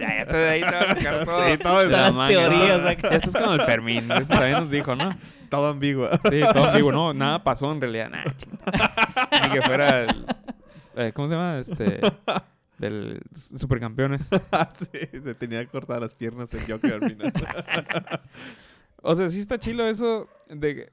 ya, 0.00 0.18
ya 0.18 0.26
te 0.26 0.48
ahí 0.48 0.60
te 0.60 0.66
vas 0.70 0.84
a 0.84 0.94
sacar 0.96 1.24
todo. 1.24 1.46
Sí, 1.48 1.58
todo 1.58 1.78
de 1.80 1.88
la 1.88 2.10
Las 2.10 2.28
teorías 2.28 2.86
acá. 2.86 3.10
Ya 3.10 3.16
estás 3.18 3.42
con 3.42 3.52
el 3.54 3.60
Fermín. 3.62 4.10
Eso 4.10 4.32
también 4.34 4.52
nos 4.52 4.70
dijo, 4.70 4.96
¿no? 4.96 5.10
Todo 5.50 5.68
ambiguo. 5.68 6.08
Sí, 6.30 6.40
todo 6.52 6.72
digo, 6.72 6.90
no, 6.90 7.14
nada 7.14 7.44
pasó 7.44 7.70
en 7.70 7.80
realidad. 7.80 8.10
Ni 8.10 9.50
que 9.50 9.62
fuera 9.62 10.00
el. 10.04 10.26
eh, 10.96 11.12
¿Cómo 11.14 11.28
se 11.28 11.34
llama? 11.34 11.58
Este. 11.58 12.00
Del 12.78 13.20
Supercampeones. 13.34 14.28
sí, 14.72 15.20
se 15.22 15.34
tenía 15.34 15.60
que 15.60 15.68
cortar 15.70 16.00
las 16.00 16.12
piernas 16.14 16.52
el 16.54 16.70
Joker 16.70 16.94
al 16.94 17.08
final. 17.10 17.32
O 19.06 19.14
sea, 19.14 19.28
sí 19.28 19.38
está 19.38 19.58
chilo 19.58 19.86
eso 19.86 20.28
de 20.48 20.74
que- 20.74 20.92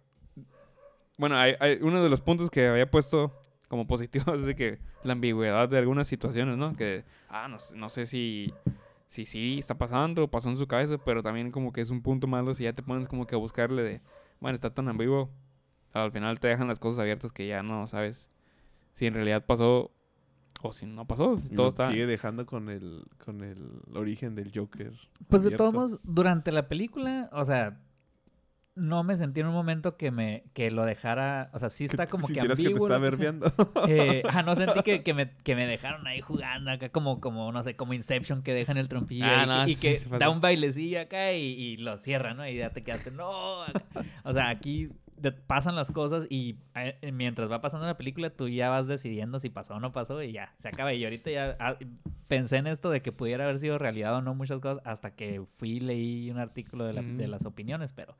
Bueno, 1.18 1.38
hay, 1.38 1.54
hay 1.60 1.80
uno 1.82 2.02
de 2.04 2.10
los 2.10 2.22
puntos 2.22 2.50
que 2.50 2.68
había 2.68 2.90
puesto 2.90 3.32
como 3.68 3.88
positivo 3.88 4.34
es 4.34 4.44
de 4.44 4.56
que 4.56 4.80
la 5.04 5.14
ambigüedad 5.14 5.70
de 5.70 5.78
algunas 5.78 6.08
situaciones, 6.08 6.58
¿no? 6.58 6.76
Que, 6.76 7.04
ah, 7.30 7.48
no, 7.48 7.58
sé- 7.60 7.78
no 7.78 7.90
sé 7.90 8.06
si, 8.06 8.54
si 9.08 9.26
sí 9.26 9.58
está 9.60 9.78
pasando 9.78 10.24
o 10.26 10.28
pasó 10.30 10.50
en 10.50 10.58
su 10.58 10.68
cabeza, 10.68 10.98
pero 10.98 11.24
también 11.24 11.52
como 11.52 11.72
que 11.72 11.82
es 11.82 11.90
un 11.90 12.02
punto 12.02 12.28
malo 12.28 12.54
si 12.54 12.64
ya 12.66 12.74
te 12.74 12.84
pones 12.84 13.08
como 13.08 13.26
que 13.28 13.36
a 13.36 13.38
buscarle 13.38 13.82
de, 13.84 14.02
bueno, 14.40 14.56
está 14.56 14.74
tan 14.74 14.88
ambiguo. 14.90 15.30
Al 15.94 16.12
final 16.12 16.40
te 16.40 16.48
dejan 16.48 16.68
las 16.68 16.80
cosas 16.80 17.00
abiertas 17.00 17.32
que 17.32 17.48
ya 17.48 17.64
no 17.64 17.86
sabes 17.88 18.30
si 18.94 19.06
en 19.08 19.14
realidad 19.14 19.46
pasó 19.46 19.92
o 20.62 20.74
si 20.74 20.86
no 20.86 21.06
pasó. 21.08 21.36
si 21.36 21.54
todo 21.56 21.68
está... 21.70 21.88
sigue 21.90 22.06
dejando 22.06 22.46
con 22.46 22.70
el, 22.70 23.06
con 23.24 23.42
el 23.44 23.82
origen 23.94 24.36
del 24.36 24.52
Joker. 24.54 24.94
Pues 25.28 25.44
de 25.44 25.52
todos 25.52 25.74
modos, 25.74 26.00
durante 26.04 26.52
la 26.52 26.68
película, 26.68 27.30
o 27.34 27.44
sea, 27.46 27.82
no 28.76 29.04
me 29.04 29.18
sentí 29.18 29.42
en 29.42 29.48
un 29.48 29.54
momento 29.54 29.98
que 29.98 30.12
me 30.12 30.44
que 30.54 30.72
lo 30.72 30.86
dejara, 30.86 31.50
o 31.54 31.60
sea, 31.60 31.70
sí 31.70 31.84
está 31.86 32.08
como 32.08 32.28
que 32.28 32.40
ambiguo. 32.40 32.88
que 32.88 32.94
te 32.94 33.08
está. 33.10 33.54
Eh, 33.88 34.24
ah, 34.30 34.44
no 34.44 34.56
sentí 34.56 34.82
que, 34.82 35.04
que 35.04 35.14
me, 35.14 35.30
que 35.44 35.56
me 35.56 35.68
dejaron 35.68 36.08
ahí 36.08 36.22
jugando 36.22 36.72
acá 36.72 36.90
como, 36.90 37.20
como, 37.20 37.52
no 37.52 37.64
sé, 37.64 37.76
como 37.76 37.94
Inception 37.94 38.42
que 38.44 38.54
dejan 38.54 38.78
el 38.78 38.88
trompillo 38.88 39.26
Ah, 39.28 39.44
y, 39.44 39.48
no, 39.48 39.66
que, 39.66 39.72
y 39.72 39.76
sí, 39.76 39.82
que 39.82 39.96
sí 39.98 40.06
pasó. 40.10 40.20
da 40.20 40.30
un 40.30 40.40
bailecillo 40.42 41.02
acá 41.02 41.34
y, 41.34 41.42
y 41.42 41.78
lo 41.78 41.98
cierra, 41.98 42.34
¿no? 42.34 42.48
Y 42.48 42.56
ya 42.58 42.70
te 42.70 42.84
quedaste, 42.84 43.12
no. 43.12 43.64
acá. 43.64 43.84
O 44.24 44.32
sea, 44.34 44.48
aquí 44.50 44.90
de- 45.18 45.32
pasan 45.34 45.76
las 45.76 45.92
cosas 45.92 46.26
y 46.30 46.56
eh, 46.76 47.12
mientras 47.12 47.52
va 47.52 47.62
pasando 47.62 47.86
la 47.86 47.98
película 47.98 48.30
tú 48.32 48.48
ya 48.48 48.70
vas 48.70 48.88
decidiendo 48.88 49.40
si 49.40 49.50
pasó 49.50 49.76
o 49.76 49.80
no 49.80 49.92
pasó 49.92 50.24
y 50.24 50.32
ya, 50.32 50.54
se 50.58 50.70
acaba. 50.70 50.94
Y 50.94 51.04
ahorita 51.04 51.30
ya 51.30 51.58
ah, 51.60 51.76
pensé 52.30 52.58
en 52.58 52.68
esto 52.68 52.90
de 52.90 53.02
que 53.02 53.12
pudiera 53.12 53.44
haber 53.44 53.60
sido 53.60 53.78
realidad 53.78 54.16
o 54.16 54.22
no 54.22 54.34
muchas 54.34 54.60
cosas 54.62 54.82
hasta 54.86 55.12
que 55.14 55.44
fui 55.58 55.74
y 55.74 55.80
leí 55.82 56.32
un 56.32 56.38
artículo 56.40 56.86
de, 56.86 56.94
la- 56.94 57.02
de 57.02 57.28
Mm. 57.28 57.32
las 57.32 57.46
opiniones, 57.46 57.92
pero 57.94 58.16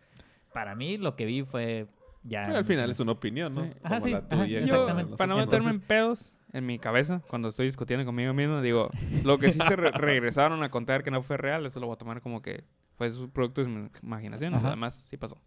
para 0.54 0.76
mí 0.76 0.98
lo 0.98 1.16
que 1.16 1.26
vi 1.26 1.44
fue 1.44 1.88
ya... 2.24 2.44
Pero 2.46 2.58
al 2.60 2.66
final 2.66 2.92
es 2.92 3.00
una 3.00 3.14
opinión, 3.14 3.54
¿no? 3.56 3.64
Sí. 3.64 3.70
Ajá, 3.84 3.96
Como 4.00 4.06
sí, 4.08 4.12
la 4.12 4.28
tuya. 4.30 4.60
Exactamente. 4.60 5.16
para 5.18 5.28
no 5.28 5.38
meterme 5.38 5.72
en 5.72 5.80
pedos 5.82 6.36
en 6.54 6.66
mi 6.66 6.78
cabeza 6.80 7.22
cuando 7.28 7.48
estoy 7.48 7.66
discutiendo 7.68 8.06
conmigo 8.06 8.34
mismo, 8.34 8.62
digo, 8.62 8.90
lo 9.24 9.38
que 9.38 9.52
sí 9.52 9.60
se 9.66 9.76
re- 9.76 9.92
regresaron 9.92 10.62
a 10.64 10.70
contar 10.70 11.04
que 11.04 11.10
no 11.12 11.24
fue 11.24 11.38
real, 11.38 11.66
eso 11.66 11.80
lo 11.80 11.88
voy 11.88 11.94
a 11.96 11.98
tomar 11.98 12.22
como 12.22 12.42
que 12.42 12.64
fue 12.98 13.10
su 13.10 13.30
producto 13.30 13.64
de 13.64 13.70
mi 13.70 13.90
imaginación. 14.04 14.54
Ajá. 14.54 14.68
Además, 14.68 14.96
sí 14.96 15.18
pasó. 15.18 15.38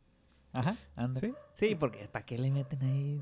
Ajá, 0.56 0.76
anda. 0.94 1.20
Sí. 1.20 1.32
Sí, 1.54 1.74
porque 1.74 2.06
¿para 2.08 2.24
qué 2.24 2.38
le 2.38 2.48
meten 2.50 2.80
ahí? 2.84 3.20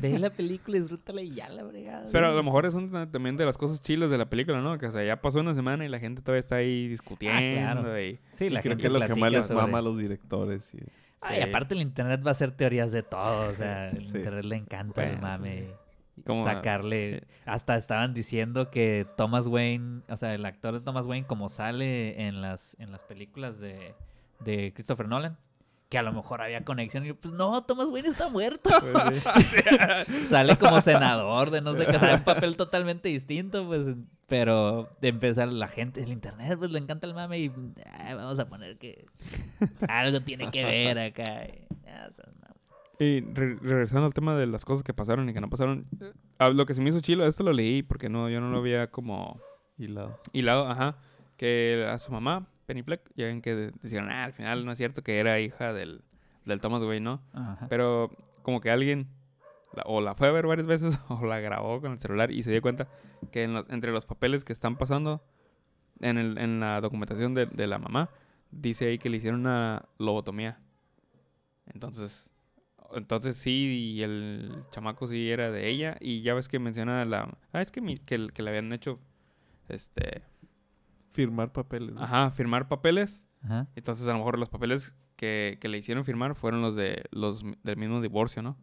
Ve 0.00 0.16
la 0.18 0.30
película, 0.30 0.78
disfrútala 0.78 1.20
y 1.22 1.32
ya 1.34 1.48
la 1.48 1.66
fregada. 1.66 2.04
Pero 2.10 2.28
a 2.28 2.30
lo 2.32 2.42
mejor 2.44 2.66
es 2.66 2.74
una 2.74 3.10
también 3.10 3.36
de 3.36 3.44
las 3.44 3.58
cosas 3.58 3.82
chilas 3.82 4.10
de 4.10 4.16
la 4.18 4.30
película, 4.30 4.60
¿no? 4.60 4.78
Que 4.78 4.86
o 4.86 4.92
sea, 4.92 5.02
ya 5.04 5.20
pasó 5.20 5.40
una 5.40 5.54
semana 5.54 5.84
y 5.84 5.88
la 5.88 5.98
gente 5.98 6.22
todavía 6.22 6.38
está 6.38 6.56
ahí 6.56 6.86
discutiendo. 6.86 7.82
claro. 7.82 8.00
y... 8.00 8.20
Sí, 8.32 8.44
Y 8.46 8.50
la 8.50 8.60
creo 8.62 8.72
gente 8.76 8.82
que 8.82 8.86
es 8.86 8.92
lo 8.92 9.00
que 9.14 9.20
más 9.20 9.32
les 9.32 9.46
sobre- 9.48 9.60
mama 9.60 9.78
a 9.78 9.82
los 9.82 9.98
directores. 9.98 10.72
y- 10.74 10.78
Ay, 11.20 11.40
aparte 11.42 11.74
el 11.74 11.80
internet 11.82 12.20
va 12.24 12.28
a 12.28 12.30
hacer 12.32 12.52
teorías 12.52 12.92
de 12.92 13.02
todo, 13.02 13.50
o 13.50 13.54
sea, 13.54 13.90
el 13.90 14.02
Sí. 14.02 14.16
internet 14.18 14.44
le 14.44 14.56
encanta 14.56 15.04
el 15.04 15.16
Bueno, 15.16 15.28
eso 15.34 15.38
mame. 15.42 15.64
Como- 16.26 16.42
sacarle 16.44 17.24
hasta 17.46 17.76
estaban 17.76 18.12
diciendo 18.12 18.70
que 18.70 19.06
Thomas 19.16 19.46
Wayne, 19.46 20.02
o 20.08 20.16
sea, 20.16 20.34
el 20.34 20.44
actor 20.46 20.74
de 20.74 20.80
Thomas 20.80 21.06
Wayne 21.06 21.26
como 21.26 21.48
sale 21.48 22.26
en 22.26 22.40
las 22.40 22.76
en 22.80 22.90
las 22.90 23.04
películas 23.04 23.60
de, 23.60 23.94
de 24.40 24.72
Christopher 24.74 25.06
Nolan, 25.08 25.38
que 25.88 25.96
a 25.98 26.02
lo 26.02 26.12
mejor 26.12 26.42
había 26.42 26.64
conexión 26.64 27.04
y 27.04 27.08
yo, 27.08 27.14
pues 27.16 27.32
no, 27.32 27.62
Thomas 27.64 27.88
Wayne 27.88 28.08
está 28.08 28.28
muerto. 28.28 28.68
Pues, 28.92 29.22
sí. 29.46 30.26
sale 30.26 30.56
como 30.56 30.80
senador 30.82 31.50
de 31.50 31.60
no 31.62 31.74
sé 31.74 31.86
qué, 31.86 31.96
o 31.96 32.00
sea, 32.00 32.16
un 32.16 32.24
papel 32.24 32.56
totalmente 32.56 33.08
distinto, 33.08 33.66
pues, 33.66 33.88
pero 34.26 34.90
de 35.00 35.08
empezar 35.08 35.48
la 35.48 35.68
gente, 35.68 36.02
el 36.02 36.12
internet, 36.12 36.58
pues 36.58 36.70
le 36.70 36.78
encanta 36.78 37.06
el 37.06 37.14
mame 37.14 37.38
y 37.38 37.48
vamos 37.48 38.38
a 38.38 38.48
poner 38.48 38.76
que 38.78 39.06
algo 39.88 40.20
tiene 40.20 40.50
que 40.50 40.64
ver 40.64 40.98
acá. 40.98 41.46
y. 41.46 41.68
Y 43.00 43.20
re- 43.20 43.56
regresando 43.62 44.06
al 44.06 44.12
tema 44.14 44.34
de 44.34 44.48
las 44.48 44.64
cosas 44.64 44.82
que 44.82 44.92
pasaron 44.92 45.28
y 45.28 45.32
que 45.32 45.40
no 45.40 45.48
pasaron, 45.48 45.86
eh, 46.00 46.12
ah, 46.38 46.48
lo 46.48 46.66
que 46.66 46.74
se 46.74 46.80
me 46.82 46.88
hizo 46.90 47.00
chilo, 47.00 47.24
esto 47.26 47.44
lo 47.44 47.52
leí 47.52 47.84
porque 47.84 48.08
no, 48.08 48.28
yo 48.28 48.40
no 48.40 48.50
lo 48.50 48.58
había 48.58 48.90
como 48.90 49.40
hilado. 49.78 50.18
hilado, 50.32 50.68
ajá, 50.68 50.96
que 51.36 51.86
a 51.88 51.96
su 51.98 52.10
mamá, 52.10 52.48
Penny 52.68 52.82
Fleck, 52.84 53.00
ya 53.16 53.24
ven 53.26 53.42
que 53.42 53.54
de- 53.56 53.72
decían, 53.82 54.08
ah, 54.10 54.24
al 54.24 54.32
final 54.32 54.64
no 54.64 54.70
es 54.72 54.78
cierto 54.78 55.02
que 55.02 55.18
era 55.18 55.40
hija 55.40 55.72
del, 55.72 56.02
del 56.44 56.60
Thomas 56.60 56.82
Wayne, 56.82 57.00
¿no? 57.00 57.22
Ajá. 57.32 57.66
Pero 57.68 58.10
como 58.42 58.60
que 58.60 58.70
alguien 58.70 59.08
la- 59.74 59.82
o 59.86 60.00
la 60.00 60.14
fue 60.14 60.28
a 60.28 60.32
ver 60.32 60.46
varias 60.46 60.66
veces 60.68 61.00
o 61.08 61.24
la 61.26 61.40
grabó 61.40 61.80
con 61.80 61.92
el 61.92 61.98
celular 61.98 62.30
y 62.30 62.42
se 62.42 62.50
dio 62.52 62.62
cuenta 62.62 62.86
que 63.32 63.42
en 63.44 63.54
lo- 63.54 63.66
entre 63.70 63.90
los 63.90 64.06
papeles 64.06 64.44
que 64.44 64.52
están 64.52 64.76
pasando 64.76 65.24
en, 66.00 66.18
el, 66.18 66.38
en 66.38 66.60
la 66.60 66.80
documentación 66.80 67.34
de, 67.34 67.46
de 67.46 67.66
la 67.66 67.78
mamá, 67.78 68.10
dice 68.52 68.86
ahí 68.86 68.98
que 68.98 69.08
le 69.10 69.16
hicieron 69.16 69.40
una 69.40 69.84
lobotomía. 69.98 70.60
Entonces, 71.72 72.30
Entonces 72.94 73.36
sí, 73.36 73.94
y 73.96 74.02
el 74.02 74.62
chamaco 74.70 75.06
sí 75.06 75.30
era 75.30 75.50
de 75.50 75.68
ella. 75.68 75.96
Y 76.00 76.22
ya 76.22 76.34
ves 76.34 76.48
que 76.48 76.58
menciona 76.58 77.04
la... 77.04 77.36
Ah, 77.52 77.60
es 77.60 77.70
que, 77.70 77.80
mi- 77.80 77.98
que, 77.98 78.28
que 78.32 78.42
le 78.42 78.50
habían 78.50 78.72
hecho, 78.72 78.98
este... 79.68 80.22
Firmar 81.10 81.52
papeles. 81.52 81.94
¿no? 81.94 82.02
Ajá, 82.02 82.30
firmar 82.30 82.68
papeles. 82.68 83.26
Ajá. 83.42 83.66
Entonces 83.76 84.06
a 84.08 84.12
lo 84.12 84.18
mejor 84.18 84.38
los 84.38 84.48
papeles 84.48 84.94
que, 85.16 85.58
que 85.60 85.68
le 85.68 85.78
hicieron 85.78 86.04
firmar 86.04 86.34
fueron 86.34 86.62
los 86.62 86.76
de 86.76 87.04
los 87.10 87.44
del 87.62 87.76
mismo 87.76 88.00
divorcio, 88.00 88.42
¿no? 88.42 88.56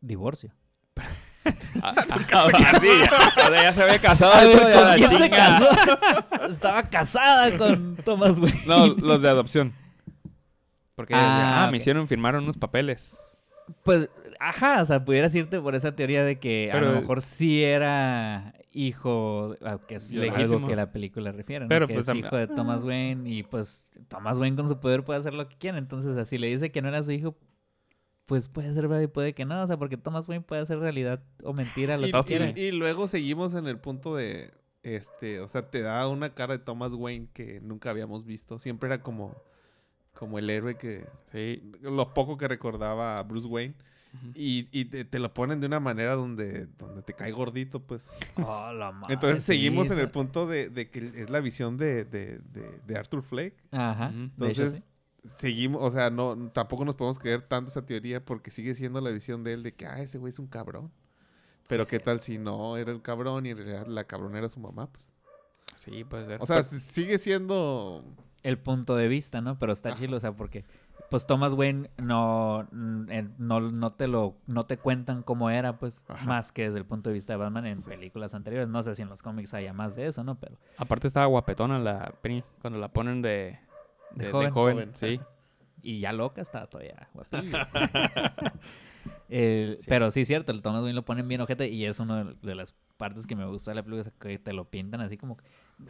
Divorcio. 0.00 0.52
Ah, 1.82 1.92
ah, 1.96 2.02
sí, 2.02 2.20
ya, 2.30 2.44
o 2.44 3.50
sea, 3.50 3.62
ya 3.62 3.72
se 3.74 3.82
había 3.82 3.98
casado. 3.98 4.32
A 4.32 4.44
ver, 4.44 4.72
¿con 4.72 4.84
la 4.86 4.94
quién 4.94 5.12
se 5.12 5.28
casó? 5.28 5.68
Estaba 6.48 6.82
casada 6.88 7.58
con 7.58 7.96
Thomas 7.96 8.38
Wayne. 8.38 8.62
No, 8.66 8.86
los 8.86 9.20
de 9.20 9.28
adopción. 9.28 9.74
Porque 10.94 11.14
Ah, 11.14 11.66
ah, 11.66 11.70
me 11.70 11.76
hicieron 11.76 12.08
firmar 12.08 12.36
unos 12.36 12.56
papeles. 12.56 13.36
Pues, 13.82 14.08
ajá, 14.40 14.80
o 14.80 14.84
sea, 14.86 15.04
pudieras 15.04 15.34
irte 15.34 15.60
por 15.60 15.74
esa 15.74 15.94
teoría 15.94 16.24
de 16.24 16.38
que 16.38 16.70
a 16.72 16.80
lo 16.80 16.92
mejor 16.92 17.20
sí 17.20 17.62
era 17.62 18.54
hijo, 18.74 19.56
que 19.86 19.94
es 19.94 20.12
algo 20.18 20.36
Legítimo. 20.36 20.66
que 20.68 20.76
la 20.76 20.90
película 20.92 21.32
refiere, 21.32 21.64
¿no? 21.64 21.68
Pero, 21.68 21.86
que 21.86 21.94
pues, 21.94 22.08
es 22.08 22.14
hijo 22.14 22.36
de 22.36 22.46
Thomas 22.48 22.84
Wayne 22.84 23.28
y 23.30 23.42
pues 23.44 23.90
Thomas 24.08 24.36
Wayne 24.38 24.56
con 24.56 24.68
su 24.68 24.78
poder 24.80 25.04
puede 25.04 25.18
hacer 25.20 25.32
lo 25.32 25.48
que 25.48 25.56
quiera. 25.56 25.78
Entonces, 25.78 26.16
así 26.16 26.36
le 26.38 26.48
dice 26.48 26.70
que 26.72 26.82
no 26.82 26.88
era 26.88 27.02
su 27.02 27.12
hijo, 27.12 27.36
pues 28.26 28.48
puede 28.48 28.72
ser 28.74 28.88
verdad 28.88 29.02
y 29.02 29.06
puede 29.06 29.32
que 29.34 29.44
no. 29.44 29.62
O 29.62 29.66
sea, 29.66 29.76
porque 29.78 29.96
Thomas 29.96 30.28
Wayne 30.28 30.44
puede 30.44 30.62
hacer 30.62 30.78
realidad 30.78 31.22
o 31.42 31.52
mentira 31.54 31.96
lo 31.96 32.06
Y, 32.06 32.12
que 32.12 32.18
y- 32.18 32.22
quiera. 32.24 32.52
y 32.58 32.72
luego 32.72 33.06
seguimos 33.08 33.54
en 33.54 33.66
el 33.68 33.78
punto 33.78 34.16
de, 34.16 34.52
este, 34.82 35.40
o 35.40 35.48
sea, 35.48 35.70
te 35.70 35.80
da 35.80 36.08
una 36.08 36.34
cara 36.34 36.56
de 36.58 36.64
Thomas 36.64 36.92
Wayne 36.92 37.28
que 37.32 37.60
nunca 37.60 37.90
habíamos 37.90 38.24
visto. 38.26 38.58
Siempre 38.58 38.88
era 38.88 39.02
como, 39.02 39.34
como 40.18 40.38
el 40.38 40.50
héroe 40.50 40.76
que, 40.76 41.06
Sí. 41.32 41.62
lo 41.80 42.12
poco 42.12 42.36
que 42.36 42.48
recordaba 42.48 43.18
a 43.18 43.22
Bruce 43.22 43.46
Wayne. 43.46 43.74
Y, 44.34 44.68
y 44.70 44.86
te, 44.86 45.04
te 45.04 45.18
lo 45.18 45.32
ponen 45.34 45.60
de 45.60 45.66
una 45.66 45.80
manera 45.80 46.14
donde, 46.16 46.66
donde 46.78 47.02
te 47.02 47.14
cae 47.14 47.32
gordito, 47.32 47.80
pues. 47.80 48.08
Oh, 48.36 48.72
la 48.72 48.92
madre, 48.92 49.14
Entonces 49.14 49.40
sí, 49.40 49.46
seguimos 49.54 49.90
en 49.90 49.98
el 49.98 50.10
punto 50.10 50.46
de, 50.46 50.68
de 50.70 50.88
que 50.90 50.98
es 51.16 51.30
la 51.30 51.40
visión 51.40 51.76
de, 51.76 52.04
de, 52.04 52.38
de, 52.38 52.80
de 52.86 52.96
Arthur 52.96 53.22
Fleck. 53.22 53.54
Ajá. 53.70 54.08
Hecho, 54.08 54.16
Entonces, 54.18 54.86
seguimos, 55.24 55.82
o 55.82 55.90
sea, 55.90 56.10
no, 56.10 56.50
tampoco 56.52 56.84
nos 56.84 56.94
podemos 56.94 57.18
creer 57.18 57.42
tanto 57.42 57.70
esa 57.70 57.84
teoría 57.84 58.24
porque 58.24 58.50
sigue 58.50 58.74
siendo 58.74 59.00
la 59.00 59.10
visión 59.10 59.42
de 59.44 59.52
él 59.54 59.62
de 59.62 59.74
que, 59.74 59.86
ah, 59.86 60.00
ese 60.00 60.18
güey 60.18 60.30
es 60.30 60.38
un 60.38 60.46
cabrón. 60.46 60.90
Pero 61.68 61.86
qué 61.86 61.98
tal 61.98 62.20
si 62.20 62.38
no 62.38 62.76
era 62.76 62.92
el 62.92 63.02
cabrón 63.02 63.46
y 63.46 63.50
en 63.50 63.56
realidad 63.56 63.86
la 63.86 64.04
cabrona 64.04 64.38
era 64.38 64.48
su 64.48 64.60
mamá, 64.60 64.86
pues. 64.92 65.12
Sí, 65.76 66.04
puede 66.04 66.26
ser. 66.26 66.42
O 66.42 66.46
sea, 66.46 66.58
s- 66.60 66.78
sigue 66.78 67.18
siendo... 67.18 68.04
el 68.42 68.58
punto 68.58 68.96
de 68.96 69.08
vista, 69.08 69.40
¿no? 69.40 69.58
Pero 69.58 69.72
está 69.72 69.90
Ajá. 69.90 69.98
chido, 69.98 70.16
o 70.16 70.20
sea, 70.20 70.32
porque 70.32 70.64
pues 71.10 71.26
Thomas 71.26 71.52
Wayne 71.52 71.90
no, 71.98 72.66
mm, 72.72 73.10
eh, 73.10 73.28
no, 73.38 73.60
no 73.60 73.92
te 73.92 74.08
lo, 74.08 74.36
no 74.46 74.66
te 74.66 74.78
cuentan 74.78 75.22
cómo 75.22 75.50
era, 75.50 75.78
pues, 75.78 76.02
Ajá. 76.08 76.24
más 76.26 76.50
que 76.52 76.62
desde 76.64 76.78
el 76.78 76.84
punto 76.86 77.10
de 77.10 77.14
vista 77.14 77.32
de 77.34 77.36
Batman 77.38 77.66
en 77.66 77.82
películas 77.82 78.34
anteriores. 78.34 78.68
No 78.68 78.82
sé 78.82 78.94
si 78.94 79.02
en 79.02 79.08
los 79.08 79.22
cómics 79.22 79.54
haya 79.54 79.72
más 79.72 79.94
de 79.96 80.06
eso, 80.06 80.24
¿no? 80.24 80.34
Pero 80.40 80.56
Aparte 80.76 81.06
estaba 81.06 81.26
guapetona 81.26 81.78
la 81.78 82.12
cuando 82.60 82.78
la 82.78 82.88
ponen 82.88 83.22
de, 83.22 83.28
De 83.28 83.58
de, 84.12 84.24
de 84.26 84.30
joven. 84.32 84.50
joven. 84.52 84.74
Joven. 84.76 84.90
Sí. 84.94 85.20
y 85.82 86.00
ya 86.00 86.12
loca 86.12 86.40
está 86.42 86.66
todavía 86.66 87.08
guapilla. 87.14 87.68
El- 89.28 89.76
Sí. 89.78 89.86
Pero 89.88 90.10
sí, 90.10 90.24
cierto, 90.24 90.52
el 90.52 90.62
Thomas 90.62 90.82
Wayne 90.82 90.94
lo 90.94 91.04
ponen 91.04 91.28
bien 91.28 91.40
ojete 91.40 91.68
y 91.68 91.84
es 91.86 91.98
una 92.00 92.24
de- 92.24 92.34
de 92.42 92.54
las 92.54 92.74
partes 92.96 93.26
que 93.26 93.34
me 93.36 93.44
gusta 93.46 93.70
de 93.70 93.74
la 93.76 93.82
película, 93.82 94.02
es 94.02 94.12
que 94.18 94.38
te 94.38 94.52
lo 94.52 94.64
pintan 94.70 95.00
así 95.00 95.16
como 95.16 95.36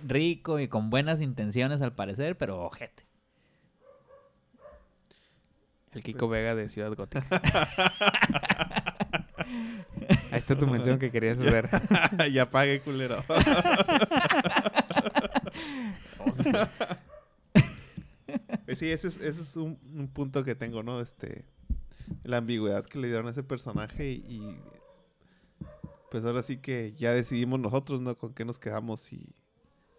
rico 0.04 0.58
y 0.60 0.68
con 0.68 0.88
buenas 0.90 1.20
intenciones 1.20 1.82
al 1.82 1.92
parecer, 1.92 2.36
pero 2.38 2.62
ojete. 2.64 3.04
El 5.94 6.02
Kiko 6.02 6.28
Vega 6.28 6.54
de 6.54 6.68
Ciudad 6.68 6.94
Gótica. 6.94 7.24
Ahí 10.32 10.38
está 10.38 10.56
tu 10.56 10.66
mención 10.66 10.98
que 10.98 11.10
querías 11.10 11.38
ver. 11.38 11.70
ya 12.32 12.50
pague, 12.50 12.80
culero. 12.80 13.24
Pues 18.64 18.78
sí, 18.78 18.90
ese 18.90 19.08
es, 19.08 19.18
ese 19.18 19.42
es 19.42 19.56
un, 19.56 19.78
un 19.94 20.08
punto 20.08 20.42
que 20.42 20.54
tengo, 20.54 20.82
¿no? 20.82 20.98
Este, 21.00 21.44
la 22.24 22.38
ambigüedad 22.38 22.84
que 22.84 22.98
le 22.98 23.06
dieron 23.06 23.26
a 23.28 23.30
ese 23.30 23.42
personaje 23.44 24.10
y, 24.10 24.24
y, 24.26 24.60
pues 26.10 26.24
ahora 26.24 26.42
sí 26.42 26.56
que 26.56 26.94
ya 26.96 27.12
decidimos 27.12 27.60
nosotros, 27.60 28.00
¿no? 28.00 28.16
Con 28.16 28.34
qué 28.34 28.44
nos 28.44 28.58
quedamos, 28.58 29.00
si 29.00 29.34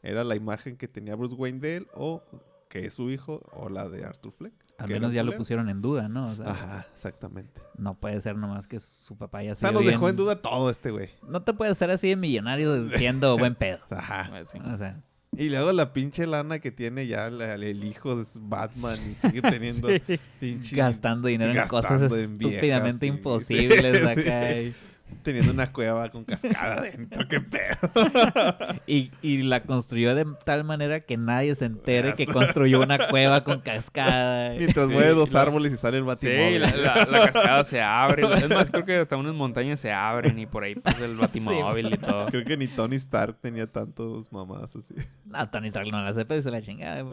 era 0.01 0.23
la 0.23 0.35
imagen 0.35 0.77
que 0.77 0.87
tenía 0.87 1.15
Bruce 1.15 1.35
Wayne 1.35 1.59
de 1.59 1.75
él 1.77 1.87
o 1.93 2.23
que 2.69 2.85
es 2.87 2.93
su 2.93 3.09
hijo 3.09 3.41
o 3.53 3.69
la 3.69 3.87
de 3.87 4.03
Arthur 4.05 4.33
Fleck. 4.33 4.53
Al 4.77 4.89
menos 4.89 5.13
ya 5.13 5.23
lo 5.23 5.35
pusieron 5.37 5.69
en 5.69 5.81
duda, 5.81 6.09
¿no? 6.09 6.25
O 6.25 6.33
sea, 6.35 6.49
Ajá, 6.49 6.87
exactamente. 6.91 7.61
no 7.77 7.93
puede 7.99 8.19
ser 8.19 8.35
nomás 8.35 8.67
que 8.67 8.79
su 8.79 9.17
papá 9.17 9.43
ya 9.43 9.53
O 9.53 9.55
sea, 9.55 9.69
sido 9.69 9.81
nos 9.81 9.89
dejó 9.89 10.09
en 10.09 10.15
duda 10.17 10.41
todo 10.41 10.69
este 10.69 10.91
güey. 10.91 11.09
No 11.27 11.41
te 11.43 11.53
puedes 11.53 11.77
ser 11.77 11.91
así 11.91 12.09
de 12.09 12.15
millonario 12.17 12.89
siendo 12.89 13.37
buen 13.37 13.55
pedo. 13.55 13.79
Ajá. 13.89 14.27
Pues 14.29 14.49
sí. 14.49 14.59
O 14.59 14.75
sea, 14.75 15.01
Y 15.37 15.49
luego 15.49 15.71
la 15.71 15.93
pinche 15.93 16.27
lana 16.27 16.59
que 16.59 16.71
tiene 16.71 17.07
ya 17.07 17.29
la- 17.29 17.53
el 17.55 17.83
hijo 17.83 18.15
de 18.17 18.25
Batman 18.41 18.97
y 19.09 19.13
sigue 19.15 19.41
teniendo 19.41 19.87
Sí. 19.87 20.19
pinche... 20.39 20.75
gastando 20.75 21.27
dinero 21.29 21.53
en 21.53 21.67
cosas 21.69 22.01
gastando 22.01 22.17
en 22.17 22.37
viejas, 22.37 22.55
estúpidamente 22.55 23.05
imposibles 23.07 23.97
sí, 23.99 24.07
acá. 24.29 24.47
sí. 24.53 24.73
Teniendo 25.21 25.51
una 25.53 25.71
cueva 25.71 26.09
con 26.09 26.23
cascada 26.23 26.75
adentro, 26.79 27.27
qué 27.27 27.39
pedo. 27.41 28.75
Y, 28.87 29.11
y 29.21 29.41
la 29.43 29.63
construyó 29.63 30.13
de 30.13 30.25
tal 30.43 30.63
manera 30.63 30.99
que 31.01 31.17
nadie 31.17 31.53
se 31.55 31.65
entere 31.65 32.13
que 32.15 32.25
construyó 32.27 32.81
una 32.81 32.97
cueva 33.07 33.43
con 33.43 33.59
cascada. 33.61 34.53
Mientras 34.57 34.87
Sí, 34.87 34.93
mueve 34.93 35.09
dos 35.11 35.31
la- 35.31 35.41
árboles 35.41 35.73
y 35.73 35.77
sale 35.77 35.97
el 35.97 36.03
Sí, 36.03 36.07
batimóvil. 36.07 36.61
la, 36.61 36.75
la- 36.75 37.05
la 37.05 37.31
cascada 37.31 37.63
se 37.63 37.81
abre. 37.81 38.23
Es 38.23 38.49
más, 38.49 38.69
creo 38.69 38.85
que 38.85 38.97
hasta 38.97 39.15
unas 39.17 39.33
montañas 39.33 39.79
se 39.79 39.91
abren 39.91 40.37
y 40.37 40.45
por 40.45 40.63
ahí 40.63 40.75
pasa 40.75 41.05
el 41.05 41.15
batimóvil 41.15 41.93
y 41.93 41.97
todo. 41.97 42.27
Creo 42.27 42.43
que 42.45 42.57
ni 42.57 42.67
Tony 42.67 42.95
Stark 42.97 43.37
tenía 43.41 43.65
tantos 43.67 44.31
mamás 44.31 44.75
así. 44.75 44.93
No, 45.25 45.49
Tony 45.49 45.67
Stark 45.67 45.87
no 45.91 46.01
la 46.03 46.13
sepa 46.13 46.35
y 46.35 46.41
se 46.41 46.51
la 46.51 46.61
chingada. 46.61 47.03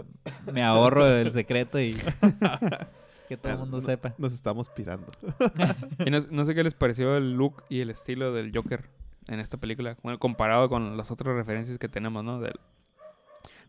Me 0.52 0.62
ahorro 0.62 1.06
el 1.08 1.30
secreto 1.30 1.80
y 1.80 1.96
que 3.32 3.42
todo 3.42 3.52
el 3.52 3.58
mundo 3.58 3.76
No- 3.78 3.82
sepa. 3.82 4.14
Nos 4.18 4.32
estamos 4.32 4.68
pirando. 4.68 5.06
Y 6.06 6.10
no, 6.10 6.18
no 6.30 6.44
sé 6.44 6.54
qué 6.54 6.62
les 6.64 6.74
pareció 6.74 7.16
el 7.16 7.32
look 7.32 7.64
y 7.68 7.80
el 7.80 7.90
estilo 7.90 8.32
del 8.32 8.52
Joker 8.54 8.88
en 9.28 9.40
esta 9.40 9.56
película. 9.56 9.96
Bueno, 10.02 10.18
comparado 10.18 10.68
con 10.68 10.96
las 10.96 11.10
otras 11.10 11.34
referencias 11.34 11.78
que 11.78 11.88
tenemos, 11.88 12.22
¿no? 12.24 12.40
Del... 12.40 12.54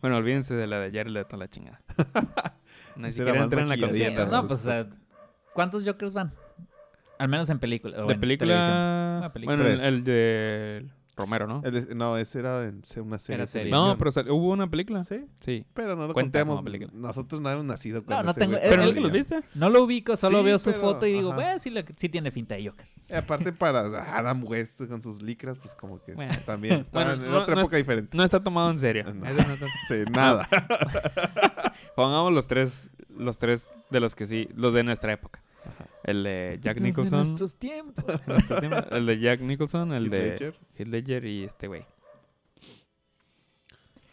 Bueno, 0.02 0.18
olvídense 0.18 0.53
de 0.53 0.68
la 0.68 0.80
de 0.80 0.91
Jared 0.91 1.11
Leto, 1.11 1.38
la 1.38 1.48
chingada. 1.48 1.81
Ni 2.95 3.11
siquiera 3.11 3.41
entra 3.44 3.61
en 3.61 3.69
la 3.69 4.26
no, 4.27 4.48
pues, 4.48 4.60
o 4.61 4.64
sea, 4.64 4.88
¿cuántos 5.53 5.85
Jokers 5.85 6.14
van? 6.14 6.34
Al 7.18 7.30
menos 7.30 7.49
en 7.49 7.60
película. 7.60 8.03
o 8.03 8.07
De 8.07 8.14
en 8.14 8.19
película... 8.19 9.15
Una 9.19 9.31
película. 9.34 9.57
Bueno, 9.57 9.69
el, 9.72 9.80
el 9.81 10.03
de 10.03 10.88
Romero, 11.15 11.45
¿no? 11.45 11.61
El 11.64 11.72
de- 11.88 11.94
no, 11.95 12.18
ese 12.18 12.40
era 12.40 12.64
en 12.68 12.84
se- 12.84 12.99
una 12.99 13.19
serie. 13.19 13.35
Era 13.35 13.44
de 13.44 13.48
serie. 13.52 13.65
televisión. 13.65 13.90
No, 13.90 13.98
pero 13.99 14.11
sal- 14.11 14.31
hubo 14.31 14.49
una 14.52 14.68
película. 14.68 15.03
Sí, 15.03 15.26
Sí. 15.41 15.64
pero 15.76 15.95
no 15.95 16.07
lo 16.07 16.14
Cuenta 16.15 16.40
contemos. 16.40 16.64
película. 16.64 16.91
Nosotros 16.94 17.40
no 17.40 17.52
hemos 17.52 17.65
nacido 17.65 18.03
cuando 18.03 18.23
no 18.23 18.31
ese 18.31 18.40
tengo- 18.40 18.53
güey 18.53 18.65
eh, 18.65 18.69
¿Pero 18.69 18.81
él- 18.81 18.88
nunca 18.90 19.02
los 19.02 19.11
niño. 19.11 19.23
viste? 19.26 19.44
No 19.53 19.69
lo 19.69 19.84
ubico, 19.84 20.18
solo 20.18 20.40
Sí, 20.40 20.45
veo 20.45 20.57
su 20.57 20.72
pero- 20.72 20.81
foto 20.81 21.06
y 21.06 21.14
digo, 21.14 21.30
ajá. 21.31 21.35
"Bueno, 21.41 21.60
sí, 21.60 21.69
le- 21.69 21.85
sí 21.95 22.10
tiene 22.10 22.31
finta 22.31 22.56
de 22.56 22.68
Joker. 22.68 22.88
Y 23.10 23.14
aparte 23.14 23.52
para 23.53 23.81
Adam 24.18 24.44
West 24.44 24.81
con 24.88 25.02
sus 25.03 25.22
licras, 25.22 25.57
pues 25.60 25.76
como 25.76 26.02
que 26.02 26.15
Bueno. 26.15 26.34
también 26.48 26.80
estaba 26.88 27.06
Bueno, 27.06 27.23
en 27.26 27.31
no- 27.31 27.38
otra 27.40 27.53
no 27.56 27.61
época 27.61 27.77
diferente. 27.77 28.18
No 28.18 28.23
está 28.23 28.41
tomado 28.44 28.72
en 28.72 28.80
serio. 28.80 29.03
No. 29.14 29.27
Eso 29.27 29.48
no 29.48 29.53
está- 29.53 29.68
Sí, 29.88 30.03
nada. 30.11 30.48
Pongamos 31.95 32.34
los 32.34 32.48
tres, 32.48 32.90
los 33.10 33.38
tres 33.38 33.72
de 33.91 33.99
los 33.99 34.15
que 34.15 34.26
sí, 34.26 34.49
los 34.56 34.73
de 34.73 34.84
nuestra 34.84 35.14
época. 35.14 35.43
El 36.04 36.24
de 36.24 36.60
Jack 36.62 36.80
Nicholson. 36.82 37.20
nuestros 37.20 37.58
tiempos. 37.58 38.04
el 38.92 39.06
de 39.06 39.20
Jack 39.20 39.42
Nicholson, 39.42 39.94
el 39.94 40.06
Heath 40.06 40.12
de 40.12 40.30
Ledger. 40.30 40.60
Heath 40.76 40.88
Ledger 40.88 41.26
y 41.26 41.44
este 41.44 41.68
güey. 41.68 41.86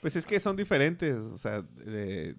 Pues 0.01 0.17
es 0.17 0.25
que 0.27 0.41
son 0.41 0.57
diferentes. 0.57 1.15
O 1.17 1.37
sea, 1.39 1.65
eh, 1.87 2.35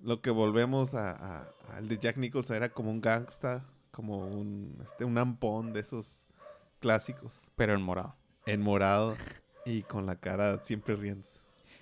lo 0.00 0.20
que 0.22 0.30
volvemos 0.30 0.94
a, 0.94 1.10
a- 1.10 1.54
al 1.76 1.88
de 1.88 1.98
Jack 1.98 2.16
Nicholson 2.16 2.56
era 2.56 2.70
como 2.70 2.90
un 2.90 3.00
gangsta, 3.00 3.64
como 3.90 4.26
un, 4.26 4.78
este, 4.82 5.04
un 5.04 5.18
ampón 5.18 5.72
de 5.72 5.80
esos 5.80 6.26
clásicos. 6.80 7.42
Pero 7.56 7.74
en 7.74 7.82
morado. 7.82 8.16
En 8.46 8.60
morado 8.62 9.16
y 9.66 9.82
con 9.82 10.06
la 10.06 10.16
cara 10.16 10.62
siempre 10.62 10.96
riendo. 10.96 11.26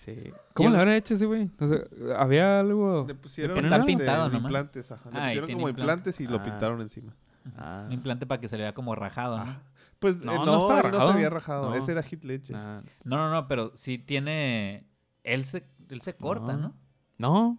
Sí. 0.00 0.32
¿Cómo 0.54 0.68
Yo- 0.70 0.74
le 0.76 0.80
habrá 0.80 0.96
hecho 0.96 1.12
ese 1.14 1.26
güey? 1.26 1.50
O 1.60 1.66
sea, 1.68 1.78
había 2.18 2.60
algo. 2.60 3.04
Le 3.06 3.14
pusieron 3.14 3.58
Está 3.58 3.82
pintado 3.84 4.28
nomás. 4.28 4.42
implantes, 4.42 4.90
ajá. 4.92 5.10
Le 5.10 5.18
Ah, 5.18 5.20
y 5.20 5.26
pusieron 5.38 5.50
como 5.52 5.68
implante. 5.68 5.80
implantes 5.92 6.20
y 6.20 6.26
lo 6.26 6.36
Ah. 6.38 6.42
pintaron 6.42 6.80
encima. 6.80 7.14
Ah, 7.56 7.82
Un 7.86 7.92
implante 7.92 8.26
para 8.26 8.40
que 8.40 8.48
se 8.48 8.56
le 8.56 8.62
vea 8.64 8.72
como 8.74 8.94
rajado, 8.94 9.36
¿no? 9.38 9.44
Ah, 9.44 9.62
Pues 9.98 10.24
No, 10.24 10.32
eh, 10.32 10.36
no 10.38 10.46
no, 10.46 10.82
no 10.90 11.02
se 11.06 11.12
había 11.12 11.28
rajado. 11.28 11.68
No. 11.70 11.74
Ese 11.76 11.92
era 11.92 12.02
Ledger. 12.22 12.56
ah, 12.56 12.82
No, 13.04 13.16
no, 13.18 13.30
no, 13.30 13.46
pero 13.46 13.72
sí 13.74 13.98
tiene... 13.98 14.86
Él 15.24 15.44
se, 15.44 15.66
él 15.90 16.00
se 16.00 16.16
corta, 16.16 16.54
No. 16.56 16.74
¿no? 17.18 17.58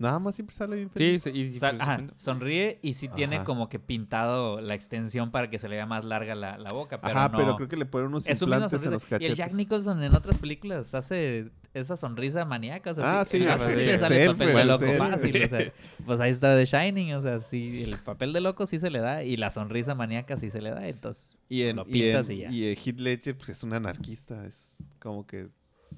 No. 0.00 0.08
Nada 0.08 0.18
más 0.18 0.34
siempre 0.34 0.54
sale 0.56 0.76
bien 0.76 0.88
Sí, 0.88 1.18
feliz. 1.18 1.22
sí, 1.22 1.58
y, 1.60 1.64
ajá, 1.64 2.02
sonríe 2.16 2.78
y 2.82 2.94
sí 2.94 3.08
tiene 3.08 3.44
como 3.44 3.68
que 3.68 3.78
pintado 3.78 4.60
la 4.60 4.74
extensión 4.74 5.30
para 5.30 5.50
que 5.50 5.58
se 5.58 5.68
le 5.68 5.76
vea 5.76 5.86
más 5.86 6.04
larga 6.04 6.34
la, 6.34 6.58
la 6.58 6.72
boca. 6.72 7.00
Pero 7.00 7.16
Ajá, 7.16 7.28
no- 7.28 7.36
pero 7.38 7.56
creo 7.56 7.68
que 7.68 7.76
le 7.76 7.86
ponen 7.86 8.08
unos 8.08 8.28
implantes 8.28 8.82
en 8.84 8.90
los 8.92 9.02
sonrisa. 9.02 9.06
Y 9.06 9.10
cachetes. 9.10 9.28
el 9.30 9.34
Jack 9.36 9.52
Nicholson 9.52 10.02
en 10.02 10.14
otras 10.14 10.38
películas 10.38 10.94
hace 10.94 11.50
esa 11.74 11.96
sonrisa 11.96 12.44
maníaca. 12.44 12.90
O 12.90 12.94
sea, 12.94 13.20
Ah, 13.20 13.24
sí, 13.24 13.38
sí, 13.38 13.44
sí, 13.46 13.74
sí, 13.74 13.86
le 13.86 13.98
sale 13.98 14.24
el 14.24 14.30
papel 14.32 14.46
de 14.48 14.52
pues, 14.54 14.66
loco 14.66 14.92
fácil. 14.98 15.42
o 15.44 15.48
sea, 15.48 15.72
pues 16.06 16.20
ahí 16.20 16.30
está 16.30 16.56
The 16.56 16.64
Shining. 16.64 17.14
O 17.14 17.20
sea, 17.20 17.38
sí, 17.38 17.82
el 17.84 17.96
papel 17.98 18.32
de 18.32 18.40
loco 18.40 18.66
sí 18.66 18.78
se 18.78 18.90
le 18.90 19.00
da 19.00 19.22
y 19.22 19.36
la 19.36 19.50
sonrisa 19.50 19.94
maníaca 19.94 20.36
sí 20.36 20.50
se 20.50 20.60
le 20.62 20.70
da. 20.70 20.88
Entonces, 20.88 21.36
Y 21.48 21.62
en, 21.62 21.76
lo 21.76 21.82
y 21.86 21.92
pintas 21.92 22.28
en- 22.30 22.36
y 22.36 22.38
ya. 22.40 22.50
y 22.50 22.64
en 22.68 22.76
Heath 22.76 22.98
Ledger, 23.00 23.36
pues 23.36 23.50
es 23.50 23.62
un 23.62 23.74
anarquista. 23.74 24.46
Es 24.46 24.78
como 24.98 25.26
que 25.26 25.48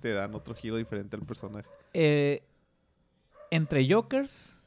te 0.01 0.13
dan 0.13 0.35
otro 0.35 0.55
giro 0.55 0.77
diferente 0.77 1.17
al 1.17 1.23
personaje. 1.23 1.69
Eh, 1.95 2.43
entre 3.53 3.87
Jokers, 3.89 4.59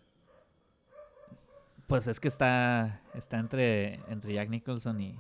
pues 1.88 2.08
es 2.08 2.20
que 2.20 2.28
está, 2.28 3.02
está 3.14 3.38
entre, 3.40 3.96
entre 4.10 4.34
Jack 4.34 4.50
Nicholson 4.50 5.02
y, 5.02 5.16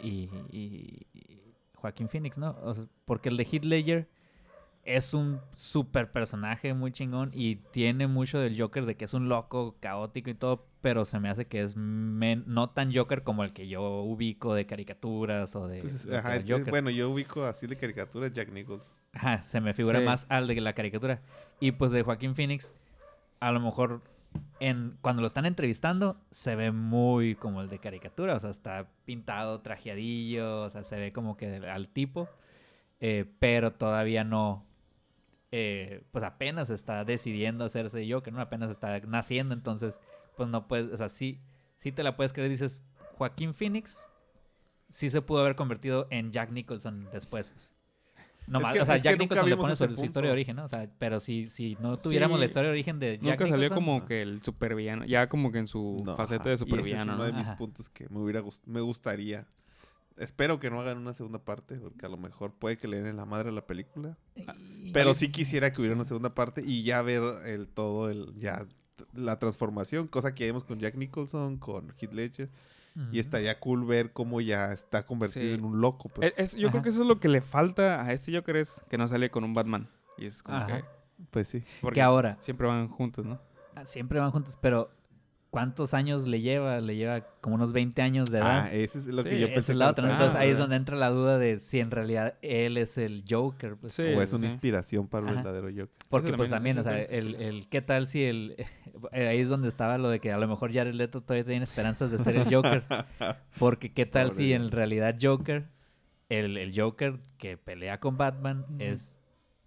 y, 0.00 0.28
y- 0.50 1.06
y 1.14 1.40
Joaquín 1.74 2.08
Phoenix, 2.08 2.38
¿no? 2.38 2.56
O 2.62 2.74
sea, 2.74 2.84
porque 3.04 3.28
el 3.28 3.36
de 3.36 3.44
Heath 3.44 3.64
Ledger 3.64 4.08
es 4.84 5.14
un 5.14 5.40
super 5.56 6.12
personaje 6.12 6.72
muy 6.74 6.92
chingón 6.92 7.30
y 7.32 7.56
tiene 7.56 8.06
mucho 8.06 8.38
del 8.38 8.60
Joker 8.60 8.86
de 8.86 8.94
que 8.96 9.04
es 9.06 9.14
un 9.14 9.28
loco, 9.28 9.76
caótico 9.80 10.30
y 10.30 10.34
todo, 10.34 10.64
pero 10.80 11.04
se 11.04 11.18
me 11.18 11.28
hace 11.28 11.46
que 11.46 11.60
es 11.60 11.74
men- 11.76 12.44
no 12.46 12.70
tan 12.70 12.94
Joker 12.94 13.22
como 13.24 13.42
el 13.42 13.52
que 13.52 13.66
yo 13.66 13.82
ubico 14.02 14.54
de 14.54 14.66
caricaturas 14.66 15.56
o 15.56 15.66
de... 15.66 15.76
Entonces, 15.76 16.10
ajá, 16.12 16.40
Joker. 16.46 16.70
bueno, 16.70 16.90
yo 16.90 17.10
ubico 17.10 17.44
así 17.44 17.66
de 17.66 17.76
caricatura 17.76 18.28
Jack 18.28 18.50
Nicholson. 18.52 18.94
Ajá, 19.12 19.42
se 19.42 19.60
me 19.60 19.74
figura 19.74 19.98
Sí. 19.98 20.04
más 20.04 20.26
al 20.28 20.46
de 20.46 20.60
la 20.60 20.74
caricatura. 20.74 21.20
Y 21.58 21.72
pues 21.72 21.90
de 21.90 22.02
Joaquín 22.02 22.34
Phoenix, 22.36 22.72
a 23.40 23.52
lo 23.52 23.60
mejor 23.60 24.02
en, 24.60 24.98
cuando 25.02 25.22
lo 25.22 25.26
están 25.28 25.46
entrevistando, 25.46 26.20
se 26.30 26.56
ve 26.56 26.72
muy 26.72 27.34
como 27.36 27.62
el 27.62 27.68
de 27.68 27.78
caricatura. 27.78 28.34
O 28.34 28.40
sea, 28.40 28.50
está 28.50 28.88
pintado, 29.04 29.60
trajeadillo, 29.62 30.62
o 30.62 30.70
sea, 30.70 30.84
se 30.84 30.96
ve 30.98 31.12
como 31.12 31.36
que 31.36 31.56
al 31.68 31.88
tipo. 31.88 32.28
eh, 33.00 33.26
pero 33.40 33.72
todavía 33.74 34.24
no. 34.24 34.66
eh, 35.52 36.04
pues 36.12 36.24
apenas 36.24 36.70
está 36.70 37.04
decidiendo 37.04 37.64
hacerse 37.64 38.10
Joker, 38.10 38.32
¿no? 38.32 38.40
Apenas 38.40 38.70
está 38.70 38.98
naciendo, 39.00 39.54
entonces, 39.54 40.00
pues 40.36 40.48
no 40.48 40.68
puedes, 40.68 40.92
o 40.92 40.96
sea, 40.96 41.08
sí, 41.08 41.40
sí 41.76 41.92
te 41.92 42.02
la 42.02 42.16
puedes 42.16 42.32
creer. 42.32 42.50
Dices, 42.50 42.82
Joaquín 43.16 43.54
Phoenix 43.54 44.08
sí 44.90 45.10
se 45.10 45.22
pudo 45.22 45.40
haber 45.40 45.56
convertido 45.56 46.08
en 46.10 46.32
Jack 46.32 46.50
Nicholson 46.52 47.08
después, 47.12 47.50
pues. 47.50 47.75
No 48.46 48.60
Es 48.60 48.66
que- 48.68 48.80
o 48.80 48.86
sea, 48.86 48.94
es 48.96 49.02
que 49.02 49.08
Jack 49.08 49.18
nunca 49.18 49.34
Nicholson 49.34 49.50
le 49.50 49.56
pone 49.56 49.76
su, 49.76 49.96
su 49.96 50.04
historia 50.04 50.28
de 50.28 50.32
origen, 50.34 50.56
¿no? 50.56 50.64
O 50.64 50.68
sea, 50.68 50.88
pero 50.98 51.18
si, 51.20 51.48
si 51.48 51.76
no 51.80 51.96
tuviéramos 51.96 52.38
la 52.38 52.44
historia 52.46 52.68
de 52.68 52.72
origen 52.74 52.98
de 53.00 53.18
Jack 53.18 53.22
Nunca 53.22 53.36
salió 53.38 53.56
Nicholson, 53.68 53.74
como 53.76 54.06
que 54.06 54.22
el 54.22 54.42
supervillano, 54.42 55.04
ya 55.04 55.28
como 55.28 55.50
que 55.50 55.58
en 55.58 55.66
su 55.68 56.02
No, 56.04 56.16
faceta 56.16 56.42
ajá, 56.42 56.44
de 56.44 56.50
y 56.50 56.54
ese 56.54 56.64
supervillano, 56.64 57.12
es 57.12 57.16
uno 57.18 57.24
de 57.24 57.32
mis 57.32 57.46
Ajá. 57.46 57.56
puntos 57.56 57.88
que 57.90 58.08
me 58.08 58.20
hubiera 58.20 58.40
gust- 58.42 58.62
me 58.66 58.80
gustaría. 58.80 59.46
Espero 60.16 60.58
que 60.58 60.70
no 60.70 60.80
hagan 60.80 60.96
una 60.96 61.12
segunda 61.12 61.38
parte, 61.40 61.74
porque 61.76 62.06
a 62.06 62.08
lo 62.08 62.16
mejor 62.16 62.54
puede 62.54 62.78
que 62.78 62.88
le 62.88 62.96
den 62.98 63.06
en 63.08 63.16
la 63.16 63.26
madre 63.26 63.50
a 63.50 63.52
la 63.52 63.66
película. 63.66 64.16
y- 64.34 64.92
Pero 64.92 65.12
sí 65.14 65.28
quisiera 65.30 65.72
que 65.72 65.80
hubiera 65.82 65.94
una 65.94 66.04
segunda 66.06 66.34
parte 66.34 66.62
y 66.64 66.82
ya 66.84 67.02
ver 67.02 67.22
el 67.46 67.68
todo, 67.68 68.08
el 68.10 68.32
ya 68.38 68.64
la 69.12 69.38
transformación, 69.38 70.06
cosa 70.06 70.34
que 70.34 70.46
vimos 70.46 70.64
con 70.64 70.78
Jack 70.78 70.94
Nicholson, 70.94 71.58
con 71.58 71.92
Heath 72.00 72.14
Ledger. 72.14 72.48
Y 73.12 73.18
estaría 73.18 73.60
cool 73.60 73.84
ver 73.84 74.12
cómo 74.12 74.40
ya 74.40 74.72
está 74.72 75.04
convertido 75.04 75.44
Sí. 75.46 75.52
en 75.52 75.64
un 75.64 75.80
loco. 75.82 76.08
Pues. 76.08 76.32
Es- 76.32 76.54
es- 76.54 76.56
yo 76.60 76.68
Ajá. 76.68 76.72
creo 76.72 76.82
que 76.82 76.88
eso 76.88 77.02
es 77.02 77.06
lo 77.08 77.20
que 77.20 77.28
le 77.28 77.42
falta 77.42 78.02
a 78.02 78.12
este 78.12 78.34
Joker 78.34 78.56
es 78.56 78.82
que 78.88 78.96
no 78.96 79.06
sale 79.06 79.30
con 79.30 79.44
un 79.44 79.52
Batman. 79.52 79.88
Y 80.16 80.24
es 80.26 80.42
como 80.42 80.56
Ajá. 80.58 80.66
que... 80.78 80.84
Pues 81.30 81.48
sí. 81.48 81.62
porque 81.82 81.96
Que 81.96 82.02
ahora, 82.02 82.36
Siempre 82.40 82.66
van 82.66 82.88
juntos, 82.88 83.24
¿no? 83.26 83.38
ah, 83.74 83.84
siempre 83.84 84.18
van 84.18 84.30
juntos, 84.30 84.56
pero 84.60 84.90
¿cuántos 85.56 85.94
años 85.94 86.26
le 86.26 86.42
lleva? 86.42 86.80
Le 86.82 86.96
lleva 86.96 87.22
como 87.40 87.54
unos 87.56 87.72
20 87.72 88.02
años 88.02 88.30
de 88.30 88.40
edad. 88.40 88.64
Ah, 88.66 88.74
ese 88.74 88.98
es 88.98 89.06
lo 89.06 89.22
Sí, 89.22 89.30
que 89.30 89.40
yo 89.40 89.46
pensé. 89.46 89.58
Esa 89.60 89.72
es 89.72 89.78
la 89.78 89.88
otra, 89.88 90.10
Entonces 90.10 90.38
ahí 90.38 90.50
es 90.50 90.58
Ah, 90.58 90.60
donde 90.60 90.76
entra 90.76 90.96
la 90.96 91.08
duda 91.08 91.38
de 91.38 91.58
si 91.60 91.80
en 91.80 91.90
realidad 91.90 92.34
él 92.42 92.76
es 92.76 92.98
el 92.98 93.24
Joker. 93.26 93.76
Pues, 93.76 93.94
Sí. 93.94 94.02
O 94.02 94.20
es 94.20 94.32
una 94.34 94.46
sí. 94.48 94.52
inspiración 94.52 95.08
para 95.08 95.24
el 95.24 95.32
Ajá. 95.38 95.42
verdadero 95.44 95.68
Joker. 95.68 95.96
Porque 96.10 96.28
Eso 96.28 96.36
pues 96.36 96.50
también- 96.50 96.76
o 96.76 96.80
eso 96.82 96.90
sea, 96.90 96.98
el, 97.00 97.34
el 97.36 97.68
qué 97.70 97.80
tal 97.80 98.06
si 98.06 98.22
el 98.24 98.54
eh, 99.12 99.28
ahí 99.28 99.38
es 99.40 99.48
donde 99.48 99.68
estaba 99.68 99.96
lo 99.96 100.10
de 100.10 100.20
que 100.20 100.30
a 100.30 100.36
lo 100.38 100.46
mejor 100.46 100.72
Jared 100.74 100.92
Leto 100.94 101.22
todavía 101.22 101.44
tiene 101.46 101.64
esperanzas 101.64 102.10
de 102.10 102.18
ser 102.18 102.36
el 102.36 102.54
Joker. 102.54 102.84
Porque 103.58 103.92
qué 103.94 104.04
tal 104.04 104.28
Pobre 104.28 104.36
si 104.44 104.52
en 104.52 104.70
realidad 104.70 105.16
Joker, 105.20 105.68
el, 106.28 106.56
el 106.58 106.78
Joker 106.78 107.18
que 107.38 107.56
pelea 107.56 107.98
con 108.00 108.16
Batman 108.18 108.66
es 108.78 109.15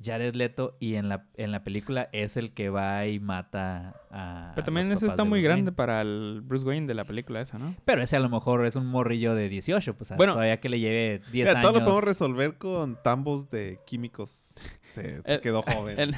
Jared 0.04 0.34
Leto 0.36 0.78
y 0.80 0.96
en 0.96 1.10
la, 1.10 1.26
en 1.36 1.52
la 1.52 1.64
película 1.64 2.08
es 2.14 2.38
el 2.38 2.54
que 2.54 2.70
va 2.70 3.06
y 3.08 3.20
mata 3.20 3.96
a. 4.12 4.52
Pero 4.56 4.64
a 4.64 4.66
también 4.66 4.88
los 4.90 4.98
ese 5.00 5.08
está 5.08 5.24
muy 5.26 5.40
Bruce 5.40 5.48
grande 5.48 5.62
Wayne. 5.72 5.76
para 5.76 6.02
el 6.02 6.42
Bruce 6.44 6.66
Wayne 6.66 6.88
de 6.88 6.94
la 6.94 7.04
película 7.06 7.42
esa, 7.42 7.60
¿no? 7.60 7.76
Pero 7.86 8.02
ese 8.02 8.16
a 8.16 8.20
lo 8.20 8.30
mejor 8.30 8.66
es 8.66 8.76
un 8.78 8.86
morrillo 8.86 9.36
de 9.36 9.50
18, 9.50 9.96
pues 9.98 10.14
Bueno, 10.16 10.34
todavía 10.34 10.60
que 10.60 10.70
le 10.70 10.80
lleve 10.80 11.20
10 11.32 11.34
Mira, 11.34 11.52
años. 11.52 11.62
todo 11.64 11.80
lo 11.80 11.86
podemos 11.86 12.04
resolver 12.06 12.58
con 12.58 12.96
tambos 13.04 13.50
de 13.50 13.80
químicos. 13.86 14.54
Se, 14.90 15.22
se 15.24 15.34
El- 15.36 15.42
quedó 15.42 15.62
joven. 15.64 16.00
En- 16.00 16.14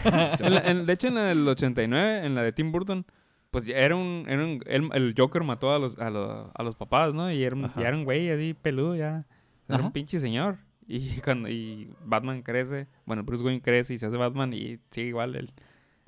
en 0.45 0.53
la- 0.53 0.61
en- 0.61 0.85
de 0.85 0.93
hecho, 0.93 1.07
en 1.07 1.15
la 1.15 1.23
del 1.23 1.47
89, 1.47 2.25
en 2.25 2.35
la 2.35 2.43
de 2.43 2.51
Tim 2.51 2.71
Burton, 2.71 3.05
pues 3.49 3.65
ya 3.65 3.75
era 3.77 3.95
un... 3.95 4.25
Era 4.29 4.43
un 4.43 4.61
él- 4.67 4.89
el 4.93 5.13
Joker 5.17 5.43
mató 5.43 5.73
a 5.73 5.79
los, 5.79 5.97
a, 5.97 6.09
los, 6.09 6.49
a 6.53 6.63
los 6.63 6.75
papás, 6.75 7.13
¿no? 7.13 7.31
Y 7.31 7.43
era, 7.43 7.55
un- 7.55 7.71
ya 7.75 7.87
era 7.87 7.97
un 7.97 8.03
güey 8.05 8.29
así 8.29 8.53
peludo, 8.53 8.95
ya. 8.95 9.25
Era 9.67 9.77
Ajá. 9.79 9.85
un 9.87 9.91
pinche 9.91 10.19
señor. 10.19 10.59
Y, 10.93 11.21
cuando, 11.23 11.47
y 11.49 11.89
Batman 12.05 12.41
crece, 12.41 12.87
bueno, 13.05 13.23
Bruce 13.23 13.43
Wayne 13.43 13.61
crece 13.61 13.93
y 13.93 13.97
se 13.97 14.07
hace 14.07 14.17
Batman 14.17 14.51
y 14.53 14.79
sigue 14.89 15.07
igual 15.07 15.35
el, 15.35 15.53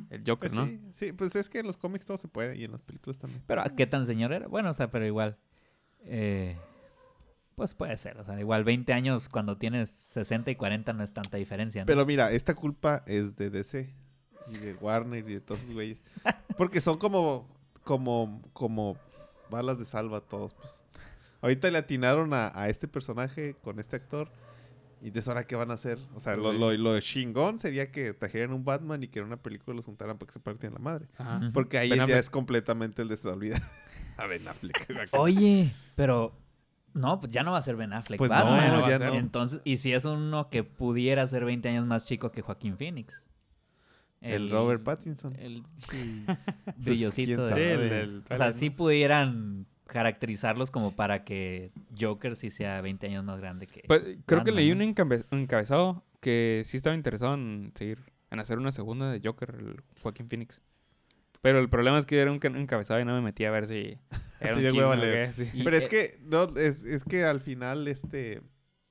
el 0.09 0.23
Joker, 0.27 0.51
Pues 0.51 0.53
¿no? 0.53 0.65
sí, 0.65 0.79
sí, 0.91 1.13
pues 1.13 1.35
es 1.35 1.49
que 1.49 1.59
en 1.59 1.67
los 1.67 1.77
cómics 1.77 2.05
todo 2.05 2.17
se 2.17 2.27
puede 2.27 2.57
y 2.57 2.63
en 2.65 2.71
las 2.71 2.81
películas 2.81 3.17
también. 3.17 3.41
Pero 3.47 3.61
¿a 3.61 3.69
¿qué 3.69 3.87
tan 3.87 4.05
señor 4.05 4.33
era? 4.33 4.47
Bueno, 4.47 4.69
o 4.69 4.73
sea, 4.73 4.91
pero 4.91 5.05
igual. 5.05 5.37
eh, 6.03 6.57
pues 7.55 7.75
puede 7.75 7.95
ser. 7.97 8.17
O 8.17 8.23
sea, 8.25 8.39
igual 8.39 8.63
20 8.63 8.91
años 8.93 9.29
cuando 9.29 9.57
tienes 9.57 9.89
60 9.89 10.49
y 10.51 10.55
40 10.55 10.91
no 10.93 11.03
es 11.03 11.13
tanta 11.13 11.37
diferencia. 11.37 11.83
¿no? 11.83 11.85
Pero 11.85 12.05
mira, 12.05 12.31
esta 12.31 12.55
culpa 12.55 13.03
es 13.05 13.35
de 13.35 13.51
DC 13.51 13.93
y 14.51 14.57
de 14.57 14.73
Warner 14.75 15.29
y 15.29 15.33
de 15.35 15.39
todos 15.41 15.61
esos 15.61 15.73
güeyes. 15.73 16.01
Porque 16.57 16.81
son 16.81 16.97
como, 16.97 17.47
como, 17.83 18.41
como 18.53 18.97
balas 19.51 19.77
de 19.79 19.85
salva 19.85 20.17
a 20.17 20.21
todos, 20.21 20.53
pues. 20.55 20.83
Ahorita 21.41 21.69
le 21.69 21.77
atinaron 21.77 22.33
a, 22.33 22.51
a 22.59 22.69
este 22.69 22.87
personaje 22.87 23.53
con 23.61 23.79
este 23.79 23.97
actor. 23.97 24.29
Y 25.05 25.09
de 25.09 25.21
ahora 25.27 25.45
qué 25.45 25.55
van 25.57 25.69
a 25.69 25.73
hacer. 25.73 25.99
O 26.15 26.19
sea, 26.21 26.37
lo, 26.37 26.53
Sí. 26.53 26.57
lo, 26.59 26.71
lo 26.77 26.99
chingón 27.01 27.59
sería 27.59 27.91
que 27.91 28.13
trajeran 28.13 28.53
un 28.53 28.63
Batman 28.63 29.03
y 29.03 29.09
que 29.09 29.19
en 29.19 29.25
una 29.25 29.35
película 29.35 29.75
los 29.75 29.85
juntaran 29.85 30.17
para 30.17 30.27
que 30.27 30.33
se 30.33 30.39
partieran 30.39 30.75
la 30.75 30.79
madre. 30.79 31.07
Ajá. 31.17 31.51
Porque 31.53 31.77
ahí 31.77 31.89
Ben 31.89 32.05
ya 32.07 32.17
es 32.17 32.29
completamente 32.29 33.01
el 33.01 33.07
de 33.09 33.17
se 33.17 33.27
olvida. 33.27 33.61
a 34.15 34.25
Ben 34.27 34.47
Affleck. 34.47 34.87
Oye, 35.11 35.73
pero. 35.95 36.39
No, 36.93 37.19
pues 37.19 37.31
ya 37.33 37.41
no 37.43 37.51
va 37.51 37.57
a 37.57 37.61
ser 37.63 37.75
Ben 37.75 37.91
Affleck. 37.91 38.17
Pues 38.19 38.29
Batman. 38.29 38.67
no, 38.67 38.75
no, 38.75 38.81
va 38.83 38.87
a 38.87 38.89
ya 38.91 38.97
ser. 38.99 39.07
no. 39.07 39.15
Entonces, 39.15 39.61
y 39.65 39.77
si 39.77 39.91
es 39.93 40.05
uno 40.05 40.49
que 40.49 40.63
pudiera 40.63 41.25
ser 41.27 41.43
20 41.43 41.67
años 41.69 41.85
más 41.85 42.05
chico 42.07 42.31
que 42.31 42.41
Joaquín 42.41 42.77
Phoenix. 42.77 43.25
El 44.21 44.49
Robert 44.51 44.83
Pattinson. 44.83 45.35
El, 45.37 45.63
brillosito. 46.77 47.45
de- 47.47 47.53
Sí, 47.53 47.93
el 47.93 48.23
O 48.29 48.37
sea, 48.37 48.51
¿no? 48.69 48.75
pudieran 48.75 49.65
caracterizarlos 49.93 50.71
como 50.71 50.91
para 50.95 51.23
que 51.23 51.71
Joker 51.97 52.35
sí 52.35 52.49
sea 52.49 52.81
20 52.81 53.07
años 53.07 53.23
más 53.23 53.39
grande 53.39 53.67
que. 53.67 53.83
Pues 53.87 54.01
creo 54.25 54.43
que 54.43 54.51
leí 54.51 54.71
un 54.71 54.81
encabe- 54.81 55.25
un 55.31 55.39
encabezado 55.41 56.03
que 56.19 56.63
sí 56.65 56.77
estaba 56.77 56.95
interesado 56.95 57.35
en 57.35 57.71
seguir, 57.75 57.99
en 58.31 58.39
hacer 58.39 58.57
una 58.57 58.71
segunda 58.71 59.11
de 59.11 59.21
Joker, 59.23 59.55
el 59.57 59.81
Joaquín 60.01 60.27
Phoenix. 60.29 60.61
Pero 61.41 61.59
el 61.59 61.69
problema 61.69 61.99
es 61.99 62.05
que 62.05 62.19
era 62.19 62.31
un 62.31 62.39
ca- 62.39 62.49
un 62.49 62.57
encabezado 62.57 62.99
y 62.99 63.05
no 63.05 63.13
me 63.13 63.21
metí 63.21 63.45
a 63.45 63.51
ver 63.51 63.67
si 63.67 63.97
era 64.39 64.55
un 64.55 64.63
chisme 64.63 64.79
hueva 64.79 64.89
o 64.89 64.93
a 64.93 64.95
leer. 64.97 65.27
qué, 65.27 65.33
sí. 65.33 65.49
Y, 65.53 65.63
Pero 65.63 65.77
es 65.77 65.85
eh, 65.85 65.89
que, 65.89 66.19
no, 66.23 66.43
es, 66.57 66.83
es 66.83 67.03
que 67.03 67.23
al 67.25 67.39
final, 67.41 67.87
este, 67.87 68.41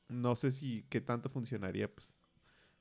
no 0.08 0.34
sé 0.36 0.50
si 0.52 0.84
qué 0.88 1.00
tanto 1.00 1.28
funcionaría, 1.30 1.88
pues. 1.88 2.16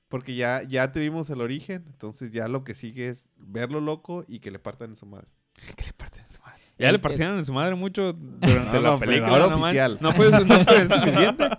Porque 0.09 0.35
ya, 0.35 0.61
ya 0.63 0.91
tuvimos 0.91 1.29
el 1.29 1.39
origen, 1.39 1.85
entonces 1.87 2.31
ya 2.31 2.49
lo 2.49 2.65
que 2.65 2.75
sigue 2.75 3.07
es 3.07 3.29
verlo 3.37 3.79
loco 3.79 4.25
y 4.27 4.39
que 4.39 4.51
le 4.51 4.59
partan 4.59 4.89
en 4.89 4.95
su 4.97 5.05
madre. 5.05 5.27
que 5.77 5.85
le 5.85 5.93
madre. 5.97 6.10
Ya 6.81 6.87
El- 6.89 6.93
le 6.95 6.99
partieron 6.99 7.37
en 7.37 7.45
su 7.45 7.53
madre 7.53 7.75
mucho 7.75 8.13
durante 8.13 8.73
No, 8.73 8.81
la 8.81 8.89
no, 8.91 8.99
pero 8.99 9.11
película. 9.11 9.27
ahora 9.33 9.47
no 9.55 9.61
oficial. 9.63 9.97
No 10.01 10.11
fue, 10.11 10.29
no 10.31 10.39
fue 10.65 10.87
suficiente. 10.89 11.49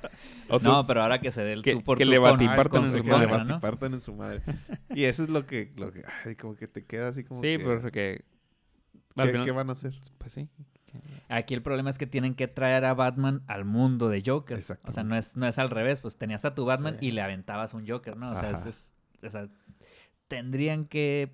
No, 0.62 0.86
pero 0.86 1.02
ahora 1.02 1.20
que 1.20 1.30
se 1.30 1.42
dé 1.42 1.52
el 1.54 1.62
Que- 1.62 1.72
tú 1.74 1.82
por 1.82 1.96
que 1.96 2.04
tú 2.04 2.10
le 2.10 2.18
con- 2.20 2.38
bati- 2.38 2.48
Ay, 2.48 2.56
partan 2.56 2.82
como 2.82 2.86
en 2.86 2.92
que 2.92 2.98
su 2.98 3.04
le 3.04 3.10
madre, 3.26 3.26
¿no? 3.44 3.48
batipartan 3.54 3.94
en 3.94 4.00
su 4.00 4.14
madre. 4.14 4.42
Y 4.94 5.04
eso 5.04 5.22
es 5.22 5.30
lo 5.30 5.46
que, 5.46 5.72
lo 5.76 5.92
que, 5.92 6.02
ay, 6.26 6.36
como 6.36 6.54
que 6.56 6.68
te 6.68 6.84
queda 6.84 7.08
así 7.08 7.24
como 7.24 7.40
sí, 7.40 7.56
que, 7.56 7.58
porque... 7.80 8.24
al 9.16 9.24
¿qué, 9.26 9.30
final- 9.32 9.44
qué 9.46 9.50
van 9.52 9.68
a 9.70 9.72
hacer? 9.72 9.94
Pues 10.18 10.32
sí. 10.32 10.48
Aquí 11.30 11.54
el 11.54 11.62
problema 11.62 11.88
es 11.88 11.96
que 11.96 12.06
tienen 12.06 12.34
que 12.34 12.48
traer 12.48 12.84
a 12.84 12.92
Batman 12.92 13.42
al 13.46 13.64
mundo 13.64 14.10
de 14.10 14.22
Joker. 14.26 14.60
O 14.84 14.92
sea, 14.92 15.04
no 15.04 15.16
es, 15.16 15.38
no 15.38 15.46
es 15.46 15.58
al 15.58 15.70
revés, 15.70 16.02
pues 16.02 16.18
tenías 16.18 16.44
a 16.44 16.54
tu 16.54 16.66
Batman 16.66 16.98
Sí. 17.00 17.06
y 17.06 17.10
le 17.12 17.22
aventabas 17.22 17.72
un 17.72 17.88
Joker, 17.88 18.16
¿no? 18.18 18.32
O 18.32 18.36
sea, 18.36 18.50
es- 18.50 18.66
es- 18.66 18.92
o 19.24 19.30
sea, 19.30 19.48
tendrían 20.28 20.84
que 20.84 21.32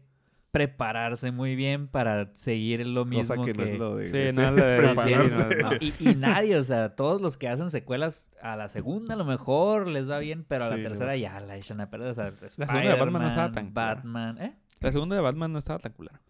prepararse 0.50 1.30
muy 1.30 1.54
bien 1.56 1.88
para 1.88 2.34
seguir 2.34 2.86
lo 2.86 3.04
mismo 3.04 3.34
Cosa 3.36 3.46
que, 3.46 3.52
no 3.54 3.62
es 3.64 3.78
lo 3.78 3.96
de, 3.96 4.06
Sí, 4.30 4.36
no 4.36 4.52
de- 4.52 4.76
prepararse. 4.76 5.28
sí, 5.28 5.44
no, 5.62 5.68
No, 5.70 5.76
y, 5.80 5.94
y 6.00 6.14
nadie, 6.16 6.56
o 6.56 6.62
sea, 6.62 6.96
todos 6.96 7.20
los 7.20 7.36
que 7.36 7.48
hacen 7.48 7.70
secuelas 7.70 8.30
a 8.40 8.56
la 8.56 8.68
segunda 8.68 9.14
a 9.14 9.16
lo 9.18 9.24
mejor 9.24 9.86
les 9.88 10.08
va 10.08 10.18
bien, 10.18 10.44
pero 10.48 10.64
a 10.64 10.70
la 10.70 10.76
Sí, 10.76 10.82
tercera 10.82 11.12
no. 11.12 11.16
ya 11.18 11.40
la 11.40 11.56
echan 11.56 11.80
a 11.80 11.90
perder. 11.90 12.08
O 12.10 12.14
sea, 12.14 12.32
segunda 12.48 12.80
de 12.80 12.94
Batman 12.98 13.22
no 13.22 13.28
estaba 13.28 13.52
tan. 13.52 13.74
Batman, 13.74 14.38
¿eh? 14.38 14.56
La 14.80 14.92
segunda 14.92 15.16
de 15.16 15.22
Batman 15.22 15.52
no 15.52 15.58
estaba 15.58 15.78
tan 15.78 15.92
culera. 15.92 16.20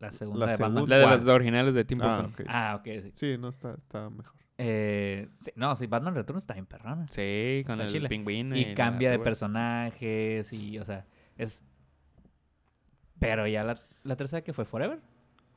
La 0.00 0.12
segunda 0.12 0.46
La 0.46 0.52
de 0.52 0.58
Batman. 0.58 0.76
segunda. 0.76 0.96
La 0.96 1.10
de 1.10 1.16
las 1.18 1.26
originales 1.28 1.74
de 1.74 1.84
Tim 1.84 2.00
Ah, 2.02 2.16
Burton. 2.22 2.32
ok. 2.32 2.50
Ah, 2.52 2.76
ok, 2.78 2.84
sí. 3.02 3.10
Sí, 3.12 3.36
no, 3.38 3.48
está, 3.48 3.74
está 3.74 4.08
mejor. 4.10 4.34
Eh, 4.58 5.28
sí, 5.34 5.50
No, 5.56 5.74
sí, 5.76 5.86
Batman 5.86 6.14
Returns 6.14 6.42
está 6.42 6.54
bien 6.54 6.66
perrona. 6.66 7.06
Sí, 7.10 7.62
con 7.66 7.72
Está 7.74 7.84
el 7.84 7.90
chila. 7.90 8.08
pingüino. 8.10 8.56
Y 8.56 8.64
la 8.66 8.74
cambia 8.74 9.10
de 9.10 9.18
personajes 9.18 10.52
y, 10.52 10.78
o 10.78 10.84
sea, 10.84 11.06
es... 11.36 11.62
Pero 13.20 13.46
ya 13.46 13.62
la, 13.62 13.80
la 14.02 14.16
tercera 14.16 14.42
que 14.42 14.52
fue 14.52 14.64
Forever. 14.64 15.00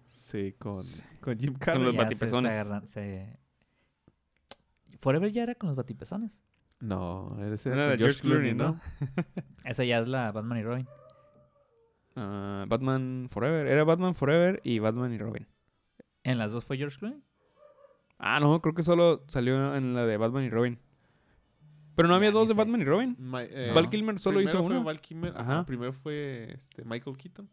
Sí, 0.07 0.53
con, 0.59 0.83
con 1.21 1.37
Jim 1.39 1.53
Con 1.53 1.59
Carrey. 1.59 1.83
los 1.83 1.93
ya 1.95 1.99
se- 1.99 2.03
batipezones. 2.05 2.53
se 2.53 2.59
agarran- 2.61 2.85
se- 2.87 3.39
Forever 4.99 5.31
ya 5.31 5.43
era 5.43 5.55
con 5.55 5.67
los 5.67 5.75
batipezones. 5.75 6.39
No, 6.79 7.37
ese 7.53 7.69
Era 7.69 7.83
de 7.85 7.89
con 7.91 7.97
George 7.99 8.21
Clooney, 8.21 8.53
¿no? 8.53 8.79
Esa 9.65 9.83
ya 9.85 9.99
es 9.99 10.07
la 10.07 10.31
Batman 10.31 10.59
y 10.59 10.63
Robin. 10.63 10.87
Ah, 12.15 12.65
Batman 12.67 13.27
Forever. 13.31 13.67
Era 13.67 13.83
Batman 13.85 14.13
Forever 14.13 14.61
y 14.63 14.79
Batman 14.79 15.13
y 15.13 15.17
Robin. 15.17 15.47
¿En 16.23 16.37
las 16.37 16.51
dos 16.51 16.63
fue 16.63 16.77
George 16.77 16.97
Clooney? 16.99 17.23
Ah, 18.19 18.39
no, 18.39 18.61
creo 18.61 18.73
que 18.73 18.83
solo 18.83 19.23
salió 19.27 19.75
en 19.75 19.93
la 19.93 20.05
de 20.05 20.17
Batman 20.17 20.43
y 20.43 20.49
Robin. 20.49 20.79
Pero 21.95 22.07
no 22.07 22.15
había 22.15 22.31
dos 22.31 22.47
de. 22.47 22.53
Batman 22.55 22.81
y 22.81 22.85
Robin. 22.85 23.15
Ma- 23.19 23.43
eh, 23.43 23.71
Val 23.73 23.89
Kilmer 23.89 24.17
solo 24.19 24.37
primero 24.37 24.59
hizo 24.59 24.67
fue 24.67 24.75
una. 24.77 24.85
Val 24.85 24.99
Kilmer, 25.01 25.31
ajá, 25.35 25.41
Ajá. 25.41 25.65
Primero 25.65 25.93
fue 25.93 26.51
este, 26.53 26.83
Michael 26.85 27.17
Keaton. 27.17 27.49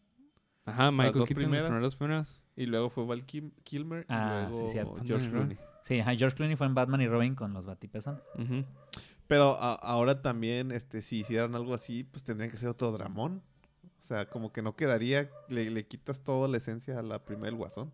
Ajá, 0.65 0.91
Michael 0.91 1.13
dos 1.15 1.29
Keaton, 1.29 1.43
las 1.51 1.61
primeras. 1.63 1.81
dos 1.83 1.97
primeras. 1.97 2.43
Y 2.57 2.67
luego 2.67 2.91
fue 2.91 3.05
Val 3.07 3.25
Kim- 3.27 3.51
Kilmer. 3.65 4.07
Ah, 4.09 4.47
y 4.51 4.55
sí, 4.55 4.61
luego 4.61 4.69
cierto. 4.73 5.03
George 5.05 5.31
Clooney. 5.31 5.59
Sí, 5.83 5.99
ajá, 6.01 6.15
George 6.15 6.37
Clooney 6.37 6.57
fue 6.57 6.67
en 6.67 6.75
Batman 6.75 7.01
y 7.01 7.09
Robin 7.09 7.35
con 7.35 7.53
los 7.55 7.67
batipezones. 7.67 8.21
Ujú. 8.39 8.65
Pero 9.27 9.57
a- 9.61 9.75
ahora 9.75 10.21
también, 10.23 10.71
este, 10.73 11.03
si 11.03 11.21
hicieran 11.21 11.55
algo 11.55 11.75
así, 11.75 12.05
pues 12.05 12.25
tendrían 12.25 12.51
que 12.51 12.57
ser 12.57 12.69
otro 12.69 12.93
dramón. 12.93 13.43
O 13.99 14.03
sea, 14.03 14.27
como 14.29 14.53
que 14.53 14.61
no 14.63 14.75
quedaría, 14.77 15.31
le, 15.49 15.71
le 15.71 15.87
quitas 15.87 16.23
toda 16.23 16.49
la 16.49 16.57
esencia 16.57 16.99
a 16.99 17.03
la 17.03 17.23
primera 17.25 17.47
del 17.47 17.57
guasón. 17.57 17.93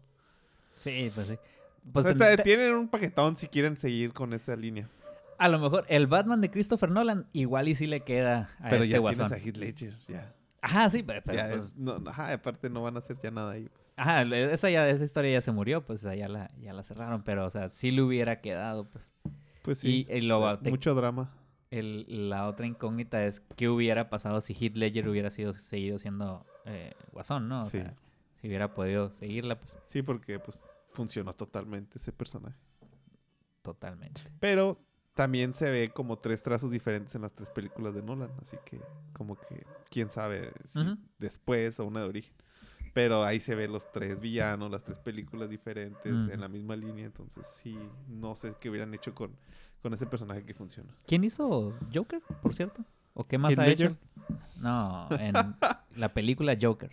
Sí, 0.76 1.10
pues 1.14 1.26
sí. 1.28 1.34
O 1.34 1.92
Pues 1.92 2.04
sea, 2.04 2.12
el- 2.14 2.22
está- 2.22 2.42
tienen 2.42 2.74
un 2.74 2.88
paquetón 2.88 3.36
si 3.36 3.48
quieren 3.48 3.76
seguir 3.76 4.12
con 4.12 4.32
esa 4.32 4.56
línea. 4.56 4.88
A 5.38 5.48
lo 5.48 5.58
mejor 5.58 5.84
el 5.88 6.06
Batman 6.06 6.40
de 6.40 6.50
Christopher 6.50 6.90
Nolan 6.90 7.26
igual 7.32 7.68
y 7.68 7.74
sí 7.74 7.86
le 7.86 8.00
queda 8.00 8.50
a 8.60 8.70
Pero 8.70 8.82
este 8.82 8.92
ya 8.94 8.98
guasón. 8.98 9.28
tienes 9.28 9.44
a 9.44 9.46
Heath 9.48 9.56
Ledger, 9.56 9.98
ya. 10.08 10.34
Ajá, 10.62 10.90
sí, 10.90 11.02
pero, 11.02 11.20
pero, 11.24 11.36
ya 11.36 11.48
pues, 11.50 11.66
es- 11.66 11.76
no, 11.76 12.02
ajá, 12.06 12.32
aparte 12.32 12.68
no 12.70 12.82
van 12.82 12.96
a 12.96 12.98
hacer 12.98 13.16
ya 13.22 13.30
nada 13.30 13.52
ahí. 13.52 13.68
pues. 13.68 13.92
ajá, 13.96 14.22
esa 14.22 14.68
ya 14.70 14.88
esa 14.88 15.04
historia 15.04 15.32
ya 15.32 15.40
se 15.40 15.52
murió, 15.52 15.84
pues 15.86 16.02
ya 16.02 16.28
la 16.28 16.50
ya 16.60 16.72
la 16.72 16.82
cerraron, 16.82 17.22
pero 17.22 17.46
o 17.46 17.50
sea, 17.50 17.68
sí 17.68 17.90
le 17.90 18.02
hubiera 18.02 18.40
quedado, 18.40 18.88
pues. 18.90 19.12
Pues 19.62 19.78
sí. 19.78 20.06
Y, 20.08 20.12
y 20.12 20.20
lo 20.22 20.58
te- 20.58 20.70
mucho 20.70 20.94
drama. 20.94 21.32
el- 21.70 22.28
la 22.30 22.46
otra 22.48 22.66
incógnita 22.66 23.24
es 23.24 23.40
qué 23.56 23.68
hubiera 23.68 24.08
pasado 24.10 24.40
si 24.40 24.54
Heath 24.54 24.76
Ledger 24.76 25.08
hubiera 25.08 25.30
sido 25.30 25.52
seguido 25.52 25.98
siendo 25.98 26.44
eh, 26.64 26.94
guasón, 27.12 27.48
¿no? 27.48 27.58
O 27.58 27.62
Sí. 27.68 27.78
sea, 27.78 27.94
si 28.40 28.48
hubiera 28.48 28.74
podido 28.74 29.10
seguirla, 29.12 29.58
pues 29.58 29.78
Sí, 29.86 30.02
porque 30.02 30.38
pues 30.40 30.62
funcionó 30.88 31.32
totalmente 31.32 31.98
ese 31.98 32.12
personaje. 32.12 32.56
totalmente. 33.62 34.20
Pero 34.40 34.78
también 35.16 35.54
se 35.54 35.70
ve 35.70 35.90
como 35.92 36.18
tres 36.18 36.42
trazos 36.42 36.70
diferentes 36.70 37.14
en 37.14 37.22
las 37.22 37.32
tres 37.32 37.48
películas 37.48 37.94
de 37.94 38.02
Nolan. 38.02 38.30
Así 38.42 38.58
que, 38.66 38.78
como 39.14 39.34
que, 39.40 39.64
quién 39.90 40.10
sabe 40.10 40.52
si 40.66 40.78
después 41.18 41.80
o 41.80 41.86
una 41.86 42.00
de 42.00 42.06
origen. 42.06 42.34
Pero 42.92 43.24
ahí 43.24 43.40
se 43.40 43.54
ve 43.54 43.66
los 43.66 43.90
tres 43.90 44.20
villanos, 44.20 44.70
las 44.70 44.84
tres 44.84 44.98
películas 44.98 45.48
diferentes 45.48 46.12
Ujú. 46.12 46.30
en 46.30 46.40
la 46.40 46.48
misma 46.48 46.76
línea. 46.76 47.06
Entonces, 47.06 47.46
sí, 47.46 47.78
no 48.08 48.34
sé 48.34 48.54
qué 48.60 48.68
hubieran 48.68 48.92
hecho 48.92 49.14
con, 49.14 49.32
con 49.80 49.94
ese 49.94 50.06
personaje 50.06 50.44
que 50.44 50.52
funciona. 50.52 50.94
¿Quién 51.06 51.24
hizo 51.24 51.72
Joker, 51.92 52.20
por 52.42 52.54
cierto? 52.54 52.84
¿O 53.14 53.24
qué 53.24 53.38
más 53.38 53.58
ha 53.58 53.64
Ledger. 53.64 53.92
hecho? 53.92 53.96
No, 54.60 55.08
en 55.18 55.34
la 55.96 56.12
película 56.12 56.58
Joker. 56.60 56.90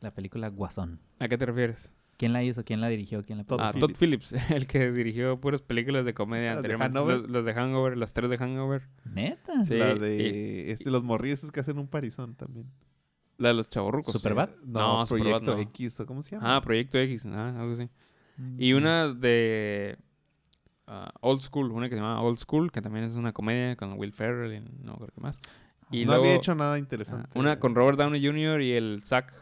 La 0.00 0.10
película 0.12 0.48
Guasón. 0.48 0.98
¿A 1.20 1.28
qué 1.28 1.38
te 1.38 1.46
refieres? 1.46 1.92
¿Quién 2.16 2.32
la 2.32 2.42
hizo? 2.42 2.64
¿Quién 2.64 2.80
la 2.80 2.88
dirigió? 2.88 3.24
¿Quién 3.24 3.38
la 3.38 3.44
Todd 3.44 3.60
ah, 3.60 3.72
Todd 3.78 3.92
Phillips, 3.98 4.32
el 4.50 4.66
que 4.66 4.90
dirigió 4.90 5.38
puras 5.40 5.60
películas 5.62 6.04
de 6.06 6.14
comedia 6.14 6.54
Las 6.54 6.62
de 6.62 6.72
anteriormente. 6.74 6.98
Hangover. 6.98 7.20
Las, 7.22 7.30
las 7.30 7.44
de 7.44 7.54
Hangover, 7.54 7.96
las 7.98 8.12
tres 8.12 8.30
de 8.30 8.38
Hangover. 8.38 8.82
¿Neta? 9.04 9.64
Sí, 9.64 9.74
la 9.74 9.92
y- 9.94 9.98
de 9.98 10.70
este, 10.72 10.90
los 10.90 11.02
morrillos 11.04 11.50
que 11.52 11.60
hacen 11.60 11.78
un 11.78 11.88
parizón 11.88 12.34
también. 12.34 12.70
La 13.38 13.48
de 13.48 13.54
los 13.54 13.68
chavorrucos. 13.68 14.12
Superbad. 14.12 14.48
No, 14.64 15.00
No, 15.00 15.06
Superbad 15.06 15.42
Proyecto 15.42 15.54
no. 15.56 15.60
X, 15.62 16.00
¿o 16.00 16.06
cómo 16.06 16.22
se 16.22 16.36
llama? 16.36 16.56
Ah, 16.56 16.60
Proyecto 16.62 16.98
X, 16.98 17.26
ah, 17.26 17.54
algo 17.60 17.72
así. 17.74 17.88
Y 18.58 18.72
Mm. 18.72 18.76
una 18.76 19.08
de 19.08 19.98
ah, 20.86 21.12
Old 21.20 21.42
School, 21.42 21.70
una 21.72 21.88
que 21.90 21.94
se 21.96 22.00
llama 22.00 22.20
Old 22.22 22.38
School, 22.38 22.72
que 22.72 22.80
también 22.80 23.04
es 23.04 23.16
una 23.16 23.32
comedia 23.32 23.76
con 23.76 23.98
Will 23.98 24.12
Ferrell 24.12 24.54
y 24.54 24.60
no 24.84 24.96
creo 24.96 25.08
que 25.14 25.20
más. 25.20 25.38
Y 25.90 26.04
no 26.04 26.12
luego, 26.12 26.24
había 26.24 26.36
hecho 26.36 26.54
nada 26.54 26.74
ah, 26.74 26.78
interesante. 26.78 27.28
una 27.38 27.58
con 27.60 27.74
Robert 27.74 27.98
Downey 27.98 28.24
Jr. 28.24 28.60
y 28.62 28.72
el 28.72 29.02
Zack 29.04 29.32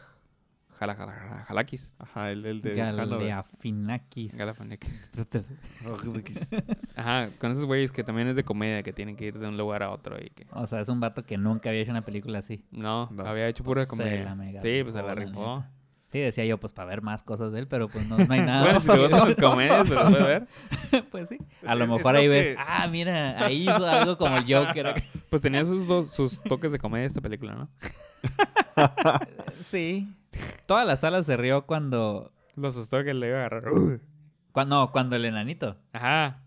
Jala, 0.77 0.95
Jala- 0.95 1.13
Jala- 1.13 1.45
Jalakis. 1.45 1.93
Ajá, 1.99 2.31
el, 2.31 2.45
el 2.45 2.61
de 2.61 2.81
Hanover. 2.81 3.09
Galeafinakis. 3.09 4.37
Galifianakis. 4.37 4.91
Ajá, 6.95 7.29
con 7.39 7.51
esos 7.51 7.65
güeyes 7.65 7.91
que 7.91 8.03
también 8.03 8.27
es 8.27 8.35
de 8.35 8.43
comedia, 8.43 8.83
que 8.83 8.93
tienen 8.93 9.15
que 9.15 9.25
ir 9.25 9.39
de 9.39 9.47
un 9.47 9.57
lugar 9.57 9.83
a 9.83 9.91
otro 9.91 10.17
y 10.21 10.29
que... 10.29 10.45
O 10.51 10.67
sea, 10.67 10.79
es 10.81 10.89
un 10.89 10.99
vato 10.99 11.23
que 11.23 11.37
nunca 11.37 11.69
había 11.69 11.81
hecho 11.81 11.91
una 11.91 12.03
película 12.05 12.39
así. 12.39 12.63
No, 12.71 13.09
No. 13.11 13.25
había 13.25 13.47
hecho 13.47 13.63
pura 13.63 13.83
Se 13.85 13.89
comedia. 13.89 14.23
la 14.25 14.35
mega 14.35 14.61
sí, 14.61 14.79
pues 14.83 14.93
se 14.95 15.01
la 15.01 15.15
rifó. 15.15 15.63
Sí, 16.11 16.19
decía 16.19 16.45
yo, 16.45 16.57
pues 16.59 16.71
para 16.71 16.87
ver 16.87 17.01
más 17.01 17.23
cosas 17.23 17.51
de 17.51 17.59
él, 17.59 17.67
pero 17.67 17.89
pues 17.89 18.07
no, 18.07 18.17
no 18.17 18.33
hay 18.33 18.39
nada. 18.45 18.61
Bueno, 18.61 18.75
más 18.75 18.85
si 18.85 18.91
te 18.91 18.97
gustan 18.99 19.27
las 19.27 19.35
comedias, 19.35 19.87
pues 19.87 19.99
puedes 19.99 20.25
ver. 20.25 20.47
pues 21.11 21.29
sí. 21.29 21.37
A 21.65 21.75
lo 21.75 21.87
mejor 21.87 22.15
ahí 22.15 22.25
lo 22.25 22.31
ves, 22.31 22.55
ah, 22.57 22.87
mira, 22.87 23.43
ahí 23.45 23.63
hizo 23.63 23.85
algo 23.85 24.17
como 24.17 24.37
el 24.37 24.43
Joker. 24.47 25.03
Pues 25.29 25.41
tenía 25.41 25.65
sus 25.65 25.85
dos, 25.87 26.11
sus 26.11 26.41
toques 26.43 26.71
de 26.71 26.79
comedia 26.79 27.05
esta 27.07 27.19
película, 27.21 27.55
¿no? 27.55 27.69
sí. 29.59 30.07
Toda 30.65 30.85
la 30.85 30.95
sala 30.95 31.21
se 31.23 31.37
rió 31.37 31.65
cuando, 31.65 32.31
Lo 32.55 32.67
asustó 32.69 33.03
que 33.03 33.13
le 33.13 33.27
iba 33.27 33.37
a 33.37 33.45
agarrar. 33.45 33.63
cuando, 34.51 34.75
no, 34.85 34.91
cuando 34.91 35.15
el 35.15 35.25
enanito. 35.25 35.77
Ajá. 35.93 36.41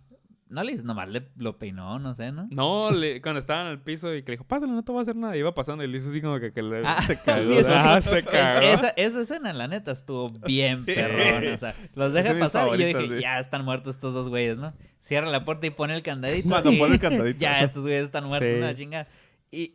No 0.50 0.62
le 0.62 0.74
nomás 0.76 1.10
le 1.10 1.28
lo 1.36 1.58
peinó, 1.58 1.98
no 1.98 2.14
sé, 2.14 2.32
¿no? 2.32 2.48
No, 2.50 2.90
le- 2.90 3.20
cuando 3.20 3.38
estaba 3.38 3.60
en 3.60 3.66
el 3.66 3.80
piso 3.82 4.14
y 4.14 4.22
que 4.22 4.30
le 4.32 4.36
dijo, 4.38 4.44
pásale, 4.44 4.72
no 4.72 4.82
te 4.82 4.92
va 4.92 5.00
a 5.00 5.02
hacer 5.02 5.14
nada. 5.14 5.36
Y 5.36 5.40
iba 5.40 5.52
pasando 5.52 5.84
y 5.84 5.88
le 5.88 5.98
hizo 5.98 6.08
así 6.08 6.22
como 6.22 6.40
que, 6.40 6.54
que 6.54 6.62
le... 6.62 6.86
Ah, 6.86 7.02
Se 7.02 7.20
cagó, 7.22 7.42
sí, 7.42 7.58
Ajá, 7.70 8.00
se 8.00 8.24
cagó. 8.24 8.60
esa, 8.66 8.88
esa 8.96 9.20
escena, 9.20 9.52
la 9.52 9.68
neta, 9.68 9.90
estuvo 9.90 10.28
bien 10.46 10.86
Sí. 10.86 10.94
perrón. 10.94 11.52
O 11.52 11.58
sea, 11.58 11.74
los 11.94 12.14
deja 12.14 12.32
pasar 12.38 12.68
y 12.68 12.80
yo 12.80 12.86
dije, 12.86 13.08
sí. 13.16 13.20
ya 13.20 13.38
están 13.38 13.62
muertos 13.62 13.96
estos 13.96 14.14
dos 14.14 14.30
güeyes, 14.30 14.56
¿no? 14.56 14.72
Cierra 14.98 15.28
la 15.28 15.44
puerta 15.44 15.66
y 15.66 15.70
pone 15.70 15.94
el 15.94 16.02
candadito. 16.02 16.48
Cuando 16.48 16.72
y 16.72 16.78
pone 16.78 16.94
el 16.94 17.00
candadito. 17.02 17.38
Ya, 17.38 17.60
estos 17.60 17.82
güeyes 17.82 18.04
están 18.06 18.24
muertos, 18.24 18.48
Sí. 18.50 18.56
una 18.56 18.74
chingada. 18.74 19.06
Y, 19.50 19.74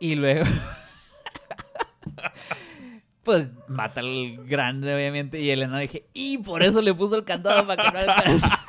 y 0.00 0.14
luego... 0.14 0.46
pues 3.22 3.52
mata 3.68 4.00
al 4.00 4.38
grande, 4.46 4.94
obviamente. 4.94 5.40
Y 5.40 5.50
Elena 5.50 5.78
dije, 5.78 6.06
y 6.12 6.38
por 6.38 6.62
eso 6.62 6.80
le 6.82 6.94
puso 6.94 7.16
el 7.16 7.24
candado 7.24 7.66
para 7.66 7.82
que 7.82 7.90
no... 7.92 8.38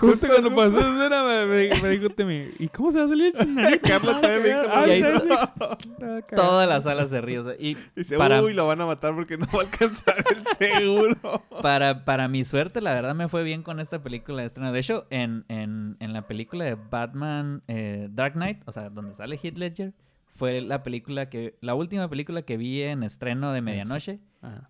Justo 0.00 0.28
cuando 0.28 0.48
pasó 0.54 0.78
esa 0.78 0.94
escena 0.94 1.24
me, 1.24 1.46
me, 1.46 1.82
me 1.82 1.88
dijo 1.90 2.08
Temi, 2.08 2.52
¿y 2.58 2.68
cómo 2.68 2.90
se 2.90 3.00
va 3.00 3.04
a 3.04 3.08
salir 3.08 3.34
el 3.38 3.54
nanito? 3.54 3.86
Carla 3.86 4.20
también 4.20 4.42
me 4.42 5.12
dijo. 5.26 6.26
Toda 6.34 6.66
la 6.66 6.80
sala 6.80 7.04
se 7.04 7.20
ríe. 7.20 7.40
o 7.40 7.42
sea, 7.44 7.54
y 7.58 7.76
Dice, 7.94 8.16
para, 8.16 8.42
uy, 8.42 8.54
lo 8.54 8.66
van 8.66 8.80
a 8.80 8.86
matar 8.86 9.14
porque 9.14 9.36
no 9.36 9.46
va 9.54 9.60
a 9.60 9.62
alcanzar 9.64 10.24
el 10.34 10.42
seguro. 10.56 11.16
para, 11.62 12.06
para 12.06 12.28
mi 12.28 12.44
suerte, 12.44 12.80
la 12.80 12.94
verdad 12.94 13.14
me 13.14 13.28
fue 13.28 13.42
bien 13.42 13.62
con 13.62 13.78
esta 13.78 14.02
película 14.02 14.40
de 14.40 14.46
estreno. 14.46 14.72
De 14.72 14.80
hecho, 14.80 15.06
en, 15.10 15.44
en, 15.48 15.98
en 16.00 16.12
la 16.14 16.26
película 16.26 16.64
de 16.64 16.76
Batman 16.76 17.62
eh, 17.68 18.08
Dark 18.10 18.32
Knight, 18.32 18.62
o 18.66 18.72
sea, 18.72 18.88
donde 18.88 19.12
sale 19.12 19.38
Heath 19.42 19.58
Ledger, 19.58 19.92
fue 20.40 20.62
la 20.62 20.82
película 20.82 21.28
que, 21.28 21.58
la 21.60 21.74
última 21.74 22.08
película 22.08 22.40
que 22.40 22.56
vi 22.56 22.80
en 22.80 23.02
estreno 23.02 23.52
de 23.52 23.60
medianoche 23.60 24.20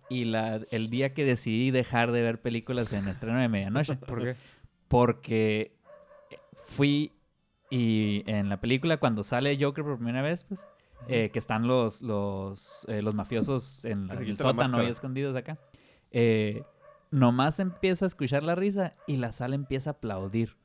y 0.09 0.25
la, 0.25 0.59
el 0.69 0.89
día 0.89 1.13
que 1.13 1.23
decidí 1.23 1.71
dejar 1.71 2.11
de 2.11 2.21
ver 2.21 2.41
películas 2.41 2.91
en 2.91 3.07
estreno 3.07 3.39
de 3.39 3.47
medianoche. 3.47 3.95
¿Por 4.05 4.19
qué? 4.19 4.35
Porque 4.89 5.77
fui 6.53 7.13
y 7.69 8.23
en 8.29 8.49
la 8.49 8.59
película 8.59 8.97
cuando 8.97 9.23
sale 9.23 9.57
Joker 9.57 9.85
por 9.85 9.95
primera 9.95 10.21
vez, 10.21 10.43
pues, 10.43 10.67
eh, 11.07 11.29
que 11.31 11.39
están 11.39 11.67
los, 11.67 12.01
los, 12.01 12.85
eh, 12.89 13.01
los 13.01 13.15
mafiosos 13.15 13.85
en 13.85 14.07
la- 14.07 14.15
el 14.31 14.37
sótano 14.37 14.77
y 14.83 14.87
escondidos 14.91 15.35
acá, 15.37 15.57
eh, 16.11 16.65
nomás 17.11 17.61
empieza 17.61 18.05
a 18.05 18.07
escuchar 18.07 18.43
la 18.43 18.55
risa 18.55 18.95
y 19.07 19.15
la 19.15 19.31
sala 19.31 19.55
empieza 19.55 19.91
a 19.91 19.93
aplaudir. 19.93 20.57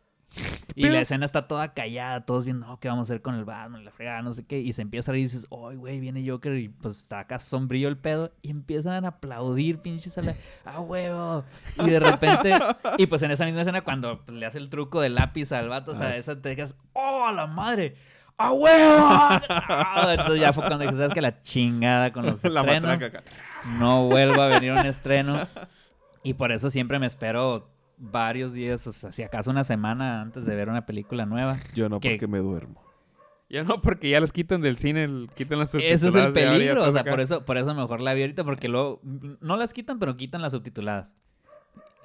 Y 0.74 0.82
Pero- 0.82 0.94
la 0.94 1.01
escena 1.01 1.24
está 1.24 1.48
toda 1.48 1.73
callada, 1.73 2.27
todos 2.27 2.44
viendo, 2.44 2.66
no, 2.66 2.78
¿qué 2.78 2.89
vamos 2.89 3.09
a 3.09 3.15
hacer 3.15 3.23
con 3.23 3.35
el 3.35 3.47
Batman? 3.47 3.85
La 3.85 3.90
fregada, 3.90 4.20
no 4.20 4.35
sé 4.35 4.44
qué. 4.44 4.59
Y 4.61 4.74
se 4.74 4.82
empieza 4.82 5.11
a 5.11 5.12
reír 5.12 5.23
y 5.23 5.24
dices, 5.28 5.48
¡ay, 5.51 5.77
güey, 5.77 6.01
viene 6.01 6.28
Joker! 6.28 6.55
Y 6.57 6.69
pues 6.69 6.98
está 6.98 7.20
acá 7.20 7.39
sombrío 7.39 7.89
el 7.89 7.97
pedo. 7.97 8.32
Y 8.43 8.51
empiezan 8.51 9.07
a 9.07 9.09
aplaudir, 9.09 9.78
pinche 9.78 10.11
sala. 10.11 10.35
¡Ah, 10.66 10.81
huevo! 10.81 11.44
Y 11.82 11.89
de 11.89 11.98
repente, 12.01 12.53
y 12.98 13.07
pues 13.07 13.23
en 13.23 13.31
esa 13.31 13.47
misma 13.47 13.62
escena, 13.62 13.81
cuando 13.81 14.23
le 14.28 14.44
hace 14.44 14.59
el 14.59 14.69
truco 14.69 15.01
del 15.01 15.15
lápiz 15.15 15.53
al 15.53 15.70
vato, 15.70 15.93
o 15.93 15.94
sea, 15.94 16.09
Ah, 16.09 16.16
esa 16.16 16.40
te 16.40 16.51
dejas, 16.51 16.77
¡oh, 16.93 17.24
a 17.27 17.32
la 17.32 17.47
madre! 17.47 17.97
¡Ah, 18.36 18.53
huevo! 18.53 20.11
Entonces 20.11 20.40
ya 20.40 20.53
fue 20.53 20.66
cuando 20.66 20.85
dije, 20.85 20.94
¿sabes 20.94 21.15
que 21.15 21.23
La 21.23 21.40
chingada 21.40 22.12
con 22.12 22.27
los 22.27 22.44
la 22.53 22.61
estrenos 22.61 22.98
no 23.78 24.07
vuelvo 24.09 24.43
a 24.43 24.48
venir 24.48 24.73
a 24.73 24.81
un 24.81 24.86
estreno. 24.86 25.39
Y 26.23 26.35
por 26.35 26.53
eso 26.53 26.69
siempre 26.69 26.98
me 26.98 27.07
espero 27.07 27.70
varios 27.98 28.52
días, 28.52 28.86
o 28.86 28.93
sea, 28.93 29.10
si 29.12 29.23
acaso 29.23 29.51
una 29.51 29.64
semana 29.64 30.20
antes 30.20 30.44
de 30.47 30.55
ver 30.55 30.68
una 30.68 30.86
película 30.86 31.27
nueva. 31.27 31.59
Yo 31.74 31.89
no, 31.89 32.01
¿Qué? 32.01 32.10
porque 32.10 32.27
me 32.27 32.39
duermo. 32.39 32.82
Ya 33.48 33.62
no, 33.62 33.81
porque 33.81 34.10
ya 34.10 34.20
las 34.20 34.32
quitan 34.32 34.60
del 34.60 34.77
cine, 34.78 35.05
el- 35.05 35.31
quitan 35.35 35.59
las 35.60 35.74
Ese 35.74 35.86
es 35.93 36.02
el 36.02 36.10
subtituladas 36.10 36.32
peligro, 36.32 36.82
o 36.85 36.90
sea, 36.93 37.02
acá. 37.02 37.10
por 37.10 37.20
eso, 37.20 37.44
por 37.44 37.56
eso 37.59 37.74
mejor 37.74 38.01
la 38.01 38.12
vi 38.12 38.23
ahorita, 38.23 38.43
porque 38.44 38.68
luego 38.68 39.01
no 39.05 39.56
las 39.56 39.73
quitan, 39.73 39.98
pero 40.01 40.16
quitan 40.16 40.43
las 40.43 40.52
subtituladas. 40.52 41.16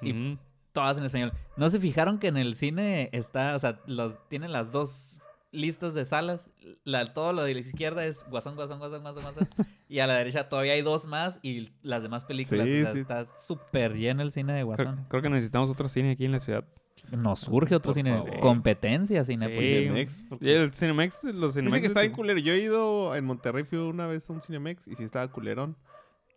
y-. 0.00 0.38
Todas 0.72 0.96
en 0.98 1.04
español. 1.04 1.32
¿No 1.58 1.68
se 1.68 1.78
fijaron 1.78 2.18
que 2.18 2.28
en 2.28 2.38
el 2.38 2.54
cine 2.54 3.10
está, 3.12 3.54
o 3.54 3.58
sea, 3.58 3.78
los, 3.86 4.16
tienen 4.28 4.52
las 4.52 4.72
dos 4.72 5.20
listas 5.52 5.94
de 5.94 6.04
salas? 6.04 6.50
La, 6.84 7.04
todo 7.06 7.32
lo 7.32 7.44
de 7.44 7.54
la 7.54 7.60
izquierda 7.60 8.04
es 8.04 8.26
guasón, 8.28 8.56
guasón, 8.56 8.78
guasón, 8.78 9.02
guasón, 9.02 9.22
guasón. 9.22 9.48
y 9.88 10.00
a 10.00 10.06
la 10.06 10.14
derecha 10.14 10.48
todavía 10.48 10.72
hay 10.72 10.82
dos 10.82 11.06
más 11.06 11.38
y 11.42 11.70
las 11.82 12.02
demás 12.02 12.24
películas. 12.24 12.68
Sí, 12.68 12.80
o 12.80 12.82
sea, 12.82 12.92
sí. 12.92 12.98
está 12.98 13.26
súper 13.26 13.94
lleno 13.96 14.22
el 14.22 14.30
cine 14.32 14.52
de 14.54 14.62
guasón. 14.64 15.06
creo 15.08 15.22
que 15.22 15.30
necesitamos 15.30 15.70
otro 15.70 15.88
cine 15.88 16.12
aquí 16.12 16.24
en 16.24 16.32
la 16.32 16.40
ciudad. 16.40 16.64
Nos 17.10 17.40
surge 17.40 17.74
otro 17.74 17.88
Por 17.90 17.94
cine. 17.94 18.16
favor. 18.16 18.40
Competencia, 18.40 19.24
cine. 19.24 19.50
Sí. 19.50 19.58
Cinemex. 19.58 20.22
porque- 20.28 20.46
Y 20.46 20.50
el 20.50 20.72
Cinemex, 20.72 21.24
los 21.24 21.52
Cinemex... 21.52 21.72
Dice 21.74 21.80
que 21.80 21.86
está 21.86 22.00
bien 22.00 22.12
culero. 22.12 22.38
Yo 22.38 22.52
he 22.54 22.58
ido 22.58 23.14
en 23.14 23.24
Monterrey, 23.24 23.64
fui 23.64 23.78
una 23.78 24.06
vez 24.06 24.28
a 24.30 24.32
un 24.32 24.40
Cinemex 24.40 24.88
y 24.88 24.94
sí 24.94 25.02
estaba 25.04 25.28
culerón. 25.28 25.76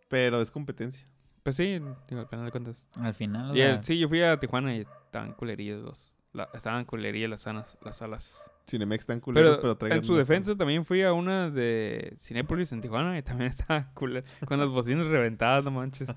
Pero 0.08 0.40
es 0.40 0.50
competencia. 0.50 1.08
Pues 1.42 1.56
sí, 1.56 1.78
digo, 2.08 2.20
al 2.20 2.26
final 2.28 2.44
de 2.44 2.50
cuentas. 2.50 2.86
Al 3.00 3.14
final. 3.14 3.56
Y 3.56 3.60
el- 3.60 3.82
sí, 3.84 3.98
yo 3.98 4.08
fui 4.08 4.20
a 4.22 4.38
Tijuana 4.38 4.76
y 4.76 4.80
estaban 4.80 5.32
culerillas 5.32 5.78
los... 5.80 6.12
la- 6.36 6.48
estaban 6.54 6.84
culerillas 6.84 7.30
las, 7.30 7.40
salas- 7.40 7.76
las 7.82 7.96
salas. 7.96 8.50
Cinemex 8.68 9.00
están 9.02 9.20
culeros, 9.20 9.50
Pero, 9.56 9.62
pero, 9.62 9.76
traigan 9.76 9.98
en 9.98 10.04
su 10.04 10.16
defensa 10.16 10.56
también 10.56 10.84
fui 10.84 11.02
a 11.02 11.12
una 11.12 11.50
de 11.50 12.14
Cinépolis 12.18 12.72
en 12.72 12.80
Tijuana 12.80 13.16
y 13.18 13.22
también 13.22 13.48
estaba 13.50 13.90
culera. 13.94 14.26
Con 14.46 14.58
las 14.60 14.68
bocinas 14.70 15.06
reventadas, 15.06 15.64
no 15.64 15.70
manches. 15.70 16.08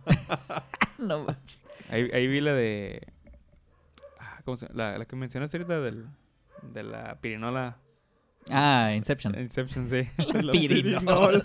no 0.97 1.23
manches. 1.23 1.63
Ahí, 1.89 2.09
ahí 2.13 2.27
vi 2.27 2.41
la 2.41 2.53
de... 2.53 3.07
ah, 4.19 4.41
¿Cómo 4.45 4.57
se 4.57 4.67
llama? 4.67 4.77
La, 4.77 4.97
la 4.97 5.05
que 5.05 5.15
mencionaste 5.15 5.57
ahorita 5.57 5.79
del, 5.81 6.05
de 6.63 6.83
la 6.83 7.15
pirinola 7.21 7.77
Ah, 8.51 8.93
Inception. 8.95 9.37
Inception, 9.39 9.87
sí. 9.87 10.09
La 10.41 10.51
Pirinola. 10.53 11.43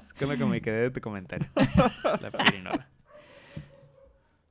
es 0.00 0.12
con 0.14 0.28
lo 0.28 0.36
que 0.36 0.44
me 0.44 0.60
quedé 0.60 0.82
de 0.82 0.90
tu 0.92 1.00
comentario. 1.00 1.48
La 1.56 2.30
pirinola. 2.30 2.86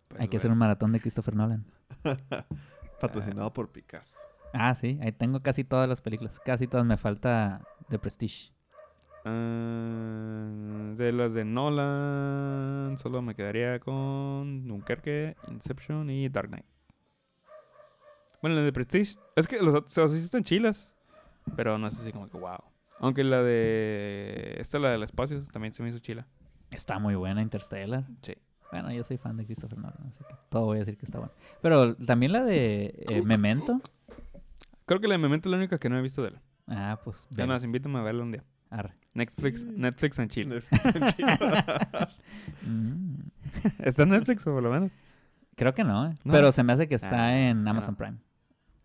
Pues 0.09 0.19
Hay 0.19 0.27
que 0.27 0.35
hacer 0.37 0.49
bueno. 0.49 0.53
un 0.55 0.59
maratón 0.59 0.91
de 0.91 0.99
Christopher 0.99 1.35
Nolan. 1.35 1.65
Patrocinado 2.99 3.53
por 3.53 3.71
Picasso. 3.71 4.19
Ah, 4.53 4.73
sí, 4.75 4.99
ahí 5.01 5.11
tengo 5.11 5.41
casi 5.41 5.63
todas 5.63 5.87
las 5.87 6.01
películas. 6.01 6.39
Casi 6.39 6.67
todas. 6.67 6.85
Me 6.85 6.97
falta 6.97 7.61
The 7.89 7.99
Prestige. 7.99 8.51
Ah, 9.25 10.93
de 10.95 11.11
las 11.11 11.33
de 11.33 11.45
Nolan, 11.45 12.97
solo 12.97 13.21
me 13.21 13.35
quedaría 13.35 13.79
con 13.79 14.67
Dunkerque, 14.67 15.35
Inception 15.49 16.09
y 16.09 16.29
Dark 16.29 16.49
Knight. 16.49 16.65
Bueno, 18.41 18.55
la 18.55 18.63
de 18.63 18.71
Prestige, 18.71 19.17
es 19.35 19.47
que 19.47 19.61
los 19.61 19.75
otros 19.75 19.97
o 19.97 20.07
sea, 20.07 20.17
sí 20.17 20.23
están 20.23 20.43
chilas, 20.43 20.93
pero 21.57 21.77
no 21.77 21.87
es 21.87 21.99
así 21.99 22.13
como 22.13 22.29
que 22.29 22.37
wow. 22.37 22.63
Aunque 22.99 23.23
la 23.23 23.41
de. 23.43 24.55
Esta, 24.57 24.79
la 24.79 24.91
del 24.91 25.03
espacio, 25.03 25.43
también 25.51 25.73
se 25.73 25.83
me 25.83 25.89
hizo 25.89 25.99
chila. 25.99 26.27
Está 26.71 26.99
muy 26.99 27.15
buena 27.15 27.41
Interstellar. 27.41 28.05
Sí. 28.21 28.35
Bueno, 28.71 28.91
yo 28.91 29.03
soy 29.03 29.17
fan 29.17 29.35
de 29.37 29.45
Christopher 29.45 29.77
Nolan, 29.79 30.07
así 30.09 30.23
que 30.27 30.35
todo 30.49 30.65
voy 30.65 30.77
a 30.77 30.79
decir 30.79 30.97
que 30.97 31.05
está 31.05 31.17
bueno. 31.17 31.33
Pero 31.61 31.95
también 31.95 32.31
la 32.31 32.43
de 32.43 32.93
eh, 33.09 33.21
Memento. 33.23 33.81
Creo 34.85 34.99
que 34.99 35.07
la 35.07 35.13
de 35.15 35.17
Memento 35.19 35.49
es 35.49 35.51
la 35.51 35.57
única 35.57 35.77
que 35.79 35.89
no 35.89 35.97
he 35.97 36.01
visto 36.01 36.21
de 36.21 36.29
él. 36.29 36.39
Ah, 36.67 36.99
pues. 37.03 37.27
Ya 37.31 37.45
más, 37.47 37.63
invítame 37.63 37.97
a 37.99 38.03
verla 38.03 38.23
un 38.23 38.31
día. 38.31 38.43
Arre. 38.69 38.93
Netflix, 39.15 39.65
Netflix 39.65 40.19
and 40.19 40.29
Chill. 40.31 40.63
Mm. 42.65 43.15
¿Está 43.79 44.03
en 44.03 44.09
Netflix 44.09 44.45
o 44.47 44.53
por 44.53 44.63
lo 44.63 44.71
menos? 44.71 44.91
Creo 45.55 45.73
que 45.73 45.83
no, 45.83 46.07
¿eh? 46.07 46.15
¿No? 46.23 46.33
Pero 46.33 46.51
se 46.51 46.63
me 46.63 46.73
hace 46.73 46.87
que 46.87 46.95
está 46.95 47.25
Ah, 47.25 47.37
en 47.49 47.63
no. 47.63 47.71
Amazon 47.71 47.95
Prime. 47.95 48.17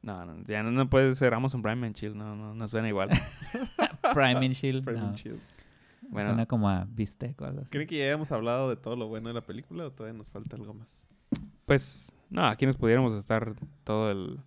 No, 0.02 0.24
no, 0.24 0.43
ya 0.47 0.62
no, 0.62 0.70
no 0.70 0.89
puede 0.90 1.15
ser 1.15 1.35
Amazon 1.35 1.62
Prime 1.62 1.86
and 1.86 1.94
Chill, 1.94 2.16
no, 2.16 2.35
no, 2.36 2.55
no 2.55 2.69
suena 2.69 2.89
igual. 2.89 3.11
Prime 4.15 4.36
and 4.44 4.52
Shield. 4.55 4.85
Prime 4.85 5.01
no. 5.01 5.06
and 5.09 5.16
Chill. 5.16 5.39
Bueno, 6.15 6.31
Suena 6.31 6.47
como 6.47 6.69
a 6.70 6.86
Bistec 6.89 7.41
o 7.41 7.45
algo 7.45 7.61
así. 7.62 7.70
¿Creen 7.70 7.89
que 7.89 7.99
ya 7.99 8.05
hayamos 8.05 8.31
hablado 8.32 8.69
de 8.70 8.77
todo 8.77 8.95
lo 8.97 9.09
bueno 9.09 9.28
de 9.28 9.35
la 9.35 9.41
película 9.43 9.85
o 9.86 9.91
todavía 9.91 10.16
nos 10.16 10.31
falta 10.31 10.57
algo 10.57 10.73
más? 10.73 11.09
pues, 11.66 12.12
no, 12.31 12.45
aquí 12.47 12.66
nos 12.66 12.77
pudiéramos 12.77 13.12
estar 13.15 13.55
todo 13.85 14.11
el... 14.11 14.39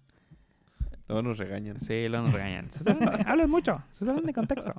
Luego 1.10 1.22
nos 1.24 1.38
regañan. 1.38 1.80
Sí, 1.80 2.08
lo 2.10 2.22
nos 2.22 2.34
regañan. 2.34 2.70
Se 2.72 2.84
salen 2.84 3.00
de- 3.06 3.24
hablan 3.28 3.50
mucho, 3.50 3.82
se 3.92 4.06
salen 4.06 4.26
de 4.26 4.34
contexto. 4.34 4.74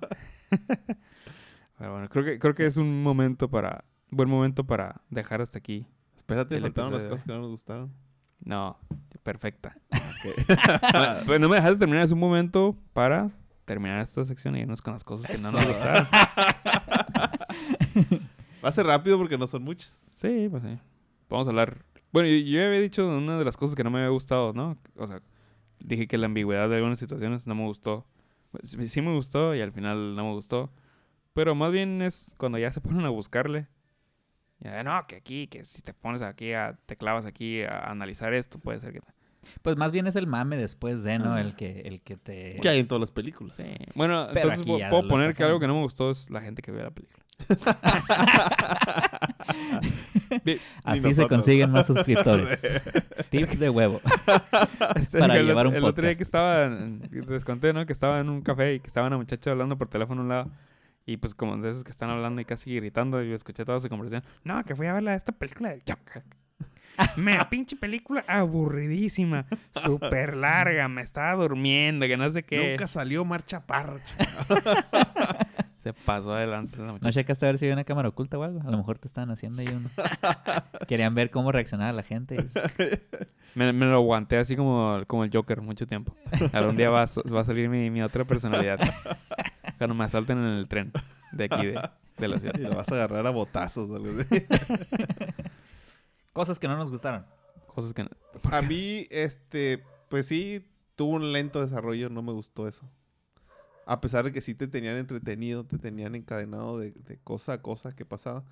Pero 1.79 1.93
bueno, 1.93 2.09
creo 2.09 2.25
que, 2.25 2.39
creo 2.39 2.55
que 2.55 2.67
es 2.67 2.77
un 2.77 3.03
momento 3.03 3.49
para... 3.51 3.85
Buen 4.11 4.29
momento 4.31 4.65
para 4.65 5.03
dejar 5.11 5.43
hasta 5.43 5.59
aquí. 5.59 5.87
Espérate, 6.17 6.59
faltaron 6.61 6.93
las 6.93 7.05
cosas 7.05 7.25
que 7.25 7.33
no 7.33 7.41
nos 7.41 7.51
gustaron. 7.51 7.93
No, 8.43 8.79
perfecta. 9.23 9.77
Bueno, 9.91 11.21
pues 11.27 11.41
no 11.41 11.49
me 11.51 11.57
dejaste 11.57 11.79
terminar, 11.81 12.05
es 12.05 12.13
un 12.13 12.19
momento 12.19 12.75
para 12.95 13.31
terminar 13.69 14.01
esta 14.01 14.25
sección 14.25 14.57
y 14.57 14.61
irnos 14.61 14.81
con 14.81 14.95
las 14.95 15.05
cosas 15.05 15.31
que 15.31 15.37
no 15.43 15.53
nos 15.53 15.67
gustaron. 15.67 16.07
Va 18.65 18.71
a 18.71 18.73
ser 18.73 18.87
rápido 18.87 19.19
porque 19.19 19.37
no 19.37 19.47
son 19.47 19.63
muchos. 19.63 20.01
Sí, 20.11 20.49
pues 20.51 20.63
sí. 20.63 20.79
Vamos 21.29 21.47
a 21.47 21.51
hablar. 21.51 21.85
Bueno, 22.11 22.29
yo, 22.29 22.37
yo 22.37 22.65
había 22.65 22.81
dicho 22.81 23.07
una 23.07 23.39
de 23.39 23.45
las 23.45 23.59
cosas 23.59 23.77
que 23.77 23.85
no 23.85 23.91
me 23.91 23.99
había 23.99 24.09
gustado, 24.09 24.55
¿no? 24.55 24.79
O 24.97 25.07
sea, 25.07 25.21
dije 25.79 26.09
que 26.09 26.17
la 26.17 26.27
ambigüedad 26.27 26.69
de 26.69 26.77
algunas 26.77 26.99
situaciones 26.99 27.47
no 27.47 27.55
me 27.55 27.65
gustó. 27.65 28.07
Sí, 28.63 28.89
sí 28.89 29.03
me 29.03 29.15
gustó 29.15 29.55
y 29.55 29.61
al 29.61 29.73
final 29.73 30.17
no 30.17 30.25
me 30.25 30.33
gustó. 30.33 30.73
Pero 31.35 31.55
más 31.55 31.71
bien 31.71 32.01
es 32.01 32.35
cuando 32.39 32.59
ya 32.59 32.73
se 32.73 32.81
ponen 32.81 33.05
a 33.05 33.11
buscarle. 33.11 33.69
Ya, 34.61 34.83
no, 34.83 35.07
que 35.07 35.17
aquí, 35.17 35.47
que 35.47 35.65
si 35.65 35.83
te 35.83 35.93
pones 35.93 36.23
aquí, 36.23 36.55
a, 36.55 36.79
te 36.87 36.97
clavas 36.97 37.27
aquí 37.27 37.63
a 37.63 37.91
analizar 37.91 38.33
esto, 38.33 38.59
puede 38.59 38.81
ser 38.81 38.95
que... 38.95 39.01
Pues 39.63 39.77
más 39.77 39.93
bien 39.93 40.07
es 40.07 40.17
el 40.17 40.27
mame 40.27 40.57
después 40.57 41.03
de, 41.03 41.19
¿no? 41.19 41.37
El 41.39 41.55
que, 41.57 41.81
el 41.81 42.03
que 42.03 42.17
te... 42.17 42.57
Que 42.61 42.69
hay 42.69 42.81
en 42.81 42.89
todas 42.89 43.01
las 43.01 43.11
películas. 43.13 43.55
Sí. 43.55 43.65
Bueno, 43.95 44.29
Pero 44.33 44.53
entonces 44.53 44.89
puedo 44.91 45.09
poner 45.09 45.35
que 45.35 45.45
algo 45.45 45.59
que 45.61 45.67
no 45.67 45.75
me 45.75 45.83
gustó 45.83 46.11
es 46.11 46.31
la 46.31 46.41
gente 46.41 46.63
que 46.63 46.71
ve 46.73 46.83
la 46.83 46.91
película. 46.91 47.25
Así 50.85 51.15
se 51.15 51.29
consiguen 51.29 51.71
más 51.71 51.87
suscriptores. 51.93 52.67
Tips 53.31 53.59
de 53.59 53.71
huevo. 53.71 54.01
Este, 54.97 55.19
Para 55.19 55.37
el, 55.37 55.47
llevar 55.47 55.67
un 55.67 55.75
el 55.75 55.85
otro 55.85 56.03
día 56.03 56.11
podcast. 56.13 56.19
que 56.19 56.23
estaba, 56.25 56.65
en- 56.65 57.09
les 57.29 57.45
conté, 57.45 57.73
¿no? 57.73 57.85
Que 57.87 57.93
estaba 57.93 58.21
en 58.21 58.29
un 58.29 58.43
café 58.43 58.75
y 58.75 58.81
que 58.81 58.87
estaba 58.89 59.07
una 59.07 59.17
muchacha 59.17 59.51
hablando 59.51 59.77
por 59.77 59.89
teléfono 59.89 60.21
a 60.21 60.25
un 60.25 60.29
lado. 60.29 60.51
Y 61.07 61.17
pues 61.19 61.35
como 61.35 61.57
de 61.59 61.71
esos 61.71 61.85
que 61.85 61.91
están 61.91 62.11
hablando 62.11 62.41
y 62.41 62.45
casi 62.45 62.75
gritando 62.75 63.23
y 63.23 63.29
yo 63.31 63.35
escuché 63.35 63.65
toda 63.65 63.79
su 63.81 63.89
conversación. 63.89 64.23
No, 64.45 64.63
que 64.65 64.75
fui 64.75 64.87
a 64.87 64.93
ver 64.95 65.03
la- 65.03 65.15
esta 65.15 65.33
película 65.33 65.71
del 65.71 65.81
Joker. 65.87 66.23
Me 67.17 67.39
pinche 67.47 67.77
película 67.77 68.25
aburridísima, 68.27 69.47
súper 69.75 70.37
larga, 70.37 70.89
me 70.89 71.03
estaba 71.03 71.35
durmiendo, 71.43 72.07
que 72.07 72.17
no 72.17 72.29
sé 72.31 72.43
qué. 72.43 72.71
Nunca 72.71 72.87
salió 72.87 73.25
Marcha 73.25 73.61
Parro. 73.67 73.99
Se 75.79 75.93
pasó 75.93 76.35
adelante 76.35 76.75
esa 76.75 76.83
¿No 76.83 76.99
checaste 77.13 77.47
a 77.47 77.51
ver 77.51 77.59
si 77.59 77.65
había 77.67 77.75
una 77.75 77.85
cámara 77.85 78.09
oculta 78.09 78.37
o 78.37 78.43
algo? 78.43 78.61
A 78.67 78.71
lo 78.71 78.77
mejor 78.79 78.99
te 78.99 79.07
estaban 79.07 79.31
haciendo 79.31 79.61
ahí 79.63 79.69
uno. 79.69 79.89
Querían 80.89 81.15
ver 81.15 81.31
cómo 81.31 81.53
reaccionaba 81.53 81.93
la 81.93 82.03
gente. 82.03 82.35
y- 82.37 82.49
Me, 83.55 83.73
me 83.73 83.87
lo 83.87 83.95
aguanté 83.97 84.39
así 84.39 84.57
como, 84.57 85.03
como 85.07 85.23
el 85.25 85.31
Joker 85.33 85.61
mucho 85.61 85.87
tiempo. 85.87 86.15
Algún 86.53 86.77
día 86.77 86.91
va 86.91 87.03
a, 87.03 87.05
s- 87.05 87.21
va 87.33 87.41
a 87.43 87.45
salir 87.45 87.69
mi, 87.69 87.91
mi 87.91 88.03
otra 88.03 88.25
personalidad. 88.25 88.79
Cuando 89.79 89.95
me 89.95 90.05
asalten 90.05 90.39
en 90.39 90.45
el 90.59 90.69
tren 90.69 90.93
de 91.33 91.45
aquí, 91.45 91.67
de, 91.67 91.81
de 92.19 92.29
la 92.29 92.39
ciudad. 92.41 92.55
Y 92.59 92.63
lo 92.63 92.75
vas 92.75 92.89
a 92.91 92.95
agarrar 92.95 93.25
a 93.27 93.31
botazos. 93.31 93.89
algo 93.91 94.09
así. 94.21 94.47
Cosas 96.39 96.61
que 96.61 96.69
no 96.69 96.77
nos 96.77 96.93
gustaron. 96.93 97.27
Cosas 97.75 97.93
que... 97.93 98.05
no- 98.05 98.11
A 98.53 98.63
mí, 98.63 99.09
este, 99.11 99.83
pues 100.09 100.29
sí, 100.29 100.65
tuvo 100.95 101.17
un 101.17 101.33
lento 101.33 101.61
desarrollo, 101.61 102.11
no 102.11 102.23
me 102.23 102.31
gustó 102.31 102.69
eso. 102.69 102.89
A 103.87 104.01
pesar 104.01 104.25
de 104.25 104.31
que 104.31 104.41
sí 104.41 104.55
te 104.55 104.69
tenían 104.69 104.97
entretenido, 104.99 105.65
te 105.65 105.79
tenían 105.79 106.15
encadenado 106.15 106.79
de, 106.79 106.93
de 106.93 107.19
cosa 107.25 107.55
a 107.55 107.61
cosa 107.61 107.97
que 107.97 108.05
pasaba, 108.05 108.45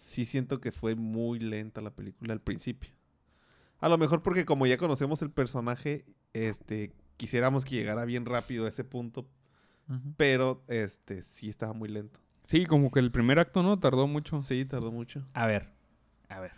sí 0.00 0.24
siento 0.24 0.60
que 0.60 0.70
fue 0.70 0.94
muy 0.94 1.40
lenta 1.40 1.80
la 1.80 1.90
película 1.90 2.32
al 2.32 2.40
principio. 2.40 2.90
A 3.80 3.88
lo 3.88 3.98
mejor 3.98 4.22
porque 4.22 4.44
como 4.44 4.64
ya 4.68 4.78
conocemos 4.78 5.20
el 5.20 5.32
personaje, 5.32 6.04
este, 6.32 6.92
quisiéramos 7.16 7.64
que 7.64 7.74
llegara 7.74 8.04
bien 8.04 8.24
rápido 8.24 8.66
a 8.66 8.68
ese 8.68 8.84
punto, 8.84 9.26
pero 10.16 10.62
este, 10.68 11.22
sí 11.22 11.48
estaba 11.48 11.72
muy 11.72 11.88
lento. 11.88 12.20
Sí, 12.44 12.66
como 12.66 12.92
que 12.92 13.00
el 13.00 13.10
primer 13.10 13.40
acto, 13.40 13.64
¿no? 13.64 13.80
Tardó 13.80 14.06
mucho. 14.06 14.38
Sí, 14.38 14.64
tardó 14.64 14.92
mucho. 14.92 15.26
A 15.34 15.46
ver. 15.48 15.72
A 16.28 16.38
ver. 16.38 16.52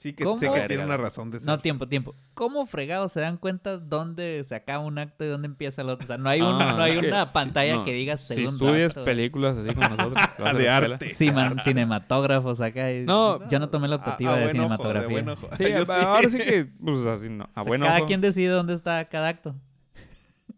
Sí, 0.00 0.14
que 0.14 0.24
¿Cómo? 0.24 0.38
sé 0.38 0.50
que 0.50 0.62
tiene 0.62 0.82
una 0.86 0.96
razón 0.96 1.30
de 1.30 1.40
ser. 1.40 1.46
No, 1.46 1.58
tiempo, 1.60 1.86
tiempo. 1.86 2.14
¿Cómo 2.32 2.64
fregados 2.64 3.12
se 3.12 3.20
dan 3.20 3.36
cuenta 3.36 3.76
dónde 3.76 4.42
se 4.44 4.54
acaba 4.54 4.82
un 4.82 4.98
acto 4.98 5.26
y 5.26 5.28
dónde 5.28 5.44
empieza 5.44 5.82
el 5.82 5.90
otro? 5.90 6.04
O 6.04 6.06
sea, 6.06 6.16
no 6.16 6.30
hay, 6.30 6.40
un- 6.40 6.54
Ah, 6.58 6.72
no 6.74 6.82
hay 6.82 6.98
que 6.98 7.08
una 7.08 7.26
si- 7.26 7.32
pantalla 7.34 7.74
no, 7.74 7.84
que 7.84 7.92
diga 7.92 8.16
Si 8.16 8.34
segundo 8.34 8.64
estudias 8.66 8.92
acto. 8.92 9.04
películas 9.04 9.58
así 9.58 9.74
como 9.74 9.88
nosotros. 9.90 10.14
vas 10.38 10.56
De 10.56 10.68
arte. 10.70 11.08
Cima- 11.10 11.54
cinematógrafos 11.62 12.62
acá. 12.62 12.90
y- 12.90 13.04
No. 13.04 13.46
yo 13.50 13.58
no 13.58 13.68
tomé 13.68 13.88
la 13.88 13.96
A- 13.96 13.98
a 13.98 14.00
optativa 14.00 14.30
de 14.36 14.44
buen 14.44 14.48
ojo, 14.48 14.52
cinematografía. 14.64 15.10
buen 15.10 15.28
ojo. 15.28 15.48
Sí, 15.58 15.64
Yo 15.86 15.92
ahora 15.92 16.28
sí 16.30 16.38
que, 16.38 16.64
pues 16.82 17.06
así, 17.06 17.28
no. 17.28 17.44
A 17.54 17.60
O 17.60 17.64
sea, 17.64 17.78
cada 17.78 17.96
ojo. 17.98 18.06
quien 18.06 18.22
decide 18.22 18.48
dónde 18.48 18.72
está 18.72 19.04
cada 19.04 19.28
acto. 19.28 19.54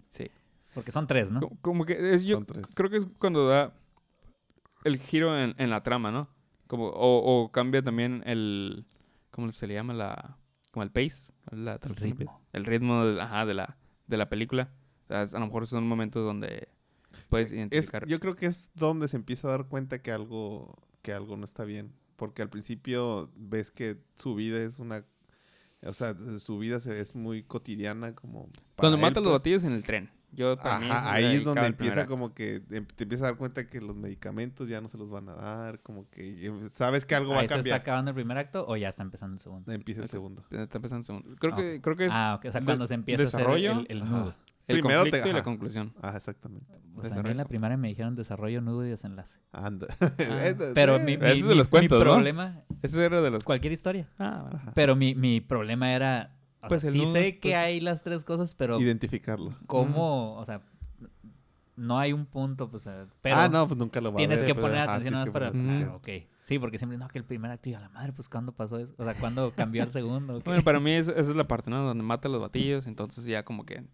Sí. 0.08 0.30
Porque 0.72 0.92
son 0.92 1.08
tres, 1.08 1.32
¿no? 1.32 1.40
Como, 1.40 1.56
como 1.60 1.84
que 1.84 2.14
es, 2.14 2.22
yo 2.22 2.36
Son 2.36 2.46
tres. 2.46 2.66
creo 2.76 2.90
que 2.90 2.98
es 2.98 3.08
cuando 3.18 3.48
da 3.48 3.72
el 4.84 4.98
giro 4.98 5.36
en, 5.36 5.56
en 5.58 5.68
la 5.68 5.82
trama, 5.82 6.12
¿no? 6.12 6.28
Como, 6.68 6.86
o, 6.90 7.42
o 7.42 7.50
cambia 7.50 7.82
también 7.82 8.22
el, 8.24 8.84
¿cómo 9.32 9.50
se 9.50 9.66
le 9.66 9.74
llama? 9.74 9.92
La, 9.94 10.38
como 10.70 10.84
el 10.84 10.90
pace. 10.92 11.32
La 11.50 11.78
traducción? 11.80 12.10
ritmo. 12.16 12.40
El 12.52 12.64
ritmo, 12.64 13.04
del- 13.04 13.20
ajá, 13.20 13.44
de 13.44 13.54
la, 13.54 13.76
de 14.06 14.16
la 14.16 14.28
película. 14.28 14.70
sea, 15.08 15.22
a 15.22 15.40
lo 15.40 15.46
mejor 15.46 15.66
son 15.66 15.86
momentos 15.88 16.24
donde 16.24 16.68
puedes 17.28 17.48
Es, 17.48 17.54
identificar. 17.54 18.06
yo 18.06 18.20
creo 18.20 18.36
que 18.36 18.46
es 18.46 18.70
donde 18.74 19.08
se 19.08 19.16
empieza 19.16 19.48
a 19.48 19.50
dar 19.52 19.66
cuenta 19.66 20.00
que 20.00 20.12
algo, 20.12 20.76
que 21.02 21.12
algo 21.12 21.36
no 21.36 21.44
está 21.44 21.64
bien. 21.64 21.92
Porque 22.16 22.42
al 22.42 22.48
principio 22.50 23.30
ves 23.34 23.70
que 23.72 23.98
su 24.14 24.34
vida 24.36 24.62
es 24.62 24.78
una... 24.78 25.04
O 25.84 25.92
sea, 25.92 26.14
su 26.38 26.58
vida 26.58 26.78
se- 26.78 27.00
es 27.00 27.16
muy 27.16 27.42
cotidiana 27.42 28.14
como... 28.14 28.48
Cuando 28.76 28.96
mata 28.98 29.18
los 29.20 29.30
pues. 29.32 29.40
batillos 29.42 29.64
en 29.64 29.72
el 29.72 29.82
tren. 29.82 30.10
Yo 30.34 30.56
Ajá, 30.60 31.12
ahí 31.12 31.36
es 31.36 31.44
donde 31.44 31.66
empieza 31.66 32.00
acto. 32.00 32.10
como 32.10 32.32
que 32.32 32.62
em- 32.70 32.86
te 32.86 33.04
empiezas 33.04 33.24
a 33.24 33.26
dar 33.28 33.36
cuenta 33.36 33.66
que 33.68 33.80
los 33.82 33.94
medicamentos 33.96 34.66
ya 34.68 34.80
no 34.80 34.88
se 34.88 34.96
los 34.96 35.10
van 35.10 35.28
a 35.28 35.34
dar, 35.34 35.80
como 35.80 36.08
que 36.08 36.46
eh, 36.46 36.52
sabes 36.72 37.04
que 37.04 37.14
algo 37.14 37.32
va 37.32 37.40
¿Ahí 37.40 37.44
a 37.44 37.48
se 37.48 37.54
está 37.54 37.58
cambiar. 37.58 37.80
acabando 37.80 38.10
el 38.12 38.14
primer 38.14 38.38
acto 38.38 38.64
o 38.66 38.76
ya 38.76 38.88
está 38.88 39.02
empezando 39.02 39.34
el 39.34 39.40
segundo? 39.40 39.70
Empieza 39.72 40.00
el 40.00 40.04
Eso. 40.06 40.12
segundo. 40.12 40.42
Está 40.50 40.78
empezando 40.78 41.00
el 41.00 41.04
segundo. 41.04 41.36
Creo, 41.38 41.52
Ah, 41.52 41.56
que, 41.56 41.80
creo 41.82 41.96
que 41.96 42.06
es 42.06 42.12
Ah, 42.14 42.36
ok. 42.38 42.46
O 42.46 42.52
sea, 42.52 42.60
cuando 42.62 42.86
se 42.86 42.94
empieza 42.94 43.22
a 43.22 43.24
desarrollo, 43.26 43.72
hacer 43.72 43.86
el, 43.90 44.02
el 44.02 44.08
nudo. 44.08 44.34
el 44.68 44.80
primero 44.80 45.02
te- 45.04 45.10
conflicto 45.10 45.28
y 45.28 45.32
la 45.34 45.42
conclusión. 45.42 45.92
Ajá, 46.00 46.16
exactamente. 46.16 46.66
Sea, 47.02 47.18
a 47.20 47.22
mí 47.22 47.30
en 47.30 47.36
la 47.36 47.44
primaria 47.46 47.76
me 47.76 47.88
dijeron 47.88 48.14
desarrollo, 48.16 48.60
nudo 48.62 48.86
y 48.86 48.88
desenlace. 48.90 49.38
Anda. 49.52 49.86
Ah, 50.00 50.72
pero 50.74 50.98
mi, 50.98 51.12
Ese 51.14 51.32
es 51.32 51.42
mi- 51.42 51.48
de 51.50 51.54
los 51.56 51.66
mi- 51.66 51.70
cuentos, 51.70 51.98
mi 51.98 52.04
¿no? 52.06 52.12
problema, 52.12 52.62
Ese 52.80 53.04
era 53.04 53.20
de 53.20 53.30
los... 53.30 53.44
cualquier 53.44 53.72
historia. 53.74 54.08
Ah, 54.18 54.46
bueno. 54.50 54.72
Pero 54.74 54.96
mi, 54.96 55.14
mi 55.14 55.40
problema 55.42 55.92
era, 55.92 56.36
o 56.62 56.68
Pues 56.68 56.82
sea, 56.82 56.88
el 56.88 56.92
sí 56.94 56.98
nudo, 57.00 57.12
sé 57.12 57.38
que 57.38 57.50
pues. 57.50 57.54
hay 57.56 57.80
las 57.80 58.02
tres 58.02 58.24
cosas, 58.24 58.54
pero 58.54 58.80
Identificarlo. 58.80 59.54
cómo, 59.66 60.36
o 60.36 60.44
sea, 60.44 60.62
no 61.76 61.98
hay 61.98 62.12
un 62.12 62.26
punto, 62.26 62.70
pues, 62.70 62.88
pero 63.22 63.36
ah, 63.36 63.48
no, 63.48 63.66
pues 63.66 63.78
nunca 63.78 64.00
lo 64.00 64.10
va 64.12 64.16
a 64.16 64.18
tienes 64.18 64.40
ver. 64.42 64.46
que 64.46 64.54
poner 64.54 64.78
Ajá, 64.78 64.94
atención 64.94 65.14
más 65.14 65.30
para... 65.30 65.48
atención. 65.48 65.88
Ah, 65.90 65.96
ok. 65.96 66.08
Sí, 66.42 66.58
porque 66.58 66.78
siempre, 66.78 66.98
no, 66.98 67.08
que 67.08 67.18
el 67.18 67.24
primer 67.24 67.50
acto 67.50 67.70
y 67.70 67.74
a 67.74 67.80
la 67.80 67.88
madre, 67.88 68.12
pues, 68.12 68.28
¿cuándo 68.28 68.52
pasó 68.52 68.78
eso? 68.78 68.94
O 68.98 69.04
sea, 69.04 69.14
¿cuándo 69.14 69.52
cambió 69.56 69.82
al 69.82 69.90
segundo? 69.90 70.40
Bueno, 70.44 70.62
para 70.62 70.80
mí 70.80 70.92
es- 70.92 71.08
esa 71.08 71.20
es 71.30 71.36
la 71.36 71.48
parte, 71.48 71.70
¿no? 71.70 71.82
Donde 71.84 72.02
mata 72.04 72.28
a 72.28 72.30
los 72.30 72.40
batillos, 72.40 72.86
entonces 72.86 73.24
ya 73.24 73.44
como 73.44 73.64
que 73.64 73.84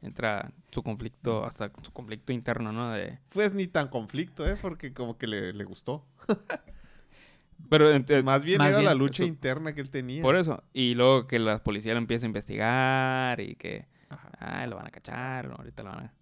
entra 0.00 0.52
su 0.72 0.82
conflicto, 0.82 1.44
hasta 1.44 1.70
su 1.82 1.92
conflicto 1.92 2.32
interno, 2.32 2.72
¿no? 2.72 2.90
De... 2.90 3.18
Pues 3.28 3.52
ni 3.54 3.66
tan 3.68 3.88
conflicto, 3.88 4.48
¿eh? 4.48 4.56
Porque 4.60 4.92
como 4.92 5.16
que 5.18 5.26
le, 5.28 5.52
le 5.52 5.64
gustó. 5.64 6.04
Pero 7.68 7.86
Más 8.24 8.44
bien 8.44 8.58
más 8.58 8.68
era 8.70 8.82
la 8.82 8.90
bien 8.90 8.98
lucha 8.98 9.22
eso- 9.22 9.28
interna 9.28 9.74
que 9.74 9.80
él 9.80 9.90
tenía. 9.90 10.22
por 10.22 10.36
eso. 10.36 10.62
Y 10.72 10.94
luego 10.94 11.26
que 11.26 11.38
la 11.38 11.62
policía 11.62 11.92
lo 11.94 11.98
empieza 11.98 12.26
a 12.26 12.28
investigar 12.28 13.40
y 13.40 13.54
que... 13.54 13.86
Ajá. 14.10 14.30
Ay, 14.38 14.68
lo 14.68 14.76
van 14.76 14.86
a 14.86 14.90
cachar, 14.90 15.48
no, 15.48 15.54
ahorita 15.56 15.82
lo 15.82 15.90
van 15.90 16.04
a... 16.06 16.12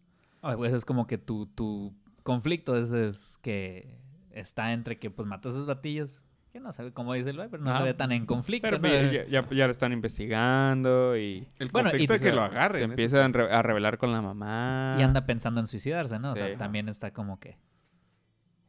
Ah, 0.42 0.54
pues 0.56 0.72
es 0.72 0.84
como 0.84 1.06
que 1.06 1.18
tu, 1.18 1.46
tu 1.46 1.92
conflicto 2.22 2.76
es, 2.76 2.92
es 2.92 3.36
que 3.42 3.98
está 4.30 4.72
entre 4.72 4.98
que, 4.98 5.10
pues, 5.10 5.26
mató 5.26 5.48
a 5.48 5.52
esos 5.52 5.66
batillos, 5.66 6.24
que 6.52 6.60
no 6.60 6.72
sabe 6.72 6.92
cómo 6.92 7.14
dice 7.14 7.30
el 7.30 7.36
güey, 7.36 7.48
pero 7.48 7.62
no 7.62 7.70
Ajá. 7.70 7.80
se 7.80 7.84
ve 7.84 7.94
tan 7.94 8.12
en 8.12 8.26
conflicto, 8.26 8.66
Pero 8.66 8.78
¿no? 8.78 8.88
pues, 8.88 9.12
ya, 9.12 9.26
ya, 9.26 9.48
ya 9.50 9.66
lo 9.66 9.70
están 9.72 9.92
investigando 9.92 11.16
y... 11.16 11.46
El 11.58 11.68
Bueno, 11.68 11.88
y 11.88 11.92
conflicto 11.92 12.14
se- 12.14 12.20
que 12.20 12.30
lo 12.32 12.42
Se 12.42 12.56
agarren. 12.56 12.82
eso 12.82 12.90
empieza 12.92 13.24
a, 13.24 13.28
re- 13.28 13.52
a 13.52 13.62
revelar 13.62 13.98
con 13.98 14.12
la 14.12 14.22
mamá. 14.22 14.96
Y 14.98 15.02
anda 15.02 15.26
pensando 15.26 15.60
en 15.60 15.66
suicidarse, 15.66 16.18
¿no? 16.18 16.30
O 16.32 16.36
Sí. 16.36 16.38
sea, 16.42 16.56
también 16.56 16.88
está 16.88 17.12
como 17.12 17.38
que... 17.40 17.58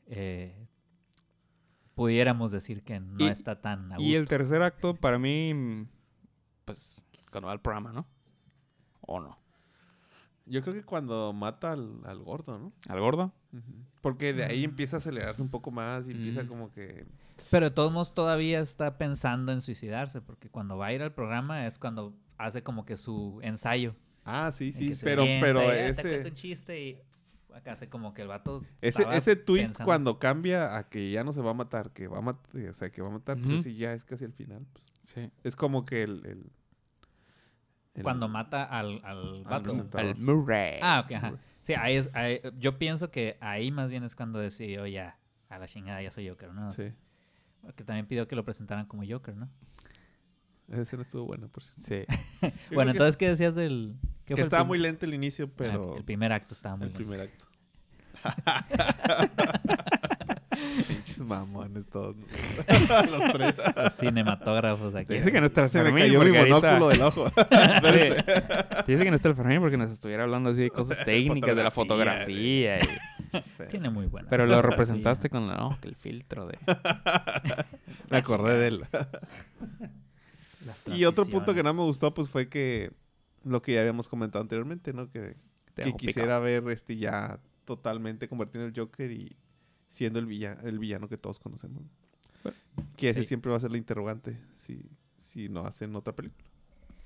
eh, 0.07 0.67
pudiéramos 1.95 2.51
decir 2.51 2.83
que 2.83 2.99
no 2.99 3.25
Y- 3.25 3.29
está 3.29 3.61
tan 3.61 3.91
a 3.91 3.97
gusto. 3.97 4.09
Y 4.09 4.15
el 4.15 4.27
tercer 4.27 4.61
acto, 4.61 4.95
para 4.95 5.19
mí, 5.19 5.53
mm, 5.53 5.87
pues, 6.65 7.01
cuando 7.31 7.47
va 7.47 7.53
al 7.53 7.61
programa, 7.61 7.91
¿no? 7.91 8.07
¿O 9.01 9.19
no? 9.19 9.37
Yo 10.45 10.61
creo 10.61 10.73
que 10.73 10.83
cuando 10.83 11.31
mata 11.33 11.71
al, 11.71 12.01
al 12.05 12.19
gordo, 12.23 12.57
¿no? 12.57 12.73
¿Al 12.89 12.99
gordo? 12.99 13.31
Porque 14.01 14.33
de 14.33 14.45
ahí 14.45 14.63
empieza 14.63 14.97
a 14.97 14.99
acelerarse 14.99 15.41
un 15.41 15.49
poco 15.49 15.71
más 15.71 16.07
y 16.07 16.11
empieza 16.11 16.43
Mm. 16.43 16.47
como 16.47 16.71
que... 16.71 17.05
Pero 17.49 17.69
de 17.69 17.71
todos 17.75 17.91
modos 17.91 18.13
todavía 18.13 18.59
está 18.59 18.97
pensando 18.97 19.51
en 19.51 19.61
suicidarse, 19.61 20.21
porque 20.21 20.49
cuando 20.49 20.77
va 20.77 20.87
a 20.87 20.93
ir 20.93 21.01
al 21.01 21.13
programa 21.13 21.65
es 21.67 21.77
cuando 21.79 22.13
hace 22.37 22.63
como 22.63 22.85
que 22.85 22.97
su 22.97 23.39
ensayo. 23.43 23.95
Ah, 24.25 24.51
sí, 24.51 24.71
sí, 24.73 24.91
pero, 25.03 25.23
pero 25.39 25.61
y, 25.63 25.65
"Ah, 25.65 25.93
te 25.95 26.01
cuento 26.01 26.09
ese... 26.19 26.29
un 26.29 26.33
chiste 26.35 26.79
y 26.87 26.97
acá 27.53 27.73
hace 27.73 27.89
como 27.89 28.13
que 28.13 28.21
el 28.21 28.27
vato 28.27 28.63
Ese, 28.81 29.03
ese 29.13 29.35
twist 29.35 29.65
pensando. 29.67 29.85
cuando 29.85 30.19
cambia 30.19 30.77
a 30.77 30.89
que 30.89 31.11
ya 31.11 31.23
no 31.23 31.31
se 31.33 31.41
va 31.41 31.51
a 31.51 31.53
matar, 31.53 31.91
que 31.91 32.07
va 32.07 32.19
a 32.19 32.21
matar, 32.21 32.61
o 32.69 32.73
sea, 32.73 32.89
que 32.91 33.01
va 33.01 33.07
a 33.09 33.11
matar, 33.11 33.37
pues 33.39 33.59
así 33.59 33.75
ya 33.75 33.93
es 33.93 34.03
casi 34.05 34.25
el 34.25 34.33
final. 34.33 34.65
pues. 34.73 34.85
Sí. 35.03 35.31
Es 35.43 35.55
como 35.55 35.85
que 35.85 36.03
el... 36.03 36.25
el- 36.25 36.51
el- 37.95 38.03
Cuando 38.03 38.27
mata 38.29 38.63
al, 38.63 39.01
al 39.03 39.43
vato. 39.43 39.71
Al 39.97 40.15
Murray. 40.15 40.79
Ah, 40.81 41.01
ok, 41.05 41.11
ajá. 41.13 41.33
Sí, 41.61 41.73
ahí 41.73 41.95
es, 41.97 42.09
ahí- 42.13 42.39
yo 42.57 42.77
pienso 42.79 43.11
que 43.11 43.37
ahí 43.41 43.69
más 43.71 43.91
bien 43.91 44.03
es 44.03 44.15
cuando 44.15 44.39
decidió 44.39 44.87
ya, 44.87 45.17
a 45.49 45.59
la 45.59 45.67
chingada 45.67 46.01
ya 46.01 46.09
soy 46.09 46.29
Joker, 46.29 46.53
¿no? 46.53 46.69
Sí. 46.71 46.93
Porque 47.61 47.83
también 47.83 48.07
pidió 48.07 48.27
que 48.27 48.35
lo 48.35 48.45
presentaran 48.45 48.85
como 48.85 49.03
Joker, 49.07 49.35
¿no? 49.35 49.49
Esa 50.69 50.81
escena 50.83 51.01
estuvo 51.03 51.25
buena, 51.25 51.47
por 51.49 51.63
cierto. 51.63 51.81
Sí. 51.83 52.49
Bueno, 52.73 52.91
que- 52.91 52.97
entonces, 52.97 53.17
¿qué 53.17 53.27
decías 53.27 53.55
del...? 53.55 53.95
¿Qué 54.35 54.41
Que 54.41 54.41
fue 54.41 54.41
el 54.43 54.47
estaba 54.47 54.63
muy 54.63 54.77
lento 54.79 55.05
el 55.05 55.13
inicio, 55.13 55.45
Ah, 55.49 55.53
pero... 55.57 55.97
el 55.97 56.03
primer 56.03 56.31
acto 56.33 56.53
estaba 56.53 56.75
muy 56.77 56.87
el 56.87 56.93
lento. 56.93 57.09
primer 57.09 57.27
acto. 57.27 57.45
Pinches 60.87 61.19
mamones 61.21 61.87
todos. 61.87 62.15
Los 63.09 63.33
tres. 63.33 63.55
Los 63.75 63.93
cinematógrafos 63.95 64.93
aquí. 64.95 65.13
Dice 65.15 65.31
que 65.31 65.39
no 65.39 65.47
está 65.47 65.63
el 65.63 65.69
Se 65.69 65.79
me 65.79 65.85
Fermín, 65.85 66.03
cayó 66.03 66.21
mi 66.21 66.31
monóculo 66.31 66.89
del 66.89 67.01
ojo. 67.01 67.25
Dice 68.87 69.03
que 69.03 69.09
no 69.09 69.15
está 69.15 69.29
el 69.29 69.35
Fermín 69.35 69.59
porque 69.59 69.77
nos 69.77 69.89
estuviera 69.91 70.23
hablando 70.23 70.49
así 70.51 70.61
de 70.61 70.69
cosas 70.69 71.03
técnicas 71.03 71.55
de 71.55 71.63
la 71.63 71.71
Fotografía, 71.71 72.79
y- 72.79 73.67
Tiene 73.69 73.89
muy 73.89 74.05
buena. 74.07 74.29
Pero 74.29 74.45
lo 74.45 74.61
representaste 74.61 75.29
con 75.29 75.47
la, 75.47 75.77
que 75.81 75.87
el 75.87 75.95
filtro 75.95 76.45
de... 76.47 76.57
Me 78.09 78.17
acordé 78.17 78.57
de 78.59 78.67
él. 78.67 78.85
Las 80.65 80.83
Y 80.95 81.05
otro 81.05 81.25
punto 81.25 81.53
que 81.55 81.63
no 81.63 81.73
me 81.73 81.81
gustó, 81.81 82.13
pues 82.13 82.29
fue 82.29 82.49
que 82.49 82.91
lo 83.43 83.61
que 83.61 83.73
ya 83.73 83.81
habíamos 83.81 84.07
comentado 84.07 84.41
anteriormente, 84.41 84.93
¿no? 84.93 85.09
Que, 85.09 85.35
quisiera 85.97 86.39
ver 86.39 86.67
este 86.69 86.97
ya 86.97 87.39
totalmente 87.65 88.27
convertido 88.27 88.63
en 88.63 88.69
el 88.69 88.79
Joker 88.79 89.11
y 89.11 89.35
siendo 89.87 90.19
el 90.19 90.25
villano, 90.25 90.61
el 90.61 90.79
villano 90.79 91.07
que 91.07 91.17
todos 91.17 91.39
conocemos. 91.39 91.83
Que 92.97 93.09
ese 93.09 93.21
sí. 93.21 93.27
siempre 93.27 93.51
va 93.51 93.57
a 93.57 93.59
ser 93.59 93.71
la 93.71 93.77
interrogante 93.77 94.39
si, 94.57 94.89
si 95.17 95.49
no 95.49 95.61
hacen 95.61 95.95
otra 95.95 96.15
película. 96.15 96.47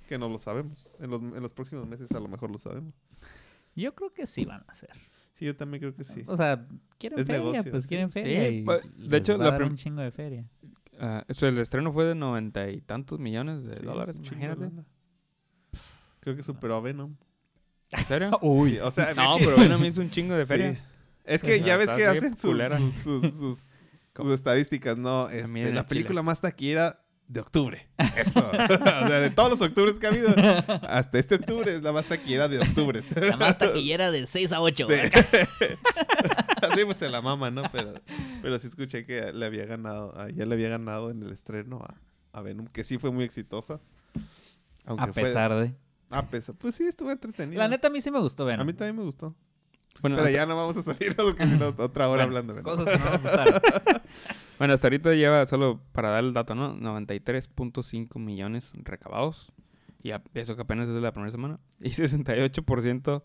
Que 0.07 0.17
no 0.17 0.29
lo 0.29 0.37
sabemos. 0.37 0.87
En 0.99 1.09
los, 1.09 1.21
en 1.21 1.41
los 1.41 1.51
próximos 1.51 1.87
meses 1.87 2.11
a 2.11 2.19
lo 2.19 2.27
mejor 2.27 2.51
lo 2.51 2.57
sabemos. 2.57 2.93
Yo 3.75 3.93
creo 3.93 4.13
que 4.13 4.25
sí 4.25 4.45
van 4.45 4.61
a 4.67 4.71
hacer. 4.71 4.91
Sí, 5.33 5.45
yo 5.45 5.55
también 5.55 5.81
creo 5.81 5.93
que 5.93 6.03
sí. 6.05 6.23
O 6.27 6.37
sea, 6.37 6.65
quieren 6.97 7.19
Es 7.19 7.25
feria, 7.25 7.41
negocio, 7.41 7.71
pues 7.71 7.83
sí. 7.83 7.89
quieren 7.89 8.11
Sí, 8.11 8.21
feria. 8.21 8.49
y 8.49 8.63
pues, 8.63 8.83
de 8.97 9.17
hecho, 9.17 9.37
la 9.37 9.57
un 9.57 9.75
chingo 9.75 10.01
de 10.01 10.11
feria. 10.11 10.45
Eso, 11.27 11.47
el 11.47 11.57
estreno 11.57 11.91
fue 11.91 12.05
de 12.05 12.15
noventa 12.15 12.69
y 12.69 12.79
tantos 12.79 13.19
millones 13.19 13.65
de 13.65 13.75
dólares, 13.75 14.17
de 14.21 14.27
imagínate. 14.27 14.61
lana. 14.61 14.85
Creo 16.25 16.35
que 16.35 16.43
superó 16.43 16.75
a 16.75 16.81
Venom. 16.81 17.15
¿En 17.91 18.05
serio? 18.05 18.37
Uy, 18.41 18.79
o 18.79 18.89
sea, 18.91 19.13
no, 19.13 19.37
que- 19.37 19.45
pero 19.45 19.57
Venom 19.57 19.85
hizo 19.85 20.01
un 20.01 20.09
chingo 20.09 20.33
de 20.35 20.43
Sí. 20.43 20.49
feria. 20.49 20.83
Es 21.23 21.41
que 21.43 21.61
ya 21.61 21.77
ves 21.77 21.91
que 21.91 22.05
hacen 22.05 22.35
sus, 22.37 22.57
sus, 22.57 22.93
sus- 23.03 23.33
sus- 23.35 23.57
sus 24.15 24.31
estadísticas, 24.33 24.97
¿no? 24.97 25.29
Este, 25.29 25.71
la 25.71 25.85
película 25.85 26.21
más 26.23 26.41
taquillera 26.41 26.99
de 27.27 27.39
octubre. 27.39 27.87
Eso. 28.17 28.47
o 28.47 28.51
sea, 28.55 29.19
de 29.19 29.29
todos 29.29 29.49
los 29.51 29.61
octubres 29.61 29.99
que 29.99 30.07
ha 30.07 30.09
habido, 30.09 30.29
hasta 30.87 31.17
este 31.19 31.35
octubre 31.35 31.75
es 31.75 31.81
la 31.83 31.91
más 31.91 32.05
taquillera 32.07 32.47
de 32.47 32.59
octubre. 32.59 33.01
La 33.15 33.37
más 33.37 33.57
taquillera 33.59 34.09
de 34.11 34.25
6 34.25 34.51
a 34.51 34.61
8. 34.61 34.85
Sí. 34.87 34.93
sí, 36.75 36.85
pues 36.85 36.97
se 36.97 37.09
la 37.09 37.21
mama, 37.21 37.51
¿no? 37.51 37.63
Pero, 37.71 37.93
pero 38.41 38.57
sí 38.59 38.67
escuché 38.67 39.05
que 39.05 39.31
le 39.33 39.45
había 39.45 39.65
ganado, 39.65 40.13
ah, 40.17 40.27
ya 40.33 40.45
le 40.45 40.53
había 40.55 40.69
ganado 40.69 41.11
en 41.11 41.21
el 41.23 41.31
estreno 41.31 41.83
a, 41.83 41.95
a 42.37 42.41
Venom, 42.41 42.67
que 42.67 42.83
sí 42.83 42.97
fue 42.97 43.11
muy 43.11 43.23
exitosa. 43.25 43.79
Aunque 44.85 45.03
A 45.09 45.13
fue- 45.13 45.23
pesar 45.23 45.53
de... 45.55 45.73
a 46.17 46.25
pesar. 46.27 46.55
Pues 46.55 46.75
sí, 46.75 46.83
estuvo 46.85 47.11
entretenido. 47.11 47.59
La 47.61 47.67
neta, 47.67 47.87
a 47.87 47.91
mí 47.91 48.01
sí 48.01 48.11
me 48.11 48.19
gustó 48.19 48.45
ver. 48.45 48.59
A 48.59 48.63
mí 48.63 48.73
también 48.73 48.95
me 48.97 49.03
gustó. 49.03 49.35
Bueno, 50.01 50.17
Pero 50.17 50.27
hasta, 50.27 50.37
ya 50.37 50.45
no 50.45 50.57
vamos 50.57 50.75
a 50.77 50.81
salir 50.83 51.15
no, 51.17 51.67
otra 51.83 52.09
hora 52.09 52.25
Bueno, 52.27 52.37
hablando 52.39 52.53
de 52.53 52.61
Venom. 52.61 52.77
Cosas 52.77 52.93
que 52.93 52.99
no 53.03 53.11
nos 53.11 53.21
gustaron. 53.23 53.53
bueno, 54.59 54.73
hasta 54.73 54.87
ahorita 54.87 55.13
lleva, 55.13 55.45
solo 55.45 55.79
para 55.93 56.09
dar 56.09 56.23
el 56.23 56.33
dato, 56.33 56.53
¿no? 56.53 56.75
93.5 56.77 58.19
millones 58.19 58.73
recabados. 58.83 59.53
Y 60.03 60.11
a- 60.11 60.21
eso 60.33 60.55
que 60.55 60.61
apenas 60.63 60.87
es 60.89 60.95
de 60.95 61.01
la 61.01 61.11
primera 61.13 61.31
semana. 61.31 61.59
Y 61.79 61.89
68% 61.89 63.23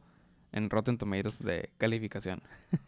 en 0.52 0.70
Rotten 0.70 0.96
Tomatoes 0.98 1.38
de 1.40 1.70
calificación. 1.78 2.42
Eso 2.72 2.80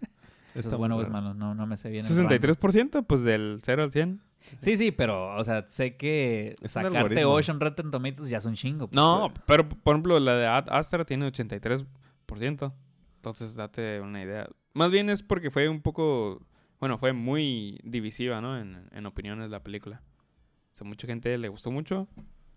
Está 0.54 0.70
es 0.70 0.76
bueno 0.76 0.96
o 0.96 1.02
es 1.02 1.08
malo. 1.08 1.34
No, 1.34 1.54
no 1.54 1.66
me 1.66 1.76
sé 1.76 1.90
bien. 1.90 2.04
el 2.06 2.16
rango. 2.16 2.28
63% 2.30 3.04
pues 3.06 3.22
del 3.22 3.60
0 3.64 3.82
al 3.82 3.92
100. 3.92 4.22
Sí, 4.58 4.76
sí, 4.76 4.90
pero, 4.90 5.34
o 5.36 5.44
sea, 5.44 5.66
sé 5.66 5.96
que 5.96 6.56
Es 6.60 6.72
sacarte 6.72 6.98
algoritmo. 6.98 7.30
8 7.32 7.52
en 7.52 7.60
Rotten 7.60 7.90
Tomatoes 7.90 8.28
ya 8.28 8.38
es 8.38 8.44
un 8.44 8.54
chingo. 8.54 8.88
pues. 8.88 8.96
No, 8.96 9.28
pero 9.46 9.68
por 9.68 9.94
ejemplo 9.94 10.18
la 10.20 10.36
de 10.36 10.46
Ad 10.46 10.66
Astra 10.70 11.04
tiene 11.04 11.26
83%. 11.30 12.72
Entonces 13.16 13.54
date 13.54 14.00
una 14.00 14.22
idea. 14.22 14.48
Más 14.74 14.90
bien 14.90 15.10
es 15.10 15.22
porque 15.22 15.50
fue 15.50 15.68
un 15.68 15.80
poco, 15.82 16.40
bueno, 16.80 16.98
fue 16.98 17.12
muy 17.12 17.78
divisiva, 17.84 18.40
¿no? 18.40 18.58
En, 18.58 18.88
en 18.92 19.06
opiniones 19.06 19.50
la 19.50 19.62
película. 19.62 20.02
O 20.72 20.74
sea, 20.74 20.86
mucha 20.86 21.06
gente 21.06 21.36
le 21.38 21.48
gustó 21.48 21.70
mucho 21.70 22.08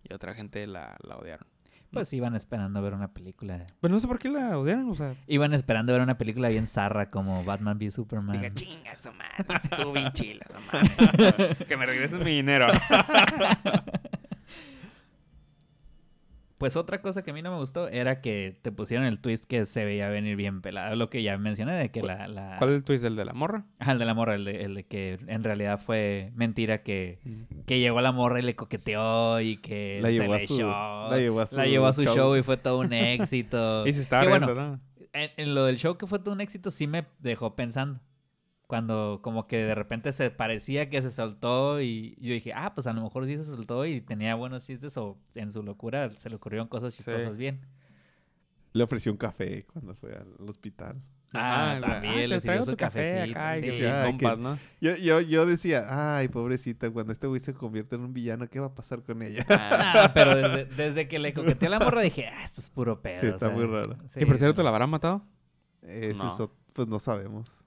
y 0.03 0.13
otra 0.13 0.33
gente 0.33 0.65
la, 0.67 0.97
la 1.03 1.17
odiaron. 1.17 1.47
Pues 1.95 2.11
iban 2.13 2.35
esperando 2.35 2.81
ver 2.81 2.93
una 2.93 3.07
película. 3.07 3.65
Pero 3.79 3.93
no 3.93 3.99
sé 3.99 4.07
por 4.07 4.19
qué 4.19 4.29
la 4.29 4.57
odiaron, 4.57 4.89
o 4.89 4.95
sea. 4.95 5.15
Iban 5.27 5.53
esperando 5.53 5.93
ver 5.93 6.01
una 6.01 6.17
película 6.17 6.49
bien 6.49 6.67
zarra 6.67 7.07
como 7.07 7.43
Batman 7.45 7.77
v 7.79 7.89
Superman. 7.89 8.33
Dije, 8.37 8.53
chinga 8.53 8.93
su 9.01 9.09
madre, 9.13 9.59
estuvo 9.71 9.93
bien 9.93 10.11
chila, 10.11 10.45
no 10.53 10.59
mames. 10.73 11.57
Que 11.67 11.77
me 11.77 11.85
regresen 11.85 12.23
mi 12.23 12.31
dinero. 12.35 12.67
Pues 16.65 16.75
otra 16.77 16.99
cosa 16.99 17.21
que 17.23 17.29
a 17.29 17.33
mí 17.35 17.43
no 17.43 17.51
me 17.51 17.57
gustó 17.57 17.87
era 17.89 18.21
que 18.21 18.57
te 18.63 18.71
pusieron 18.71 19.05
el 19.05 19.19
twist 19.21 19.45
que 19.45 19.67
se 19.67 19.85
veía 19.85 20.09
venir 20.09 20.35
bien 20.35 20.63
pelado. 20.63 20.95
Lo 20.95 21.11
que 21.11 21.21
ya 21.21 21.37
mencioné 21.37 21.75
de 21.75 21.91
que 21.91 22.01
la... 22.01 22.27
la... 22.27 22.55
¿Cuál 22.57 22.71
es 22.71 22.75
el 22.77 22.83
twist? 22.83 23.03
¿El 23.05 23.15
de 23.15 23.23
la 23.23 23.33
morra? 23.33 23.65
Ajá, 23.77 23.91
el 23.91 23.99
de 23.99 24.05
la 24.05 24.15
morra, 24.15 24.33
el 24.33 24.45
de, 24.45 24.63
el 24.63 24.73
de 24.73 24.83
que 24.87 25.19
en 25.27 25.43
realidad 25.43 25.79
fue 25.79 26.31
mentira 26.33 26.81
que, 26.81 27.19
que 27.67 27.77
llegó 27.79 28.01
la 28.01 28.11
morra 28.11 28.39
y 28.39 28.41
le 28.41 28.55
coqueteó 28.55 29.39
y 29.41 29.57
que 29.57 29.99
La 30.01 30.07
se 30.07 30.13
llevó 30.15 30.33
a 30.33 30.37
le 30.39 30.47
su- 30.47 30.55
echó. 30.55 30.67
la 31.11 31.17
llevó 31.19 31.41
a 31.41 31.45
su 31.45 31.55
La 31.55 31.65
llevó 31.67 31.85
a 31.85 31.93
su 31.93 32.01
show. 32.01 32.15
show. 32.15 32.35
y 32.35 32.41
fue 32.41 32.57
todo 32.57 32.79
un 32.79 32.93
éxito. 32.93 33.85
Y 33.85 33.93
se 33.93 34.01
estaba 34.01 34.23
Que 34.23 34.29
riendo, 34.29 34.47
bueno, 34.55 34.67
¿no? 34.71 34.79
en, 35.13 35.29
en 35.37 35.53
lo 35.53 35.65
del 35.65 35.77
show 35.77 35.99
que 35.99 36.07
fue 36.07 36.17
todo 36.17 36.33
un 36.33 36.41
éxito 36.41 36.71
sí 36.71 36.87
me 36.87 37.05
dejó 37.19 37.55
pensando. 37.55 37.99
Cuando 38.67 39.19
como 39.21 39.45
que 39.47 39.57
de 39.57 39.75
repente 39.75 40.11
se 40.11 40.31
parecía 40.31 40.89
que 40.89 41.01
se 41.01 41.11
soltó 41.11 41.81
y 41.81 42.15
yo 42.19 42.33
dije, 42.33 42.51
ah, 42.53 42.73
pues 42.73 42.87
a 42.87 42.93
lo 42.93 43.01
mejor 43.03 43.25
sí 43.27 43.37
se 43.37 43.43
soltó 43.43 43.85
y 43.85 44.01
tenía 44.01 44.33
buenos 44.35 44.65
chistes 44.65 44.97
o 44.97 45.17
en 45.35 45.51
su 45.51 45.61
locura 45.61 46.11
se 46.17 46.29
le 46.29 46.35
ocurrieron 46.37 46.67
cosas 46.67 46.93
Sí. 46.93 47.03
chistosas 47.03 47.37
bien. 47.37 47.61
Le 48.73 48.83
ofreció 48.83 49.11
un 49.11 49.17
café 49.17 49.65
cuando 49.71 49.93
fue 49.95 50.13
al 50.15 50.49
hospital. 50.49 51.01
Ah, 51.37 51.77
también 51.81 52.13
ah, 52.23 52.27
le 52.27 52.39
sirvió 52.39 52.63
su 52.63 52.77
café 52.77 53.27
cafecito, 53.33 53.67
y 53.67 53.71
sí. 53.71 53.77
sí, 53.79 53.85
Ay, 53.85 54.11
compas, 54.11 54.37
¿no? 54.39 54.57
Yo, 54.79 54.95
yo, 54.95 55.19
yo 55.21 55.45
decía, 55.45 56.17
ay, 56.17 56.29
pobrecita, 56.29 56.89
cuando 56.91 57.11
este 57.11 57.27
güey 57.27 57.41
se 57.41 57.53
convierte 57.53 57.95
en 57.97 58.01
un 58.03 58.13
villano, 58.13 58.47
¿qué 58.49 58.59
va 58.61 58.67
a 58.67 58.73
pasar 58.73 59.03
con 59.03 59.21
ella? 59.21 59.45
Ah, 59.49 60.11
pero 60.13 60.35
desde, 60.37 60.65
desde 60.65 61.07
que 61.09 61.19
le 61.19 61.33
coqueteó 61.33 61.67
a 61.67 61.71
la 61.71 61.79
morra 61.79 62.01
dije, 62.01 62.27
ah, 62.27 62.43
esto 62.43 62.61
es 62.61 62.69
puro 62.69 63.01
pedo. 63.01 63.19
Sí, 63.19 63.25
o 63.27 63.29
está 63.31 63.47
sea, 63.47 63.55
muy 63.55 63.65
raro. 63.65 63.97
sí, 64.07 64.21
¿Y 64.21 64.25
por 64.25 64.37
cierto 64.37 64.63
la 64.63 64.69
habrán 64.69 64.89
matado? 64.89 65.23
Ese 65.81 66.23
No. 66.23 66.27
es 66.29 66.39
ot- 66.39 66.51
pues 66.73 66.87
no 66.87 66.99
sabemos. 66.99 67.64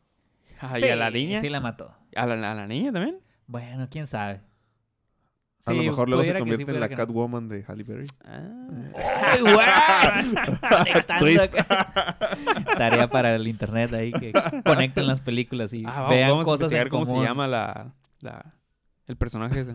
Ay, 0.61 0.81
Sí, 0.81 0.89
¿a 0.89 0.97
la 0.97 1.11
niña? 1.11 1.41
Sí 1.41 1.49
la 1.49 1.61
mató. 1.61 1.95
¿A 2.17 2.27
la, 2.27 2.53
a 2.53 2.55
la 2.55 2.67
niña 2.67 2.93
también? 2.93 3.19
Bueno, 3.47 3.89
quién 3.91 4.07
sabe. 4.07 4.41
A 5.67 5.73
lo 5.73 5.83
mejor 5.83 6.09
luego 6.09 6.23
se 6.25 6.33
sí, 6.33 6.39
convierte 6.39 6.71
en 6.73 6.81
la 6.81 6.89
no. 6.89 6.97
Catwoman 6.97 7.49
de 7.49 7.65
Halle 7.67 7.83
Berry. 7.83 8.07
Ah. 8.25 8.49
¡Ay. 11.21 11.37
Tarea 12.77 13.09
para 13.11 13.35
el 13.35 13.47
internet 13.49 13.93
ahí 13.93 14.13
que 14.13 14.33
conecten 14.65 15.07
las 15.07 15.21
películas 15.21 15.73
y 15.73 15.85
Ah, 15.85 16.03
vamos, 16.03 16.11
vean 16.11 16.31
vamos 16.31 16.45
a 16.45 16.47
cosas 16.47 16.61
investigar 16.73 16.87
en 16.87 16.91
cómo 16.91 17.05
se 17.07 17.23
llama 17.27 17.47
la, 17.49 17.93
la- 18.21 18.55
el 19.07 19.17
personaje 19.17 19.61
ese. 19.61 19.75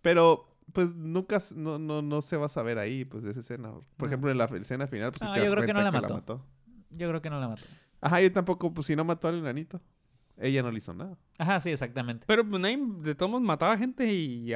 Pero, 0.00 0.56
pues 0.72 0.94
nunca, 0.94 1.38
no, 1.56 1.78
no, 1.78 2.00
no 2.02 2.22
se 2.22 2.36
va 2.36 2.46
a 2.46 2.48
saber 2.48 2.78
ahí, 2.78 3.04
pues, 3.04 3.24
de 3.24 3.30
esa 3.32 3.40
escena. 3.40 3.70
Por 3.96 4.08
ejemplo, 4.08 4.30
en 4.30 4.38
la 4.38 4.44
escena 4.44 4.86
final, 4.86 5.10
pues, 5.12 5.22
No, 5.22 5.32
te 5.34 5.40
yo 5.40 5.44
das 5.44 5.52
creo 5.52 5.66
que 5.66 5.72
no 5.74 5.80
cuenta 5.80 6.00
la 6.00 6.08
mató. 6.14 6.46
Yo 6.90 7.08
creo 7.08 7.20
que 7.22 7.30
no 7.30 7.38
la 7.38 7.48
mató. 7.48 7.62
Ajá, 8.00 8.20
yo 8.20 8.32
tampoco, 8.32 8.72
pues, 8.72 8.86
si 8.86 8.96
no 8.96 9.04
mató 9.04 9.28
al 9.28 9.38
enanito. 9.38 9.80
Ella 10.38 10.62
no 10.62 10.70
le 10.70 10.78
hizo 10.78 10.94
nada. 10.94 11.16
Ajá, 11.38 11.60
sí, 11.60 11.70
exactamente. 11.70 12.24
Pero 12.26 12.44
pues 12.48 12.62
de 13.02 13.14
todos 13.14 13.30
modos 13.30 13.44
mataba 13.44 13.76
gente 13.76 14.12
y, 14.12 14.52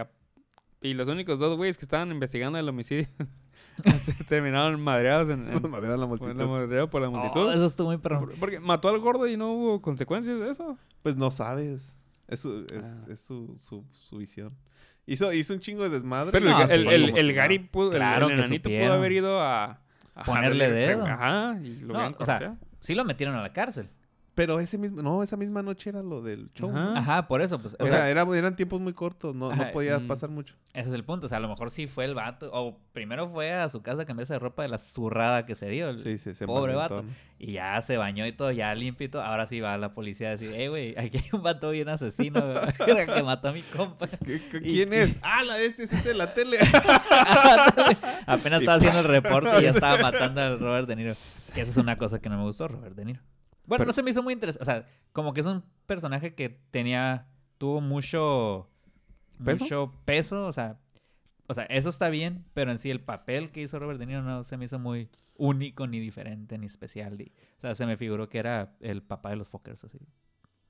y 0.81 0.95
los 0.95 1.09
únicos 1.09 1.39
dos 1.39 1.57
güeyes 1.57 1.77
que 1.79 1.85
estaban 1.85 2.11
investigando 2.11 2.59
el 2.59 2.69
homicidio 2.69 3.07
se 3.99 4.25
terminaron 4.25 4.81
madreados 4.81 5.29
en, 5.29 5.49
en- 5.49 5.63
la 6.01 6.07
multitud. 6.07 6.35
la 6.35 6.47
madreada 6.47 6.89
por 6.89 7.03
la 7.03 7.11
multitud. 7.11 7.49
Oh, 7.49 7.53
eso 7.53 7.67
estuvo 7.67 7.89
muy 7.89 7.99
perro. 7.99 8.21
Por- 8.21 8.35
Porque 8.39 8.59
mató 8.59 8.89
al 8.89 8.99
gordo 9.01 9.27
y 9.29 9.37
no 9.37 9.53
hubo 9.53 9.83
consecuencias 9.83 10.39
de 10.41 10.49
eso. 10.51 10.79
Pues 11.03 11.15
no 11.17 11.31
sabes. 11.31 12.01
Es 12.27 12.41
su, 12.41 12.67
es, 12.73 13.05
Ah. 13.07 13.13
es 13.13 13.21
su, 13.21 13.55
su, 13.59 13.85
su 13.93 14.17
visión. 14.17 14.55
Hizo, 15.05 15.33
hizo 15.33 15.55
un 15.55 15.61
chingo 15.61 15.85
de 15.85 15.91
desmadre. 15.91 16.33
Pero 16.33 16.51
No, 16.51 16.61
el, 16.63 16.69
sí. 16.69 16.75
el, 16.75 16.89
el- 16.89 17.05
Como 17.11 17.17
el 17.19 17.27
si 17.27 17.33
Gary 17.35 17.59
nada. 17.59 17.71
pudo, 17.71 17.91
Claro 17.91 18.27
el, 18.29 18.39
enanito 18.41 18.69
pudo 18.71 18.93
haber 18.93 19.13
ido 19.13 19.41
a, 19.41 19.81
a 20.15 20.25
Ponerle 20.25 20.71
dedo. 20.71 21.05
Ajá, 21.07 21.61
y 21.63 21.77
lo 21.81 21.93
No, 21.95 22.17
o 22.19 22.25
sea, 22.25 22.57
sí 22.81 22.95
lo 22.97 23.05
metieron 23.05 23.37
a 23.37 23.43
la 23.43 23.53
cárcel. 23.53 23.89
Pero 24.37 24.61
ese 24.61 24.77
mismo, 24.77 25.01
no, 25.01 25.23
esa 25.23 25.39
misma 25.39 25.63
noche 25.63 25.89
era 25.89 26.03
lo 26.03 26.21
del 26.21 26.53
show. 26.53 26.69
Ajá. 26.69 26.79
¿no? 26.85 26.97
Ajá, 26.99 27.27
por 27.27 27.41
eso, 27.41 27.59
pues. 27.59 27.75
O, 27.81 27.87
sea, 27.87 28.11
era- 28.11 28.23
eran 28.37 28.55
tiempos 28.55 28.79
muy 28.83 28.93
cortos, 28.93 29.35
no, 29.35 29.51
no 29.51 29.71
podía 29.73 29.99
mm. 29.99 30.07
pasar 30.07 30.29
mucho. 30.29 30.55
Ese 30.75 30.91
es 30.91 30.95
el 30.95 31.05
punto. 31.05 31.25
O 31.25 31.29
sea, 31.31 31.39
a 31.39 31.41
lo 31.41 31.49
mejor 31.49 31.71
sí 31.71 31.87
fue 31.87 32.05
el 32.05 32.15
vato. 32.15 32.51
O 32.53 32.79
primero 32.93 33.31
fue 33.31 33.55
a 33.55 33.67
su 33.71 33.81
casa 33.81 34.03
a 34.03 34.05
cambiarse 34.05 34.35
de 34.35 34.39
ropa 34.39 34.63
de 34.63 34.69
la 34.69 34.77
zurrada 34.77 35.47
que 35.47 35.55
se 35.55 35.71
dio. 35.71 35.89
el 35.89 36.03
Sí, 36.03 36.19
sí, 36.19 36.35
se 36.35 36.45
pobre 36.47 36.75
vato. 36.75 37.03
¿no? 37.03 37.09
Y 37.39 37.53
ya 37.53 37.81
se 37.81 37.97
bañó 37.97 38.27
y 38.27 38.33
todo, 38.33 38.51
ya 38.53 38.75
todo. 39.11 39.23
Ahora 39.23 39.47
sí 39.47 39.59
va 39.61 39.79
la 39.79 39.95
policía 39.95 40.29
a 40.29 40.31
decir, 40.33 40.53
hey, 40.55 40.69
güey, 40.69 40.95
aquí 40.99 41.17
hay 41.17 41.29
un 41.33 41.43
vato 41.43 41.71
bien 41.71 41.89
asesino 41.89 42.39
que 43.15 43.23
mató 43.23 43.49
a 43.49 43.53
mi 43.53 43.63
compa. 43.63 44.07
¿Qué- 44.07 44.43
qué- 44.51 44.59
Y- 44.59 44.75
¿Quién 44.75 44.93
es? 44.93 45.17
Ah, 45.23 45.45
la 45.45 45.59
este, 45.63 45.85
ese 45.85 45.97
es 45.97 46.05
de 46.05 46.13
la 46.13 46.35
tele. 46.35 46.59
Apenas 48.27 48.61
estaba 48.61 48.77
haciendo 48.77 48.99
el 49.01 49.07
reporte 49.07 49.49
y 49.61 49.63
ya 49.63 49.71
estaba 49.71 49.97
matando 49.97 50.43
al 50.43 50.59
Robert 50.61 50.89
De 50.89 50.97
Niro. 50.97 51.13
Que 51.55 51.63
esa 51.63 51.71
es 51.71 51.77
una 51.79 51.97
cosa 51.97 52.19
que 52.21 52.29
no 52.29 52.37
me 52.37 52.43
gustó, 52.45 52.69
Robert 52.69 52.95
De 52.95 53.07
Niro. 53.07 53.21
Bueno, 53.67 53.79
Pero- 53.83 53.87
no 53.87 53.93
se 53.93 54.03
me 54.03 54.11
hizo 54.11 54.23
muy 54.23 54.33
interesante. 54.35 54.63
O 54.63 54.65
sea, 54.67 54.87
como 55.13 55.33
que 55.33 55.41
es 55.41 55.47
un 55.47 55.63
personaje 55.87 56.35
que 56.35 56.49
tenía, 56.71 57.27
tuvo 57.59 57.81
mucho 57.81 58.69
¿Peso? 59.45 59.65
mucho 59.65 59.93
peso. 60.05 60.47
O 60.47 60.53
sea, 60.53 60.79
o 61.49 61.55
sea, 61.55 61.65
eso 61.65 61.89
está 61.89 62.09
bien, 62.09 62.45
pero 62.55 62.71
en 62.71 62.79
sí 62.79 62.91
el 62.91 63.01
papel 63.01 63.51
que 63.51 63.63
hizo 63.63 63.79
Robert 63.79 63.99
De 63.99 64.07
Niro 64.07 64.23
no 64.23 64.45
se 64.45 64.57
me 64.57 64.65
hizo 64.65 64.79
muy 64.79 65.09
único, 65.37 65.87
ni 65.87 66.01
diferente, 66.01 66.59
ni 66.59 66.67
especial. 66.67 67.21
y- 67.21 67.33
o 67.59 67.61
sea, 67.61 67.75
se 67.75 67.87
me 67.87 67.97
figuró 67.97 68.29
que 68.29 68.39
era 68.39 68.77
el 68.81 69.03
papá 69.03 69.31
de 69.31 69.37
los 69.37 69.49
fuckers, 69.49 69.85
así. 69.85 69.99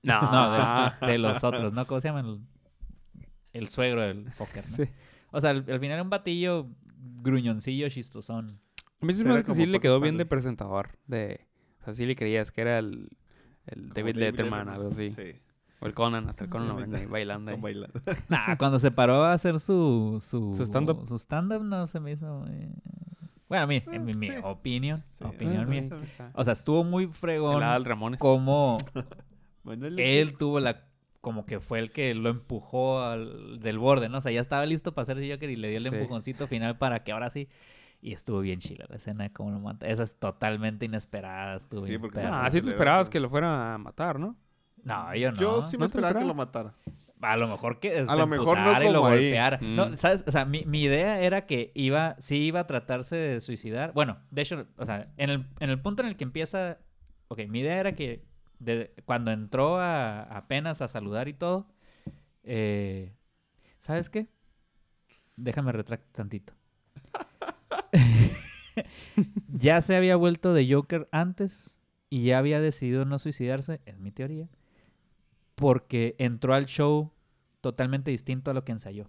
No, 0.03 0.21
No, 1.01 1.07
de, 1.07 1.13
de 1.13 1.19
los 1.19 1.43
otros, 1.45 1.73
¿no? 1.73 1.87
¿Cómo 1.87 2.01
se 2.01 2.09
llaman? 2.09 2.27
El, 2.27 2.41
el 3.53 3.69
suegro 3.69 4.03
del 4.03 4.31
fucker, 4.33 4.65
¿no? 4.69 4.77
Sí. 4.77 4.85
O 5.33 5.41
sea, 5.41 5.51
al, 5.51 5.59
al 5.59 5.81
final 5.81 5.93
era 5.93 6.03
un 6.03 6.11
batillo 6.11 6.69
gruñoncillo, 7.23 7.89
chistosón. 7.89 8.61
A 9.01 9.07
mí 9.07 9.13
sí 9.13 9.21
Era 9.23 9.31
me 9.31 9.35
hace 9.37 9.45
que 9.45 9.55
sí 9.55 9.67
le 9.67 9.81
quedó 9.81 10.01
bien 10.01 10.17
de 10.17 10.27
presentador. 10.27 10.91
De, 11.07 11.46
sea, 11.87 11.95
sí 11.95 12.05
le 12.07 12.15
creías 12.17 12.51
que 12.51 12.61
era 12.61 12.79
el, 12.79 13.09
David 13.75 14.17
Letterman, 14.17 14.69
algo 14.69 14.89
así. 14.89 15.11
Sí, 15.11 15.33
O 15.81 15.87
el 15.87 15.95
Conan, 15.95 16.29
hasta 16.29 16.45
el 16.45 16.51
Sí, 16.51 16.57
Conan 16.57 16.95
ahí 16.95 17.07
bailando. 17.11 17.51
ahí. 17.53 17.61
bailando. 17.61 18.01
Nah, 18.29 18.57
cuando 18.59 18.79
se 18.79 18.91
paró 18.91 19.25
a 19.25 19.33
hacer 19.33 19.59
su... 19.61 20.19
Su, 20.21 20.55
Su 20.55 20.63
stand-up. 20.65 21.07
Su 21.07 21.17
stand-up 21.19 21.63
no 21.63 21.87
se 21.87 21.99
me 22.01 22.13
hizo... 22.13 22.27
muy- 22.41 22.69
Bueno, 23.49 23.65
a 23.65 23.67
mí, 23.67 23.83
en 23.91 24.05
mi, 24.05 24.13
mi 24.15 24.29
sí. 24.29 24.35
opinión. 24.43 24.99
Sí, 24.99 25.25
opinión 25.25 25.69
mía. 25.69 25.89
sí. 26.09 26.23
O 26.35 26.45
sea, 26.45 26.53
estuvo 26.53 26.85
muy 26.85 27.07
fregón 27.09 27.61
Ramones. 27.85 28.21
como 28.21 28.77
Bueno, 29.65 29.87
él 29.87 30.37
tuvo 30.39 30.61
la... 30.61 30.85
Como 31.21 31.45
que 31.45 31.59
fue 31.59 31.81
el 31.81 31.91
que 31.91 32.15
lo 32.15 32.29
empujó 32.29 33.03
al, 33.03 33.59
del 33.59 33.79
borde, 33.79 34.09
¿no? 34.09 34.19
O 34.19 34.21
sea, 34.21 34.31
ya 34.31 34.41
estaba 34.41 34.65
listo 34.65 34.95
para 34.95 35.03
hacer 35.03 35.17
Joker 35.29 35.51
y 35.51 35.57
le 35.57 35.69
dio 35.71 35.79
el 35.79 35.83
Sí. 35.85 35.89
empujoncito 35.95 36.47
final 36.47 36.79
para 36.79 37.03
que 37.03 37.11
ahora 37.13 37.31
sí... 37.31 37.49
Y 38.01 38.13
estuvo 38.13 38.41
bien 38.41 38.61
chila 38.61 38.85
la 38.89 38.97
escena, 38.97 39.33
como 39.33 39.51
lo 39.51 39.59
mata. 39.59 39.87
Esa 39.89 40.03
es 40.05 40.17
totalmente 40.19 40.85
inesperada, 40.85 41.57
estuvo 41.57 41.83
Sí, 41.85 41.91
bien 41.91 42.01
porque 42.01 42.21
perra. 42.21 42.45
Ah, 42.45 42.51
sí 42.51 42.61
te 42.61 42.69
esperabas 42.69 43.09
que 43.11 43.19
lo 43.21 43.29
fuera 43.31 43.75
a 43.75 43.79
matar, 43.79 44.21
¿no? 44.21 44.37
No, 44.85 45.15
yo 45.17 45.33
no. 45.33 45.39
Yo 45.39 45.63
sí 45.63 45.77
me 45.77 45.81
¿No 45.81 45.85
esperaba 45.87 46.19
que 46.21 46.25
lo 46.25 46.35
matara. 46.35 46.75
A 47.23 47.37
lo 47.39 47.49
mejor 47.49 47.81
que 47.81 47.99
A 48.07 48.15
lo 48.15 48.27
mejor 48.27 48.59
no 48.59 48.83
y 48.83 48.93
lo 48.93 49.01
golpeara. 49.01 49.59
No, 49.63 49.89
Mm. 49.89 49.97
¿sabes? 49.97 50.23
O 50.27 50.31
sea, 50.31 50.45
mi, 50.45 50.65
mi 50.67 50.83
idea 50.83 51.19
era 51.21 51.47
que 51.47 51.73
iba, 51.75 52.15
sí 52.19 52.37
iba 52.37 52.61
a 52.61 52.67
tratarse 52.67 53.17
de 53.17 53.41
suicidar. 53.41 53.93
Bueno, 53.95 54.19
de 54.31 54.43
hecho, 54.43 54.67
o 54.77 54.85
sea, 54.85 55.11
en 55.17 55.31
el, 55.31 55.47
en 55.59 55.71
el 55.71 55.81
punto 55.81 56.03
en 56.03 56.09
el 56.09 56.17
que 56.17 56.25
empieza... 56.25 56.79
Ok, 57.29 57.41
mi 57.49 57.61
idea 57.61 57.81
era 57.81 57.93
que 57.95 58.23
de- 58.61 58.95
cuando 59.07 59.33
entró 59.33 59.81
a, 59.81 60.23
apenas 60.25 60.83
a 60.83 60.89
saludar 60.89 61.27
y 61.27 61.33
todo, 61.33 61.67
eh, 62.45 63.13
¿sabes 63.79 64.11
qué? 64.11 64.29
Déjame 65.37 65.73
retractar 65.73 66.13
tantito. 66.13 66.53
ya 69.49 69.81
se 69.81 69.97
había 69.97 70.17
vuelto 70.17 70.53
de 70.55 70.73
Joker 70.73 71.09
antes 71.13 71.77
y 72.11 72.25
ya 72.25 72.39
había 72.39 72.61
decidido 72.61 73.05
no 73.05 73.19
suicidarse, 73.19 73.81
es 73.87 73.99
mi 73.99 74.11
teoría, 74.11 74.49
porque 75.55 76.15
entró 76.19 76.55
al 76.55 76.67
show 76.67 77.13
totalmente 77.61 78.11
distinto 78.11 78.51
a 78.51 78.55
lo 78.55 78.65
que 78.65 78.73
ensayó. 78.73 79.09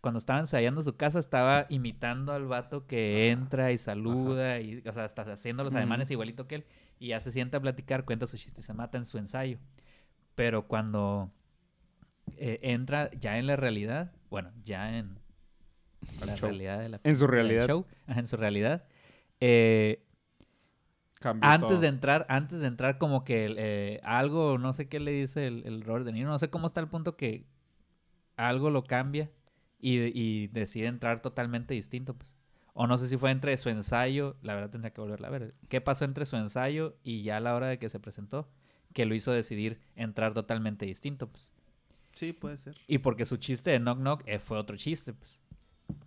Cuando 0.00 0.18
estaba 0.18 0.38
ensayando 0.40 0.82
su 0.82 0.96
casa, 0.96 1.18
estaba 1.18 1.64
imitando 1.70 2.32
al 2.34 2.44
vato 2.46 2.86
que 2.86 3.30
entra 3.30 3.72
y 3.72 3.78
saluda, 3.78 4.60
y, 4.60 4.82
o 4.86 4.92
sea, 4.92 5.06
está 5.06 5.22
haciendo 5.22 5.64
los 5.64 5.72
Mm. 5.72 5.76
ademanes 5.78 6.10
igualito 6.10 6.46
que 6.46 6.56
él, 6.56 6.64
y 6.98 7.08
ya 7.08 7.20
se 7.20 7.30
sienta 7.30 7.56
a 7.56 7.60
platicar, 7.62 8.04
cuenta 8.04 8.26
su 8.26 8.36
chiste 8.36 8.60
y 8.60 8.64
se 8.64 8.74
mata 8.74 8.98
en 8.98 9.06
su 9.06 9.16
ensayo. 9.16 9.58
Pero 10.34 10.66
cuando 10.68 11.30
eh, 12.36 12.58
entra 12.62 13.10
ya 13.12 13.38
en 13.38 13.46
la 13.46 13.56
realidad, 13.56 14.12
bueno, 14.28 14.50
ya 14.62 14.98
en 14.98 15.18
Al 16.20 16.28
la 16.28 16.36
show. 16.36 16.48
realidad 16.48 16.78
de 16.80 16.88
la 16.88 17.00
En 17.04 17.16
su 17.16 17.26
realidad. 17.26 17.66
show, 17.66 17.86
ajá, 18.06 18.20
en 18.20 18.26
su 18.26 18.36
realidad, 18.36 18.84
eh, 19.40 20.04
antes 21.40 21.68
todo. 21.68 21.80
de 21.80 21.86
entrar, 21.88 22.26
antes 22.28 22.60
de 22.60 22.66
entrar 22.66 22.98
como 22.98 23.24
que 23.24 23.54
eh, 23.56 24.00
algo, 24.04 24.58
no 24.58 24.72
sé 24.72 24.88
qué 24.88 25.00
le 25.00 25.12
dice 25.12 25.46
el, 25.46 25.64
el 25.66 25.82
Robert 25.82 26.04
De 26.04 26.12
Niro, 26.12 26.28
no 26.28 26.38
sé 26.38 26.50
cómo 26.50 26.66
está 26.66 26.80
el 26.80 26.88
punto 26.88 27.16
que 27.16 27.46
algo 28.36 28.70
lo 28.70 28.84
cambia 28.84 29.30
y, 29.78 30.00
y 30.18 30.48
decide 30.48 30.86
entrar 30.86 31.20
totalmente 31.20 31.74
distinto, 31.74 32.14
pues. 32.14 32.34
O 32.74 32.86
no 32.88 32.98
sé 32.98 33.06
si 33.06 33.16
fue 33.16 33.30
entre 33.30 33.56
su 33.56 33.68
ensayo, 33.68 34.36
la 34.42 34.54
verdad 34.54 34.70
tendría 34.70 34.92
que 34.92 35.00
volverla 35.00 35.28
a 35.28 35.30
ver. 35.30 35.54
¿Qué 35.68 35.80
pasó 35.80 36.04
entre 36.04 36.26
su 36.26 36.36
ensayo 36.36 36.96
y 37.04 37.22
ya 37.22 37.36
a 37.36 37.40
la 37.40 37.54
hora 37.54 37.68
de 37.68 37.78
que 37.78 37.88
se 37.88 38.00
presentó? 38.00 38.48
Que 38.92 39.06
lo 39.06 39.14
hizo 39.14 39.32
decidir 39.32 39.80
entrar 39.94 40.34
totalmente 40.34 40.84
distinto, 40.84 41.28
pues. 41.30 41.50
Sí, 42.12 42.32
puede 42.32 42.56
ser. 42.58 42.76
Y 42.88 42.98
porque 42.98 43.24
su 43.26 43.36
chiste 43.36 43.70
de 43.70 43.78
Knock 43.78 43.98
Knock 43.98 44.22
eh, 44.26 44.38
fue 44.40 44.58
otro 44.58 44.76
chiste, 44.76 45.12
pues. 45.14 45.40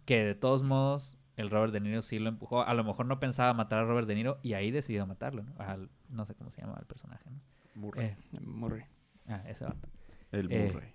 Que 0.06 0.24
de 0.24 0.36
todos 0.36 0.64
modos, 0.64 1.18
el 1.36 1.50
Robert 1.50 1.74
De 1.74 1.80
Niro 1.80 2.02
sí 2.02 2.20
lo 2.20 2.30
empujó. 2.30 2.62
A 2.64 2.74
lo 2.74 2.84
mejor 2.84 3.06
no 3.06 3.20
pensaba 3.20 3.54
matar 3.54 3.80
a 3.80 3.86
Robert 3.86 4.08
De 4.08 4.16
Niro 4.16 4.40
y 4.44 4.54
ahí 4.54 4.72
decidió 4.72 5.06
matarlo, 5.06 5.44
¿no? 5.44 5.54
Al- 5.60 5.90
no 6.10 6.26
sé 6.26 6.34
cómo 6.36 6.50
se 6.52 6.62
llama 6.62 6.76
el 6.80 6.86
personaje, 6.86 7.30
¿no? 7.30 7.40
Murray. 7.76 8.06
Eh, 8.08 8.18
Murray. 8.42 8.84
ah, 9.28 9.44
ese 9.48 9.66
vato. 9.66 9.88
el 10.32 10.52
eh, 10.52 10.70
Murray. 10.72 10.90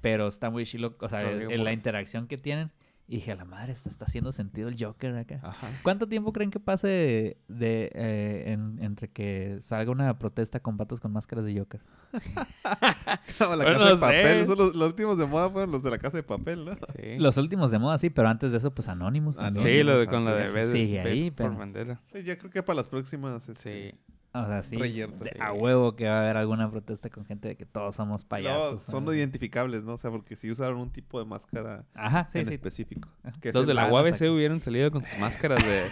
Pero 0.00 0.28
está 0.28 0.48
muy 0.50 0.64
chilo, 0.64 0.96
o 0.98 1.08
sea, 1.08 1.30
es- 1.30 1.42
en 1.42 1.64
la 1.64 1.72
interacción 1.72 2.26
que 2.26 2.38
tienen. 2.38 2.70
Y 3.12 3.16
dije, 3.16 3.32
a 3.32 3.34
la 3.34 3.44
madre, 3.44 3.72
está, 3.72 3.88
está 3.88 4.04
haciendo 4.04 4.30
sentido 4.30 4.68
el 4.68 4.76
Joker 4.78 5.16
acá. 5.16 5.40
Ajá. 5.42 5.66
¿Cuánto 5.82 6.06
tiempo 6.06 6.32
creen 6.32 6.52
que 6.52 6.60
pase 6.60 7.38
de, 7.48 7.90
eh, 7.92 8.44
en- 8.52 8.78
entre 8.80 9.08
que 9.08 9.58
salga 9.62 9.90
una 9.90 10.16
protesta 10.16 10.60
con 10.60 10.76
patos 10.76 11.00
con 11.00 11.10
máscaras 11.12 11.44
de 11.44 11.58
Joker? 11.58 11.80
No, 13.40 13.56
la 13.56 13.64
Bueno, 13.64 13.78
casa 13.80 13.84
de 13.88 13.94
no 13.94 14.00
papel. 14.00 14.38
Los, 14.46 14.74
los 14.76 14.88
últimos 14.90 15.18
de 15.18 15.26
moda 15.26 15.50
fueron 15.50 15.72
los 15.72 15.82
de 15.82 15.90
la 15.90 15.98
casa 15.98 16.18
de 16.18 16.22
papel, 16.22 16.64
¿no? 16.64 16.74
Sí. 16.96 17.16
Los 17.18 17.36
últimos 17.36 17.70
de 17.72 17.78
moda, 17.80 17.98
sí, 17.98 18.10
pero 18.10 18.28
antes 18.28 18.52
de 18.52 18.58
eso, 18.58 18.70
pues 18.72 18.88
Anonymous. 18.88 19.38
Sí, 19.60 19.82
lo 19.82 19.98
de, 19.98 20.06
con 20.06 20.24
la 20.24 20.34
de 20.36 20.50
de- 20.52 20.66
Sigue 20.68 21.00
ahí, 21.00 21.30
por 21.32 21.56
pero-. 21.56 21.98
Pues 22.10 22.24
ya 22.24 22.38
creo 22.38 22.50
que 22.50 22.62
para 22.62 22.76
las 22.76 22.86
próximas. 22.88 23.48
este, 23.48 23.90
Sí. 23.92 23.98
O 24.32 24.46
sea, 24.46 24.62
sí. 24.62 24.76
Reyertas, 24.76 25.20
de- 25.20 25.30
sí. 25.30 25.38
A 25.40 25.52
huevo 25.52 25.96
que 25.96 26.06
va 26.06 26.18
a 26.18 26.22
haber 26.22 26.36
alguna 26.36 26.70
protesta 26.70 27.10
con 27.10 27.24
gente 27.26 27.48
de 27.48 27.56
que 27.56 27.66
todos 27.66 27.96
somos 27.96 28.22
No, 28.22 28.28
payasos. 28.28 28.82
son 28.82 29.04
¿no? 29.04 29.12
identificables, 29.12 29.82
¿no? 29.82 29.94
O 29.94 29.98
sea, 29.98 30.10
porque 30.10 30.36
sí 30.36 30.50
usaron 30.50 30.78
un 30.78 30.90
tipo 30.92 31.18
de 31.18 31.24
máscara 31.24 31.84
Ajá, 31.94 32.26
sí, 32.28 32.38
en 32.38 32.46
sí. 32.46 32.52
específico. 32.52 33.08
que 33.40 33.48
es 33.48 33.54
Los 33.54 33.66
de 33.66 33.74
la 33.74 33.90
UABC 33.92 34.22
hubieran 34.30 34.60
salido 34.60 34.90
con 34.92 35.04
sus 35.04 35.18
máscaras 35.18 35.58
de, 35.64 35.82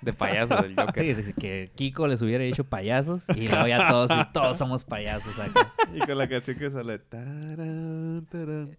de 0.00 0.12
payaso 0.14 0.56
del 0.62 0.74
Joker. 0.74 1.04
Sí, 1.04 1.14
sí, 1.16 1.22
sí, 1.24 1.32
que 1.34 1.70
Kiko 1.74 2.06
les 2.06 2.22
hubiera 2.22 2.44
dicho 2.44 2.64
payasos 2.64 3.26
y 3.36 3.46
luego 3.48 3.66
ya 3.66 3.88
todos, 3.88 4.10
y 4.10 4.32
todos 4.32 4.56
somos 4.56 4.84
payasos 4.86 5.38
acá. 5.38 5.70
Y 5.94 5.98
con 6.00 6.16
la 6.16 6.26
canción 6.28 6.56
que 6.58 6.70
sale. 6.70 6.98
tarán, 6.98 8.26
tarán. 8.30 8.78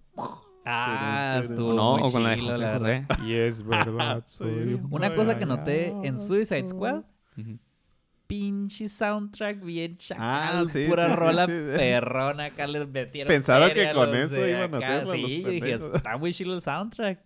Ah, 0.65 1.39
estuvo 1.43 1.73
No, 1.73 1.97
muy 1.99 2.09
o 2.09 2.11
con 2.11 2.23
la 2.23 2.31
de 2.31 2.37
José. 2.39 2.73
José. 2.73 3.05
Y 3.25 3.33
es 3.35 3.63
verdad, 3.63 4.23
soy 4.25 4.73
un 4.73 4.87
Una 4.89 5.13
cosa 5.13 5.37
que 5.37 5.45
noté 5.45 5.89
en 6.03 6.19
Suicide 6.19 6.65
Squad. 6.65 7.03
Pinche 8.27 8.89
soundtrack 8.89 9.61
bien 9.63 9.95
chacal, 9.97 10.65
Ah, 10.65 10.65
sí, 10.71 10.85
pura 10.89 11.09
sí, 11.09 11.15
rola 11.15 11.45
sí. 11.45 11.51
perrona, 11.51 12.45
acá 12.45 12.67
les 12.67 12.87
metieron 12.87 13.27
Pensaron 13.31 13.69
que 13.71 13.91
con 13.93 14.11
los 14.11 14.19
eso 14.19 14.35
de 14.41 14.51
iban 14.51 14.73
a 14.73 14.77
acá. 14.77 14.87
hacerlo, 14.97 15.13
Sí, 15.13 15.21
los 15.21 15.29
yo 15.41 15.49
dije, 15.49 15.73
está 15.73 16.17
muy 16.17 16.33
chido 16.33 16.53
el 16.55 16.61
soundtrack. 16.61 17.19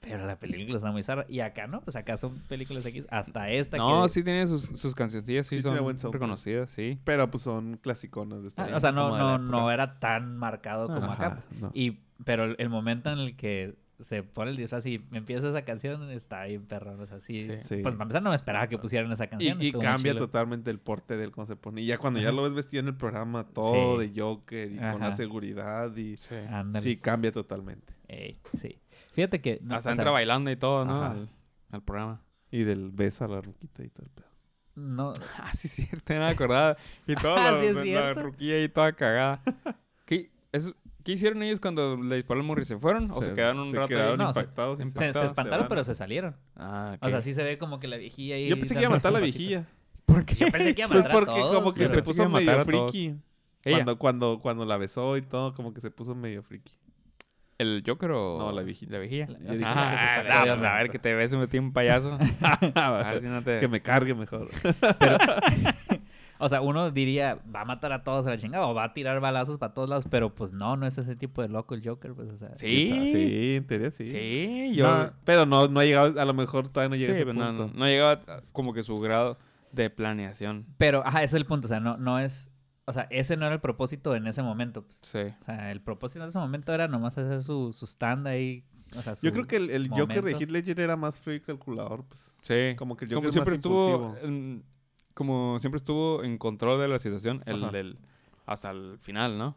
Pero 0.00 0.24
la 0.26 0.38
película 0.38 0.76
está 0.76 0.92
muy 0.92 1.02
zarra. 1.02 1.24
Y 1.28 1.40
acá 1.40 1.66
no, 1.66 1.80
pues 1.80 1.96
acá 1.96 2.16
son 2.16 2.38
películas 2.48 2.84
X. 2.86 3.06
Hasta 3.10 3.50
esta 3.50 3.76
No, 3.78 4.04
que... 4.04 4.10
sí 4.10 4.22
tiene 4.22 4.46
sus, 4.46 4.62
sus 4.64 4.94
cancioncillas, 4.94 5.46
sí, 5.46 5.56
Sí 5.56 5.62
son 5.62 6.12
reconocidas, 6.12 6.70
sí. 6.70 7.00
Pero 7.02 7.28
pues 7.30 7.42
son 7.42 7.76
clasiconas 7.78 8.42
de 8.42 8.48
esta. 8.48 8.64
Ah, 8.72 8.76
o 8.76 8.80
sea, 8.80 8.92
no, 8.92 9.16
no, 9.16 9.38
no 9.38 9.70
era 9.72 9.98
tan 9.98 10.36
marcado 10.36 10.86
como 10.86 11.10
acá. 11.10 11.34
Pues. 11.36 11.60
no. 11.60 11.70
Y, 11.74 11.98
pero 12.24 12.44
el, 12.44 12.56
el 12.58 12.68
momento 12.68 13.10
en 13.10 13.18
el 13.18 13.36
que 13.36 13.74
se 14.00 14.22
pone 14.22 14.50
el 14.50 14.56
disfraz 14.56 14.84
y 14.86 15.02
empieza 15.12 15.48
esa 15.48 15.62
canción 15.62 16.10
está 16.10 16.44
bien 16.44 16.66
perrón. 16.66 17.00
O 17.00 17.06
sea, 17.06 17.20
sí. 17.20 17.46
Pues 17.46 17.68
para 17.82 18.02
empezar 18.02 18.22
no 18.22 18.30
me 18.30 18.36
esperaba 18.36 18.68
que 18.68 18.78
pusieran 18.78 19.10
esa 19.12 19.24
Y, 19.24 19.28
canción. 19.28 19.62
y 19.62 19.72
cambia 19.72 20.14
totalmente 20.16 20.70
el 20.70 20.78
porte 20.78 21.16
de 21.16 21.24
él 21.24 21.32
cuando 21.32 21.54
se 21.54 21.56
pone. 21.56 21.80
Y 21.82 21.86
ya 21.86 21.98
cuando 21.98 22.20
ya 22.20 22.32
lo 22.32 22.42
ves 22.42 22.54
vestido 22.54 22.80
en 22.82 22.88
el 22.88 22.96
programa, 22.96 23.44
todo 23.44 24.00
Sí. 24.00 24.08
de 24.08 24.20
Joker 24.20 24.70
y 24.72 24.76
con 24.78 25.00
la 25.00 25.12
seguridad 25.12 25.96
y... 25.96 26.16
Sí. 26.16 26.96
Cambia 27.00 27.32
totalmente. 27.32 27.94
Ey, 28.08 28.38
sí. 28.56 28.78
Fíjate 29.12 29.40
que... 29.40 29.60
no, 29.62 29.76
Hasta 29.76 29.90
o 29.90 29.94
sea, 29.94 30.02
entra 30.02 30.10
bailando 30.10 30.50
y 30.50 30.56
todo, 30.56 30.84
¿no? 30.84 31.02
Al, 31.02 31.28
al 31.70 31.82
programa. 31.82 32.22
Y 32.50 32.64
del 32.64 32.90
beso 32.90 33.24
a 33.24 33.28
la 33.28 33.40
ruquita 33.40 33.82
y 33.82 33.88
todo 33.88 34.04
el 34.06 34.10
pedo. 34.10 34.26
no, 34.76 35.12
Ah, 35.40 35.52
sí, 35.54 35.68
cierto, 35.68 36.12
no 36.14 36.20
me 36.20 36.26
acordaba. 36.28 36.76
Y 37.06 37.14
toda 37.14 37.36
Ah, 37.48 37.52
la, 37.52 37.60
sí 37.60 37.66
es 37.66 37.76
la 37.76 37.82
cierto. 37.82 38.22
ruquilla 38.24 38.54
ahí 38.56 38.68
toda 38.68 38.92
cagada. 38.92 39.42
¿Qué, 40.04 40.30
eso- 40.52 40.74
¿Qué 41.06 41.12
hicieron 41.12 41.40
ellos 41.44 41.60
cuando 41.60 41.96
le 42.02 42.16
disparó 42.16 42.40
el 42.40 42.46
Murray? 42.48 42.64
¿Se 42.64 42.76
fueron? 42.78 43.04
¿O 43.04 43.22
se, 43.22 43.32
quedaron 43.32 43.60
un 43.60 43.70
se 43.70 43.76
rato 43.76 43.86
quedaron 43.90 44.20
ahí? 44.20 44.26
No, 44.26 44.32
se- 44.32 44.40
impactados. 44.40 44.80
y 44.80 44.88
se, 44.88 45.12
se 45.12 45.24
espantaron, 45.24 45.68
pero 45.68 45.84
se 45.84 45.94
salieron. 45.94 46.34
Ah, 46.56 46.96
O 47.00 47.08
sea, 47.08 47.22
sí 47.22 47.32
se 47.32 47.44
ve 47.44 47.58
como 47.58 47.78
que 47.78 47.86
la 47.86 47.96
viejilla 47.96 48.34
ahí... 48.34 48.48
Yo 48.48 48.56
pensé 48.56 48.74
que 48.74 48.80
iba 48.80 48.88
a 48.88 48.96
matar 48.96 49.10
a 49.10 49.12
la 49.12 49.20
viejilla. 49.20 49.66
¿Por 50.04 50.24
qué? 50.24 50.34
Yo 50.34 50.48
pensé 50.48 50.74
que 50.74 50.80
iba 50.82 50.86
a 50.86 50.88
Pues 50.88 51.04
matar 51.04 51.10
a 51.10 51.14
porque 51.14 51.40
todos, 51.40 51.54
como 51.54 51.72
que 51.72 51.78
pero 51.84 51.90
se 51.94 52.02
puso 52.02 52.24
a 52.24 52.28
matar 52.28 52.66
medio 52.66 52.88
friki. 52.88 53.14
Cuando, 53.62 53.98
cuando, 53.98 54.40
cuando 54.40 54.66
la 54.66 54.78
besó 54.78 55.16
y 55.16 55.22
todo, 55.22 55.54
como 55.54 55.72
que 55.72 55.80
se 55.80 55.92
puso 55.92 56.16
medio 56.16 56.42
friki. 56.42 56.72
¿El 57.58 57.84
Joker 57.86 58.10
o...? 58.10 58.38
No, 58.40 58.50
la 58.50 58.62
viejita. 58.62 58.94
¿La 58.94 58.98
viejilla? 58.98 59.28
La- 59.28 59.38
Yo 59.38 59.52
dije, 59.52 59.64
Ah, 59.64 59.90
que 59.92 60.08
se 60.08 60.14
salió 60.16 60.32
ah, 60.32 60.40
pues, 60.42 60.52
onda. 60.54 60.74
a 60.74 60.78
ver, 60.78 60.90
que 60.90 60.98
te 60.98 61.14
ves 61.14 61.32
un 61.32 61.38
metido 61.38 61.62
un 61.62 61.72
payaso. 61.72 62.18
a 62.74 63.10
ver 63.12 63.20
si 63.20 63.28
no 63.28 63.42
te... 63.44 63.60
Que 63.60 63.68
me 63.68 63.80
cargue 63.80 64.12
mejor. 64.12 64.48
O 66.38 66.48
sea, 66.48 66.60
uno 66.60 66.90
diría, 66.90 67.38
va 67.54 67.62
a 67.62 67.64
matar 67.64 67.92
a 67.92 68.02
todos 68.04 68.26
a 68.26 68.30
la 68.30 68.38
chingada 68.38 68.66
o 68.66 68.74
va 68.74 68.84
a 68.84 68.92
tirar 68.94 69.20
balazos 69.20 69.58
para 69.58 69.72
todos 69.74 69.88
lados, 69.88 70.04
pero 70.10 70.34
pues 70.34 70.52
no, 70.52 70.76
no 70.76 70.86
es 70.86 70.98
ese 70.98 71.16
tipo 71.16 71.40
de 71.42 71.48
loco 71.48 71.74
el 71.74 71.82
Joker, 71.86 72.12
pues, 72.14 72.28
o 72.28 72.36
sea. 72.36 72.54
Sí. 72.56 72.86
Sí, 73.10 73.54
en 73.56 73.66
teoría 73.66 73.90
sí. 73.90 74.04
Sí, 74.06 74.72
yo... 74.74 74.86
No, 74.86 75.12
Pero 75.24 75.46
no, 75.46 75.68
no 75.68 75.80
ha 75.80 75.84
llegado, 75.84 76.20
a 76.20 76.24
lo 76.24 76.34
mejor 76.34 76.68
todavía 76.70 76.90
no 76.90 76.94
Sí, 76.96 77.00
llega 77.00 77.12
a 77.14 77.16
ese 77.16 77.24
no, 77.32 77.46
punto. 77.46 77.66
no, 77.68 77.72
no 77.80 77.86
llegaba 77.86 78.12
a- 78.26 78.42
como 78.52 78.72
que 78.72 78.82
su 78.82 78.98
grado 79.00 79.38
de 79.72 79.88
planeación. 79.90 80.66
Pero, 80.78 81.02
ajá, 81.06 81.18
ese 81.22 81.36
es 81.36 81.40
el 81.40 81.46
punto, 81.46 81.66
o 81.66 81.68
sea, 81.68 81.80
no, 81.80 81.96
no 81.96 82.18
es, 82.18 82.50
o 82.84 82.92
sea, 82.92 83.06
ese 83.10 83.36
no 83.36 83.46
era 83.46 83.54
el 83.54 83.60
propósito 83.60 84.14
en 84.14 84.26
ese 84.26 84.42
momento. 84.42 84.82
pues. 84.82 84.98
Sí. 85.02 85.18
O 85.40 85.44
sea, 85.44 85.72
el 85.72 85.80
propósito 85.80 86.22
en 86.22 86.28
ese 86.28 86.38
momento 86.38 86.72
era 86.72 86.86
nomás 86.88 87.16
hacer 87.18 87.42
su, 87.42 87.72
su 87.72 87.84
stand 87.86 88.26
ahí, 88.26 88.64
o 88.96 89.02
sea, 89.02 89.16
su 89.16 89.26
Yo 89.26 89.32
creo 89.32 89.46
que 89.46 89.56
el, 89.56 89.70
el 89.70 89.88
Joker 89.88 90.22
de. 90.22 90.32
Heath 90.32 90.50
Ledger 90.50 90.80
era 90.80 90.96
más 90.96 91.18
frío 91.20 91.36
y 91.36 91.40
calculador, 91.40 92.04
pues. 92.04 92.34
Sí. 92.42 92.76
Como 92.76 92.96
que 92.96 93.04
el 93.06 93.10
como 93.10 93.26
Joker 93.26 93.28
es 93.28 93.32
siempre 93.32 93.50
más 93.52 93.58
estuvo 93.58 94.16
impulsivo. 94.22 94.62
Como 95.16 95.58
siempre 95.58 95.78
estuvo 95.78 96.22
en 96.22 96.38
control 96.38 96.78
de 96.78 96.88
la 96.88 96.98
situación 97.00 97.42
el, 97.46 97.98
hasta 98.46 98.70
el 98.70 98.98
final 99.00 99.38
no 99.38 99.56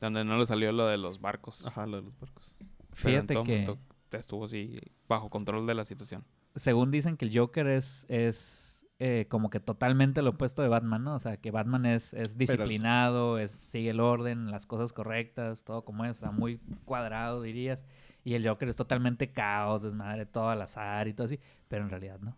donde 0.00 0.24
no 0.24 0.38
le 0.38 0.46
salió 0.46 0.72
lo 0.72 0.86
de 0.86 0.98
los 0.98 1.20
barcos 1.20 1.64
Ajá, 1.64 1.86
lo 1.86 1.98
de 1.98 2.02
los 2.02 2.18
barcos. 2.18 2.56
Pero 2.58 3.18
en 3.20 3.26
Fíjate 3.26 3.34
todo 3.34 3.44
que, 3.44 3.52
momento 3.52 3.78
estuvo 4.10 4.44
así 4.44 4.80
bajo 5.08 5.30
control 5.30 5.66
de 5.66 5.74
la 5.74 5.84
situación 5.84 6.24
según 6.54 6.90
dicen 6.90 7.16
que 7.16 7.24
el 7.24 7.36
Joker 7.36 7.66
es, 7.66 8.06
es 8.08 8.86
eh, 8.98 9.26
como 9.28 9.50
que 9.50 9.60
totalmente 9.60 10.22
lo 10.22 10.30
opuesto 10.30 10.62
de 10.62 10.68
Batman, 10.68 11.04
¿no? 11.04 11.14
O 11.14 11.18
sea, 11.18 11.36
que 11.36 11.50
Batman 11.50 11.86
es, 11.86 12.14
es 12.14 12.38
disciplinado, 12.38 13.38
es, 13.38 13.50
sigue 13.50 13.90
el 13.90 14.00
orden, 14.00 14.50
las 14.50 14.66
cosas 14.66 14.92
correctas, 14.92 15.64
todo 15.64 15.84
como 15.84 16.04
es, 16.04 16.18
o 16.18 16.20
sea, 16.20 16.30
muy 16.30 16.58
cuadrado, 16.84 17.42
dirías. 17.42 17.84
Y 18.22 18.34
el 18.34 18.46
Joker 18.46 18.68
es 18.68 18.76
totalmente 18.76 19.30
caos, 19.32 19.82
desmadre, 19.82 20.26
todo 20.26 20.48
al 20.48 20.62
azar 20.62 21.08
y 21.08 21.12
todo 21.12 21.26
así, 21.26 21.40
pero 21.68 21.84
en 21.84 21.90
realidad 21.90 22.18
no. 22.20 22.36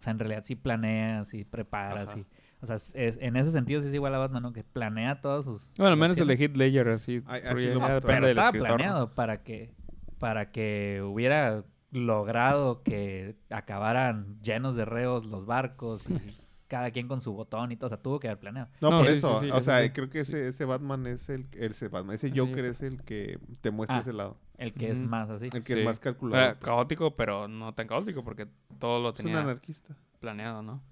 O 0.00 0.02
sea, 0.02 0.12
en 0.12 0.18
realidad 0.18 0.42
sí 0.44 0.56
planea, 0.56 1.24
sí 1.26 1.44
prepara, 1.44 2.02
Ajá. 2.02 2.14
sí. 2.14 2.24
O 2.62 2.66
sea, 2.66 2.76
es- 2.76 3.18
en 3.20 3.36
ese 3.36 3.52
sentido 3.52 3.80
sí 3.80 3.88
es 3.88 3.94
igual 3.94 4.14
a 4.14 4.18
Batman, 4.18 4.42
¿no? 4.42 4.52
Que 4.52 4.64
planea 4.64 5.20
todos 5.20 5.44
sus... 5.46 5.74
bueno 5.78 5.96
menos 5.96 6.16
el 6.18 6.26
de. 6.26 6.34
Heath 6.34 6.56
Ledger 6.56 6.88
así, 6.88 7.22
Ay, 7.26 7.40
pero 7.44 7.56
así 7.56 7.66
lo 7.66 7.86
estaba 7.86 8.26
escritor, 8.26 8.54
¿no? 8.54 8.62
planeado 8.76 9.10
para 9.14 9.42
que, 9.42 9.72
para 10.18 10.50
que 10.50 11.02
hubiera 11.04 11.64
logrado 11.90 12.82
que 12.82 13.36
acabaran 13.50 14.38
llenos 14.42 14.76
de 14.76 14.84
reos 14.84 15.26
los 15.26 15.44
barcos 15.46 16.08
y 16.08 16.14
cada 16.68 16.90
quien 16.92 17.08
con 17.08 17.20
su 17.20 17.32
botón 17.32 17.72
y 17.72 17.76
todo. 17.76 17.86
O 17.86 17.88
sea, 17.88 17.98
tuvo 18.00 18.20
que 18.20 18.28
haber 18.28 18.38
planeado. 18.38 18.68
No, 18.80 18.90
No, 18.90 18.98
por 18.98 19.08
sí, 19.08 19.14
eso. 19.14 19.40
sí, 19.40 19.50
o 19.50 19.60
sea, 19.60 19.82
sí. 19.82 19.90
creo 19.90 20.08
que 20.08 20.20
ese, 20.20 20.48
ese 20.48 20.64
Batman 20.64 21.06
es 21.06 21.28
el... 21.28 21.46
Ese 21.52 21.88
Batman, 21.88 22.14
ese 22.14 22.30
Joker. 22.34 22.64
es 22.64 22.80
el 22.82 23.02
que 23.02 23.38
te 23.60 23.70
muestra 23.70 23.96
Ah. 23.98 24.00
ese 24.00 24.12
lado. 24.12 24.36
El 24.60 24.74
que 24.74 24.90
es 24.90 25.00
Ujú. 25.00 25.08
más 25.08 25.30
así. 25.30 25.46
El 25.52 25.62
que 25.62 25.72
Sí. 25.74 25.80
es 25.80 25.84
más 25.86 25.94
Era 25.96 26.02
calculador. 26.04 26.56
pues. 26.58 26.64
caótico 26.64 27.16
pero 27.16 27.48
no 27.48 27.72
tan 27.74 27.86
caótico 27.88 28.22
porque 28.22 28.46
todo 28.78 29.00
lo 29.02 29.08
Es 29.10 29.18
un 29.20 29.24
tenía 29.26 29.40
anarquista. 29.40 29.96
planeado 30.20 30.62
no 30.62 30.82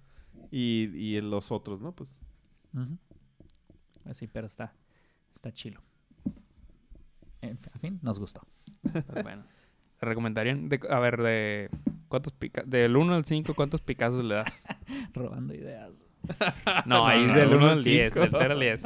Y, 0.51 0.91
y 0.95 1.21
los 1.21 1.53
otros, 1.53 1.81
¿no? 1.81 1.93
Pues 1.93 2.19
Ujú. 2.75 2.97
Así, 4.07 4.27
pero 4.27 4.47
está, 4.47 4.73
está 5.33 5.53
chilo. 5.53 5.83
En 7.43 7.59
fin, 7.59 7.71
al 7.75 7.81
fin, 7.81 7.99
nos 8.03 8.19
gustó. 8.19 8.41
Pues 8.91 9.23
bueno 9.23 9.45
¿Le 10.01 10.09
recomendarían 10.09 10.69
de- 10.69 10.81
a 10.89 10.99
ver 11.01 11.21
de 11.21 11.71
cuántos 12.09 12.33
pica 12.33 12.63
del 12.65 12.97
1 12.97 13.15
al 13.15 13.25
5 13.25 13.53
cuántos 13.55 13.83
picazos 13.83 14.25
le 14.25 14.37
das 14.37 14.67
Robando 15.13 15.55
ideas. 15.55 16.07
No, 16.87 17.05
ahí 17.07 17.25
es 17.25 17.33
no, 17.33 17.39
del 17.39 17.49
uno 17.49 17.57
1 17.59 17.67
al 17.67 17.73
al 17.79 17.85
10, 17.85 18.15
cinco. 18.15 18.21
del 18.27 18.31
0 18.39 18.55
al 18.55 18.61
10. 18.61 18.83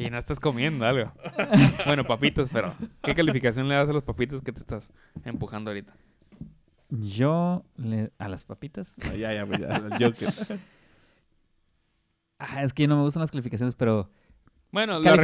Y 0.00 0.10
no 0.10 0.18
estás 0.18 0.40
comiendo 0.40 0.84
algo. 0.86 1.12
Bueno, 1.86 2.04
papitos, 2.04 2.50
pero 2.52 2.74
¿qué 3.02 3.14
calificación 3.14 3.68
le 3.68 3.74
das 3.74 3.88
a 3.88 3.92
los 3.92 4.02
papitos 4.04 4.42
que 4.42 4.52
te 4.52 4.60
estás 4.60 4.90
empujando 5.24 5.70
ahorita? 5.70 5.92
Yo, 6.90 7.64
le, 7.76 8.10
a 8.18 8.28
las 8.28 8.44
papitas. 8.44 8.96
ah, 9.02 9.14
ya, 9.16 9.32
ya, 9.32 9.46
pues, 9.46 9.60
ya, 9.60 9.76
el 9.76 9.92
Joker. 10.04 10.28
Ah, 12.38 12.62
es 12.62 12.72
que 12.72 12.88
no 12.88 12.96
me 12.96 13.02
gustan 13.02 13.20
las 13.20 13.30
calificaciones, 13.30 13.74
pero 13.74 14.10
Bueno, 14.72 14.94
¿la, 14.98 15.10
¿la 15.10 15.14
un 15.14 15.20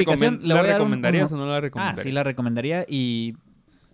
recomendarías 0.67 1.33
o 1.33 1.37
no 1.39 1.47
la 1.47 1.57
Ah, 1.57 1.61
recomendarías? 1.61 2.03
sí 2.03 2.13
la 2.13 2.23
recomendaría 2.23 2.85
y 2.87 3.35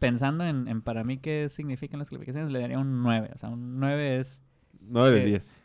pensando 0.00 0.44
en, 0.44 0.66
en 0.66 0.82
para 0.82 1.04
mí 1.04 1.18
qué 1.18 1.48
significan 1.48 2.00
las 2.00 2.08
calificaciones, 2.10 2.50
le 2.50 2.58
daría 2.58 2.78
un 2.80 3.02
9. 3.02 3.30
O 3.34 3.38
sea, 3.38 3.50
un 3.50 3.78
9 3.78 4.18
es... 4.18 4.42
9 4.80 5.10
de 5.12 5.22
Eh, 5.22 5.26
10. 5.26 5.61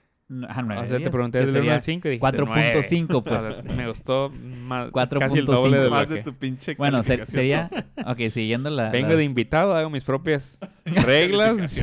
Ajá, 0.49 0.61
9 0.61 0.81
O 0.81 0.85
sea, 0.87 0.97
te 0.97 1.03
10, 1.03 1.09
pregunté 1.09 1.39
que 1.39 1.45
del 1.45 1.49
1 1.49 1.57
sería 1.59 1.75
al 1.75 1.83
5 1.83 2.07
y 2.07 2.11
dijiste 2.11 2.37
4.5, 2.43 3.23
9. 3.23 3.23
pues. 3.63 3.77
Me 3.77 3.87
gustó 3.87 4.29
más, 4.29 4.89
4.5. 4.91 5.19
casi 5.19 5.37
el 5.37 5.45
doble 5.45 5.79
de 5.79 5.89
Más 5.89 6.23
tu 6.23 6.33
pinche 6.33 6.75
Bueno, 6.75 7.01
sería... 7.03 7.69
Ok, 8.05 8.19
siguiendo 8.29 8.69
la... 8.69 8.89
Vengo 8.89 9.09
las- 9.09 9.17
de 9.17 9.23
invitado, 9.23 9.73
hago 9.75 9.89
mis 9.89 10.03
propias 10.03 10.59
reglas. 10.85 11.81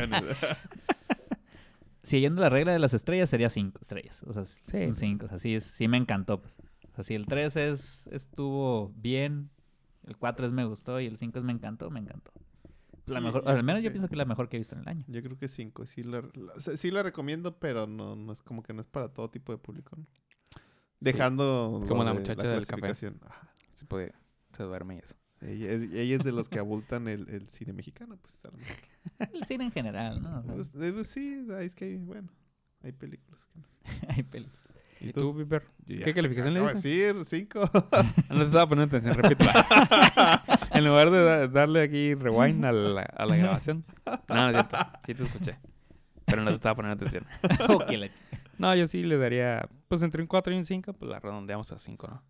Siguiendo 2.03 2.43
la 2.43 2.51
regla 2.51 2.73
de 2.73 2.79
las 2.79 2.93
estrellas, 2.93 3.31
sería 3.31 3.49
5 3.49 3.79
estrellas. 3.81 4.23
O 4.27 4.33
sea, 4.35 4.45
Sí. 4.45 4.77
un 4.77 4.95
5. 4.95 5.25
O 5.25 5.29
sea, 5.29 5.39
sí, 5.39 5.55
es- 5.55 5.65
sí 5.65 5.89
me 5.89 5.97
encantó, 5.97 6.41
pues. 6.41 6.59
O 6.93 6.95
sea, 6.97 7.03
si 7.05 7.15
el 7.15 7.27
3 7.27 7.57
es, 7.57 8.09
estuvo 8.13 8.93
bien, 8.97 9.49
el 10.07 10.17
4 10.19 10.45
es 10.47 10.53
me 10.53 10.65
gustó 10.67 11.01
y 11.01 11.07
el 11.07 11.17
5 11.17 11.39
es 11.39 11.45
me 11.45 11.53
encantó, 11.53 11.91
me 11.91 12.01
encantó. 12.01 12.31
La 13.07 13.19
Sí, 13.21 13.25
mejor, 13.27 13.49
al 13.49 13.63
menos 13.63 13.83
yo 13.83 13.89
que- 13.89 13.93
pienso 13.93 14.09
que 14.09 14.15
es 14.15 14.19
la 14.19 14.25
mejor 14.25 14.49
que 14.49 14.57
he 14.57 14.61
visto 14.61 14.75
en 14.75 14.81
el 14.83 14.89
año. 14.89 15.05
Yo 15.09 15.23
creo 15.23 15.37
que 15.39 15.49
5. 15.49 15.85
Sí 15.87 16.03
la, 16.05 16.23
la- 16.23 16.55
sí 16.77 16.91
la 16.91 17.03
recomiendo, 17.03 17.59
pero 17.59 17.87
no, 17.87 18.17
no 18.17 18.33
es 18.33 18.41
como 18.43 18.63
que 18.63 18.73
no 18.73 18.81
es 18.81 18.87
para 18.87 19.09
todo 19.09 19.29
tipo 19.31 19.53
de 19.53 19.59
público. 19.59 19.95
¿no? 19.97 20.07
Dejando. 21.01 21.83
Como 21.87 22.03
la 22.05 22.13
de 22.13 22.19
muchacha 22.21 22.49
del 22.49 22.67
café. 22.67 22.95
puede, 23.89 24.15
se 24.57 24.63
duerme 24.63 24.97
y 24.97 24.99
eso. 25.01 25.15
Ella 25.41 25.71
es, 25.73 25.93
ella 25.93 26.17
es 26.17 26.25
de 26.25 26.33
los 26.33 26.49
que 26.49 26.59
abultan 26.59 27.07
el, 27.09 27.29
el 27.29 27.49
cine 27.49 27.73
mexicano, 27.75 28.17
pues. 28.17 28.41
El 29.35 29.45
cine 29.45 29.65
en 29.65 29.73
general, 29.73 30.23
¿no? 30.23 30.43
Pues, 30.45 30.73
eh, 30.81 30.93
pues, 30.95 31.09
sí, 31.09 31.45
es 31.59 31.75
que 31.75 31.85
hay, 31.85 31.97
bueno, 31.99 32.31
hay 32.83 32.93
películas 32.93 33.45
que 33.53 33.59
no. 33.59 33.67
hay 34.17 34.23
películas. 34.23 34.64
¿Y 35.09 35.13
tú, 35.13 35.37
Piper? 35.37 35.63
¿Qué 35.87 36.15
calificación 36.15 36.55
le 36.55 36.61
de 36.61 36.73
decir? 36.75 37.17
Cinco. 37.25 37.71
No 38.31 38.37
te 38.39 38.45
estaba 38.45 38.67
poniendo 38.69 38.97
atención, 38.97 39.23
repítela. 39.23 39.53
en 40.73 40.85
lugar 40.85 41.11
de 41.11 41.23
da- 41.25 41.49
darle 41.49 41.83
aquí 41.83 42.15
rewind 42.15 42.65
a 42.65 42.73
la, 42.73 43.03
a 43.03 43.27
la 43.27 43.37
grabación. 43.37 43.85
No, 44.29 44.35
no 44.35 44.49
es 44.49 44.53
cierto. 44.55 44.77
Sí 45.07 45.15
te 45.15 45.23
escuché. 45.25 45.59
Pero 46.27 46.43
no 46.43 46.49
te 46.51 46.57
estaba 46.57 46.75
poniendo 46.75 47.05
atención. 47.05 47.27
Ok, 47.75 47.91
la 47.93 48.07
ch- 48.07 48.13
No, 48.59 48.75
yo 48.75 48.87
sí 48.87 49.03
le 49.03 49.19
daría, 49.19 49.69
pues 49.89 50.03
entre 50.03 50.23
un 50.23 50.27
4 50.29 50.55
y 50.55 50.57
un 50.57 50.65
5, 50.65 50.93
pues 50.95 51.11
la 51.11 51.21
redondeamos 51.21 51.71
a 51.73 51.79
5, 51.79 52.09
¿no? 52.09 52.23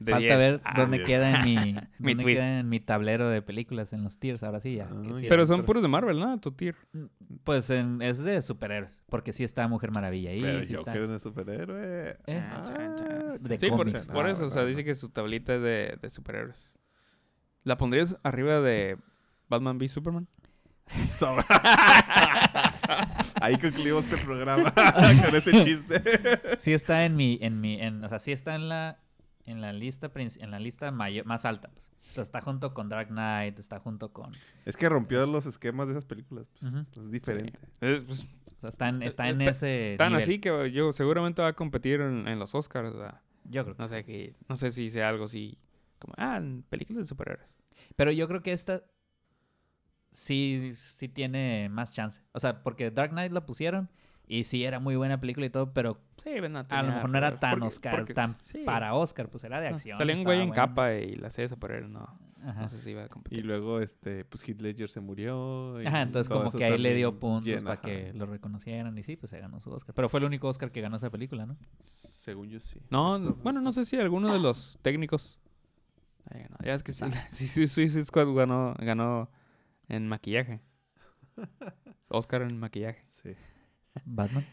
De 0.00 0.12
Falta 0.12 0.26
10. 0.26 0.38
ver 0.38 0.60
Ah, 0.64 0.80
dónde 0.80 1.02
queda 1.04 1.30
en 1.40 1.44
mi, 1.44 1.74
Mi 1.98 2.14
dónde 2.14 2.34
queda 2.34 2.58
en 2.60 2.68
mi 2.68 2.80
tablero 2.80 3.28
de 3.28 3.42
películas, 3.42 3.92
en 3.92 4.02
los 4.02 4.18
tiers, 4.18 4.42
ahora 4.42 4.58
sí 4.58 4.74
ya. 4.76 4.88
Ah, 4.90 5.02
sí 5.14 5.26
Pero 5.28 5.44
son 5.46 5.62
puros 5.64 5.82
de 5.82 5.88
Marvel, 5.88 6.18
¿no? 6.18 6.40
Tu 6.40 6.52
tier. 6.52 6.74
Pues 7.44 7.68
en- 7.70 8.00
es 8.02 8.24
de 8.24 8.40
superhéroes, 8.42 9.02
porque 9.10 9.32
sí 9.32 9.44
está 9.44 9.68
Mujer 9.68 9.92
Maravilla 9.92 10.30
ahí, 10.30 10.40
Pero 10.42 10.62
sí 10.62 10.72
está... 10.74 10.92
Joker 10.92 11.02
es 11.02 11.10
un 11.10 11.20
superhéroe. 11.20 12.10
Eh, 12.26 12.42
Ah, 12.50 12.64
chan, 12.66 12.96
chan. 12.96 13.42
De 13.42 13.58
Sí, 13.58 13.68
por, 13.68 13.78
cómics. 13.78 14.06
por 14.06 14.26
eso, 14.26 14.46
o 14.46 14.50
sea, 14.50 14.64
dice 14.64 14.84
que 14.84 14.94
su 14.94 15.10
tablita 15.10 15.54
es 15.56 15.62
de, 15.62 15.98
de 16.00 16.10
superhéroes. 16.10 16.74
¿La 17.62 17.76
pondrías 17.76 18.16
arriba 18.22 18.60
de 18.60 18.96
Batman 19.48 19.76
v 19.76 19.86
Superman? 19.88 20.26
Sobra. 21.12 21.44
Ahí 23.40 23.56
concluimos 23.58 24.04
este 24.04 24.16
programa 24.24 24.72
con 24.74 25.34
ese 25.36 25.52
chiste. 25.62 26.02
Sí 26.56 26.72
está 26.72 27.04
en 27.04 27.16
mi, 27.16 27.38
en 27.42 27.60
mi, 27.60 27.80
en, 27.80 28.02
o 28.04 28.08
sea, 28.08 28.18
sí 28.18 28.32
está 28.32 28.54
en 28.54 28.68
la, 28.68 28.98
en 29.50 29.60
la 29.60 29.72
lista, 29.72 30.10
en 30.14 30.50
la 30.50 30.58
lista 30.58 30.90
mayor, 30.90 31.26
más 31.26 31.44
alta, 31.44 31.68
pues. 31.72 31.90
O 32.08 32.10
sea, 32.12 32.22
está 32.22 32.40
junto 32.40 32.72
con 32.74 32.88
Dark 32.88 33.08
Knight, 33.08 33.58
está 33.58 33.78
junto 33.80 34.12
con, 34.12 34.32
Es 34.64 34.76
que 34.76 34.88
rompió 34.88 35.24
los 35.26 35.46
esquemas 35.46 35.86
de 35.86 35.92
esas 35.92 36.04
películas. 36.04 36.46
pues. 36.58 36.72
Es 37.06 37.10
diferente. 37.12 37.58
Es, 37.80 38.02
pues, 38.04 38.20
o 38.22 38.60
sea, 38.60 38.68
está 38.70 38.88
en, 38.88 39.02
está 39.02 39.28
en 39.28 39.40
Eh, 39.40 39.44
ta- 39.44 39.50
ese 39.50 39.94
tan 39.98 40.08
nivel. 40.12 40.22
así 40.22 40.38
que 40.40 40.70
yo 40.72 40.92
seguramente 40.92 41.40
va 41.42 41.48
a 41.48 41.52
competir 41.54 42.00
en, 42.00 42.26
en 42.28 42.38
los 42.38 42.54
Oscars. 42.54 42.90
o 42.94 42.98
sea, 42.98 43.22
Yo 43.44 43.64
creo. 43.64 43.76
no 43.78 43.88
sé 43.88 44.04
que, 44.04 44.34
no 44.48 44.56
sé 44.56 44.70
si 44.70 44.90
sea 44.90 45.08
algo 45.08 45.24
así 45.24 45.58
como, 45.98 46.14
ah, 46.16 46.36
en 46.38 46.62
películas 46.68 47.04
de 47.04 47.08
superhéroes. 47.08 47.54
Pero 47.96 48.10
yo 48.12 48.26
creo 48.28 48.42
que 48.42 48.52
esta 48.52 48.82
sí, 50.10 50.70
sí 50.74 51.08
tiene 51.08 51.68
más 51.70 51.92
chance. 51.92 52.22
O 52.32 52.40
sea, 52.40 52.62
porque 52.62 52.90
Dark 52.90 53.10
Knight 53.10 53.32
la 53.32 53.46
pusieron 53.46 53.88
y 54.32 54.44
sí 54.44 54.64
era 54.64 54.78
muy 54.78 54.94
buena 54.94 55.18
película 55.20 55.44
y 55.46 55.50
todo, 55.50 55.72
pero 55.72 55.98
Sí, 56.22 56.30
no 56.48 56.60
a 56.68 56.82
lo 56.82 56.92
mejor 56.92 57.10
no 57.10 57.18
era 57.18 57.40
tan 57.40 57.52
porque- 57.52 57.66
Oscar, 57.66 57.96
porque- 57.96 58.14
tan 58.14 58.36
sí. 58.42 58.62
para 58.64 58.94
Oscar, 58.94 59.28
pues 59.28 59.42
era 59.44 59.60
de 59.60 59.66
Ah, 59.68 59.70
acción. 59.70 59.98
Salió 59.98 60.14
un 60.16 60.22
güey 60.22 60.40
en 60.40 60.50
capa 60.50 60.94
y 60.94 61.16
la 61.16 61.30
serie 61.30 61.48
superhéroes, 61.48 61.90
no. 61.90 62.18
Ajá. 62.44 62.60
No 62.62 62.68
sé 62.68 62.78
si 62.78 62.90
iba 62.92 63.02
a 63.04 63.08
competir. 63.08 63.38
Y 63.40 63.42
luego, 63.42 63.80
este, 63.80 64.24
pues 64.24 64.48
Heath 64.48 64.60
Ledger 64.60 64.88
se 64.88 65.00
murió. 65.00 65.82
y 65.82 65.86
Ajá, 65.86 66.02
entonces 66.02 66.28
como 66.32 66.50
que 66.52 66.64
ahí 66.64 66.78
le 66.78 66.94
dio 66.94 67.18
puntos 67.18 67.46
llena, 67.48 67.62
para 67.62 67.74
ajá. 67.74 67.82
que 67.82 68.12
lo 68.14 68.26
reconocieran 68.26 68.96
y 68.96 69.02
sí, 69.02 69.16
pues 69.16 69.30
se 69.30 69.40
ganó 69.40 69.60
su 69.60 69.70
Oscar. 69.70 69.94
Pero 69.94 70.08
fue 70.08 70.20
el 70.20 70.26
único 70.26 70.46
Oscar 70.48 70.70
que 70.70 70.80
ganó 70.80 70.96
esa 70.96 71.10
película, 71.10 71.44
¿no? 71.44 71.56
Según 71.80 72.48
yo 72.50 72.60
sí. 72.60 72.80
No, 72.90 73.18
no, 73.18 73.34
bueno, 73.34 73.60
no 73.60 73.72
sé 73.72 73.84
si 73.84 73.96
alguno 73.96 74.32
de 74.32 74.38
los 74.38 74.78
técnicos. 74.82 75.38
Ya 76.62 76.74
es 76.74 76.82
que 76.84 76.92
sí, 76.92 77.04
sí, 77.30 77.46
sí, 77.48 77.66
Suicide 77.66 78.04
Squad 78.04 78.32
ganó, 78.34 78.74
ganó 78.78 79.28
en 79.88 80.06
maquillaje. 80.06 80.60
Oscar 82.08 82.42
en 82.42 82.58
maquillaje. 82.58 83.02
Sí, 83.06 83.30
Batman. 84.04 84.46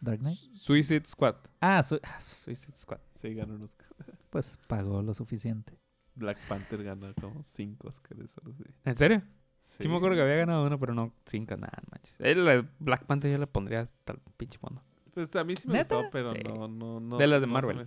Dark 0.00 0.20
Knight. 0.20 0.38
Suicide 0.54 1.04
Squad. 1.06 1.36
Ah, 1.60 1.82
su- 1.82 2.00
Suicide 2.44 2.76
Squad. 2.76 3.00
sí 3.14 3.34
ganó 3.34 3.54
unos... 3.54 3.76
pues 4.30 4.58
pagó 4.66 5.02
lo 5.02 5.14
suficiente. 5.14 5.78
Black 6.14 6.38
Panther 6.48 6.82
ganó 6.82 7.12
como 7.14 7.42
cinco 7.42 7.88
Oscars. 7.88 8.34
así. 8.46 8.64
¿En 8.84 8.96
serio? 8.96 9.22
Sí, 9.58 9.82
Sí, 9.82 9.88
me 9.88 9.96
acuerdo 9.96 10.16
que 10.16 10.22
había 10.22 10.36
ganado 10.36 10.64
uno, 10.66 10.78
pero 10.78 10.94
no 10.94 11.12
cinco, 11.26 11.56
nada, 11.56 11.82
manches. 11.90 12.14
El, 12.20 12.46
el 12.46 12.68
Black 12.78 13.04
Panther 13.06 13.32
yo 13.32 13.38
le 13.38 13.46
pondría 13.46 13.80
hasta 13.80 14.12
el 14.12 14.20
pinche 14.36 14.58
fondo. 14.58 14.82
Pues 15.12 15.34
a 15.34 15.44
mí 15.44 15.56
sí 15.56 15.66
me 15.66 15.74
¿Neta? 15.78 15.96
gustó, 15.96 16.10
pero 16.12 16.32
Sí. 16.34 16.40
no, 16.44 16.68
no, 16.68 17.00
no. 17.00 17.16
De 17.18 17.26
las 17.26 17.40
de 17.40 17.46
Marvel. 17.46 17.86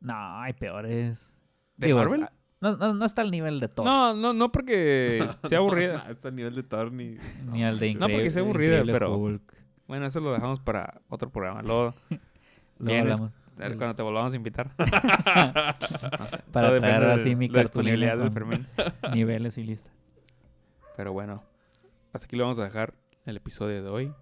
No, 0.00 0.40
hay 0.40 0.52
peores. 0.52 1.32
¿De 1.76 1.86
Digo, 1.86 1.98
Marvel? 1.98 2.28
No, 2.60 2.76
no, 2.76 2.92
no 2.94 3.04
está 3.04 3.22
al 3.22 3.30
nivel 3.30 3.60
de 3.60 3.68
Thor. 3.68 3.84
No, 3.84 4.14
no, 4.14 4.32
no 4.32 4.50
porque 4.50 5.24
sea 5.48 5.58
aburrida. 5.58 6.04
No, 6.04 6.10
está 6.12 6.28
a 6.28 6.30
nivel 6.32 6.54
de 6.56 6.62
Thor 6.64 6.90
ni... 6.92 7.16
Ni 7.52 7.64
al 7.64 7.78
de 7.78 7.94
No, 7.94 8.08
porque 8.08 8.30
sea 8.30 8.42
aburrida, 8.42 8.82
pero- 8.84 9.16
Hulk. 9.16 9.54
Bueno, 9.86 10.06
eso 10.06 10.20
lo 10.20 10.32
dejamos 10.32 10.60
para 10.60 11.00
otro 11.08 11.30
programa. 11.30 11.62
Luego, 11.62 11.94
Luego 12.10 13.06
Vienes- 13.06 13.12
hablamos. 13.20 13.32
cuando 13.78 13.94
te 13.96 14.02
volvamos 14.02 14.32
a 14.32 14.36
invitar. 14.36 14.70
No 16.18 16.26
sé, 16.26 16.38
Para 16.52 16.78
traer 16.78 17.04
así 17.04 17.30
de 17.30 17.36
mi 17.36 17.48
cartulina. 17.48 18.14
Niveles 19.14 19.56
y 19.58 19.64
lista. 19.64 19.90
Pero 20.96 21.12
bueno, 21.12 21.42
hasta 22.12 22.26
aquí 22.26 22.36
lo 22.36 22.44
vamos 22.44 22.58
a 22.58 22.64
dejar 22.64 22.94
el 23.24 23.36
episodio 23.36 23.82
de 23.82 23.88
hoy. 23.88 24.12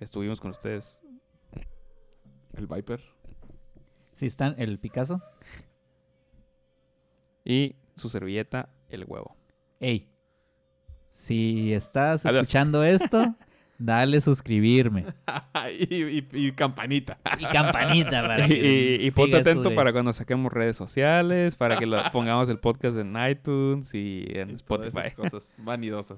Estuvimos 0.00 0.40
con 0.40 0.50
ustedes. 0.50 1.00
El 2.54 2.66
Viper. 2.66 3.00
Si 4.12 4.26
están 4.26 4.54
el 4.58 4.78
Picasso, 4.78 5.22
Y 7.44 7.76
su 7.96 8.08
servilleta, 8.08 8.68
el 8.88 9.04
huevo. 9.06 9.36
hey, 9.80 10.08
si 11.08 11.72
estás 11.74 12.24
Adiós. 12.24 12.42
escuchando 12.42 12.84
esto, 12.84 13.34
dale 13.78 14.20
suscribirme. 14.20 15.06
y, 15.78 15.94
y- 16.20 16.28
y 16.32 16.52
campanita. 16.52 17.18
Y 17.38 17.44
campanita 17.46 18.22
para 18.26 18.46
Y, 18.46 18.48
que 18.48 18.96
y- 19.02 19.06
y 19.06 19.10
ponte 19.10 19.36
atento 19.36 19.74
para 19.74 19.92
cuando 19.92 20.12
saquemos 20.12 20.52
redes 20.52 20.76
sociales, 20.76 21.56
para 21.56 21.76
que 21.76 21.84
lo, 21.86 21.98
pongamos 22.12 22.48
el 22.48 22.58
podcast 22.58 22.96
en 22.96 23.14
iTunes 23.28 23.92
y 23.94 24.24
en 24.30 24.50
Y 24.50 24.56
todas 24.56 24.86
Spotify. 24.86 24.98
esas 25.00 25.14
cosas 25.14 25.54
vanidosas. 25.58 26.16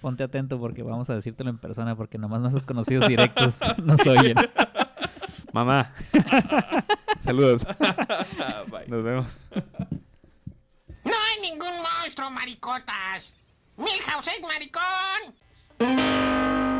Ponte 0.00 0.22
atento 0.22 0.58
porque 0.58 0.82
vamos 0.82 1.08
a 1.10 1.14
decírtelo 1.14 1.48
en 1.50 1.58
persona 1.58 1.94
porque 1.96 2.18
nomás 2.18 2.40
nuestros 2.40 2.66
conocidos 2.66 3.08
directos 3.08 3.60
nos 3.84 4.04
oyen. 4.06 4.34
Mamá. 5.54 5.92
Saludos. 7.20 7.64
Bye. 8.72 8.88
Nos 8.88 9.04
vemos. 9.04 9.38
No 11.04 11.12
hay 11.12 11.40
ningún 11.42 11.80
monstruo, 11.80 12.28
maricotas. 12.28 13.36
Milhouse 13.76 14.32
es 14.36 14.42
maricón. 14.42 16.73